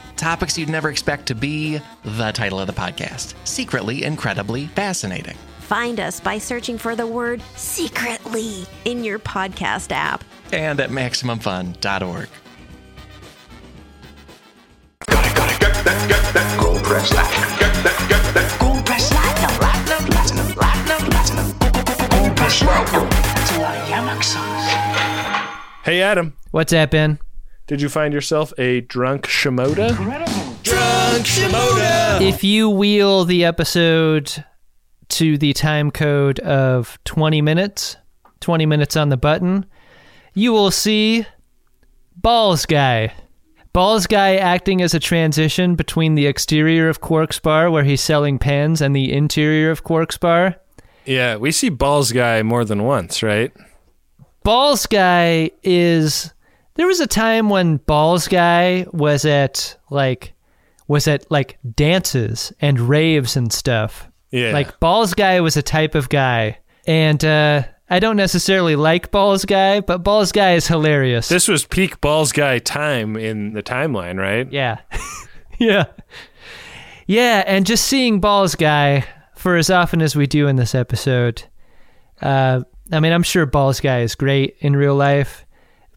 Topics 0.21 0.55
you'd 0.55 0.69
never 0.69 0.91
expect 0.91 1.25
to 1.29 1.35
be 1.35 1.81
the 2.03 2.31
title 2.31 2.59
of 2.59 2.67
the 2.67 2.73
podcast 2.73 3.33
Secretly 3.43 4.03
Incredibly 4.03 4.67
Fascinating. 4.67 5.35
Find 5.61 5.99
us 5.99 6.19
by 6.19 6.37
searching 6.37 6.77
for 6.77 6.95
the 6.95 7.07
word 7.07 7.41
secretly 7.55 8.67
in 8.85 9.03
your 9.03 9.17
podcast 9.17 9.91
app 9.91 10.23
and 10.53 10.79
at 10.79 10.91
MaximumFun.org. 10.91 12.29
Gold 16.59 16.83
press 16.83 17.09
platinum. 17.09 17.49
Get 17.57 17.73
that, 17.81 18.05
get 18.07 18.33
that. 18.35 18.57
Gold 18.59 18.85
press 18.85 19.09
platinum, 19.09 19.57
platinum, 19.57 20.05
platinum, 20.05 20.53
platinum, 20.53 21.09
platinum. 21.09 22.09
Gold 22.11 22.37
press 22.37 22.59
platinum. 22.59 23.09
That's 23.09 23.57
a 23.57 23.59
lot 23.59 23.75
of 23.75 23.87
yamok 23.89 24.23
sauce. 24.23 24.69
Hey, 25.83 26.03
Adam. 26.03 26.37
What's 26.51 26.71
that, 26.73 26.91
Ben? 26.91 27.17
Did 27.67 27.81
you 27.81 27.89
find 27.89 28.13
yourself 28.13 28.53
a 28.57 28.81
drunk 28.81 29.27
Shimoda? 29.27 29.89
Incredible. 29.91 30.55
Drunk 30.63 31.25
Shimoda! 31.25 32.21
If 32.21 32.43
you 32.43 32.69
wheel 32.69 33.23
the 33.25 33.45
episode 33.45 34.43
to 35.09 35.37
the 35.37 35.53
time 35.53 35.91
code 35.91 36.39
of 36.39 36.99
20 37.05 37.41
minutes, 37.41 37.97
20 38.41 38.65
minutes 38.65 38.95
on 38.97 39.09
the 39.09 39.17
button, 39.17 39.65
you 40.33 40.51
will 40.51 40.71
see 40.71 41.25
Balls 42.15 42.65
Guy. 42.65 43.13
Balls 43.73 44.05
Guy 44.05 44.35
acting 44.35 44.81
as 44.81 44.93
a 44.93 44.99
transition 44.99 45.75
between 45.75 46.15
the 46.15 46.27
exterior 46.27 46.89
of 46.89 46.99
Quark's 46.99 47.39
Bar, 47.39 47.71
where 47.71 47.83
he's 47.85 48.01
selling 48.01 48.37
pens, 48.37 48.81
and 48.81 48.93
the 48.93 49.13
interior 49.13 49.71
of 49.71 49.83
Quark's 49.83 50.17
Bar. 50.17 50.57
Yeah, 51.05 51.37
we 51.37 51.51
see 51.53 51.69
Balls 51.69 52.11
Guy 52.11 52.43
more 52.43 52.65
than 52.65 52.83
once, 52.83 53.23
right? 53.23 53.53
Balls 54.43 54.85
Guy 54.87 55.51
is. 55.63 56.33
There 56.75 56.87
was 56.87 56.99
a 56.99 57.07
time 57.07 57.49
when 57.49 57.77
Balls 57.77 58.27
Guy 58.27 58.85
was 58.91 59.25
at 59.25 59.77
like 59.89 60.33
was 60.87 61.07
at 61.07 61.29
like 61.31 61.57
dances 61.75 62.51
and 62.59 62.79
raves 62.79 63.35
and 63.37 63.51
stuff. 63.51 64.09
Yeah. 64.31 64.51
Like 64.51 64.79
Balls 64.79 65.13
Guy 65.13 65.39
was 65.41 65.57
a 65.57 65.61
type 65.61 65.95
of 65.95 66.09
guy. 66.09 66.59
And 66.87 67.23
uh 67.23 67.63
I 67.89 67.99
don't 67.99 68.15
necessarily 68.15 68.77
like 68.77 69.11
Balls 69.11 69.43
Guy, 69.43 69.81
but 69.81 69.99
Balls 69.99 70.31
Guy 70.31 70.53
is 70.53 70.67
hilarious. 70.67 71.27
This 71.27 71.49
was 71.49 71.65
peak 71.65 71.99
Balls 71.99 72.31
Guy 72.31 72.59
time 72.59 73.17
in 73.17 73.53
the 73.53 73.61
timeline, 73.61 74.17
right? 74.17 74.49
Yeah. 74.51 74.79
yeah. 75.59 75.85
Yeah, 77.05 77.43
and 77.45 77.65
just 77.65 77.85
seeing 77.85 78.21
Balls 78.21 78.55
Guy 78.55 79.05
for 79.35 79.57
as 79.57 79.69
often 79.69 80.01
as 80.01 80.15
we 80.15 80.25
do 80.25 80.47
in 80.47 80.55
this 80.55 80.73
episode. 80.73 81.43
Uh 82.21 82.61
I 82.93 82.99
mean, 82.99 83.13
I'm 83.13 83.23
sure 83.23 83.45
Balls 83.45 83.79
Guy 83.79 84.01
is 84.01 84.15
great 84.15 84.55
in 84.59 84.75
real 84.75 84.95
life, 84.95 85.45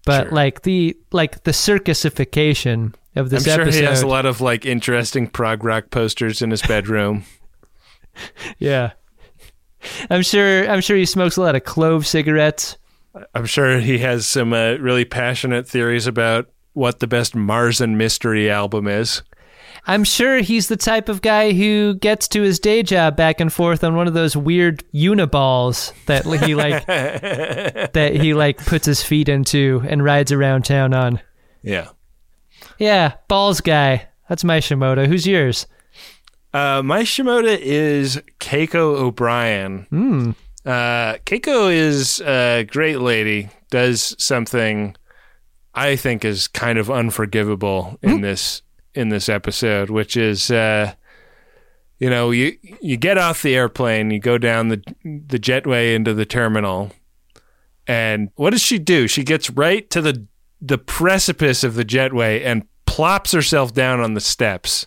but 0.06 0.24
Sure. 0.24 0.32
like 0.32 0.62
the 0.62 0.96
like 1.12 1.44
the 1.44 1.50
circusification 1.52 2.94
of 3.16 3.30
this 3.30 3.46
episode. 3.46 3.52
I'm 3.52 3.56
sure 3.56 3.62
episode. 3.68 3.80
he 3.80 3.86
has 3.86 4.02
a 4.02 4.06
lot 4.06 4.26
of 4.26 4.40
like 4.40 4.66
interesting 4.66 5.28
prog 5.28 5.64
rock 5.64 5.90
posters 5.90 6.42
in 6.42 6.50
his 6.50 6.62
bedroom. 6.62 7.24
Yeah. 8.58 8.92
I'm 10.08 10.22
sure 10.22 10.68
I'm 10.70 10.80
sure 10.80 10.96
he 10.96 11.04
smokes 11.04 11.36
a 11.36 11.42
lot 11.42 11.56
of 11.56 11.64
clove 11.64 12.06
cigarettes. 12.06 12.78
I'm 13.34 13.46
sure 13.46 13.80
he 13.80 13.98
has 13.98 14.24
some 14.24 14.52
uh, 14.52 14.74
really 14.74 15.04
passionate 15.04 15.68
theories 15.68 16.06
about 16.06 16.48
what 16.74 17.00
the 17.00 17.06
best 17.08 17.34
Mars 17.34 17.80
and 17.80 17.98
Mystery 17.98 18.48
album 18.50 18.86
is. 18.86 19.22
I'm 19.86 20.04
sure 20.04 20.38
he's 20.38 20.68
the 20.68 20.76
type 20.76 21.08
of 21.08 21.20
guy 21.20 21.52
who 21.52 21.94
gets 21.94 22.26
to 22.28 22.42
his 22.42 22.58
day 22.58 22.82
job 22.82 23.16
back 23.16 23.40
and 23.40 23.52
forth 23.52 23.84
on 23.84 23.94
one 23.96 24.06
of 24.06 24.14
those 24.14 24.36
weird 24.36 24.82
uniballs 24.94 25.92
that 26.06 26.24
he 26.24 26.54
like 26.54 26.86
that 27.92 28.12
he 28.14 28.32
like 28.32 28.64
puts 28.64 28.86
his 28.86 29.02
feet 29.02 29.28
into 29.28 29.82
and 29.86 30.02
rides 30.02 30.32
around 30.32 30.64
town 30.64 30.94
on. 30.94 31.20
Yeah. 31.62 31.88
Yeah, 32.78 33.14
balls 33.28 33.60
guy. 33.60 34.08
That's 34.28 34.44
my 34.44 34.58
Shimoda. 34.58 35.06
Who's 35.06 35.26
yours? 35.26 35.66
Uh, 36.54 36.82
my 36.82 37.02
Shimoda 37.02 37.58
is 37.58 38.22
Keiko 38.40 38.96
O'Brien. 38.96 39.86
Hmm. 39.90 40.30
Uh, 40.64 41.18
Keiko 41.26 41.70
is 41.70 42.20
a 42.22 42.64
great 42.64 43.00
lady, 43.00 43.50
does 43.70 44.14
something 44.18 44.96
I 45.74 45.96
think 45.96 46.24
is 46.24 46.48
kind 46.48 46.78
of 46.78 46.90
unforgivable 46.90 47.98
in 48.00 48.22
this 48.22 48.62
in 48.94 49.08
this 49.08 49.28
episode, 49.28 49.90
which 49.90 50.16
is 50.16 50.50
uh, 50.50 50.94
you 51.98 52.10
know, 52.10 52.30
you 52.30 52.56
you 52.80 52.96
get 52.96 53.18
off 53.18 53.42
the 53.42 53.54
airplane, 53.54 54.10
you 54.10 54.18
go 54.20 54.38
down 54.38 54.68
the 54.68 54.82
the 55.04 55.38
jetway 55.38 55.94
into 55.94 56.14
the 56.14 56.26
terminal, 56.26 56.92
and 57.86 58.30
what 58.36 58.50
does 58.50 58.62
she 58.62 58.78
do? 58.78 59.06
She 59.06 59.22
gets 59.24 59.50
right 59.50 59.88
to 59.90 60.00
the 60.00 60.26
the 60.60 60.78
precipice 60.78 61.62
of 61.64 61.74
the 61.74 61.84
jetway 61.84 62.44
and 62.44 62.66
plops 62.86 63.32
herself 63.32 63.72
down 63.74 64.00
on 64.00 64.14
the 64.14 64.20
steps. 64.20 64.86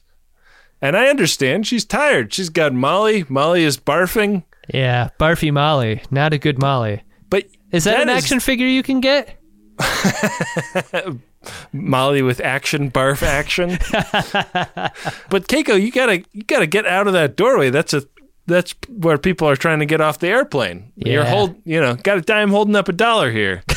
And 0.81 0.95
I 0.95 1.07
understand 1.07 1.65
she's 1.65 1.85
tired. 1.85 2.33
She's 2.33 2.49
got 2.49 2.73
Molly. 2.73 3.25
Molly 3.29 3.63
is 3.63 3.77
barfing. 3.77 4.43
Yeah, 4.73 5.09
Barfy 5.19 5.51
Molly, 5.51 6.01
not 6.11 6.33
a 6.33 6.37
good 6.37 6.59
Molly. 6.59 7.01
But 7.29 7.45
is 7.71 7.85
that, 7.85 7.93
that 7.97 8.01
an 8.03 8.09
is- 8.09 8.23
action 8.23 8.39
figure 8.39 8.67
you 8.67 8.83
can 8.83 8.99
get? 9.01 9.39
Molly 11.71 12.21
with 12.21 12.41
action, 12.41 12.91
barf 12.91 13.23
action. 13.23 13.69
but 15.29 15.47
Keiko, 15.47 15.81
you 15.81 15.91
gotta 15.91 16.23
you 16.33 16.43
gotta 16.43 16.67
get 16.67 16.85
out 16.85 17.07
of 17.07 17.13
that 17.13 17.35
doorway. 17.35 17.69
That's 17.69 17.93
a 17.93 18.03
that's 18.45 18.75
where 18.89 19.17
people 19.17 19.47
are 19.47 19.55
trying 19.55 19.79
to 19.79 19.85
get 19.85 20.01
off 20.01 20.19
the 20.19 20.27
airplane. 20.27 20.91
You're 20.95 21.25
hold 21.25 21.55
you 21.65 21.79
know, 21.79 21.95
got 21.95 22.17
a 22.17 22.21
dime 22.21 22.49
holding 22.49 22.75
up 22.75 22.87
a 22.89 22.93
dollar 22.93 23.31
here. 23.31 23.63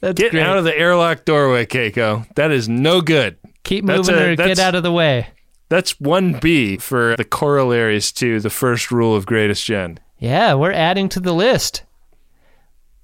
That's 0.00 0.20
get 0.20 0.32
great. 0.32 0.42
out 0.42 0.58
of 0.58 0.64
the 0.64 0.78
airlock 0.78 1.24
doorway, 1.24 1.64
Keiko. 1.64 2.32
That 2.34 2.50
is 2.52 2.68
no 2.68 3.00
good. 3.00 3.38
Keep 3.64 3.84
moving 3.84 4.14
a- 4.14 4.32
or 4.32 4.36
get 4.36 4.58
out 4.58 4.74
of 4.74 4.82
the 4.82 4.92
way. 4.92 5.28
That's 5.68 5.98
one 5.98 6.38
B 6.38 6.76
for 6.76 7.16
the 7.16 7.24
corollaries 7.24 8.12
to 8.12 8.38
the 8.38 8.50
first 8.50 8.92
rule 8.92 9.16
of 9.16 9.26
Greatest 9.26 9.64
Gen. 9.64 9.98
Yeah, 10.18 10.54
we're 10.54 10.72
adding 10.72 11.08
to 11.10 11.20
the 11.20 11.34
list. 11.34 11.82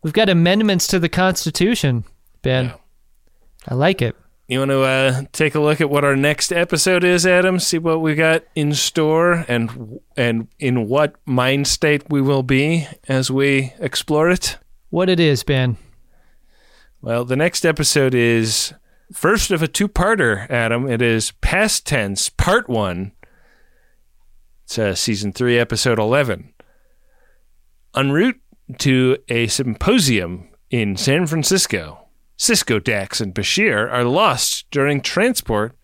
We've 0.02 0.12
got 0.12 0.28
amendments 0.28 0.88
to 0.88 0.98
the 0.98 1.08
Constitution, 1.08 2.04
Ben. 2.42 2.72
I 3.68 3.74
like 3.74 4.02
it. 4.02 4.16
You 4.48 4.58
want 4.58 4.72
to 4.72 4.82
uh, 4.82 5.22
take 5.30 5.54
a 5.54 5.60
look 5.60 5.80
at 5.80 5.88
what 5.88 6.04
our 6.04 6.16
next 6.16 6.52
episode 6.52 7.04
is, 7.04 7.24
Adam? 7.24 7.60
See 7.60 7.78
what 7.78 8.00
we 8.00 8.16
got 8.16 8.42
in 8.56 8.74
store 8.74 9.44
and 9.46 10.00
and 10.16 10.48
in 10.58 10.88
what 10.88 11.14
mind 11.24 11.68
state 11.68 12.10
we 12.10 12.20
will 12.20 12.42
be 12.42 12.88
as 13.08 13.30
we 13.30 13.72
explore 13.78 14.28
it. 14.28 14.58
What 14.90 15.08
it 15.08 15.20
is, 15.20 15.44
Ben. 15.44 15.76
Well, 17.00 17.24
the 17.24 17.36
next 17.36 17.64
episode 17.64 18.12
is 18.12 18.74
first 19.12 19.52
of 19.52 19.62
a 19.62 19.68
two-parter, 19.68 20.50
Adam. 20.50 20.90
It 20.90 21.00
is 21.00 21.30
Past 21.40 21.86
Tense 21.86 22.28
Part 22.28 22.68
1. 22.68 23.12
It's 24.64 24.78
uh, 24.78 24.94
season 24.94 25.32
3, 25.32 25.58
episode 25.58 25.98
11. 25.98 26.52
En 27.94 28.12
route 28.12 28.41
to 28.78 29.18
a 29.28 29.46
symposium 29.46 30.48
in 30.70 30.96
San 30.96 31.26
Francisco, 31.26 32.08
Sisko, 32.38 32.82
Dax, 32.82 33.20
and 33.20 33.34
Bashir 33.34 33.90
are 33.92 34.04
lost 34.04 34.70
during 34.70 35.00
transport 35.00 35.76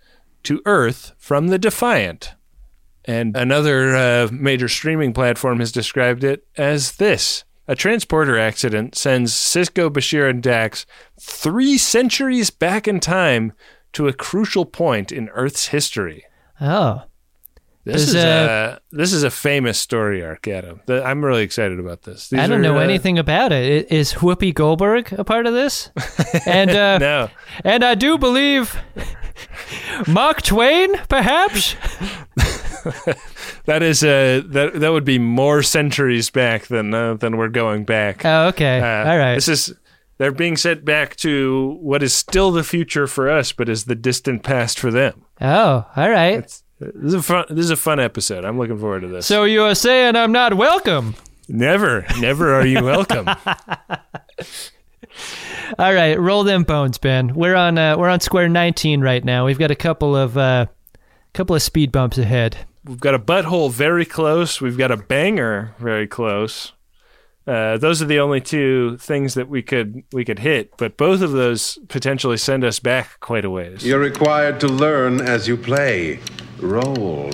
to 0.44 0.62
Earth 0.64 1.12
from 1.18 1.48
the 1.48 1.58
Defiant. 1.58 2.34
And 3.04 3.36
another 3.36 3.96
uh, 3.96 4.28
major 4.30 4.68
streaming 4.68 5.12
platform 5.12 5.60
has 5.60 5.72
described 5.72 6.24
it 6.24 6.46
as 6.56 6.96
this 6.96 7.44
A 7.66 7.74
transporter 7.74 8.38
accident 8.38 8.94
sends 8.94 9.32
Sisko, 9.32 9.90
Bashir, 9.90 10.28
and 10.28 10.42
Dax 10.42 10.84
three 11.20 11.78
centuries 11.78 12.50
back 12.50 12.88
in 12.88 13.00
time 13.00 13.52
to 13.92 14.08
a 14.08 14.12
crucial 14.12 14.64
point 14.64 15.12
in 15.12 15.28
Earth's 15.30 15.68
history. 15.68 16.24
Oh. 16.60 17.02
This 17.92 18.08
is 18.08 18.14
uh, 18.16 18.78
a 18.92 18.96
this 18.96 19.12
is 19.12 19.22
a 19.22 19.30
famous 19.30 19.78
story 19.78 20.22
arc, 20.22 20.46
Adam. 20.46 20.80
The- 20.86 21.02
I'm 21.04 21.24
really 21.24 21.42
excited 21.42 21.80
about 21.80 22.02
this. 22.02 22.28
These 22.28 22.40
I 22.40 22.46
don't 22.46 22.58
are, 22.58 22.62
know 22.62 22.76
uh, 22.78 22.82
anything 22.82 23.18
about 23.18 23.50
it. 23.52 23.90
Is 23.90 24.14
Whoopi 24.14 24.52
Goldberg 24.54 25.12
a 25.14 25.24
part 25.24 25.46
of 25.46 25.54
this? 25.54 25.90
And 26.46 26.70
uh, 26.70 26.98
No. 26.98 27.30
and 27.64 27.82
I 27.84 27.94
do 27.94 28.18
believe 28.18 28.76
Mark 30.06 30.42
Twain, 30.42 30.96
perhaps. 31.08 31.74
That 33.64 33.82
is 33.82 34.02
uh 34.02 34.40
that 34.46 34.80
that 34.80 34.92
would 34.92 35.04
be 35.04 35.18
more 35.18 35.62
centuries 35.62 36.30
back 36.30 36.68
than 36.68 36.94
uh, 36.94 37.14
than 37.14 37.36
we're 37.36 37.48
going 37.48 37.84
back. 37.84 38.24
Oh, 38.24 38.46
okay. 38.48 38.80
Uh, 38.80 39.10
All 39.10 39.18
right. 39.18 39.34
This 39.34 39.48
is 39.48 39.74
they're 40.16 40.32
being 40.32 40.56
sent 40.56 40.84
back 40.86 41.14
to 41.16 41.76
what 41.82 42.02
is 42.02 42.14
still 42.14 42.50
the 42.50 42.64
future 42.64 43.06
for 43.06 43.28
us, 43.30 43.52
but 43.52 43.68
is 43.68 43.84
the 43.84 43.94
distant 43.94 44.42
past 44.42 44.78
for 44.78 44.90
them. 44.90 45.24
Oh, 45.40 45.84
all 45.94 46.10
right. 46.10 46.62
This 46.80 46.94
is 46.94 47.14
a 47.14 47.22
fun. 47.22 47.44
This 47.50 47.64
is 47.64 47.70
a 47.70 47.76
fun 47.76 47.98
episode. 47.98 48.44
I'm 48.44 48.58
looking 48.58 48.78
forward 48.78 49.00
to 49.00 49.08
this. 49.08 49.26
So 49.26 49.44
you 49.44 49.62
are 49.64 49.74
saying 49.74 50.14
I'm 50.16 50.32
not 50.32 50.54
welcome? 50.54 51.14
never, 51.48 52.06
never 52.20 52.54
are 52.54 52.66
you 52.66 52.84
welcome. 52.84 53.28
All 55.78 55.92
right, 55.92 56.18
roll 56.18 56.44
them 56.44 56.62
bones, 56.62 56.98
Ben. 56.98 57.34
We're 57.34 57.56
on 57.56 57.78
uh, 57.78 57.96
we're 57.98 58.08
on 58.08 58.20
square 58.20 58.48
19 58.48 59.00
right 59.00 59.24
now. 59.24 59.44
We've 59.46 59.58
got 59.58 59.70
a 59.72 59.76
couple 59.76 60.14
of 60.14 60.38
uh, 60.38 60.66
couple 61.34 61.56
of 61.56 61.62
speed 61.62 61.90
bumps 61.90 62.18
ahead. 62.18 62.56
We've 62.84 63.00
got 63.00 63.14
a 63.14 63.18
butthole 63.18 63.72
very 63.72 64.04
close. 64.04 64.60
We've 64.60 64.78
got 64.78 64.92
a 64.92 64.96
banger 64.96 65.74
very 65.78 66.06
close. 66.06 66.72
Uh, 67.48 67.78
those 67.78 68.02
are 68.02 68.04
the 68.04 68.20
only 68.20 68.42
two 68.42 68.98
things 68.98 69.32
that 69.32 69.48
we 69.48 69.62
could 69.62 70.02
we 70.12 70.22
could 70.22 70.38
hit, 70.40 70.76
but 70.76 70.98
both 70.98 71.22
of 71.22 71.32
those 71.32 71.78
potentially 71.88 72.36
send 72.36 72.62
us 72.62 72.78
back 72.78 73.18
quite 73.20 73.44
a 73.44 73.48
ways. 73.50 73.86
You're 73.86 73.98
required 73.98 74.60
to 74.60 74.68
learn 74.68 75.22
as 75.22 75.48
you 75.48 75.56
play. 75.56 76.20
Roll. 76.60 77.30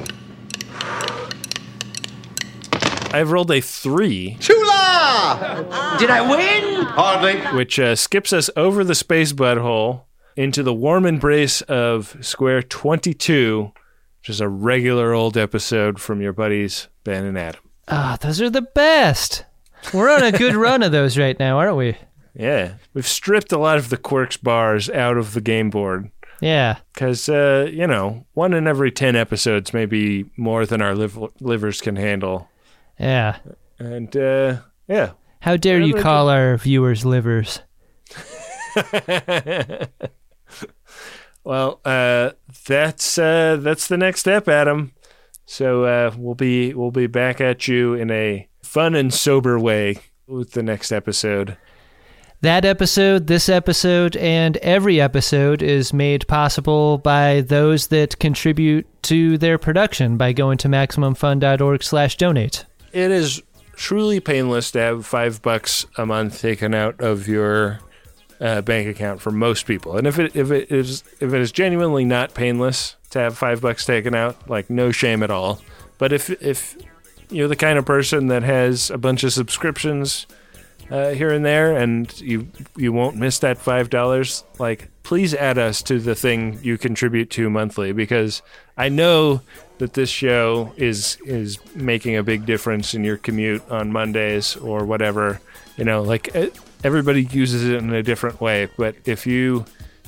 I've 3.12 3.30
rolled 3.30 3.50
a 3.52 3.60
three, 3.60 4.36
Chula! 4.40 5.96
Did 5.98 6.10
I 6.10 6.20
win? 6.28 6.84
Hardly. 6.86 7.40
which 7.56 7.78
uh, 7.78 7.94
skips 7.94 8.32
us 8.32 8.50
over 8.56 8.82
the 8.82 8.94
space 8.94 9.32
butthole 9.32 10.02
into 10.36 10.62
the 10.64 10.74
warm 10.74 11.06
embrace 11.06 11.60
of 11.62 12.16
Square 12.20 12.62
22, 12.64 13.72
which 14.20 14.28
is 14.30 14.40
a 14.40 14.48
regular 14.48 15.12
old 15.12 15.36
episode 15.36 16.00
from 16.00 16.20
your 16.20 16.32
buddies 16.32 16.88
Ben 17.04 17.24
and 17.24 17.38
Adam. 17.38 17.60
Ah, 17.86 18.16
those 18.20 18.40
are 18.40 18.50
the 18.50 18.62
best. 18.62 19.44
We're 19.92 20.10
on 20.10 20.22
a 20.22 20.32
good 20.32 20.54
run 20.54 20.82
of 20.82 20.92
those 20.92 21.18
right 21.18 21.38
now, 21.38 21.58
aren't 21.58 21.76
we? 21.76 21.96
Yeah, 22.34 22.74
we've 22.94 23.06
stripped 23.06 23.52
a 23.52 23.58
lot 23.58 23.78
of 23.78 23.90
the 23.90 23.96
Quark's 23.96 24.36
bars 24.36 24.90
out 24.90 25.16
of 25.16 25.34
the 25.34 25.40
game 25.40 25.70
board. 25.70 26.10
Yeah. 26.40 26.78
Because, 26.92 27.28
uh, 27.28 27.70
you 27.72 27.86
know, 27.86 28.26
one 28.34 28.52
in 28.54 28.66
every 28.66 28.90
10 28.90 29.14
episodes 29.14 29.72
may 29.72 29.86
be 29.86 30.26
more 30.36 30.66
than 30.66 30.82
our 30.82 30.94
liv- 30.94 31.18
livers 31.40 31.80
can 31.80 31.96
handle. 31.96 32.48
Yeah. 32.98 33.38
And, 33.78 34.16
uh, 34.16 34.58
yeah. 34.88 35.12
How 35.40 35.56
dare 35.56 35.80
you 35.80 35.94
call 35.94 36.28
our 36.28 36.56
viewers 36.56 37.04
livers? 37.04 37.60
Well, 41.44 41.80
uh, 41.84 42.30
that's 42.66 43.18
uh, 43.18 43.58
that's 43.60 43.86
the 43.86 43.98
next 43.98 44.20
step, 44.20 44.48
Adam. 44.48 44.92
So 45.44 45.84
uh, 45.84 46.14
we'll 46.16 46.34
be 46.34 46.72
we'll 46.72 46.90
be 46.90 47.06
back 47.06 47.38
at 47.38 47.68
you 47.68 47.92
in 47.92 48.10
a 48.10 48.48
fun 48.74 48.96
and 48.96 49.14
sober 49.14 49.56
way 49.56 49.96
with 50.26 50.50
the 50.50 50.62
next 50.62 50.90
episode. 50.90 51.56
That 52.40 52.64
episode, 52.64 53.28
this 53.28 53.48
episode, 53.48 54.16
and 54.16 54.56
every 54.56 55.00
episode 55.00 55.62
is 55.62 55.92
made 55.92 56.26
possible 56.26 56.98
by 56.98 57.42
those 57.42 57.86
that 57.86 58.18
contribute 58.18 58.84
to 59.04 59.38
their 59.38 59.58
production 59.58 60.16
by 60.16 60.32
going 60.32 60.58
to 60.58 60.68
maximumfun.org/donate. 60.68 62.66
It 62.92 63.10
is 63.12 63.40
truly 63.76 64.18
painless 64.18 64.72
to 64.72 64.80
have 64.80 65.06
five 65.06 65.40
bucks 65.40 65.86
a 65.96 66.04
month 66.04 66.40
taken 66.40 66.74
out 66.74 67.00
of 67.00 67.28
your 67.28 67.78
uh, 68.40 68.60
bank 68.62 68.88
account 68.88 69.20
for 69.20 69.30
most 69.30 69.66
people. 69.66 69.96
And 69.96 70.08
if 70.08 70.18
it 70.18 70.34
if 70.34 70.50
it 70.50 70.72
is 70.72 71.04
if 71.20 71.32
it 71.32 71.40
is 71.40 71.52
genuinely 71.52 72.04
not 72.04 72.34
painless 72.34 72.96
to 73.10 73.20
have 73.20 73.38
five 73.38 73.60
bucks 73.60 73.86
taken 73.86 74.16
out, 74.16 74.50
like 74.50 74.68
no 74.68 74.90
shame 74.90 75.22
at 75.22 75.30
all. 75.30 75.60
But 75.96 76.12
if 76.12 76.28
if 76.42 76.76
you're 77.34 77.48
the 77.48 77.56
kind 77.56 77.78
of 77.78 77.84
person 77.84 78.28
that 78.28 78.42
has 78.42 78.90
a 78.90 78.98
bunch 78.98 79.24
of 79.24 79.32
subscriptions 79.32 80.26
uh, 80.90 81.10
here 81.10 81.30
and 81.30 81.44
there, 81.44 81.76
and 81.76 82.20
you 82.20 82.48
you 82.76 82.92
won't 82.92 83.16
miss 83.16 83.38
that 83.40 83.58
five 83.58 83.90
dollars, 83.90 84.44
like 84.58 84.88
please 85.02 85.34
add 85.34 85.58
us 85.58 85.82
to 85.82 85.98
the 85.98 86.14
thing 86.14 86.58
you 86.62 86.78
contribute 86.78 87.30
to 87.30 87.48
monthly 87.50 87.92
because 87.92 88.42
I 88.76 88.88
know 88.88 89.42
that 89.78 89.92
this 89.94 90.10
show 90.10 90.72
is 90.76 91.18
is 91.24 91.58
making 91.74 92.16
a 92.16 92.22
big 92.22 92.46
difference 92.46 92.94
in 92.94 93.04
your 93.04 93.16
commute 93.16 93.68
on 93.70 93.92
Mondays 93.92 94.56
or 94.56 94.84
whatever. 94.84 95.40
You 95.76 95.84
know, 95.84 96.02
like 96.02 96.34
everybody 96.82 97.24
uses 97.24 97.64
it 97.64 97.76
in 97.76 97.92
a 97.92 98.02
different 98.02 98.40
way, 98.40 98.68
but 98.76 98.96
if 99.04 99.26
you 99.26 99.64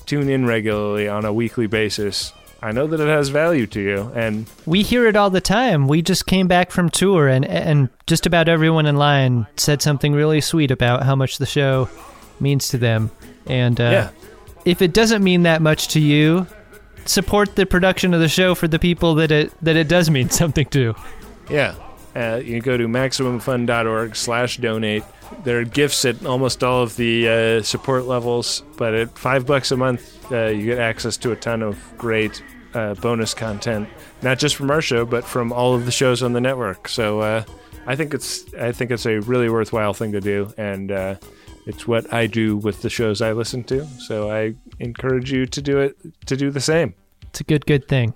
tune 0.07 0.29
in 0.29 0.47
regularly 0.47 1.09
on 1.09 1.25
a 1.25 1.33
weekly 1.33 1.67
basis, 1.67 2.33
I 2.63 2.73
know 2.73 2.87
that 2.87 3.01
it 3.01 3.07
has 3.09 3.29
value 3.29 3.67
to 3.69 3.81
you, 3.81 4.11
and 4.15 4.47
We 4.65 4.83
hear 4.83 5.07
it 5.07 5.15
all 5.17 5.31
the 5.31 5.41
time. 5.43 5.89
We 5.89 6.01
just 6.03 6.27
came 6.27 6.49
back 6.49 6.71
from 6.71 6.89
tour, 6.89 7.29
and 7.29 7.45
and 7.45 7.89
just 8.07 8.27
about 8.27 8.49
everyone 8.49 8.87
in 8.87 8.97
line 8.97 9.47
said 9.57 9.83
something 9.83 10.13
really 10.15 10.41
sweet 10.41 10.71
about 10.71 11.03
how 11.05 11.15
much 11.15 11.39
the 11.39 11.47
show 11.47 11.89
means 12.41 12.69
to 12.69 12.79
them. 12.79 13.11
And 13.47 13.81
uh, 13.81 13.85
Yeah. 13.85 14.09
if 14.65 14.81
it 14.83 14.93
doesn't 14.95 15.23
mean 15.23 15.43
that 15.45 15.61
much 15.63 15.89
to 15.89 16.01
you, 16.01 16.47
support 17.05 17.55
the 17.57 17.67
production 17.67 18.15
of 18.15 18.21
the 18.21 18.29
show 18.29 18.55
for 18.55 18.69
the 18.69 18.79
people 18.79 19.15
that 19.17 19.31
it 19.31 19.53
that 19.63 19.77
it 19.77 19.87
does 19.89 20.11
mean 20.11 20.31
something 20.43 20.67
to. 20.67 20.95
Yeah. 21.51 21.75
Uh, 22.17 22.37
you 22.43 22.53
can 22.55 22.61
go 22.61 22.77
to 22.79 22.89
maximumfun.org 22.89 24.17
slash 24.17 24.57
donate. 24.57 25.05
There 25.45 25.61
are 25.61 25.65
gifts 25.65 26.05
at 26.05 26.25
almost 26.25 26.63
all 26.63 26.83
of 26.83 26.97
the 26.97 27.29
uh, 27.29 27.63
support 27.63 28.05
levels, 28.05 28.63
but 28.77 28.95
at 28.95 29.17
five 29.19 29.47
bucks 29.47 29.71
a 29.71 29.77
month, 29.77 30.31
uh, 30.33 30.47
you 30.47 30.67
get 30.67 30.79
access 30.79 31.17
to 31.19 31.33
a 31.33 31.37
ton 31.37 31.63
of 31.63 31.79
great 31.97 32.43
uh, 32.75 32.95
bonus 32.95 33.35
content, 33.35 33.89
not 34.23 34.39
just 34.39 34.57
from 34.57 34.71
our 34.71 34.83
show, 34.83 35.05
but 35.05 35.25
from 35.25 35.53
all 35.53 35.75
of 35.75 35.87
the 35.87 35.93
shows 35.93 36.23
on 36.23 36.33
the 36.33 36.41
network. 36.41 36.89
So 36.89 37.21
uh, 37.21 37.45
I 37.87 37.97
think 37.97 38.15
it's 38.15 38.53
I 38.55 38.73
think 38.73 38.91
it's 38.91 39.07
a 39.07 39.21
really 39.21 39.49
worthwhile 39.49 39.95
thing 39.95 40.13
to 40.13 40.21
do, 40.21 40.53
and 40.59 40.91
uh, 40.91 41.15
it's 41.67 41.87
what 41.87 42.13
I 42.13 42.27
do 42.27 42.57
with 42.57 42.83
the 42.83 42.91
shows 42.91 43.23
I 43.23 43.33
listen 43.33 43.65
to. 43.65 43.87
So 44.07 44.31
I 44.31 44.55
encourage 44.79 45.33
you 45.33 45.47
to 45.47 45.63
do 45.63 45.79
it 45.79 45.97
to 46.27 46.37
do 46.37 46.51
the 46.51 46.61
same. 46.61 46.95
It's 47.23 47.41
a 47.41 47.45
good 47.45 47.67
good 47.67 47.89
thing. 47.89 48.15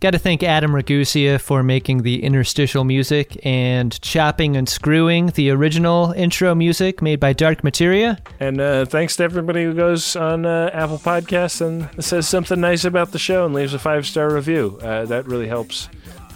Got 0.00 0.10
to 0.10 0.18
thank 0.18 0.42
Adam 0.42 0.72
Ragusea 0.72 1.40
for 1.40 1.62
making 1.62 2.02
the 2.02 2.22
interstitial 2.22 2.84
music 2.84 3.38
and 3.44 3.98
chopping 4.02 4.56
and 4.56 4.68
screwing 4.68 5.28
the 5.28 5.50
original 5.50 6.12
intro 6.12 6.54
music 6.54 7.00
made 7.00 7.20
by 7.20 7.32
Dark 7.32 7.64
Materia. 7.64 8.18
And 8.40 8.60
uh, 8.60 8.84
thanks 8.84 9.16
to 9.16 9.24
everybody 9.24 9.64
who 9.64 9.74
goes 9.74 10.14
on 10.16 10.44
uh, 10.44 10.70
Apple 10.72 10.98
Podcasts 10.98 11.60
and 11.60 12.04
says 12.04 12.28
something 12.28 12.60
nice 12.60 12.84
about 12.84 13.12
the 13.12 13.18
show 13.18 13.46
and 13.46 13.54
leaves 13.54 13.74
a 13.74 13.78
five 13.78 14.06
star 14.06 14.32
review. 14.32 14.78
Uh, 14.82 15.04
that 15.06 15.26
really 15.26 15.48
helps 15.48 15.88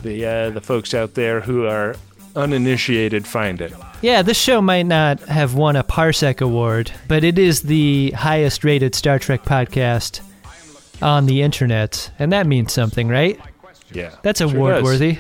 the 0.03 0.25
uh, 0.25 0.51
the 0.51 0.61
folks 0.61 0.95
out 0.95 1.15
there 1.15 1.41
who 1.41 1.67
are 1.67 1.97
uninitiated 2.37 3.27
find 3.27 3.61
it. 3.61 3.73
Yeah, 4.01 4.23
this 4.23 4.39
show 4.39 4.63
might 4.63 4.87
not 4.87 5.21
have 5.23 5.55
won 5.55 5.75
a 5.75 5.83
Parsec 5.83 6.41
Award, 6.41 6.93
but 7.09 7.25
it 7.25 7.39
is 7.39 7.63
the 7.63 8.13
highest 8.13 8.63
rated 8.63 8.95
Star 8.95 9.19
Trek 9.19 9.43
podcast 9.43 10.21
on 11.03 11.27
the 11.27 11.43
internet, 11.43 12.11
and 12.19 12.33
that 12.33 12.47
means 12.47 12.73
something, 12.73 13.09
right? 13.09 13.41
Yeah, 13.93 14.15
That's 14.23 14.41
sure 14.41 14.51
award 14.51 14.83
worthy. 14.83 15.19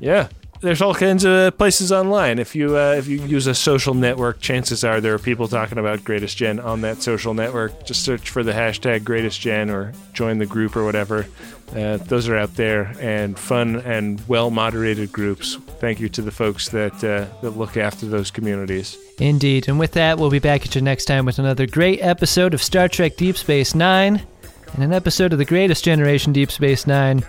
Yeah, 0.00 0.28
there's 0.62 0.80
all 0.80 0.94
kinds 0.94 1.24
of 1.24 1.58
places 1.58 1.92
online. 1.92 2.38
If 2.38 2.54
you 2.54 2.76
uh, 2.76 2.94
if 2.96 3.08
you 3.08 3.20
use 3.24 3.46
a 3.46 3.54
social 3.54 3.94
network, 3.94 4.40
chances 4.40 4.84
are 4.84 5.00
there 5.00 5.12
are 5.14 5.18
people 5.18 5.48
talking 5.48 5.76
about 5.76 6.04
Greatest 6.04 6.36
Gen 6.36 6.60
on 6.60 6.80
that 6.82 7.02
social 7.02 7.34
network. 7.34 7.84
Just 7.84 8.04
search 8.04 8.30
for 8.30 8.42
the 8.42 8.52
hashtag 8.52 9.04
Greatest 9.04 9.40
Gen 9.40 9.70
or 9.70 9.92
join 10.12 10.38
the 10.38 10.46
group 10.46 10.76
or 10.76 10.84
whatever. 10.84 11.26
Uh, 11.74 11.96
those 11.96 12.28
are 12.28 12.36
out 12.36 12.54
there 12.54 12.94
and 13.00 13.38
fun 13.38 13.76
and 13.76 14.26
well 14.28 14.50
moderated 14.50 15.10
groups. 15.10 15.56
Thank 15.80 16.00
you 16.00 16.08
to 16.10 16.22
the 16.22 16.30
folks 16.30 16.68
that 16.68 16.94
uh, 17.02 17.26
that 17.40 17.50
look 17.50 17.76
after 17.76 18.06
those 18.06 18.30
communities. 18.30 18.96
Indeed. 19.18 19.68
And 19.68 19.78
with 19.78 19.92
that, 19.92 20.18
we'll 20.18 20.30
be 20.30 20.38
back 20.38 20.64
at 20.64 20.74
you 20.74 20.80
next 20.80 21.06
time 21.06 21.24
with 21.26 21.38
another 21.38 21.66
great 21.66 22.00
episode 22.02 22.54
of 22.54 22.62
Star 22.62 22.88
Trek 22.88 23.16
Deep 23.16 23.36
Space 23.36 23.74
Nine 23.74 24.26
and 24.74 24.82
an 24.82 24.92
episode 24.92 25.32
of 25.32 25.38
the 25.38 25.44
greatest 25.44 25.84
generation 25.84 26.32
Deep 26.32 26.50
Space 26.50 26.86
Nine 26.86 27.24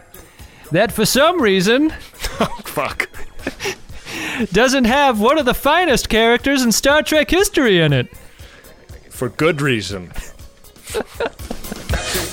that 0.72 0.91
for 0.91 1.06
some 1.06 1.41
reason 1.41 1.91
oh, 2.40 2.60
fuck 2.64 3.10
doesn't 4.52 4.86
have 4.86 5.20
one 5.20 5.38
of 5.38 5.45
the 5.45 5.53
finest 5.53 6.10
characters 6.10 6.64
in 6.64 6.72
Star 6.72 7.03
Trek 7.03 7.30
history 7.30 7.80
in 7.80 7.94
it. 7.94 8.07
For 9.10 9.30
good 9.30 9.61
reason. 9.61 10.11